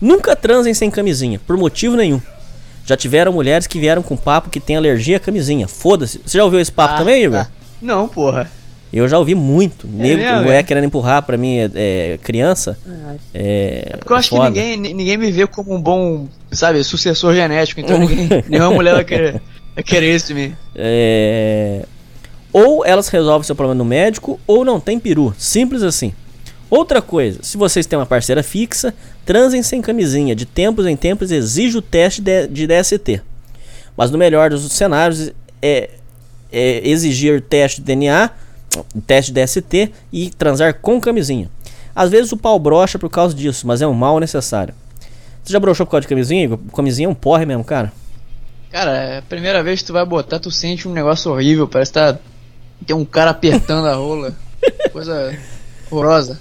Nunca 0.00 0.34
transem 0.34 0.72
sem 0.74 0.90
camisinha, 0.90 1.38
por 1.46 1.56
motivo 1.56 1.96
nenhum. 1.96 2.20
Já 2.86 2.96
tiveram 2.96 3.32
mulheres 3.32 3.66
que 3.66 3.78
vieram 3.78 4.02
com 4.02 4.16
papo 4.16 4.50
que 4.50 4.58
tem 4.58 4.76
alergia 4.76 5.18
à 5.18 5.20
camisinha. 5.20 5.68
Foda-se. 5.68 6.20
Você 6.24 6.38
já 6.38 6.44
ouviu 6.44 6.58
esse 6.58 6.72
papo 6.72 6.94
Ah, 6.94 6.98
também, 6.98 7.24
Igor? 7.24 7.40
ah. 7.40 7.48
Não, 7.80 8.08
porra. 8.08 8.50
Eu 8.92 9.06
já 9.08 9.18
ouvi 9.18 9.34
muito. 9.36 9.86
Nego, 9.86 10.20
mesmo, 10.20 10.42
mulher 10.42 10.58
é? 10.58 10.62
querendo 10.64 10.84
empurrar 10.84 11.22
pra 11.22 11.36
mim, 11.36 11.58
é, 11.58 11.70
é, 11.74 12.18
criança. 12.20 12.76
É, 13.32 13.94
Porque 13.98 14.12
eu 14.12 14.16
acho 14.16 14.30
foda. 14.30 14.50
que 14.50 14.58
ninguém, 14.58 14.76
ni- 14.76 14.94
ninguém 14.94 15.16
me 15.16 15.30
vê 15.30 15.46
como 15.46 15.72
um 15.72 15.80
bom, 15.80 16.26
sabe, 16.50 16.82
sucessor 16.82 17.32
genético, 17.34 17.80
então 17.80 17.96
ninguém, 17.98 18.28
nenhuma 18.48 18.70
mulher 18.72 18.94
vai 18.94 19.04
querer, 19.04 19.40
vai 19.76 19.84
querer 19.84 20.12
isso 20.16 20.26
de 20.28 20.34
mim. 20.34 20.56
É, 20.74 21.84
Ou 22.52 22.84
elas 22.84 23.08
resolvem 23.08 23.44
seu 23.44 23.54
problema 23.54 23.78
no 23.78 23.84
médico, 23.84 24.40
ou 24.46 24.64
não 24.64 24.80
tem 24.80 24.98
peru. 24.98 25.34
Simples 25.38 25.82
assim. 25.82 26.12
Outra 26.68 27.02
coisa, 27.02 27.40
se 27.42 27.56
vocês 27.56 27.84
têm 27.84 27.98
uma 27.98 28.06
parceira 28.06 28.42
fixa, 28.42 28.94
transem 29.24 29.62
sem 29.62 29.82
camisinha. 29.82 30.36
De 30.36 30.46
tempos 30.46 30.86
em 30.86 30.96
tempos 30.96 31.32
exige 31.32 31.76
o 31.76 31.82
teste 31.82 32.22
de, 32.22 32.66
DST. 32.66 33.20
Mas 33.96 34.10
no 34.10 34.18
melhor 34.18 34.50
dos 34.50 34.72
cenários 34.72 35.32
é, 35.60 35.90
é 36.52 36.88
exigir 36.88 37.40
teste 37.40 37.80
de 37.80 37.86
DNA, 37.86 38.30
teste 39.04 39.32
de 39.32 39.42
DST 39.42 39.92
e 40.12 40.30
transar 40.30 40.74
com 40.74 41.00
camisinha. 41.00 41.50
Às 41.94 42.08
vezes 42.08 42.30
o 42.30 42.36
pau 42.36 42.56
brocha 42.58 42.98
por 42.98 43.10
causa 43.10 43.34
disso, 43.34 43.66
mas 43.66 43.82
é 43.82 43.86
um 43.86 43.92
mal 43.92 44.20
necessário. 44.20 44.72
Você 45.42 45.52
já 45.52 45.58
broxou 45.58 45.84
por 45.84 45.92
causa 45.92 46.02
de 46.02 46.08
camisinha? 46.08 46.56
Camisinha 46.74 47.06
é 47.06 47.10
um 47.10 47.14
porre 47.14 47.44
mesmo, 47.44 47.64
cara. 47.64 47.92
Cara, 48.70 48.90
é 48.96 49.18
a 49.18 49.22
primeira 49.22 49.62
vez 49.64 49.80
que 49.80 49.86
tu 49.86 49.92
vai 49.92 50.06
botar, 50.06 50.38
tu 50.38 50.50
sente 50.50 50.86
um 50.86 50.92
negócio 50.92 51.32
horrível, 51.32 51.66
parece 51.66 51.90
que 51.90 51.98
tá. 51.98 52.18
Tem 52.86 52.96
um 52.96 53.04
cara 53.04 53.30
apertando 53.30 53.86
a 53.86 53.94
rola. 53.94 54.34
Coisa 54.92 55.36
horrorosa. 55.90 56.40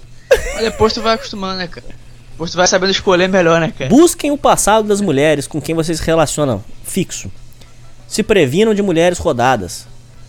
Mas 0.53 0.63
depois 0.63 0.93
tu 0.93 1.01
vai 1.01 1.15
acostumando, 1.15 1.57
né, 1.57 1.67
cara? 1.67 1.85
Depois 2.31 2.51
tu 2.51 2.57
vai 2.57 2.67
sabendo 2.67 2.91
escolher 2.91 3.27
melhor, 3.27 3.59
né, 3.59 3.73
cara? 3.77 3.89
Busquem 3.89 4.31
o 4.31 4.37
passado 4.37 4.87
das 4.87 5.01
mulheres 5.01 5.47
com 5.47 5.61
quem 5.61 5.75
vocês 5.75 5.99
se 5.99 6.05
relacionam 6.05 6.63
fixo. 6.83 7.31
Se 8.07 8.23
previnam 8.23 8.73
de 8.73 8.81
mulheres 8.81 9.17
rodadas. 9.17 9.85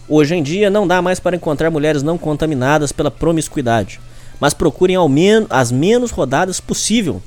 Hoje 0.09 0.35
em 0.35 0.43
dia 0.43 0.69
não 0.69 0.89
dá 0.89 1.01
mais 1.01 1.21
para 1.21 1.37
encontrar 1.37 1.71
mulheres 1.71 2.03
não 2.03 2.19
contaminadas 2.19 2.91
pela 2.91 3.13
promiscuidade, 3.13 4.01
mas 4.41 4.53
procurem 4.53 4.97
ao 4.97 5.09
menos 5.09 5.47
as 5.51 5.71
menos 5.71 6.11
rodadas 6.11 6.59
possível. 6.59 7.23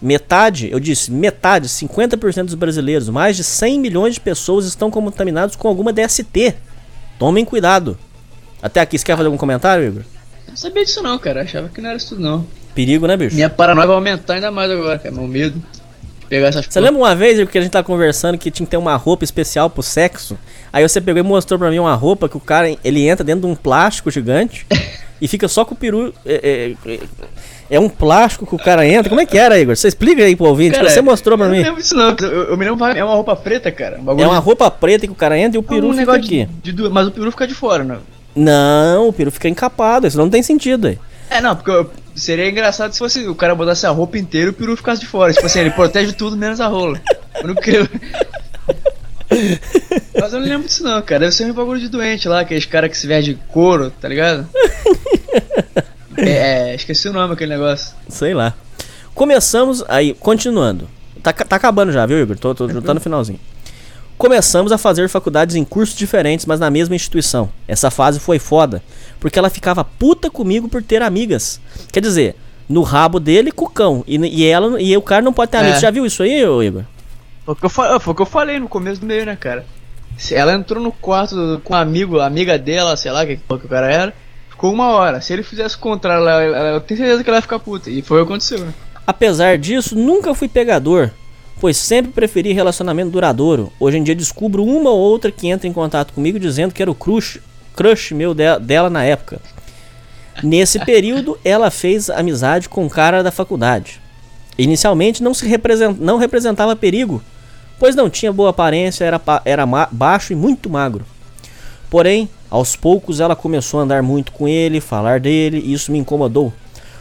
Metade, 0.00 0.70
eu 0.70 0.80
disse, 0.80 1.10
metade, 1.10 1.68
50% 1.68 2.44
dos 2.44 2.54
brasileiros, 2.54 3.10
mais 3.10 3.36
de 3.36 3.44
100 3.44 3.80
milhões 3.80 4.14
de 4.14 4.20
pessoas 4.20 4.64
estão 4.64 4.90
contaminados 4.90 5.56
com 5.56 5.68
alguma 5.68 5.92
DST. 5.92 6.54
Tomem 7.18 7.44
cuidado. 7.44 7.98
Até 8.62 8.80
aqui, 8.80 8.98
você 8.98 9.04
quer 9.04 9.16
fazer 9.16 9.26
algum 9.26 9.38
comentário, 9.38 9.86
Igor? 9.86 10.02
Não 10.48 10.56
sabia 10.56 10.84
disso 10.84 11.02
não, 11.02 11.18
cara. 11.18 11.42
Achava 11.42 11.68
que 11.68 11.80
não 11.80 11.88
era 11.90 11.96
isso 11.98 12.10
tudo 12.10 12.22
não. 12.22 12.46
Perigo, 12.74 13.06
né, 13.06 13.16
bicho? 13.16 13.34
Minha 13.34 13.50
paranoia 13.50 13.86
vai 13.86 13.96
aumentar 13.96 14.34
ainda 14.34 14.50
mais 14.50 14.70
agora, 14.70 14.98
cara. 14.98 15.14
Meu 15.14 15.26
medo 15.26 15.58
de 16.20 16.26
pegar 16.26 16.48
essas 16.48 16.66
Você 16.66 16.80
lembra 16.80 16.98
uma 16.98 17.14
vez 17.14 17.38
Igor, 17.38 17.50
que 17.50 17.58
a 17.58 17.60
gente 17.60 17.70
tava 17.70 17.84
conversando 17.84 18.36
que 18.38 18.50
tinha 18.50 18.66
que 18.66 18.70
ter 18.70 18.76
uma 18.76 18.96
roupa 18.96 19.24
especial 19.24 19.68
pro 19.70 19.82
sexo? 19.82 20.38
Aí 20.72 20.86
você 20.86 21.00
pegou 21.00 21.20
e 21.20 21.22
mostrou 21.22 21.58
pra 21.58 21.70
mim 21.70 21.78
uma 21.78 21.94
roupa 21.94 22.28
que 22.28 22.36
o 22.36 22.40
cara 22.40 22.76
ele 22.84 23.06
entra 23.08 23.24
dentro 23.24 23.42
de 23.42 23.46
um 23.46 23.54
plástico 23.54 24.10
gigante 24.10 24.66
e 25.20 25.26
fica 25.26 25.48
só 25.48 25.64
com 25.64 25.74
o 25.74 25.76
peru. 25.76 26.12
É, 26.24 26.74
é, 26.86 26.92
é- 26.92 27.00
é 27.68 27.80
um 27.80 27.88
plástico 27.88 28.46
que 28.46 28.54
o 28.54 28.58
cara 28.58 28.86
entra. 28.86 29.08
Como 29.08 29.20
é 29.20 29.26
que 29.26 29.36
era, 29.36 29.58
Igor? 29.58 29.74
Você 29.76 29.88
explica 29.88 30.22
aí 30.22 30.36
pro 30.36 30.46
ouvinte, 30.46 30.78
que 30.78 30.88
você 30.88 31.02
mostrou 31.02 31.36
pra 31.36 31.48
eu 31.48 31.50
mim. 31.50 31.56
Não 31.58 31.64
lembro 31.64 31.82
disso 31.82 31.96
não. 31.96 32.14
Eu, 32.20 32.42
eu 32.50 32.56
me 32.56 32.64
lembro 32.64 32.84
é 32.84 33.02
uma 33.02 33.14
roupa 33.14 33.34
preta, 33.34 33.72
cara. 33.72 33.98
Um 34.00 34.20
É 34.20 34.24
uma 34.26 34.38
roupa 34.38 34.70
preta 34.70 35.04
que 35.04 35.12
o 35.12 35.16
cara 35.16 35.36
entra 35.36 35.56
e 35.56 35.58
o 35.58 35.64
peru 35.64 35.88
um 35.88 35.92
fica 35.94 36.14
aqui. 36.14 36.48
de, 36.62 36.72
de 36.72 36.88
mas 36.88 37.08
o 37.08 37.10
peru 37.10 37.28
fica 37.32 37.44
de 37.44 37.54
fora, 37.54 37.82
né? 37.82 37.98
Não, 38.36 39.08
o 39.08 39.12
peru 39.12 39.30
fica 39.30 39.48
encapado. 39.48 40.06
Isso 40.06 40.18
não 40.18 40.28
tem 40.28 40.42
sentido 40.42 40.88
aí. 40.88 40.98
É, 41.30 41.40
não, 41.40 41.56
porque 41.56 41.90
seria 42.14 42.48
engraçado 42.48 42.92
se 42.92 42.98
fosse 42.98 43.26
o 43.26 43.34
cara 43.34 43.54
botasse 43.54 43.86
a 43.86 43.90
roupa 43.90 44.18
inteira 44.18 44.48
e 44.48 44.50
o 44.50 44.52
peru 44.52 44.76
ficasse 44.76 45.00
de 45.00 45.06
fora. 45.06 45.32
Tipo 45.32 45.46
assim, 45.46 45.60
ele 45.60 45.70
protege 45.70 46.12
tudo 46.12 46.36
menos 46.36 46.60
a 46.60 46.66
rola. 46.66 47.00
Eu 47.40 47.48
não 47.48 47.54
queria. 47.54 47.88
Mas 50.20 50.32
eu 50.32 50.40
não 50.40 50.46
lembro 50.46 50.66
disso 50.66 50.84
não, 50.84 51.00
cara. 51.02 51.20
Deve 51.20 51.32
ser 51.32 51.50
um 51.50 51.54
bagulho 51.54 51.80
de 51.80 51.88
doente 51.88 52.28
lá, 52.28 52.40
aqueles 52.40 52.66
caras 52.66 52.90
que 52.90 52.96
se 52.96 53.06
veste 53.06 53.34
de 53.34 53.40
couro, 53.48 53.90
tá 53.90 54.08
ligado? 54.08 54.46
É, 56.18 56.70
é, 56.70 56.74
esqueci 56.74 57.06
o 57.10 57.12
nome 57.12 57.28
daquele 57.28 57.52
negócio. 57.52 57.94
Sei 58.08 58.32
lá. 58.32 58.54
Começamos 59.14 59.84
aí, 59.86 60.14
continuando. 60.14 60.88
Tá, 61.22 61.30
tá 61.30 61.56
acabando 61.56 61.92
já, 61.92 62.06
viu, 62.06 62.18
Igor? 62.18 62.38
Tô, 62.38 62.54
tô, 62.54 62.66
já 62.66 62.80
tá 62.80 62.94
no 62.94 63.00
finalzinho. 63.00 63.38
Começamos 64.18 64.72
a 64.72 64.78
fazer 64.78 65.08
faculdades 65.08 65.56
em 65.56 65.64
cursos 65.64 65.96
diferentes, 65.96 66.46
mas 66.46 66.58
na 66.58 66.70
mesma 66.70 66.94
instituição. 66.96 67.50
Essa 67.68 67.90
fase 67.90 68.18
foi 68.18 68.38
foda, 68.38 68.82
porque 69.20 69.38
ela 69.38 69.50
ficava 69.50 69.84
puta 69.84 70.30
comigo 70.30 70.68
por 70.68 70.82
ter 70.82 71.02
amigas. 71.02 71.60
Quer 71.92 72.00
dizer, 72.00 72.34
no 72.68 72.82
rabo 72.82 73.20
dele, 73.20 73.52
cucão. 73.52 74.02
E, 74.06 74.16
e 74.16 74.46
ela 74.46 74.80
e 74.80 74.96
o 74.96 75.02
cara 75.02 75.20
não 75.22 75.32
pode 75.34 75.50
ter 75.50 75.58
É. 75.58 75.60
amigos. 75.60 75.80
Já 75.80 75.90
viu 75.90 76.06
isso 76.06 76.22
aí, 76.22 76.40
Igor? 76.42 76.84
Foi 77.44 77.52
o 77.52 77.56
que 77.56 77.64
eu, 77.66 77.70
fa- 77.70 78.00
foi 78.00 78.12
o 78.12 78.16
que 78.16 78.22
eu 78.22 78.26
falei 78.26 78.58
no 78.58 78.68
começo 78.68 79.00
do 79.00 79.06
meio, 79.06 79.26
né, 79.26 79.36
cara? 79.36 79.64
Ela 80.32 80.54
entrou 80.54 80.82
no 80.82 80.90
quarto 80.90 81.60
com 81.62 81.74
um 81.74 81.76
amigo, 81.76 82.18
amiga 82.20 82.58
dela, 82.58 82.96
sei 82.96 83.12
lá 83.12 83.26
que, 83.26 83.36
que 83.36 83.42
o 83.52 83.58
cara 83.68 83.92
era, 83.92 84.14
ficou 84.48 84.72
uma 84.72 84.88
hora. 84.88 85.20
Se 85.20 85.32
ele 85.34 85.42
fizesse 85.42 85.76
o 85.76 85.78
contrário, 85.78 86.26
ela, 86.26 86.42
ela- 86.42 86.68
eu 86.70 86.80
tenho 86.80 86.98
certeza 86.98 87.22
que 87.22 87.28
ela 87.28 87.36
ia 87.38 87.42
ficar 87.42 87.58
puta. 87.58 87.90
E 87.90 88.00
foi 88.00 88.22
o 88.22 88.24
que 88.26 88.32
aconteceu, 88.32 88.60
né? 88.60 88.72
Apesar 89.06 89.58
disso, 89.58 89.94
nunca 89.94 90.34
fui 90.34 90.48
pegador, 90.48 91.10
pois 91.60 91.76
sempre 91.76 92.12
preferi 92.12 92.52
relacionamento 92.52 93.10
duradouro. 93.10 93.72
Hoje 93.80 93.98
em 93.98 94.02
dia 94.02 94.14
descubro 94.14 94.64
uma 94.64 94.90
ou 94.90 94.98
outra 94.98 95.30
que 95.30 95.48
entra 95.48 95.66
em 95.66 95.72
contato 95.72 96.12
comigo 96.12 96.38
dizendo 96.38 96.72
que 96.74 96.82
era 96.82 96.90
o 96.90 96.94
crush, 96.94 97.40
crush 97.74 98.12
meu 98.12 98.34
de- 98.34 98.58
dela 98.60 98.90
na 98.90 99.04
época. 99.04 99.40
Nesse 100.42 100.78
período, 100.84 101.38
ela 101.44 101.70
fez 101.70 102.10
amizade 102.10 102.68
com 102.68 102.84
um 102.84 102.88
cara 102.88 103.22
da 103.22 103.30
faculdade. 103.30 104.00
Inicialmente 104.58 105.22
não 105.22 105.32
se 105.32 105.46
represent, 105.46 105.96
não 105.98 106.18
representava 106.18 106.76
perigo, 106.76 107.22
pois 107.78 107.94
não 107.94 108.10
tinha 108.10 108.32
boa 108.32 108.50
aparência, 108.50 109.04
era, 109.04 109.20
era 109.44 109.64
baixo 109.90 110.32
e 110.32 110.36
muito 110.36 110.68
magro. 110.68 111.04
Porém, 111.88 112.28
aos 112.50 112.76
poucos 112.76 113.20
ela 113.20 113.34
começou 113.36 113.80
a 113.80 113.82
andar 113.84 114.02
muito 114.02 114.32
com 114.32 114.46
ele, 114.46 114.80
falar 114.80 115.20
dele, 115.20 115.62
e 115.64 115.72
isso 115.72 115.90
me 115.90 115.98
incomodou. 115.98 116.52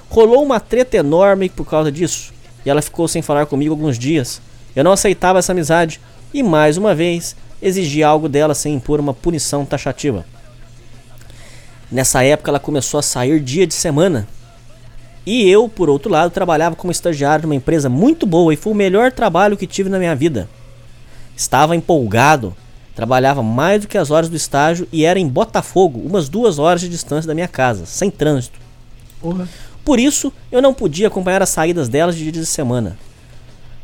Rolou 0.09 0.43
uma 0.43 0.59
treta 0.59 0.95
enorme 0.97 1.49
por 1.49 1.65
causa 1.65 1.91
disso, 1.91 2.33
e 2.65 2.69
ela 2.69 2.81
ficou 2.81 3.07
sem 3.07 3.21
falar 3.21 3.45
comigo 3.45 3.73
alguns 3.73 3.97
dias. 3.99 4.41
Eu 4.75 4.83
não 4.83 4.91
aceitava 4.91 5.39
essa 5.39 5.51
amizade 5.51 6.01
e 6.33 6.41
mais 6.41 6.77
uma 6.77 6.95
vez 6.95 7.35
exigi 7.61 8.03
algo 8.03 8.27
dela 8.27 8.53
sem 8.53 8.73
impor 8.73 8.99
uma 8.99 9.13
punição 9.13 9.65
taxativa. 9.65 10.25
Nessa 11.91 12.23
época 12.23 12.51
ela 12.51 12.59
começou 12.59 12.99
a 12.99 13.03
sair 13.03 13.39
dia 13.39 13.65
de 13.65 13.73
semana. 13.73 14.27
E 15.25 15.49
eu, 15.49 15.67
por 15.67 15.89
outro 15.89 16.11
lado, 16.11 16.31
trabalhava 16.31 16.75
como 16.75 16.91
estagiário 16.91 17.43
numa 17.43 17.55
empresa 17.55 17.89
muito 17.89 18.25
boa 18.25 18.53
e 18.53 18.57
foi 18.57 18.73
o 18.73 18.75
melhor 18.75 19.11
trabalho 19.11 19.57
que 19.57 19.65
tive 19.65 19.89
na 19.89 19.97
minha 19.97 20.15
vida. 20.15 20.47
Estava 21.35 21.75
empolgado, 21.75 22.55
trabalhava 22.95 23.41
mais 23.41 23.81
do 23.81 23.87
que 23.87 23.97
as 23.97 24.11
horas 24.11 24.29
do 24.29 24.35
estágio 24.35 24.87
e 24.91 25.03
era 25.03 25.19
em 25.19 25.27
Botafogo, 25.27 25.99
umas 25.99 26.29
duas 26.29 26.59
horas 26.59 26.81
de 26.81 26.89
distância 26.89 27.27
da 27.27 27.33
minha 27.33 27.47
casa, 27.47 27.85
sem 27.85 28.11
trânsito. 28.11 28.59
Porra. 29.19 29.47
Por 29.85 29.99
isso, 29.99 30.33
eu 30.51 30.61
não 30.61 30.73
podia 30.73 31.07
acompanhar 31.07 31.43
as 31.43 31.49
saídas 31.49 31.87
delas 31.87 32.17
de 32.17 32.23
dia 32.23 32.31
de 32.31 32.45
semana. 32.45 32.97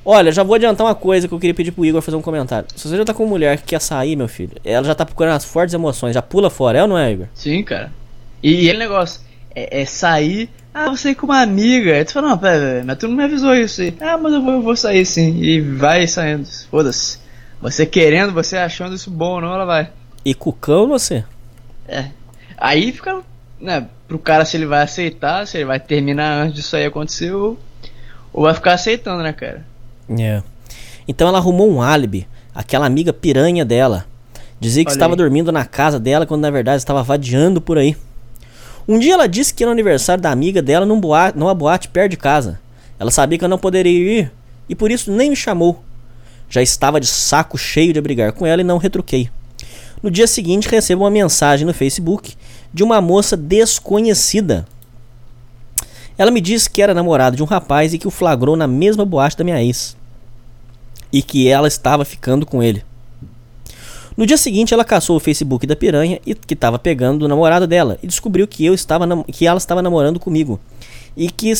Olha, 0.03 0.32
já 0.32 0.41
vou 0.41 0.56
adiantar 0.56 0.88
uma 0.88 0.95
coisa 0.95 1.28
que 1.28 1.34
eu 1.34 1.40
queria 1.40 1.53
pedir 1.53 1.72
pro 1.72 1.86
Igor 1.86 2.02
fazer 2.02 2.18
um 2.18 2.23
comentário. 2.23 2.68
Se 2.76 2.90
você 2.90 2.98
já 2.98 3.06
tá 3.06 3.14
com 3.14 3.23
uma 3.23 3.30
mulher 3.30 3.57
que 3.57 3.65
quer 3.65 3.80
sair, 3.80 4.15
meu 4.15 4.28
filho, 4.28 4.53
ela 4.65 4.84
já 4.84 4.95
tá 4.95 5.06
procurando 5.06 5.36
as 5.36 5.45
fortes 5.45 5.76
emoções, 5.76 6.15
já 6.15 6.22
pula 6.23 6.49
fora, 6.49 6.80
é 6.80 6.82
ou 6.82 6.88
não 6.88 6.98
é, 6.98 7.11
Igor? 7.11 7.28
Sim, 7.36 7.64
cara. 7.64 7.94
E, 8.41 8.52
e 8.52 8.69
aquele 8.69 8.80
negócio, 8.80 9.22
é, 9.53 9.82
é 9.82 9.86
sair. 9.86 10.49
Ah, 10.73 10.86
vou 10.86 10.98
sair 10.98 11.14
com 11.14 11.28
uma 11.28 11.40
amiga. 11.40 11.94
Aí 11.94 12.03
tu 12.03 12.14
fala, 12.14 12.30
não, 12.30 12.38
pera, 12.40 12.60
pera, 12.60 12.84
mas 12.84 12.98
tu 12.98 13.07
não 13.07 13.15
me 13.15 13.23
avisou 13.23 13.53
isso 13.53 13.82
aí. 13.82 13.95
Ah, 14.02 14.18
mas 14.18 14.34
eu 14.34 14.41
vou, 14.41 14.53
eu 14.53 14.61
vou 14.64 14.76
sair 14.76 15.06
sim. 15.06 15.40
E 15.40 15.61
vai 15.61 16.07
saindo. 16.07 16.48
Foda-se. 16.72 17.19
Você 17.61 17.86
querendo, 17.86 18.34
você 18.34 18.57
achando 18.57 18.95
isso 18.95 19.11
bom 19.11 19.36
ou 19.36 19.41
não, 19.41 19.53
ela 19.53 19.65
vai. 19.65 19.91
E 20.26 20.34
cucão 20.34 20.88
você? 20.88 21.23
É. 21.88 22.06
Aí 22.57 22.91
fica, 22.91 23.22
né, 23.60 23.88
pro 24.12 24.20
cara 24.20 24.44
se 24.44 24.58
ele 24.58 24.66
vai 24.66 24.84
aceitar, 24.84 25.48
se 25.48 25.56
ele 25.58 25.64
vai 25.64 25.80
terminar 25.80 26.44
antes 26.44 26.56
disso 26.56 26.76
aí 26.76 26.86
acontecer 26.86 27.32
ou, 27.32 27.58
ou 28.34 28.44
vai 28.44 28.54
ficar 28.54 28.74
aceitando, 28.74 29.24
né, 29.24 29.32
cara? 29.32 29.66
É. 30.20 30.44
Então 31.08 31.30
ela 31.30 31.38
arrumou 31.38 31.72
um 31.72 31.82
álibi, 31.82 32.28
aquela 32.54 32.86
amiga 32.86 33.14
piranha 33.14 33.64
dela. 33.64 34.06
Dizia 34.60 34.84
que 34.84 34.90
Olha 34.90 34.96
estava 34.96 35.14
aí. 35.14 35.18
dormindo 35.18 35.50
na 35.50 35.64
casa 35.64 35.98
dela 35.98 36.26
quando 36.26 36.42
na 36.42 36.52
verdade 36.52 36.80
estava 36.80 37.02
vadiando 37.02 37.62
por 37.62 37.78
aí. 37.78 37.96
Um 38.86 39.00
dia 39.00 39.14
ela 39.14 39.28
disse 39.28 39.54
que 39.54 39.64
era 39.64 39.70
o 39.70 39.72
aniversário 39.72 40.22
da 40.22 40.30
amiga 40.30 40.62
dela 40.62 40.86
num 40.86 41.00
boate, 41.00 41.38
numa 41.38 41.56
boate 41.56 41.88
perto 41.88 42.12
de 42.12 42.18
casa. 42.18 42.60
Ela 43.00 43.12
sabia 43.12 43.40
que 43.40 43.46
eu 43.46 43.50
não 43.50 43.58
poderia 43.58 43.94
ir 43.94 44.32
e 44.68 44.76
por 44.76 44.92
isso 44.92 45.10
nem 45.10 45.30
me 45.30 45.38
chamou. 45.38 45.82
Já 46.50 46.62
estava 46.62 47.00
de 47.00 47.08
saco 47.08 47.58
cheio 47.58 47.94
de 47.94 48.02
brigar 48.02 48.34
com 48.34 48.46
ela 48.46 48.60
e 48.60 48.66
não 48.66 48.78
retruquei. 48.78 49.30
No 50.04 50.12
dia 50.12 50.28
seguinte 50.28 50.68
recebo 50.68 51.04
uma 51.04 51.10
mensagem 51.10 51.66
no 51.66 51.74
Facebook 51.74 52.36
de 52.73 52.84
uma 52.84 53.02
moça 53.02 53.35
desconhecida. 53.35 54.65
Ela 56.18 56.31
me 56.31 56.41
disse 56.41 56.69
que 56.69 56.81
era 56.81 56.93
namorada 56.93 57.35
de 57.35 57.43
um 57.43 57.45
rapaz 57.45 57.93
e 57.93 57.98
que 57.98 58.07
o 58.07 58.11
flagrou 58.11 58.56
na 58.56 58.68
mesma 58.68 59.06
boate 59.06 59.38
da 59.38 59.43
minha 59.43 59.61
ex. 59.61 59.98
E 61.11 61.22
que 61.22 61.48
ela 61.48 61.68
estava 61.68 62.06
ficando 62.06 62.45
com 62.45 62.61
ele. 62.61 62.84
No 64.15 64.26
dia 64.26 64.38
seguinte, 64.38 64.73
ela 64.73 64.84
caçou 64.84 65.15
o 65.15 65.19
Facebook 65.19 65.65
da 65.65 65.76
piranha 65.76 66.19
e 66.26 66.35
que 66.35 66.53
estava 66.53 66.77
pegando 66.77 67.23
o 67.23 67.27
namorado 67.27 67.65
dela 67.65 67.98
e 68.03 68.07
descobriu 68.07 68.48
que 68.48 68.65
eu 68.65 68.73
estava 68.73 69.06
que 69.23 69.48
ela 69.48 69.57
estava 69.57 69.81
namorando 69.81 70.19
comigo 70.19 70.60
e 71.15 71.30
que 71.31 71.52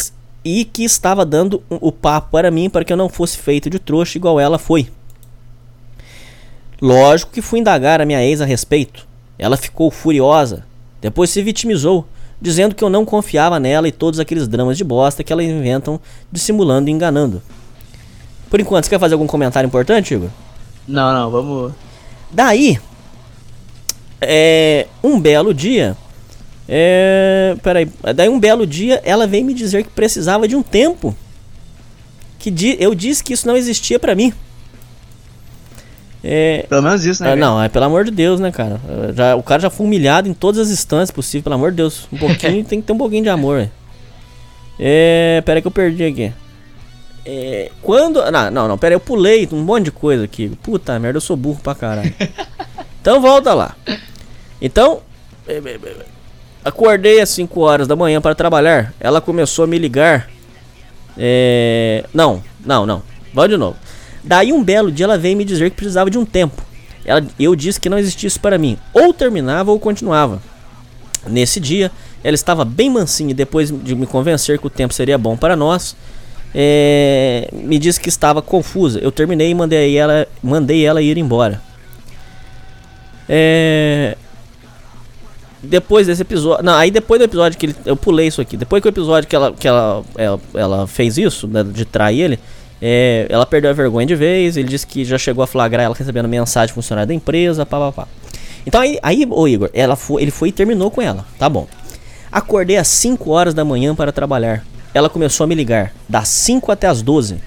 e 0.44 0.66
que 0.66 0.84
estava 0.84 1.26
dando 1.26 1.64
o 1.70 1.92
papo 1.92 2.32
para 2.32 2.52
mim 2.52 2.70
para 2.70 2.84
que 2.84 2.92
eu 2.92 2.98
não 2.98 3.10
fosse 3.10 3.38
feito 3.38 3.70
de 3.70 3.80
trouxa 3.80 4.18
igual 4.18 4.40
ela 4.40 4.60
foi. 4.60 4.90
Lógico 6.82 7.32
que 7.32 7.42
fui 7.42 7.60
indagar 7.60 8.02
a 8.02 8.06
minha 8.06 8.24
ex 8.24 8.42
a 8.42 8.46
respeito. 8.46 9.08
Ela 9.38 9.56
ficou 9.56 9.90
furiosa, 9.90 10.66
depois 11.02 11.30
se 11.30 11.42
vitimizou, 11.42 12.06
dizendo 12.40 12.76
que 12.76 12.84
eu 12.84 12.90
não 12.90 13.04
confiava 13.04 13.60
nela 13.60 13.88
e 13.88 13.92
todos 13.92 14.20
aqueles 14.20 14.48
dramas 14.48 14.78
de 14.78 14.84
bosta 14.84 15.24
que 15.24 15.34
elas 15.34 15.46
inventam 15.46 16.00
dissimulando 16.32 16.90
e 16.90 16.94
enganando. 16.94 17.42
Por 18.50 18.60
enquanto, 18.60 18.86
você 18.86 18.92
quer 18.92 19.00
fazer 19.00 19.14
algum 19.14 19.28
comentário 19.28 19.68
importante, 19.68 20.14
Igor? 20.14 20.30
Não, 20.88 21.14
não, 21.14 21.32
vamos. 21.32 21.74
Daí, 22.32 22.80
é, 24.20 24.88
um 25.04 25.20
belo 25.20 25.54
dia, 25.54 25.98
é, 26.68 27.56
peraí, 27.64 27.90
daí 28.16 28.30
um 28.30 28.40
belo 28.40 28.68
dia 28.68 29.02
ela 29.04 29.26
veio 29.26 29.44
me 29.44 29.54
dizer 29.54 29.84
que 29.84 29.90
precisava 29.90 30.48
de 30.48 30.56
um 30.56 30.62
tempo. 30.62 31.16
Que 32.38 32.52
di, 32.52 32.78
eu 32.80 32.96
disse 32.96 33.24
que 33.24 33.34
isso 33.34 33.48
não 33.48 33.58
existia 33.58 34.00
pra 34.00 34.16
mim. 34.16 34.34
É, 36.24 36.66
Pelo 36.70 36.84
menos 36.84 37.04
isso, 37.04 37.24
né? 37.24 37.30
ah, 37.30 37.36
cara? 37.36 37.42
não, 37.42 37.62
é 37.64 37.68
pelo 37.68 37.86
amor 37.86 38.06
de 38.06 38.12
Deus, 38.12 38.40
né, 38.40 38.52
cara? 38.52 38.80
Ah, 38.88 39.12
Já, 39.12 39.36
o 39.36 39.42
cara 39.42 39.62
já 39.62 39.70
foi 39.70 39.86
humilhado 39.86 40.30
em 40.30 40.34
todas 40.34 40.60
as 40.60 40.70
instâncias 40.70 41.10
possíveis, 41.12 41.44
pelo 41.44 41.56
amor 41.56 41.72
de 41.72 41.78
Deus. 41.78 42.08
Um 42.14 42.18
pouquinho, 42.18 42.64
tem 42.66 42.80
que 42.80 42.88
ter 42.88 42.94
um 42.94 42.98
pouquinho 42.98 43.24
de 43.24 43.30
amor, 43.30 43.58
velho. 43.58 43.72
É. 44.80 45.42
Pera 45.46 45.58
aí 45.58 45.62
que 45.62 45.68
eu 45.68 45.72
perdi 45.72 46.04
aqui. 46.04 46.34
É, 47.26 47.72
quando. 47.82 48.20
Não, 48.32 48.52
não, 48.52 48.68
não, 48.68 48.78
pera 48.78 48.94
aí, 48.94 48.96
eu 48.96 49.00
pulei 49.00 49.48
um 49.52 49.62
monte 49.64 49.86
de 49.86 49.92
coisa 49.92 50.24
aqui. 50.24 50.50
Puta 50.62 50.98
merda, 51.00 51.18
eu 51.18 51.22
sou 51.22 51.36
burro 51.36 51.60
pra 51.62 51.76
caralho. 51.76 52.14
então 53.02 53.22
volta 53.22 53.54
lá. 53.54 53.76
Então. 54.62 55.02
é, 55.48 55.54
é, 55.54 55.58
é, 55.58 55.96
Acordei 56.64 57.20
às 57.20 57.30
5 57.30 57.60
horas 57.60 57.88
da 57.88 57.96
manhã 57.96 58.22
para 58.22 58.36
trabalhar. 58.36 58.94
Ela 59.00 59.20
começou 59.20 59.66
a 59.66 59.68
me 59.68 59.80
ligar. 59.80 60.30
É. 61.18 62.06
Não, 62.14 62.44
não, 62.64 62.86
não. 62.86 63.02
Vamos 63.34 63.50
de 63.50 63.58
novo. 63.58 63.78
Daí 64.24 64.54
um 64.54 64.64
belo 64.64 64.92
dia 64.92 65.06
ela 65.06 65.18
veio 65.18 65.36
me 65.36 65.46
dizer 65.46 65.70
que 65.70 65.76
precisava 65.76 66.10
de 66.10 66.18
um 66.18 66.26
tempo. 66.26 66.62
Ela, 67.06 67.26
eu 67.40 67.56
disse 67.56 67.80
que 67.80 67.90
não 67.90 67.98
existia 67.98 68.28
isso 68.28 68.40
para 68.40 68.58
mim. 68.58 68.78
Ou 68.94 69.14
terminava 69.14 69.72
ou 69.72 69.80
continuava. 69.80 70.42
Nesse 71.28 71.60
dia, 71.60 71.92
ela 72.24 72.36
estava 72.36 72.64
bem 72.66 72.90
mansinha 72.90 73.32
e 73.32 73.34
depois 73.34 73.72
de 73.72 73.96
me 73.96 74.06
convencer 74.06 74.60
que 74.60 74.68
o 74.68 74.70
tempo 74.70 74.94
seria 74.94 75.18
bom 75.18 75.36
para 75.36 75.56
nós, 75.56 75.96
é, 76.54 77.50
me 77.54 77.80
disse 77.80 78.00
que 78.00 78.10
estava 78.10 78.42
confusa. 78.42 79.00
Eu 79.00 79.12
terminei 79.12 79.50
e 79.50 79.56
mandei 79.56 79.98
ela, 79.98 80.28
mandei 80.42 80.86
ela 80.86 81.02
ir 81.02 81.18
embora. 81.18 81.62
É, 83.28 84.18
depois 85.64 86.08
desse 86.08 86.22
episódio. 86.22 86.64
Não, 86.64 86.74
aí 86.74 86.90
depois 86.90 87.20
do 87.20 87.26
episódio 87.26 87.58
que 87.58 87.68
ele. 87.68 87.76
Eu 87.86 87.96
pulei 87.96 88.28
isso 88.28 88.42
aqui. 88.42 88.58
Depois 88.58 88.82
que 88.82 88.88
o 88.88 88.90
episódio 88.90 89.30
que 89.30 89.36
ela, 89.36 89.54
que 89.54 89.68
ela, 89.68 90.04
ela, 90.18 90.40
ela 90.54 90.88
fez 90.88 91.18
isso, 91.18 91.48
né, 91.48 91.64
de 91.64 91.86
trair 91.86 92.20
ele, 92.20 92.40
é, 92.82 93.28
ela 93.30 93.46
perdeu 93.46 93.70
a 93.70 93.74
vergonha 93.74 94.08
de 94.08 94.16
vez. 94.16 94.58
Ele 94.58 94.68
disse 94.68 94.88
que 94.88 95.06
já 95.06 95.18
chegou 95.18 95.44
a 95.44 95.48
flagrar 95.48 95.86
ela 95.86 95.96
recebendo 95.96 96.28
mensagem 96.28 96.74
funcionário 96.74 97.08
da 97.08 97.14
empresa, 97.14 97.66
pá, 97.66 97.80
pá, 97.80 97.92
pá. 97.92 98.08
Então 98.66 98.82
aí, 98.82 98.98
aí 99.02 99.28
ô 99.30 99.48
Igor, 99.48 99.70
ela 99.74 99.96
foi, 99.96 100.22
ele 100.22 100.32
foi 100.32 100.50
e 100.50 100.52
terminou 100.52 100.90
com 100.90 101.02
ela. 101.02 101.26
Tá 101.38 101.48
bom. 101.48 101.68
Acordei 102.32 102.78
às 102.78 102.88
5 102.88 103.30
horas 103.30 103.54
da 103.54 103.64
manhã 103.64 103.94
para 103.94 104.12
trabalhar. 104.12 104.66
Ela 104.94 105.10
começou 105.10 105.44
a 105.44 105.48
me 105.48 105.56
ligar, 105.56 105.94
das 106.08 106.28
5 106.30 106.72
até 106.72 106.88
as 106.88 107.02
12. 107.02 107.38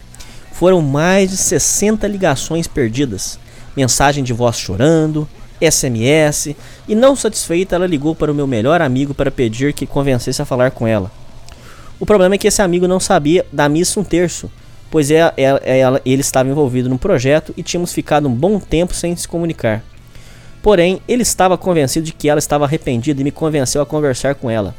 Foram 0.53 0.81
mais 0.81 1.31
de 1.31 1.37
60 1.37 2.07
ligações 2.07 2.67
perdidas. 2.67 3.39
Mensagem 3.77 4.23
de 4.23 4.33
voz 4.33 4.57
chorando, 4.59 5.29
SMS, 5.61 6.55
e 6.87 6.95
não 6.95 7.17
satisfeita, 7.17 7.75
ela 7.75 7.87
ligou 7.87 8.15
para 8.15 8.31
o 8.31 8.35
meu 8.35 8.47
melhor 8.47 8.81
amigo 8.81 9.15
para 9.15 9.31
pedir 9.31 9.73
que 9.73 9.87
convencesse 9.87 10.41
a 10.41 10.45
falar 10.45 10.71
com 10.71 10.87
ela. 10.87 11.11
O 11.99 12.07
problema 12.07 12.35
é 12.35 12.39
que 12.39 12.47
esse 12.47 12.63
amigo 12.63 12.89
não 12.89 13.01
sabia 13.01 13.47
da 13.53 13.69
missa 13.69 13.99
um 14.01 14.05
terço, 14.05 14.51
pois 14.95 15.11
é, 15.11 15.33
é, 15.37 15.61
é, 15.65 15.79
ela- 15.81 16.01
ele 16.07 16.21
estava 16.21 16.49
envolvido 16.49 16.89
no 16.89 16.97
projeto 16.97 17.53
e 17.57 17.65
tínhamos 17.65 17.93
ficado 17.93 18.29
um 18.29 18.33
bom 18.33 18.61
tempo 18.61 18.95
sem 18.95 19.17
se 19.17 19.27
comunicar. 19.27 19.83
Porém, 20.63 21.01
ele 21.09 21.23
estava 21.23 21.59
convencido 21.59 22.07
de 22.07 22.13
que 22.13 22.29
ela 22.29 22.39
estava 22.39 22.65
arrependida 22.65 23.21
e 23.21 23.25
me 23.25 23.33
convenceu 23.33 23.83
a 23.83 23.87
conversar 23.87 24.37
com 24.37 24.49
ela. 24.49 24.73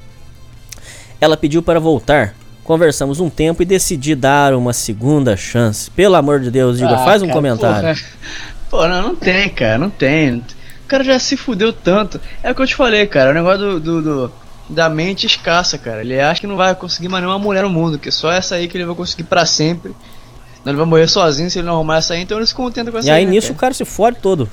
Ela 1.19 1.35
pediu 1.35 1.61
para 1.61 1.81
voltar. 1.81 2.33
Conversamos 2.63 3.19
um 3.19 3.29
tempo 3.29 3.61
e 3.61 3.65
decidi 3.65 4.15
dar 4.15 4.53
uma 4.53 4.71
segunda 4.71 5.35
chance. 5.35 5.91
Pelo 5.91 6.15
amor 6.15 6.39
de 6.39 6.49
Deus, 6.49 6.77
Igor, 6.79 6.93
Ah, 6.93 7.03
faz 7.03 7.21
um 7.21 7.25
cara, 7.27 7.35
comentário. 7.37 8.01
Pô, 8.69 8.87
não, 8.87 9.01
não 9.09 9.15
tem, 9.17 9.49
cara, 9.49 9.77
não 9.77 9.89
tem. 9.89 10.35
O 10.37 10.87
cara 10.87 11.03
já 11.03 11.19
se 11.19 11.35
fudeu 11.35 11.73
tanto. 11.73 12.21
É 12.41 12.51
o 12.51 12.55
que 12.55 12.61
eu 12.61 12.67
te 12.67 12.75
falei, 12.75 13.05
cara. 13.05 13.31
O 13.31 13.33
negócio 13.33 13.59
do, 13.59 13.79
do- 13.81 14.01
do- 14.01 14.31
da 14.69 14.89
mente 14.89 15.25
escassa, 15.25 15.77
cara. 15.77 16.01
Ele 16.01 16.19
acha 16.19 16.41
que 16.41 16.47
não 16.47 16.57
vai 16.57 16.73
conseguir 16.75 17.07
mais 17.07 17.23
nenhuma 17.23 17.39
mulher 17.39 17.63
no 17.63 17.69
mundo, 17.69 17.99
que 17.99 18.11
só 18.11 18.31
essa 18.31 18.55
aí 18.55 18.67
que 18.67 18.77
ele 18.77 18.85
vai 18.85 18.95
conseguir 18.95 19.23
pra 19.23 19.45
sempre. 19.45 19.91
Senão 20.57 20.71
ele 20.71 20.77
vai 20.77 20.85
morrer 20.85 21.07
sozinho 21.07 21.49
se 21.49 21.59
ele 21.59 21.67
não 21.67 21.75
arrumar 21.75 21.97
essa 21.97 22.13
aí, 22.13 22.21
então 22.21 22.37
ele 22.37 22.47
se 22.47 22.55
contenta 22.55 22.91
com 22.91 22.97
essa 22.97 23.07
E 23.07 23.11
aí 23.11 23.25
né, 23.25 23.31
nisso 23.31 23.51
o 23.51 23.55
cara? 23.55 23.61
cara 23.61 23.73
se 23.75 23.85
fode 23.85 24.17
todo. 24.19 24.49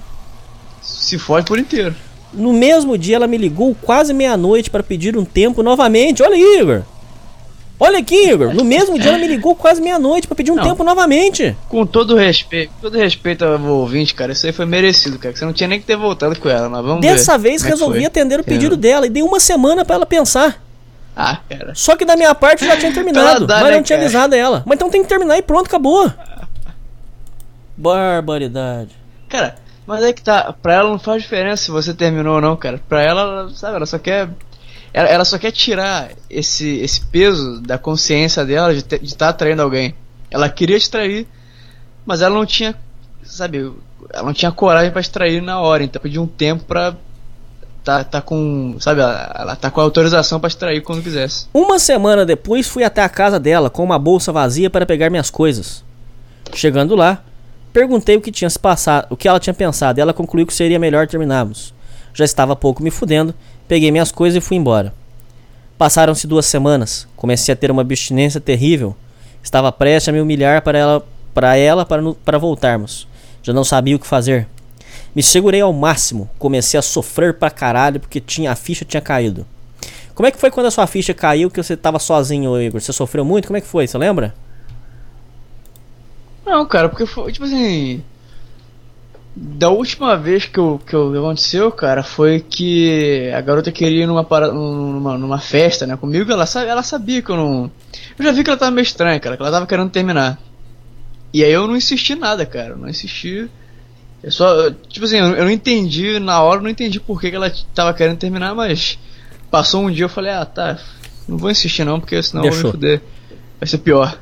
Se 0.80 1.18
fode 1.18 1.46
por 1.46 1.58
inteiro. 1.58 1.94
No 2.32 2.52
mesmo 2.52 2.96
dia 2.96 3.16
ela 3.16 3.26
me 3.26 3.36
ligou 3.36 3.74
quase 3.74 4.12
meia-noite 4.12 4.70
para 4.70 4.82
pedir 4.82 5.16
um 5.16 5.24
tempo 5.24 5.62
novamente. 5.62 6.22
Olha 6.22 6.34
aí, 6.34 6.60
Igor. 6.60 6.82
Olha 7.84 7.98
aqui, 7.98 8.28
Igor. 8.30 8.54
No 8.54 8.62
mesmo 8.62 8.96
dia 8.96 9.08
ela 9.10 9.18
me 9.18 9.26
ligou 9.26 9.56
quase 9.56 9.82
meia-noite 9.82 10.28
para 10.28 10.36
pedir 10.36 10.52
um 10.52 10.54
Não. 10.54 10.62
tempo 10.62 10.84
novamente. 10.84 11.56
Com 11.68 11.84
todo 11.84 12.14
respeito, 12.16 12.72
todo 12.80 12.96
respeito 12.96 13.44
ao 13.44 13.60
ouvinte, 13.60 14.14
cara, 14.14 14.30
isso 14.30 14.46
aí 14.46 14.52
foi 14.52 14.64
merecido, 14.66 15.18
cara. 15.18 15.32
que 15.32 15.38
Você 15.40 15.44
não 15.44 15.52
tinha 15.52 15.66
nem 15.68 15.80
que 15.80 15.86
ter 15.86 15.96
voltado 15.96 16.38
com 16.38 16.48
ela, 16.48 16.68
mas 16.68 16.84
vamos 16.84 17.00
Dessa 17.00 17.36
ver 17.36 17.50
vez 17.50 17.64
é 17.64 17.68
resolvi 17.70 17.98
foi. 17.98 18.06
atender 18.06 18.38
o 18.38 18.44
pedido 18.44 18.74
É. 18.76 18.78
dela 18.78 19.06
e 19.06 19.10
dei 19.10 19.24
uma 19.24 19.40
semana 19.40 19.84
para 19.84 19.96
ela 19.96 20.06
pensar. 20.06 20.62
Ah, 21.16 21.38
cara. 21.50 21.74
Só 21.74 21.96
que 21.96 22.04
da 22.04 22.14
minha 22.16 22.32
parte 22.36 22.62
eu 22.64 22.70
já 22.70 22.76
tinha 22.76 22.92
terminado, 22.94 23.48
dar, 23.48 23.62
mas 23.62 23.70
né, 23.70 23.76
não 23.78 23.82
tinha 23.82 23.98
cara? 23.98 24.06
avisado 24.06 24.34
ela. 24.36 24.62
Mas 24.64 24.76
então 24.76 24.88
tem 24.88 25.02
que 25.02 25.08
terminar 25.08 25.36
e 25.36 25.42
pronto, 25.42 25.66
acabou. 25.66 26.08
Barbaridade. 27.76 28.90
Cara, 29.28 29.56
mas 29.86 30.04
é 30.04 30.12
que 30.12 30.22
tá, 30.22 30.54
pra 30.62 30.74
ela 30.74 30.90
não 30.90 30.98
faz 30.98 31.22
diferença 31.22 31.64
se 31.64 31.70
você 31.72 31.92
terminou 31.92 32.36
ou 32.36 32.40
não, 32.40 32.56
cara. 32.56 32.80
Pra 32.88 33.02
ela, 33.02 33.50
sabe, 33.54 33.76
ela 33.76 33.86
só 33.86 33.98
quer. 33.98 34.28
Ela, 34.94 35.08
ela 35.08 35.24
só 35.24 35.38
quer 35.38 35.50
tirar 35.52 36.10
esse, 36.28 36.78
esse 36.80 37.06
peso 37.06 37.60
da 37.60 37.78
consciência 37.78 38.44
dela 38.44 38.74
de 38.74 38.84
estar 39.02 39.30
atraindo 39.30 39.62
alguém. 39.62 39.94
Ela 40.30 40.48
queria 40.48 40.78
te 40.78 40.90
trair, 40.90 41.26
mas 42.04 42.20
ela 42.20 42.34
não 42.34 42.44
tinha, 42.44 42.74
sabe, 43.22 43.72
ela 44.12 44.24
não 44.24 44.32
tinha 44.32 44.52
coragem 44.52 44.90
pra 44.90 45.02
te 45.02 45.10
trair 45.10 45.40
na 45.42 45.60
hora, 45.60 45.84
então 45.84 46.00
pediu 46.00 46.22
um 46.22 46.26
tempo 46.26 46.64
pra. 46.64 46.94
Tá, 47.84 48.04
tá 48.04 48.20
com. 48.20 48.76
Sabe, 48.78 49.00
ela, 49.00 49.34
ela 49.36 49.56
tá 49.56 49.70
com 49.70 49.80
autorização 49.80 50.38
pra 50.38 50.48
te 50.48 50.56
trair 50.56 50.82
quando 50.82 51.02
quisesse. 51.02 51.48
Uma 51.52 51.78
semana 51.78 52.24
depois 52.24 52.68
fui 52.68 52.84
até 52.84 53.02
a 53.02 53.08
casa 53.08 53.40
dela 53.40 53.68
com 53.68 53.82
uma 53.82 53.98
bolsa 53.98 54.30
vazia 54.30 54.70
para 54.70 54.86
pegar 54.86 55.10
minhas 55.10 55.30
coisas. 55.30 55.84
Chegando 56.54 56.94
lá, 56.94 57.24
perguntei 57.72 58.16
o 58.16 58.20
que 58.20 58.30
tinha 58.30 58.48
se 58.48 58.58
passado, 58.58 59.06
o 59.10 59.16
que 59.16 59.26
ela 59.26 59.40
tinha 59.40 59.54
pensado, 59.54 59.98
e 59.98 60.00
ela 60.00 60.12
concluiu 60.12 60.46
que 60.46 60.54
seria 60.54 60.78
melhor 60.78 61.08
terminarmos. 61.08 61.74
Já 62.14 62.24
estava 62.24 62.54
pouco 62.54 62.82
me 62.82 62.90
fudendo, 62.90 63.34
peguei 63.68 63.90
minhas 63.90 64.12
coisas 64.12 64.36
e 64.42 64.46
fui 64.46 64.56
embora. 64.56 64.92
Passaram-se 65.78 66.26
duas 66.26 66.46
semanas, 66.46 67.08
comecei 67.16 67.52
a 67.52 67.56
ter 67.56 67.70
uma 67.70 67.82
abstinência 67.82 68.40
terrível. 68.40 68.96
Estava 69.42 69.72
prestes 69.72 70.08
a 70.08 70.12
me 70.12 70.20
humilhar 70.20 70.62
para 70.62 70.78
ela 70.78 71.06
para 71.34 71.56
ela 71.56 71.86
para, 71.86 72.02
no- 72.02 72.14
para 72.14 72.38
voltarmos. 72.38 73.08
Já 73.42 73.52
não 73.52 73.64
sabia 73.64 73.96
o 73.96 73.98
que 73.98 74.06
fazer. 74.06 74.46
Me 75.14 75.22
segurei 75.22 75.60
ao 75.62 75.72
máximo, 75.72 76.28
comecei 76.38 76.78
a 76.78 76.82
sofrer 76.82 77.34
pra 77.34 77.50
caralho 77.50 77.98
porque 77.98 78.20
tinha 78.20 78.52
a 78.52 78.54
ficha 78.56 78.84
tinha 78.84 79.00
caído. 79.00 79.46
Como 80.14 80.26
é 80.26 80.30
que 80.30 80.38
foi 80.38 80.50
quando 80.50 80.66
a 80.66 80.70
sua 80.70 80.86
ficha 80.86 81.14
caiu 81.14 81.50
que 81.50 81.60
você 81.62 81.74
tava 81.76 81.98
sozinho, 81.98 82.60
Igor? 82.60 82.80
Você 82.80 82.92
sofreu 82.92 83.24
muito? 83.24 83.46
Como 83.46 83.56
é 83.56 83.60
que 83.62 83.66
foi? 83.66 83.86
Você 83.86 83.96
lembra? 83.96 84.34
Não, 86.44 86.66
cara, 86.66 86.88
porque 86.88 87.06
foi, 87.06 87.32
tipo 87.32 87.44
assim. 87.46 88.02
Da 89.34 89.70
última 89.70 90.14
vez 90.16 90.44
que, 90.44 90.58
eu, 90.58 90.78
que, 90.86 90.94
eu, 90.94 91.18
aconteceu, 91.18 91.72
cara, 91.72 92.02
foi 92.02 92.40
que 92.40 93.30
a 93.34 93.40
garota 93.40 93.72
queria 93.72 94.02
ir 94.02 94.06
numa, 94.06 94.22
para- 94.22 94.52
numa, 94.52 95.16
numa 95.16 95.38
festa, 95.38 95.86
né, 95.86 95.96
comigo, 95.96 96.30
ela, 96.30 96.44
ela 96.66 96.82
sabia 96.82 97.22
que 97.22 97.30
eu 97.30 97.36
não. 97.36 97.70
Eu 98.18 98.24
já 98.24 98.30
vi 98.30 98.44
que 98.44 98.50
ela 98.50 98.58
tava 98.58 98.70
meio 98.70 98.82
estranha, 98.82 99.18
cara, 99.18 99.36
que 99.36 99.42
ela 99.42 99.50
tava 99.50 99.66
querendo 99.66 99.90
terminar. 99.90 100.38
E 101.32 101.42
aí 101.42 101.50
eu 101.50 101.66
não 101.66 101.74
insisti 101.74 102.14
nada, 102.14 102.44
cara, 102.44 102.70
eu 102.70 102.76
não 102.76 102.88
insisti. 102.88 103.48
Eu 104.22 104.30
só. 104.30 104.70
Tipo 104.70 105.06
assim, 105.06 105.16
eu, 105.16 105.28
eu 105.34 105.44
não 105.44 105.50
entendi, 105.50 106.18
na 106.18 106.42
hora 106.42 106.58
eu 106.58 106.64
não 106.64 106.70
entendi 106.70 107.00
por 107.00 107.18
que, 107.18 107.30
que 107.30 107.36
ela 107.36 107.50
tava 107.74 107.94
querendo 107.94 108.18
terminar, 108.18 108.54
mas. 108.54 108.98
Passou 109.50 109.82
um 109.84 109.90
dia 109.90 110.06
eu 110.06 110.08
falei, 110.08 110.32
ah, 110.32 110.46
tá, 110.46 110.78
não 111.28 111.36
vou 111.36 111.50
insistir 111.50 111.84
não, 111.84 112.00
porque 112.00 112.22
senão 112.22 112.42
eu 112.44 112.50
vou 112.50 112.54
Deixou. 112.54 112.70
me 112.70 112.72
fuder. 112.72 113.02
Vai 113.60 113.68
ser 113.68 113.78
pior. 113.78 114.18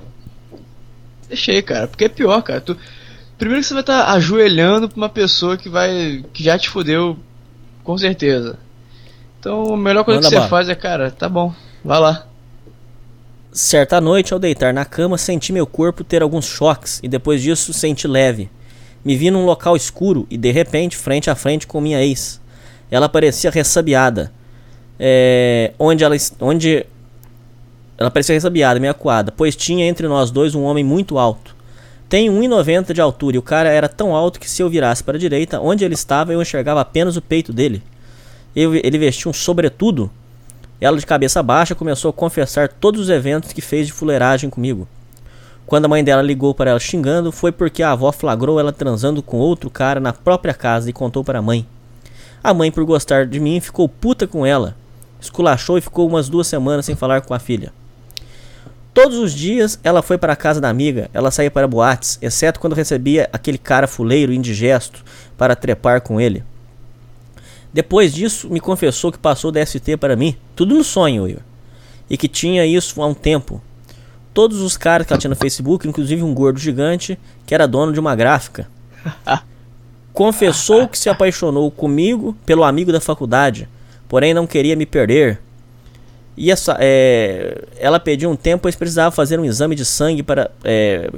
Deixei, 1.28 1.62
cara, 1.62 1.86
porque 1.86 2.04
é 2.04 2.08
pior, 2.08 2.42
cara. 2.42 2.60
Tu, 2.60 2.76
primeiro 3.40 3.62
que 3.62 3.68
você 3.68 3.74
vai 3.74 3.82
estar 3.82 4.12
ajoelhando 4.12 4.88
pra 4.88 4.96
uma 4.96 5.08
pessoa 5.08 5.56
que 5.56 5.68
vai. 5.68 6.22
que 6.32 6.44
já 6.44 6.58
te 6.58 6.68
fudeu, 6.68 7.18
com 7.82 7.96
certeza. 7.96 8.58
Então 9.40 9.74
a 9.74 9.76
melhor 9.76 10.04
coisa 10.04 10.18
Manda 10.18 10.28
que 10.28 10.34
você 10.34 10.36
bala. 10.36 10.48
faz 10.48 10.68
é, 10.68 10.74
cara, 10.74 11.10
tá 11.10 11.28
bom, 11.28 11.52
vai 11.82 11.98
lá. 11.98 12.26
Certa 13.50 14.00
noite, 14.00 14.32
ao 14.32 14.38
deitar 14.38 14.72
na 14.72 14.84
cama, 14.84 15.18
senti 15.18 15.52
meu 15.52 15.66
corpo 15.66 16.04
ter 16.04 16.22
alguns 16.22 16.44
choques 16.44 17.00
e 17.02 17.08
depois 17.08 17.42
disso 17.42 17.72
senti 17.72 18.06
leve. 18.06 18.48
Me 19.02 19.16
vi 19.16 19.30
num 19.30 19.46
local 19.46 19.74
escuro 19.74 20.26
e 20.30 20.36
de 20.36 20.52
repente, 20.52 20.94
frente 20.96 21.30
a 21.30 21.34
frente 21.34 21.66
com 21.66 21.80
minha 21.80 22.04
ex. 22.04 22.40
Ela 22.90 23.08
parecia 23.08 23.50
ressabiada. 23.50 24.30
É, 24.98 25.72
onde 25.78 26.04
ela 26.04 26.14
onde 26.40 26.84
ela 27.96 28.10
parecia 28.10 28.34
ressabiada, 28.34 28.78
meio 28.78 28.90
acuada, 28.90 29.32
pois 29.34 29.56
tinha 29.56 29.86
entre 29.86 30.06
nós 30.06 30.30
dois 30.30 30.54
um 30.54 30.62
homem 30.62 30.84
muito 30.84 31.18
alto. 31.18 31.56
Tem 32.10 32.28
1,90 32.28 32.92
de 32.92 33.00
altura 33.00 33.36
e 33.36 33.38
o 33.38 33.42
cara 33.42 33.68
era 33.68 33.88
tão 33.88 34.16
alto 34.16 34.40
que 34.40 34.50
se 34.50 34.60
eu 34.60 34.68
virasse 34.68 35.02
para 35.02 35.16
a 35.16 35.20
direita, 35.20 35.60
onde 35.60 35.84
ele 35.84 35.94
estava, 35.94 36.32
eu 36.32 36.42
enxergava 36.42 36.80
apenas 36.80 37.16
o 37.16 37.22
peito 37.22 37.52
dele. 37.52 37.80
Eu- 38.54 38.74
ele 38.74 38.98
vestia 38.98 39.30
um 39.30 39.32
sobretudo 39.32 40.10
ela, 40.80 40.98
de 40.98 41.06
cabeça 41.06 41.40
baixa, 41.40 41.74
começou 41.74 42.08
a 42.08 42.12
confessar 42.12 42.68
todos 42.68 43.02
os 43.02 43.10
eventos 43.10 43.52
que 43.52 43.60
fez 43.60 43.86
de 43.86 43.92
fuleiragem 43.92 44.50
comigo. 44.50 44.88
Quando 45.66 45.84
a 45.84 45.88
mãe 45.88 46.02
dela 46.02 46.20
ligou 46.20 46.52
para 46.52 46.70
ela 46.70 46.80
xingando, 46.80 47.30
foi 47.30 47.52
porque 47.52 47.80
a 47.80 47.92
avó 47.92 48.10
flagrou 48.10 48.58
ela 48.58 48.72
transando 48.72 49.22
com 49.22 49.36
outro 49.36 49.70
cara 49.70 50.00
na 50.00 50.12
própria 50.12 50.52
casa 50.52 50.90
e 50.90 50.92
contou 50.92 51.22
para 51.22 51.38
a 51.38 51.42
mãe. 51.42 51.64
A 52.42 52.52
mãe, 52.52 52.72
por 52.72 52.84
gostar 52.84 53.24
de 53.24 53.38
mim, 53.38 53.60
ficou 53.60 53.88
puta 53.88 54.26
com 54.26 54.44
ela, 54.44 54.74
esculachou 55.20 55.78
e 55.78 55.80
ficou 55.80 56.08
umas 56.08 56.28
duas 56.28 56.48
semanas 56.48 56.86
sem 56.86 56.96
falar 56.96 57.20
com 57.20 57.34
a 57.34 57.38
filha. 57.38 57.72
Todos 59.02 59.16
os 59.16 59.32
dias 59.32 59.80
ela 59.82 60.02
foi 60.02 60.18
para 60.18 60.34
a 60.34 60.36
casa 60.36 60.60
da 60.60 60.68
amiga, 60.68 61.08
ela 61.14 61.30
saía 61.30 61.50
para 61.50 61.66
boates, 61.66 62.18
exceto 62.20 62.60
quando 62.60 62.74
recebia 62.74 63.30
aquele 63.32 63.56
cara 63.56 63.86
fuleiro 63.86 64.30
indigesto 64.30 65.02
para 65.38 65.56
trepar 65.56 66.02
com 66.02 66.20
ele. 66.20 66.44
Depois 67.72 68.12
disso, 68.12 68.50
me 68.50 68.60
confessou 68.60 69.10
que 69.10 69.16
passou 69.16 69.50
DST 69.50 69.96
para 69.96 70.16
mim, 70.16 70.36
tudo 70.54 70.74
no 70.74 70.84
sonho, 70.84 71.26
Igor. 71.26 71.40
E 72.10 72.18
que 72.18 72.28
tinha 72.28 72.66
isso 72.66 73.00
há 73.00 73.06
um 73.06 73.14
tempo. 73.14 73.62
todos 74.34 74.60
os 74.60 74.76
caras 74.76 75.06
que 75.06 75.14
ela 75.14 75.20
tinha 75.20 75.30
no 75.30 75.36
Facebook, 75.36 75.88
inclusive 75.88 76.22
um 76.22 76.34
gordo 76.34 76.60
gigante 76.60 77.18
que 77.46 77.54
era 77.54 77.66
dono 77.66 77.94
de 77.94 78.00
uma 78.00 78.14
gráfica. 78.14 78.68
Confessou 80.12 80.86
que 80.86 80.98
se 80.98 81.08
apaixonou 81.08 81.70
comigo 81.70 82.36
pelo 82.44 82.64
amigo 82.64 82.92
da 82.92 83.00
faculdade, 83.00 83.66
porém 84.06 84.34
não 84.34 84.46
queria 84.46 84.76
me 84.76 84.84
perder. 84.84 85.40
E 86.36 86.50
essa, 86.50 86.76
é, 86.80 87.64
ela 87.78 88.00
pediu 88.00 88.30
um 88.30 88.36
tempo, 88.36 88.62
pois 88.62 88.76
precisava 88.76 89.10
fazer 89.10 89.38
um 89.38 89.44
exame 89.44 89.74
de 89.74 89.84
sangue 89.84 90.22
para. 90.22 90.50
é, 90.64 91.10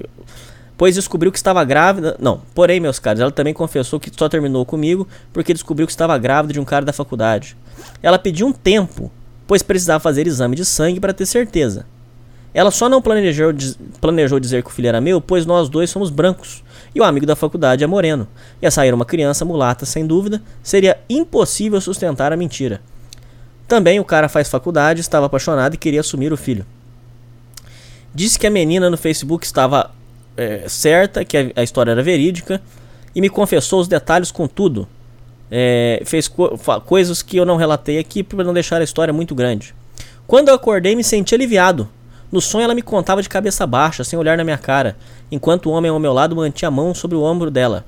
pois 0.77 0.95
descobriu 0.95 1.31
que 1.31 1.39
estava 1.39 1.63
grávida. 1.65 2.17
Não, 2.19 2.41
porém, 2.55 2.81
meus 2.81 2.99
caros, 2.99 3.21
ela 3.21 3.31
também 3.31 3.55
confessou 3.55 4.01
que 4.01 4.11
só 4.17 4.29
terminou 4.29 4.67
comigo 4.67 5.07
porque 5.33 5.53
descobriu 5.53 5.87
que 5.87 5.93
estava 5.93 6.17
grávida 6.19 6.53
de 6.53 6.61
um 6.61 6.65
cara 6.65 6.85
da 6.85 6.93
faculdade. 6.93 7.57
Ela 8.03 8.19
pediu 8.19 8.47
um 8.47 8.53
tempo, 8.53 9.11
pois 9.47 9.63
precisava 9.63 10.01
fazer 10.01 10.27
exame 10.27 10.57
de 10.57 10.65
sangue 10.65 10.99
para 10.99 11.13
ter 11.13 11.27
certeza. 11.27 11.87
Ela 12.55 12.71
só 12.71 12.89
não 12.89 13.01
planejou, 13.01 13.53
planejou 14.01 14.39
dizer 14.39 14.63
que 14.63 14.69
o 14.69 14.73
filho 14.73 14.89
era 14.89 15.01
meu, 15.01 15.21
pois 15.21 15.47
nós 15.47 15.69
dois 15.69 15.89
somos 15.89 16.11
brancos 16.11 16.63
e 16.95 17.01
o 17.01 17.05
amigo 17.05 17.25
da 17.25 17.35
faculdade 17.35 17.83
é 17.83 17.87
moreno. 17.87 18.29
Ia 18.61 18.71
sair 18.71 18.93
uma 18.93 19.07
criança 19.07 19.45
mulata, 19.45 19.87
sem 19.87 20.07
dúvida, 20.07 20.43
seria 20.63 20.99
impossível 21.09 21.81
sustentar 21.81 22.33
a 22.33 22.37
mentira. 22.37 22.81
Também 23.73 23.99
o 23.99 24.05
cara 24.05 24.29
faz 24.29 24.51
faculdade, 24.51 25.01
estava 25.01 25.25
apaixonado 25.25 25.73
e 25.73 25.79
queria 25.79 26.01
assumir 26.01 26.31
o 26.31 26.37
filho. 26.37 26.67
Disse 28.15 28.39
que 28.39 28.47
a 28.47 28.51
menina 28.51 28.91
no 28.91 28.99
Facebook 28.99 29.47
estava 29.47 29.91
é, 30.37 30.69
certa, 30.69 31.25
que 31.25 31.39
a, 31.39 31.51
a 31.57 31.63
história 31.63 31.91
era 31.93 32.03
verídica 32.03 32.61
e 33.15 33.21
me 33.23 33.31
confessou 33.31 33.81
os 33.81 33.89
detalhes 33.89 34.31
com 34.31 34.47
tudo. 34.47 34.87
É, 35.51 36.03
fez 36.05 36.29
co- 36.29 36.59
coisas 36.85 37.23
que 37.23 37.39
eu 37.39 37.47
não 37.47 37.57
relatei 37.57 37.99
aqui 37.99 38.23
para 38.23 38.45
não 38.45 38.53
deixar 38.53 38.79
a 38.83 38.85
história 38.85 39.11
muito 39.11 39.35
grande. 39.35 39.75
Quando 40.27 40.51
eu 40.51 40.55
acordei, 40.55 40.95
me 40.95 41.03
senti 41.03 41.35
aliviado. 41.35 41.89
No 42.31 42.43
sonho, 42.43 42.65
ela 42.65 42.75
me 42.75 42.83
contava 42.83 43.23
de 43.23 43.29
cabeça 43.31 43.67
baixa, 43.67 44.05
sem 44.05 44.19
olhar 44.19 44.37
na 44.37 44.45
minha 44.45 44.59
cara, 44.59 44.99
enquanto 45.31 45.71
o 45.71 45.73
homem 45.73 45.91
ao 45.91 45.99
meu 45.99 46.13
lado 46.13 46.37
mantinha 46.37 46.69
a 46.69 46.71
mão 46.71 46.95
sobre 46.95 47.17
o 47.17 47.23
ombro 47.23 47.51
dela. 47.51 47.87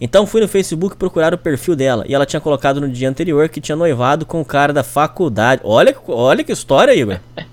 Então 0.00 0.26
fui 0.26 0.40
no 0.40 0.48
Facebook 0.48 0.96
procurar 0.96 1.34
o 1.34 1.38
perfil 1.38 1.76
dela 1.76 2.04
e 2.08 2.14
ela 2.14 2.24
tinha 2.24 2.40
colocado 2.40 2.80
no 2.80 2.88
dia 2.88 3.08
anterior 3.08 3.48
que 3.48 3.60
tinha 3.60 3.76
noivado 3.76 4.24
com 4.24 4.40
o 4.40 4.44
cara 4.44 4.72
da 4.72 4.82
faculdade. 4.82 5.60
Olha, 5.64 5.94
olha 6.08 6.42
que 6.42 6.52
história, 6.52 6.94
Igor. 6.94 7.18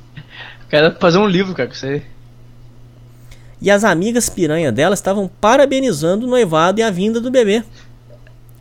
Quero 0.69 0.95
fazer 0.99 1.17
um 1.17 1.27
livro, 1.27 1.53
cara, 1.53 1.67
com 1.67 1.75
isso 1.75 1.85
aí. 1.85 2.01
E 3.61 3.71
as 3.71 3.83
amigas 3.83 4.29
piranha 4.29 4.71
dela 4.71 4.93
estavam 4.93 5.29
parabenizando 5.41 6.25
o 6.25 6.29
noivado 6.29 6.79
e 6.79 6.83
a 6.83 6.89
vinda 6.91 7.19
do 7.19 7.31
bebê. 7.31 7.63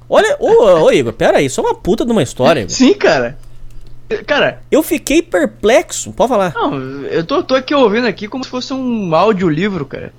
Olha, 0.08 0.36
ô, 0.40 0.84
ô 0.84 0.90
Igor, 0.90 1.12
pera 1.12 1.38
aí, 1.38 1.46
isso 1.46 1.60
é 1.60 1.64
uma 1.64 1.74
puta 1.74 2.04
de 2.04 2.12
uma 2.12 2.22
história, 2.22 2.60
Igor. 2.60 2.70
Sim, 2.74 2.94
cara. 2.94 3.36
Cara, 4.24 4.62
Eu 4.70 4.84
fiquei 4.84 5.20
perplexo, 5.20 6.12
pode 6.12 6.28
falar. 6.28 6.54
não, 6.54 6.78
eu 7.06 7.24
tô, 7.24 7.42
tô 7.42 7.56
aqui 7.56 7.74
ouvindo 7.74 8.06
aqui 8.06 8.28
como 8.28 8.44
se 8.44 8.48
fosse 8.50 8.72
um 8.72 9.12
audiolivro, 9.14 9.84
cara. 9.84 10.12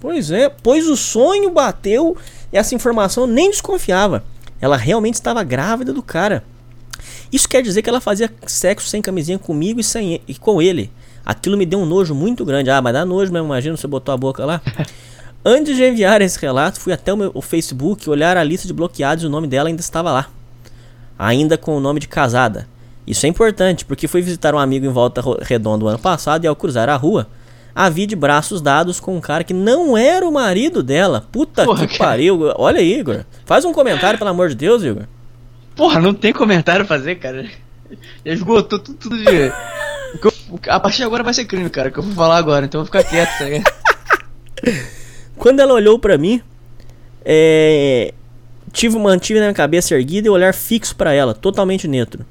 Pois 0.00 0.30
é, 0.30 0.48
pois 0.48 0.88
o 0.88 0.96
sonho 0.96 1.50
bateu 1.50 2.16
e 2.52 2.56
essa 2.56 2.74
informação 2.74 3.24
eu 3.24 3.26
nem 3.26 3.50
desconfiava. 3.50 4.24
Ela 4.60 4.76
realmente 4.76 5.14
estava 5.14 5.42
grávida 5.44 5.92
do 5.92 6.02
cara. 6.02 6.42
Isso 7.32 7.48
quer 7.48 7.62
dizer 7.62 7.82
que 7.82 7.88
ela 7.88 8.00
fazia 8.00 8.30
sexo 8.46 8.88
sem 8.88 9.00
camisinha 9.00 9.38
comigo 9.38 9.80
e, 9.80 9.84
sem 9.84 10.20
e- 10.26 10.34
com 10.34 10.60
ele. 10.60 10.90
Aquilo 11.24 11.56
me 11.56 11.64
deu 11.66 11.78
um 11.78 11.86
nojo 11.86 12.14
muito 12.14 12.44
grande. 12.44 12.70
Ah, 12.70 12.80
mas 12.82 12.92
dá 12.92 13.04
nojo 13.04 13.32
mesmo, 13.32 13.46
imagina 13.46 13.76
você 13.76 13.86
botou 13.86 14.12
a 14.12 14.16
boca 14.16 14.44
lá. 14.44 14.60
Antes 15.44 15.76
de 15.76 15.84
enviar 15.84 16.20
esse 16.20 16.38
relato, 16.38 16.78
fui 16.80 16.92
até 16.92 17.12
o 17.12 17.16
meu 17.16 17.30
o 17.32 17.40
Facebook 17.40 18.08
olhar 18.10 18.36
a 18.36 18.44
lista 18.44 18.66
de 18.66 18.74
bloqueados 18.74 19.24
e 19.24 19.26
o 19.26 19.30
nome 19.30 19.46
dela 19.46 19.68
ainda 19.68 19.80
estava 19.80 20.10
lá. 20.10 20.28
Ainda 21.18 21.56
com 21.56 21.76
o 21.76 21.80
nome 21.80 22.00
de 22.00 22.08
casada. 22.08 22.66
Isso 23.06 23.24
é 23.24 23.28
importante, 23.28 23.84
porque 23.84 24.06
fui 24.06 24.20
visitar 24.22 24.54
um 24.54 24.58
amigo 24.58 24.84
em 24.86 24.90
Volta 24.90 25.22
Redonda 25.42 25.84
o 25.84 25.88
ano 25.88 25.98
passado 25.98 26.44
e 26.44 26.46
ao 26.46 26.54
cruzar 26.54 26.88
a 26.88 26.96
rua, 26.96 27.26
a 27.74 27.88
vi 27.88 28.06
de 28.06 28.16
braços 28.16 28.60
dados 28.60 29.00
com 29.00 29.16
um 29.16 29.20
cara 29.20 29.44
que 29.44 29.54
não 29.54 29.96
era 29.96 30.26
o 30.26 30.32
marido 30.32 30.82
dela. 30.82 31.26
Puta 31.30 31.64
Porra, 31.64 31.86
que 31.86 31.98
cara. 31.98 32.10
pariu. 32.10 32.52
Olha 32.56 32.80
aí, 32.80 32.98
Igor. 32.98 33.24
Faz 33.44 33.64
um 33.64 33.72
comentário, 33.72 34.18
pelo 34.18 34.30
amor 34.30 34.48
de 34.48 34.54
Deus, 34.56 34.82
Igor. 34.82 35.04
Porra, 35.76 36.00
não 36.00 36.12
tem 36.12 36.32
comentário 36.32 36.82
a 36.82 36.86
fazer, 36.88 37.16
cara. 37.16 37.44
Já 38.24 38.32
esgotou 38.32 38.78
tudo, 38.78 38.96
tudo 38.98 39.16
de. 39.16 39.52
A 40.68 40.80
partir 40.80 40.98
de 40.98 41.04
agora 41.04 41.22
vai 41.22 41.32
ser 41.32 41.44
crime, 41.44 41.70
cara, 41.70 41.90
que 41.90 41.98
eu 41.98 42.02
vou 42.02 42.12
falar 42.12 42.36
agora, 42.36 42.66
então 42.66 42.80
eu 42.80 42.84
vou 42.84 42.92
ficar 42.92 43.08
quieto, 43.08 43.38
tá 43.38 43.44
ligado? 43.44 43.72
Quando 45.36 45.60
ela 45.60 45.72
olhou 45.72 45.98
pra 45.98 46.18
mim, 46.18 46.42
é, 47.24 48.12
tive 48.72 48.98
mantive 48.98 49.38
na 49.38 49.46
minha 49.46 49.54
cabeça 49.54 49.94
erguida 49.94 50.26
e 50.26 50.30
olhar 50.30 50.52
fixo 50.52 50.94
pra 50.96 51.12
ela, 51.12 51.32
totalmente 51.32 51.86
neutro. 51.88 52.26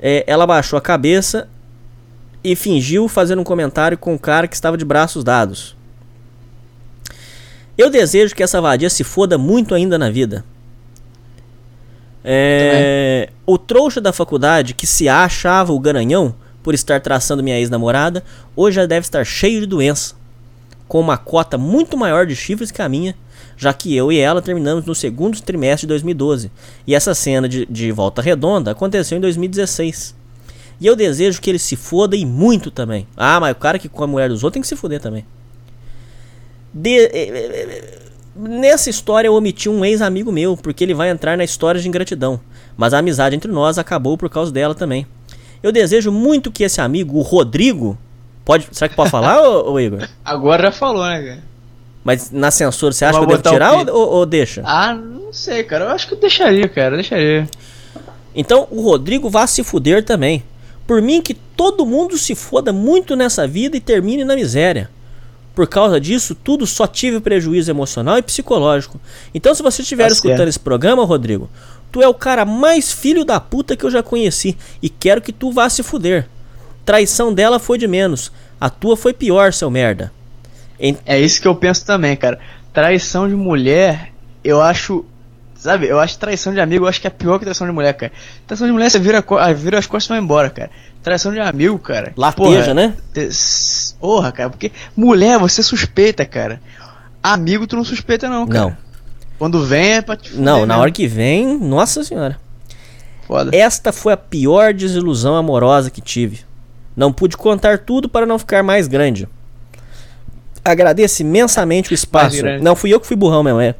É, 0.00 0.24
ela 0.26 0.46
baixou 0.46 0.76
a 0.76 0.82
cabeça 0.82 1.48
e 2.44 2.56
fingiu 2.56 3.08
fazer 3.08 3.38
um 3.38 3.44
comentário 3.44 3.96
com 3.96 4.14
o 4.14 4.18
cara 4.18 4.48
que 4.48 4.54
estava 4.54 4.76
de 4.76 4.84
braços 4.84 5.22
dados. 5.22 5.76
Eu 7.76 7.88
desejo 7.90 8.34
que 8.34 8.42
essa 8.42 8.60
vadia 8.60 8.90
se 8.90 9.04
foda 9.04 9.38
muito 9.38 9.74
ainda 9.74 9.98
na 9.98 10.10
vida. 10.10 10.44
É, 12.24 13.30
o 13.44 13.58
trouxa 13.58 14.00
da 14.00 14.12
faculdade 14.12 14.74
que 14.74 14.86
se 14.86 15.08
achava 15.08 15.72
o 15.72 15.80
garanhão 15.80 16.34
por 16.62 16.74
estar 16.74 17.00
traçando 17.00 17.42
minha 17.42 17.58
ex-namorada, 17.58 18.22
hoje 18.54 18.76
já 18.76 18.86
deve 18.86 19.04
estar 19.06 19.24
cheio 19.24 19.60
de 19.60 19.66
doença 19.66 20.14
com 20.86 21.00
uma 21.00 21.16
cota 21.16 21.56
muito 21.56 21.96
maior 21.96 22.26
de 22.26 22.36
chifres 22.36 22.70
que 22.70 22.82
a 22.82 22.88
minha, 22.88 23.16
já 23.56 23.72
que 23.72 23.96
eu 23.96 24.12
e 24.12 24.18
ela 24.18 24.42
terminamos 24.42 24.84
no 24.84 24.94
segundo 24.94 25.40
trimestre 25.40 25.86
de 25.86 25.88
2012. 25.88 26.52
E 26.86 26.94
essa 26.94 27.14
cena 27.14 27.48
de, 27.48 27.64
de 27.64 27.90
volta 27.90 28.20
redonda 28.20 28.72
aconteceu 28.72 29.16
em 29.16 29.20
2016. 29.20 30.14
E 30.82 30.86
eu 30.88 30.96
desejo 30.96 31.40
que 31.40 31.48
ele 31.48 31.60
se 31.60 31.76
foda 31.76 32.16
e 32.16 32.26
muito 32.26 32.68
também. 32.68 33.06
Ah, 33.16 33.38
mas 33.38 33.52
o 33.52 33.54
cara 33.54 33.78
que 33.78 33.88
come 33.88 34.10
a 34.10 34.12
mulher 34.14 34.28
dos 34.28 34.42
outros 34.42 34.54
tem 34.54 34.62
que 34.62 34.66
se 34.66 34.74
foder 34.74 35.00
também. 35.00 35.24
De- 36.74 36.98
eh, 36.98 37.10
eh, 37.12 37.38
eh, 37.70 37.98
nessa 38.34 38.90
história 38.90 39.28
eu 39.28 39.34
omiti 39.34 39.68
um 39.68 39.84
ex-amigo 39.84 40.32
meu, 40.32 40.56
porque 40.56 40.82
ele 40.82 40.92
vai 40.92 41.08
entrar 41.08 41.36
na 41.36 41.44
história 41.44 41.80
de 41.80 41.86
ingratidão. 41.86 42.40
Mas 42.76 42.92
a 42.92 42.98
amizade 42.98 43.36
entre 43.36 43.48
nós 43.52 43.78
acabou 43.78 44.18
por 44.18 44.28
causa 44.28 44.50
dela 44.50 44.74
também. 44.74 45.06
Eu 45.62 45.70
desejo 45.70 46.10
muito 46.10 46.50
que 46.50 46.64
esse 46.64 46.80
amigo, 46.80 47.16
o 47.16 47.22
Rodrigo, 47.22 47.96
pode, 48.44 48.66
será 48.72 48.88
que 48.88 48.96
pode 48.96 49.08
falar, 49.10 49.40
ô, 49.40 49.74
ô 49.74 49.78
Igor? 49.78 50.08
Agora 50.24 50.64
já 50.64 50.72
falou, 50.72 51.04
né, 51.04 51.22
cara? 51.22 51.42
Mas 52.02 52.32
na 52.32 52.50
censura 52.50 52.92
você 52.92 53.04
acha 53.04 53.18
Vai 53.20 53.28
que 53.28 53.32
eu 53.34 53.38
devo 53.38 53.54
tirar 53.54 53.88
ou, 53.88 54.08
ou- 54.14 54.26
deixa? 54.26 54.62
Ah, 54.64 54.92
não 54.94 55.32
sei, 55.32 55.62
cara. 55.62 55.84
Eu 55.84 55.90
acho 55.90 56.08
que 56.08 56.14
eu 56.14 56.18
deixaria, 56.18 56.66
cara. 56.68 56.94
eu 56.94 56.98
Deixaria. 56.98 57.48
Então 58.34 58.66
o 58.68 58.80
Rodrigo 58.82 59.30
vá 59.30 59.46
se 59.46 59.62
fuder 59.62 60.04
também. 60.04 60.42
Por 60.86 61.00
mim 61.00 61.22
que 61.22 61.34
todo 61.34 61.86
mundo 61.86 62.18
se 62.18 62.34
foda 62.34 62.72
muito 62.72 63.14
nessa 63.16 63.46
vida 63.46 63.76
e 63.76 63.80
termine 63.80 64.24
na 64.24 64.34
miséria. 64.34 64.90
Por 65.54 65.66
causa 65.66 66.00
disso, 66.00 66.34
tudo 66.34 66.66
só 66.66 66.86
tive 66.86 67.20
prejuízo 67.20 67.70
emocional 67.70 68.16
e 68.18 68.22
psicológico. 68.22 69.00
Então 69.34 69.54
se 69.54 69.62
você 69.62 69.82
estiver 69.82 70.06
Tá 70.06 70.12
escutando 70.12 70.36
certo. 70.38 70.48
esse 70.48 70.58
programa, 70.58 71.04
Rodrigo, 71.04 71.48
tu 71.90 72.00
é 72.02 72.08
o 72.08 72.14
cara 72.14 72.44
mais 72.44 72.90
filho 72.90 73.24
da 73.24 73.38
puta 73.38 73.76
que 73.76 73.84
eu 73.84 73.90
já 73.90 74.02
conheci 74.02 74.56
e 74.80 74.88
quero 74.88 75.20
que 75.20 75.32
tu 75.32 75.52
vá 75.52 75.68
se 75.68 75.82
fuder. 75.82 76.26
Traição 76.84 77.32
dela 77.32 77.58
foi 77.58 77.76
de 77.78 77.86
menos, 77.86 78.32
a 78.60 78.68
tua 78.70 78.96
foi 78.96 79.12
pior, 79.12 79.52
seu 79.52 79.70
merda. 79.70 80.10
Em- 80.80 80.96
É 81.06 81.20
isso 81.20 81.40
que 81.40 81.46
eu 81.46 81.54
penso 81.54 81.84
também, 81.86 82.16
cara. 82.16 82.40
Traição 82.72 83.28
de 83.28 83.34
mulher, 83.36 84.10
eu 84.42 84.60
acho. 84.60 85.04
Sabe, 85.62 85.86
eu 85.86 86.00
acho 86.00 86.18
traição 86.18 86.52
de 86.52 86.60
amigo, 86.60 86.86
eu 86.86 86.88
acho 86.88 87.00
que 87.00 87.06
é 87.06 87.10
pior 87.10 87.38
que 87.38 87.44
traição 87.44 87.64
de 87.68 87.72
mulher, 87.72 87.92
cara. 87.92 88.10
Traição 88.48 88.66
de 88.66 88.72
mulher, 88.72 88.90
você 88.90 88.98
vira, 88.98 89.24
vira 89.56 89.78
as 89.78 89.86
costas 89.86 90.06
e 90.06 90.08
vai 90.08 90.18
embora, 90.18 90.50
cara. 90.50 90.70
Traição 91.00 91.30
de 91.30 91.38
amigo, 91.38 91.78
cara. 91.78 92.12
Lateja, 92.16 92.74
né? 92.74 92.94
Porra, 94.00 94.32
cara, 94.32 94.50
porque 94.50 94.72
mulher 94.96 95.38
você 95.38 95.62
suspeita, 95.62 96.26
cara. 96.26 96.60
Amigo 97.22 97.64
tu 97.64 97.76
não 97.76 97.84
suspeita, 97.84 98.28
não, 98.28 98.44
cara. 98.44 98.64
Não. 98.64 98.76
Quando 99.38 99.64
vem 99.64 99.92
é 99.92 100.02
pra 100.02 100.16
te 100.16 100.30
fuder 100.30 100.44
Não, 100.44 100.60
na 100.62 100.66
mesmo. 100.66 100.80
hora 100.80 100.90
que 100.90 101.06
vem, 101.06 101.56
nossa 101.56 102.02
senhora. 102.02 102.40
Foda. 103.28 103.56
Esta 103.56 103.92
foi 103.92 104.14
a 104.14 104.16
pior 104.16 104.74
desilusão 104.74 105.36
amorosa 105.36 105.92
que 105.92 106.00
tive. 106.00 106.40
Não 106.96 107.12
pude 107.12 107.36
contar 107.36 107.78
tudo 107.78 108.08
para 108.08 108.26
não 108.26 108.36
ficar 108.36 108.64
mais 108.64 108.88
grande. 108.88 109.28
Agradeço 110.64 111.22
imensamente 111.22 111.92
o 111.92 111.94
espaço. 111.94 112.42
Não, 112.60 112.74
fui 112.74 112.92
eu 112.92 112.98
que 112.98 113.06
fui 113.06 113.14
burrão 113.14 113.44
mesmo, 113.44 113.60
é. 113.60 113.76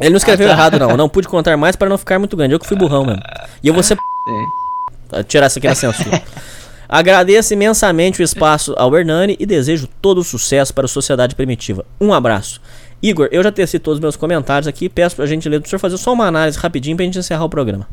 Ele 0.00 0.10
não 0.10 0.16
escreveu 0.16 0.48
errado, 0.48 0.78
não. 0.78 0.96
Não 0.96 1.08
pude 1.08 1.26
contar 1.26 1.56
mais 1.56 1.74
para 1.74 1.88
não 1.88 1.96
ficar 1.96 2.18
muito 2.18 2.36
grande. 2.36 2.54
Eu 2.54 2.60
que 2.60 2.66
fui 2.66 2.76
burrão 2.76 3.04
mesmo. 3.04 3.22
E 3.62 3.68
eu 3.68 3.74
vou 3.74 3.82
ser. 3.82 3.96
Vou 5.10 5.24
Tirar 5.24 5.46
isso 5.46 5.58
aqui 5.58 5.68
na 5.68 5.74
censura. 5.74 6.22
Agradeço 6.88 7.52
imensamente 7.52 8.20
o 8.20 8.24
espaço 8.24 8.74
ao 8.76 8.96
Hernani 8.96 9.36
e 9.40 9.46
desejo 9.46 9.88
todo 10.00 10.18
o 10.18 10.24
sucesso 10.24 10.72
para 10.72 10.84
a 10.84 10.88
sociedade 10.88 11.34
primitiva. 11.34 11.84
Um 12.00 12.12
abraço. 12.12 12.60
Igor, 13.02 13.28
eu 13.32 13.42
já 13.42 13.50
teci 13.50 13.78
todos 13.78 13.96
os 13.96 14.00
meus 14.00 14.16
comentários 14.16 14.68
aqui. 14.68 14.88
Peço 14.88 15.16
pra 15.16 15.26
gente 15.26 15.48
ler 15.48 15.58
do 15.60 15.68
senhor 15.68 15.80
fazer 15.80 15.96
só 15.96 16.12
uma 16.12 16.26
análise 16.26 16.58
rapidinho 16.58 16.96
pra 16.96 17.04
gente 17.04 17.18
encerrar 17.18 17.44
o 17.44 17.48
programa. 17.48 17.88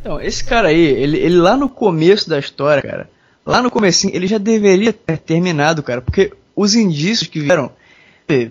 Então, 0.00 0.20
esse 0.20 0.42
cara 0.42 0.68
aí, 0.68 0.80
ele, 0.80 1.18
ele 1.18 1.36
lá 1.36 1.56
no 1.56 1.68
começo 1.68 2.28
da 2.28 2.38
história, 2.38 2.82
cara, 2.82 3.08
lá 3.46 3.62
no 3.62 3.70
comecinho, 3.70 4.14
ele 4.14 4.26
já 4.26 4.38
deveria 4.38 4.92
ter 4.92 5.18
terminado, 5.18 5.82
cara, 5.82 6.00
porque 6.00 6.32
os 6.56 6.74
indícios 6.74 7.28
que 7.28 7.38
vieram 7.38 7.70
eh, 8.28 8.50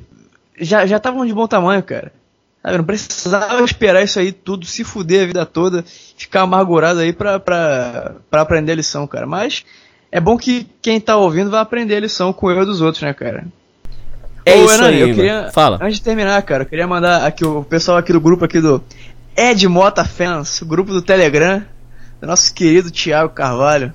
já 0.60 0.86
estavam 0.86 1.26
de 1.26 1.34
bom 1.34 1.48
tamanho, 1.48 1.84
cara. 1.84 2.14
Não 2.64 2.84
precisava 2.84 3.64
esperar 3.64 4.04
isso 4.04 4.20
aí 4.20 4.32
tudo, 4.32 4.66
se 4.66 4.84
fuder 4.84 5.24
a 5.24 5.26
vida 5.26 5.46
toda, 5.46 5.84
ficar 6.16 6.42
amargurado 6.42 7.00
aí 7.00 7.12
pra, 7.12 7.40
pra, 7.40 8.16
pra 8.30 8.42
aprender 8.42 8.74
a 8.74 8.76
lição, 8.76 9.08
cara. 9.08 9.26
Mas 9.26 9.64
É 10.12 10.20
bom 10.20 10.38
que 10.38 10.68
quem 10.82 11.00
tá 11.00 11.16
ouvindo 11.16 11.50
vai 11.50 11.62
aprender 11.62 11.96
a 11.96 12.00
lição 12.02 12.34
com 12.34 12.48
o 12.48 12.52
erro 12.52 12.66
dos 12.66 12.82
outros, 12.82 13.02
né, 13.02 13.14
cara? 13.14 13.46
É 14.46 14.56
Ô, 14.56 14.66
isso 14.66 14.74
Hernani, 14.74 14.96
aí, 14.96 15.10
eu 15.10 15.16
queria, 15.16 15.50
Fala. 15.54 15.80
Antes 15.82 15.98
de 15.98 16.04
terminar, 16.04 16.42
cara, 16.42 16.64
eu 16.64 16.68
queria 16.68 16.88
mandar 16.88 17.26
aqui 17.26 17.46
o 17.46 17.64
pessoal 17.64 17.98
aqui 17.98 18.12
do 18.12 18.20
grupo 18.20 18.44
aqui 18.44 18.60
do 18.60 18.84
Ed 19.38 19.68
Mota 19.68 20.04
Fans, 20.04 20.62
o 20.62 20.66
grupo 20.66 20.92
do 20.92 21.02
Telegram, 21.02 21.64
do 22.20 22.28
nosso 22.28 22.54
querido 22.54 22.92
Thiago 22.92 23.34
Carvalho. 23.34 23.94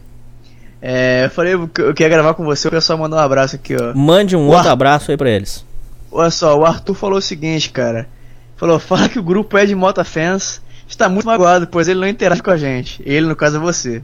É, 0.81 1.25
eu 1.25 1.31
falei 1.31 1.55
que 1.75 1.81
eu 1.83 1.93
queria 1.95 2.09
gravar 2.09 2.35
com 2.35 2.45
você, 2.45 2.69
o 2.69 2.71
pessoal 2.71 2.99
mandou 2.99 3.19
um 3.19 3.23
abraço 3.23 3.57
aqui, 3.57 3.75
ó. 3.75 3.93
Mande 3.95 4.37
um 4.37 4.49
Uá. 4.49 4.57
outro 4.57 4.71
abraço 4.71 5.11
aí 5.11 5.17
pra 5.17 5.31
eles. 5.31 5.65
Olha 6.11 6.31
só, 6.31 6.57
o 6.57 6.65
Arthur 6.65 6.95
falou 6.95 7.19
o 7.19 7.23
seguinte, 7.23 7.71
cara. 7.71 8.09
Falou, 8.57 8.79
fala 8.79 9.09
que 9.09 9.19
o 9.19 9.23
grupo 9.23 9.59
Ed 9.59 9.75
Mota 9.75 10.03
Fans 10.05 10.63
está 10.89 11.09
muito 11.09 11.27
magoado, 11.27 11.67
pois 11.67 11.89
ele 11.89 12.01
não 12.01 12.09
interage 12.09 12.43
com 12.43 12.51
a 12.51 12.57
gente. 12.57 13.03
Ele, 13.05 13.27
no 13.27 13.37
caso, 13.37 13.57
é 13.57 13.61
você. 13.61 14.03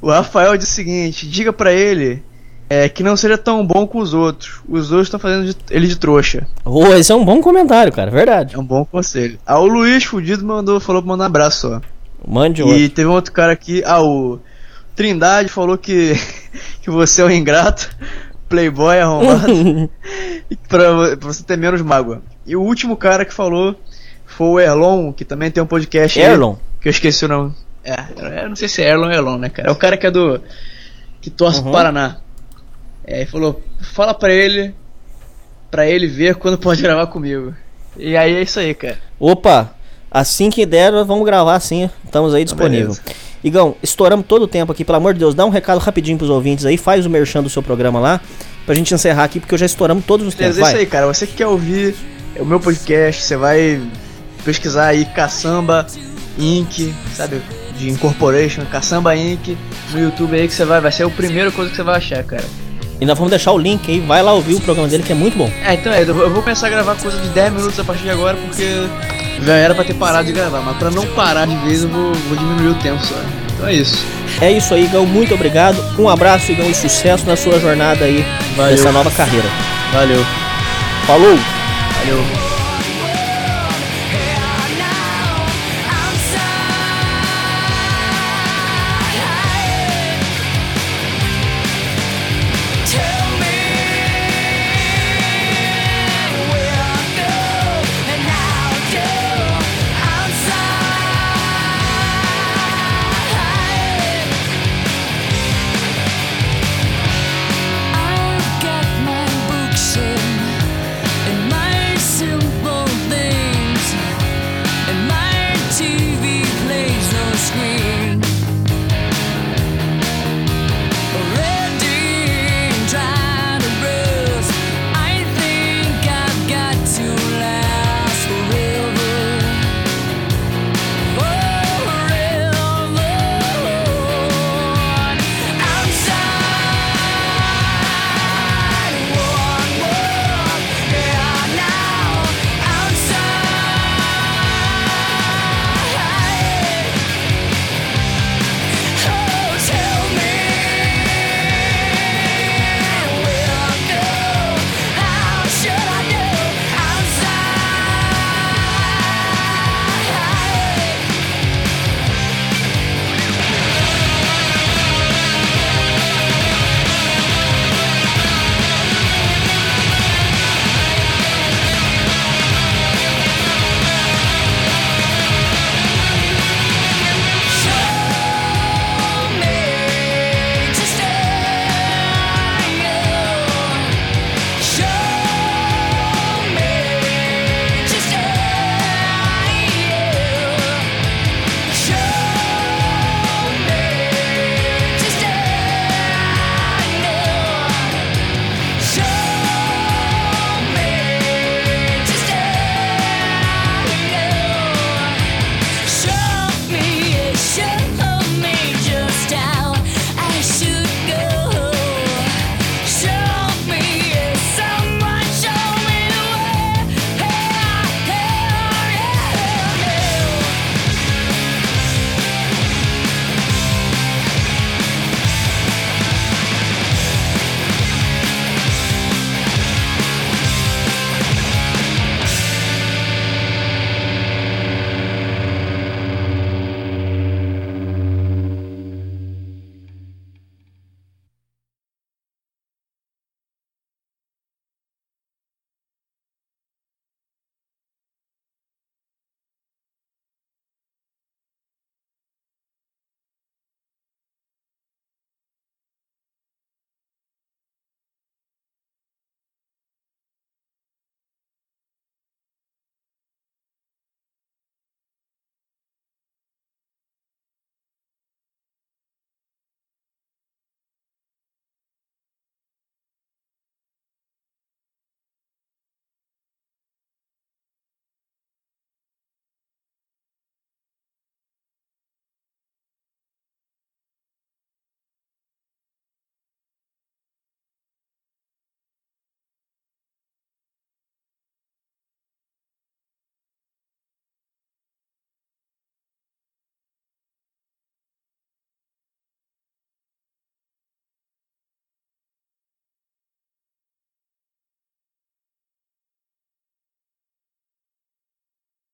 O 0.00 0.10
Rafael 0.10 0.56
disse 0.56 0.72
o 0.72 0.74
seguinte, 0.74 1.28
diga 1.28 1.52
pra 1.52 1.72
ele 1.72 2.22
é, 2.68 2.88
que 2.88 3.02
não 3.04 3.16
seja 3.16 3.38
tão 3.38 3.64
bom 3.64 3.86
com 3.86 3.98
os 3.98 4.12
outros. 4.14 4.60
Os 4.68 4.90
outros 4.90 5.06
estão 5.06 5.20
fazendo 5.20 5.46
de- 5.46 5.56
ele 5.70 5.86
de 5.86 5.96
trouxa. 5.96 6.46
Ô, 6.64 6.86
esse 6.94 7.12
é 7.12 7.14
um 7.14 7.24
bom 7.24 7.40
comentário, 7.40 7.92
cara, 7.92 8.10
verdade. 8.10 8.54
É 8.56 8.58
um 8.58 8.64
bom 8.64 8.84
conselho. 8.84 9.38
Ah, 9.46 9.58
o 9.60 9.66
Luiz 9.66 10.02
Fudido 10.04 10.44
mandou, 10.44 10.80
falou 10.80 11.02
pra 11.02 11.08
mandar 11.10 11.24
um 11.24 11.26
abraço 11.28 11.68
só. 11.68 11.80
Mande 12.26 12.62
E 12.62 12.64
outro. 12.64 12.88
teve 12.90 13.08
um 13.08 13.12
outro 13.12 13.32
cara 13.32 13.52
aqui, 13.52 13.82
ah, 13.84 14.02
o 14.02 14.40
Trindade 14.96 15.48
falou 15.48 15.76
que, 15.78 16.14
que 16.82 16.90
você 16.90 17.22
é 17.22 17.24
um 17.24 17.30
ingrato, 17.30 17.94
playboy 18.48 18.98
arrombado, 18.98 19.52
e 20.50 20.56
pra, 20.68 21.16
pra 21.16 21.28
você 21.32 21.42
ter 21.44 21.56
menos 21.56 21.80
mágoa. 21.82 22.22
E 22.46 22.56
o 22.56 22.60
último 22.62 22.96
cara 22.96 23.24
que 23.24 23.32
falou 23.32 23.74
foi 24.26 24.46
o 24.46 24.60
Erlon, 24.60 25.12
que 25.12 25.24
também 25.24 25.50
tem 25.50 25.62
um 25.62 25.66
podcast 25.66 26.18
aí, 26.20 26.26
Erlon. 26.26 26.56
que 26.80 26.88
eu 26.88 26.90
esqueci 26.90 27.24
o 27.24 27.28
nome. 27.28 27.54
É, 27.84 28.42
eu 28.44 28.48
não 28.48 28.56
sei 28.56 28.68
se 28.68 28.82
é 28.82 28.88
Erlon 28.90 29.06
ou 29.06 29.12
Erlon, 29.12 29.38
né, 29.38 29.48
cara? 29.48 29.68
É 29.68 29.72
o 29.72 29.76
cara 29.76 29.96
que 29.96 30.06
é 30.06 30.10
do. 30.10 30.40
que 31.20 31.30
torce 31.30 31.58
Uhum. 31.58 31.64
pro 31.64 31.72
Paraná. 31.72 32.16
É, 33.04 33.18
ele 33.22 33.26
falou, 33.30 33.60
fala 33.80 34.14
pra 34.14 34.32
ele, 34.32 34.74
pra 35.70 35.86
ele 35.86 36.06
ver 36.06 36.36
quando 36.36 36.56
pode 36.58 36.80
gravar 36.82 37.06
comigo. 37.08 37.54
E 37.96 38.16
aí 38.16 38.34
é 38.36 38.42
isso 38.42 38.58
aí, 38.60 38.74
cara. 38.74 38.98
Opa, 39.18 39.74
assim 40.10 40.50
que 40.50 40.64
der, 40.64 40.92
vamos 41.04 41.24
gravar 41.24 41.58
sim. 41.60 41.90
Estamos 42.04 42.32
aí 42.34 42.44
disponível. 42.44 42.86
beleza. 42.94 43.02
Igão, 43.44 43.74
estouramos 43.82 44.24
todo 44.26 44.42
o 44.42 44.46
tempo 44.48 44.70
aqui, 44.70 44.84
pelo 44.84 44.98
amor 44.98 45.14
de 45.14 45.18
Deus, 45.18 45.34
dá 45.34 45.44
um 45.44 45.48
recado 45.50 45.78
rapidinho 45.78 46.16
pros 46.16 46.30
ouvintes 46.30 46.64
aí, 46.64 46.76
faz 46.78 47.04
o 47.04 47.10
merchan 47.10 47.42
do 47.42 47.50
seu 47.50 47.60
programa 47.60 47.98
lá, 47.98 48.20
pra 48.64 48.72
gente 48.72 48.94
encerrar 48.94 49.24
aqui, 49.24 49.40
porque 49.40 49.52
eu 49.52 49.58
já 49.58 49.66
estouramos 49.66 50.04
todos 50.04 50.24
os 50.24 50.34
tempos. 50.34 50.58
É 50.58 50.62
isso 50.62 50.76
aí, 50.76 50.86
cara. 50.86 51.06
Você 51.08 51.26
que 51.26 51.34
quer 51.34 51.48
ouvir 51.48 51.96
o 52.38 52.44
meu 52.44 52.58
podcast, 52.60 53.22
você 53.22 53.36
vai 53.36 53.80
pesquisar 54.44 54.86
aí 54.88 55.04
Caçamba 55.04 55.86
Inc., 56.38 56.92
sabe? 57.14 57.40
De 57.78 57.90
Incorporation, 57.90 58.64
Caçamba 58.70 59.14
Inc. 59.16 59.56
no 59.92 60.00
YouTube 60.00 60.34
aí 60.38 60.46
que 60.48 60.54
você 60.54 60.64
vai, 60.64 60.80
vai 60.80 60.92
ser 60.92 61.04
a 61.04 61.08
primeira 61.10 61.50
coisa 61.50 61.70
que 61.70 61.76
você 61.76 61.82
vai 61.82 61.96
achar, 61.96 62.22
cara. 62.24 62.44
E 63.00 63.04
nós 63.06 63.18
vamos 63.18 63.30
deixar 63.30 63.50
o 63.52 63.58
link 63.58 63.90
aí, 63.90 63.98
vai 64.00 64.22
lá 64.22 64.32
ouvir 64.32 64.54
o 64.54 64.60
programa 64.60 64.88
dele 64.88 65.02
que 65.02 65.10
é 65.10 65.14
muito 65.14 65.36
bom. 65.36 65.50
É, 65.64 65.74
então 65.74 65.92
é, 65.92 66.02
eu 66.02 66.14
vou- 66.14 66.22
eu 66.24 66.30
vou 66.30 66.42
começar 66.42 66.68
a 66.68 66.70
gravar 66.70 66.94
coisa 66.94 67.18
de 67.18 67.28
10 67.30 67.52
minutos 67.52 67.78
a 67.80 67.82
partir 67.84 68.04
de 68.04 68.10
agora 68.10 68.36
porque 68.36 68.64
já 69.44 69.54
era 69.54 69.74
pra 69.74 69.82
ter 69.82 69.94
parado 69.94 70.26
de 70.26 70.32
gravar, 70.32 70.60
mas 70.60 70.76
pra 70.76 70.88
não 70.90 71.04
parar 71.08 71.46
de 71.46 71.56
vez 71.64 71.82
eu 71.82 71.88
vou, 71.88 72.12
vou 72.14 72.36
diminuir 72.36 72.68
o 72.68 72.74
tempo 72.76 73.04
só. 73.04 73.16
Então 73.54 73.66
é 73.66 73.74
isso. 73.74 74.06
É 74.40 74.52
isso 74.52 74.72
aí, 74.72 74.84
Igão, 74.84 75.04
muito 75.04 75.34
obrigado. 75.34 75.76
Um 75.98 76.08
abraço, 76.08 76.52
Igão, 76.52 76.70
e 76.70 76.74
sucesso 76.74 77.26
na 77.26 77.36
sua 77.36 77.58
jornada 77.58 78.04
aí 78.04 78.24
Valeu. 78.56 78.70
nessa 78.76 78.92
nova 78.92 79.10
carreira. 79.10 79.48
Valeu. 79.92 80.24
Falou! 81.06 81.36
Valeu. 82.02 82.51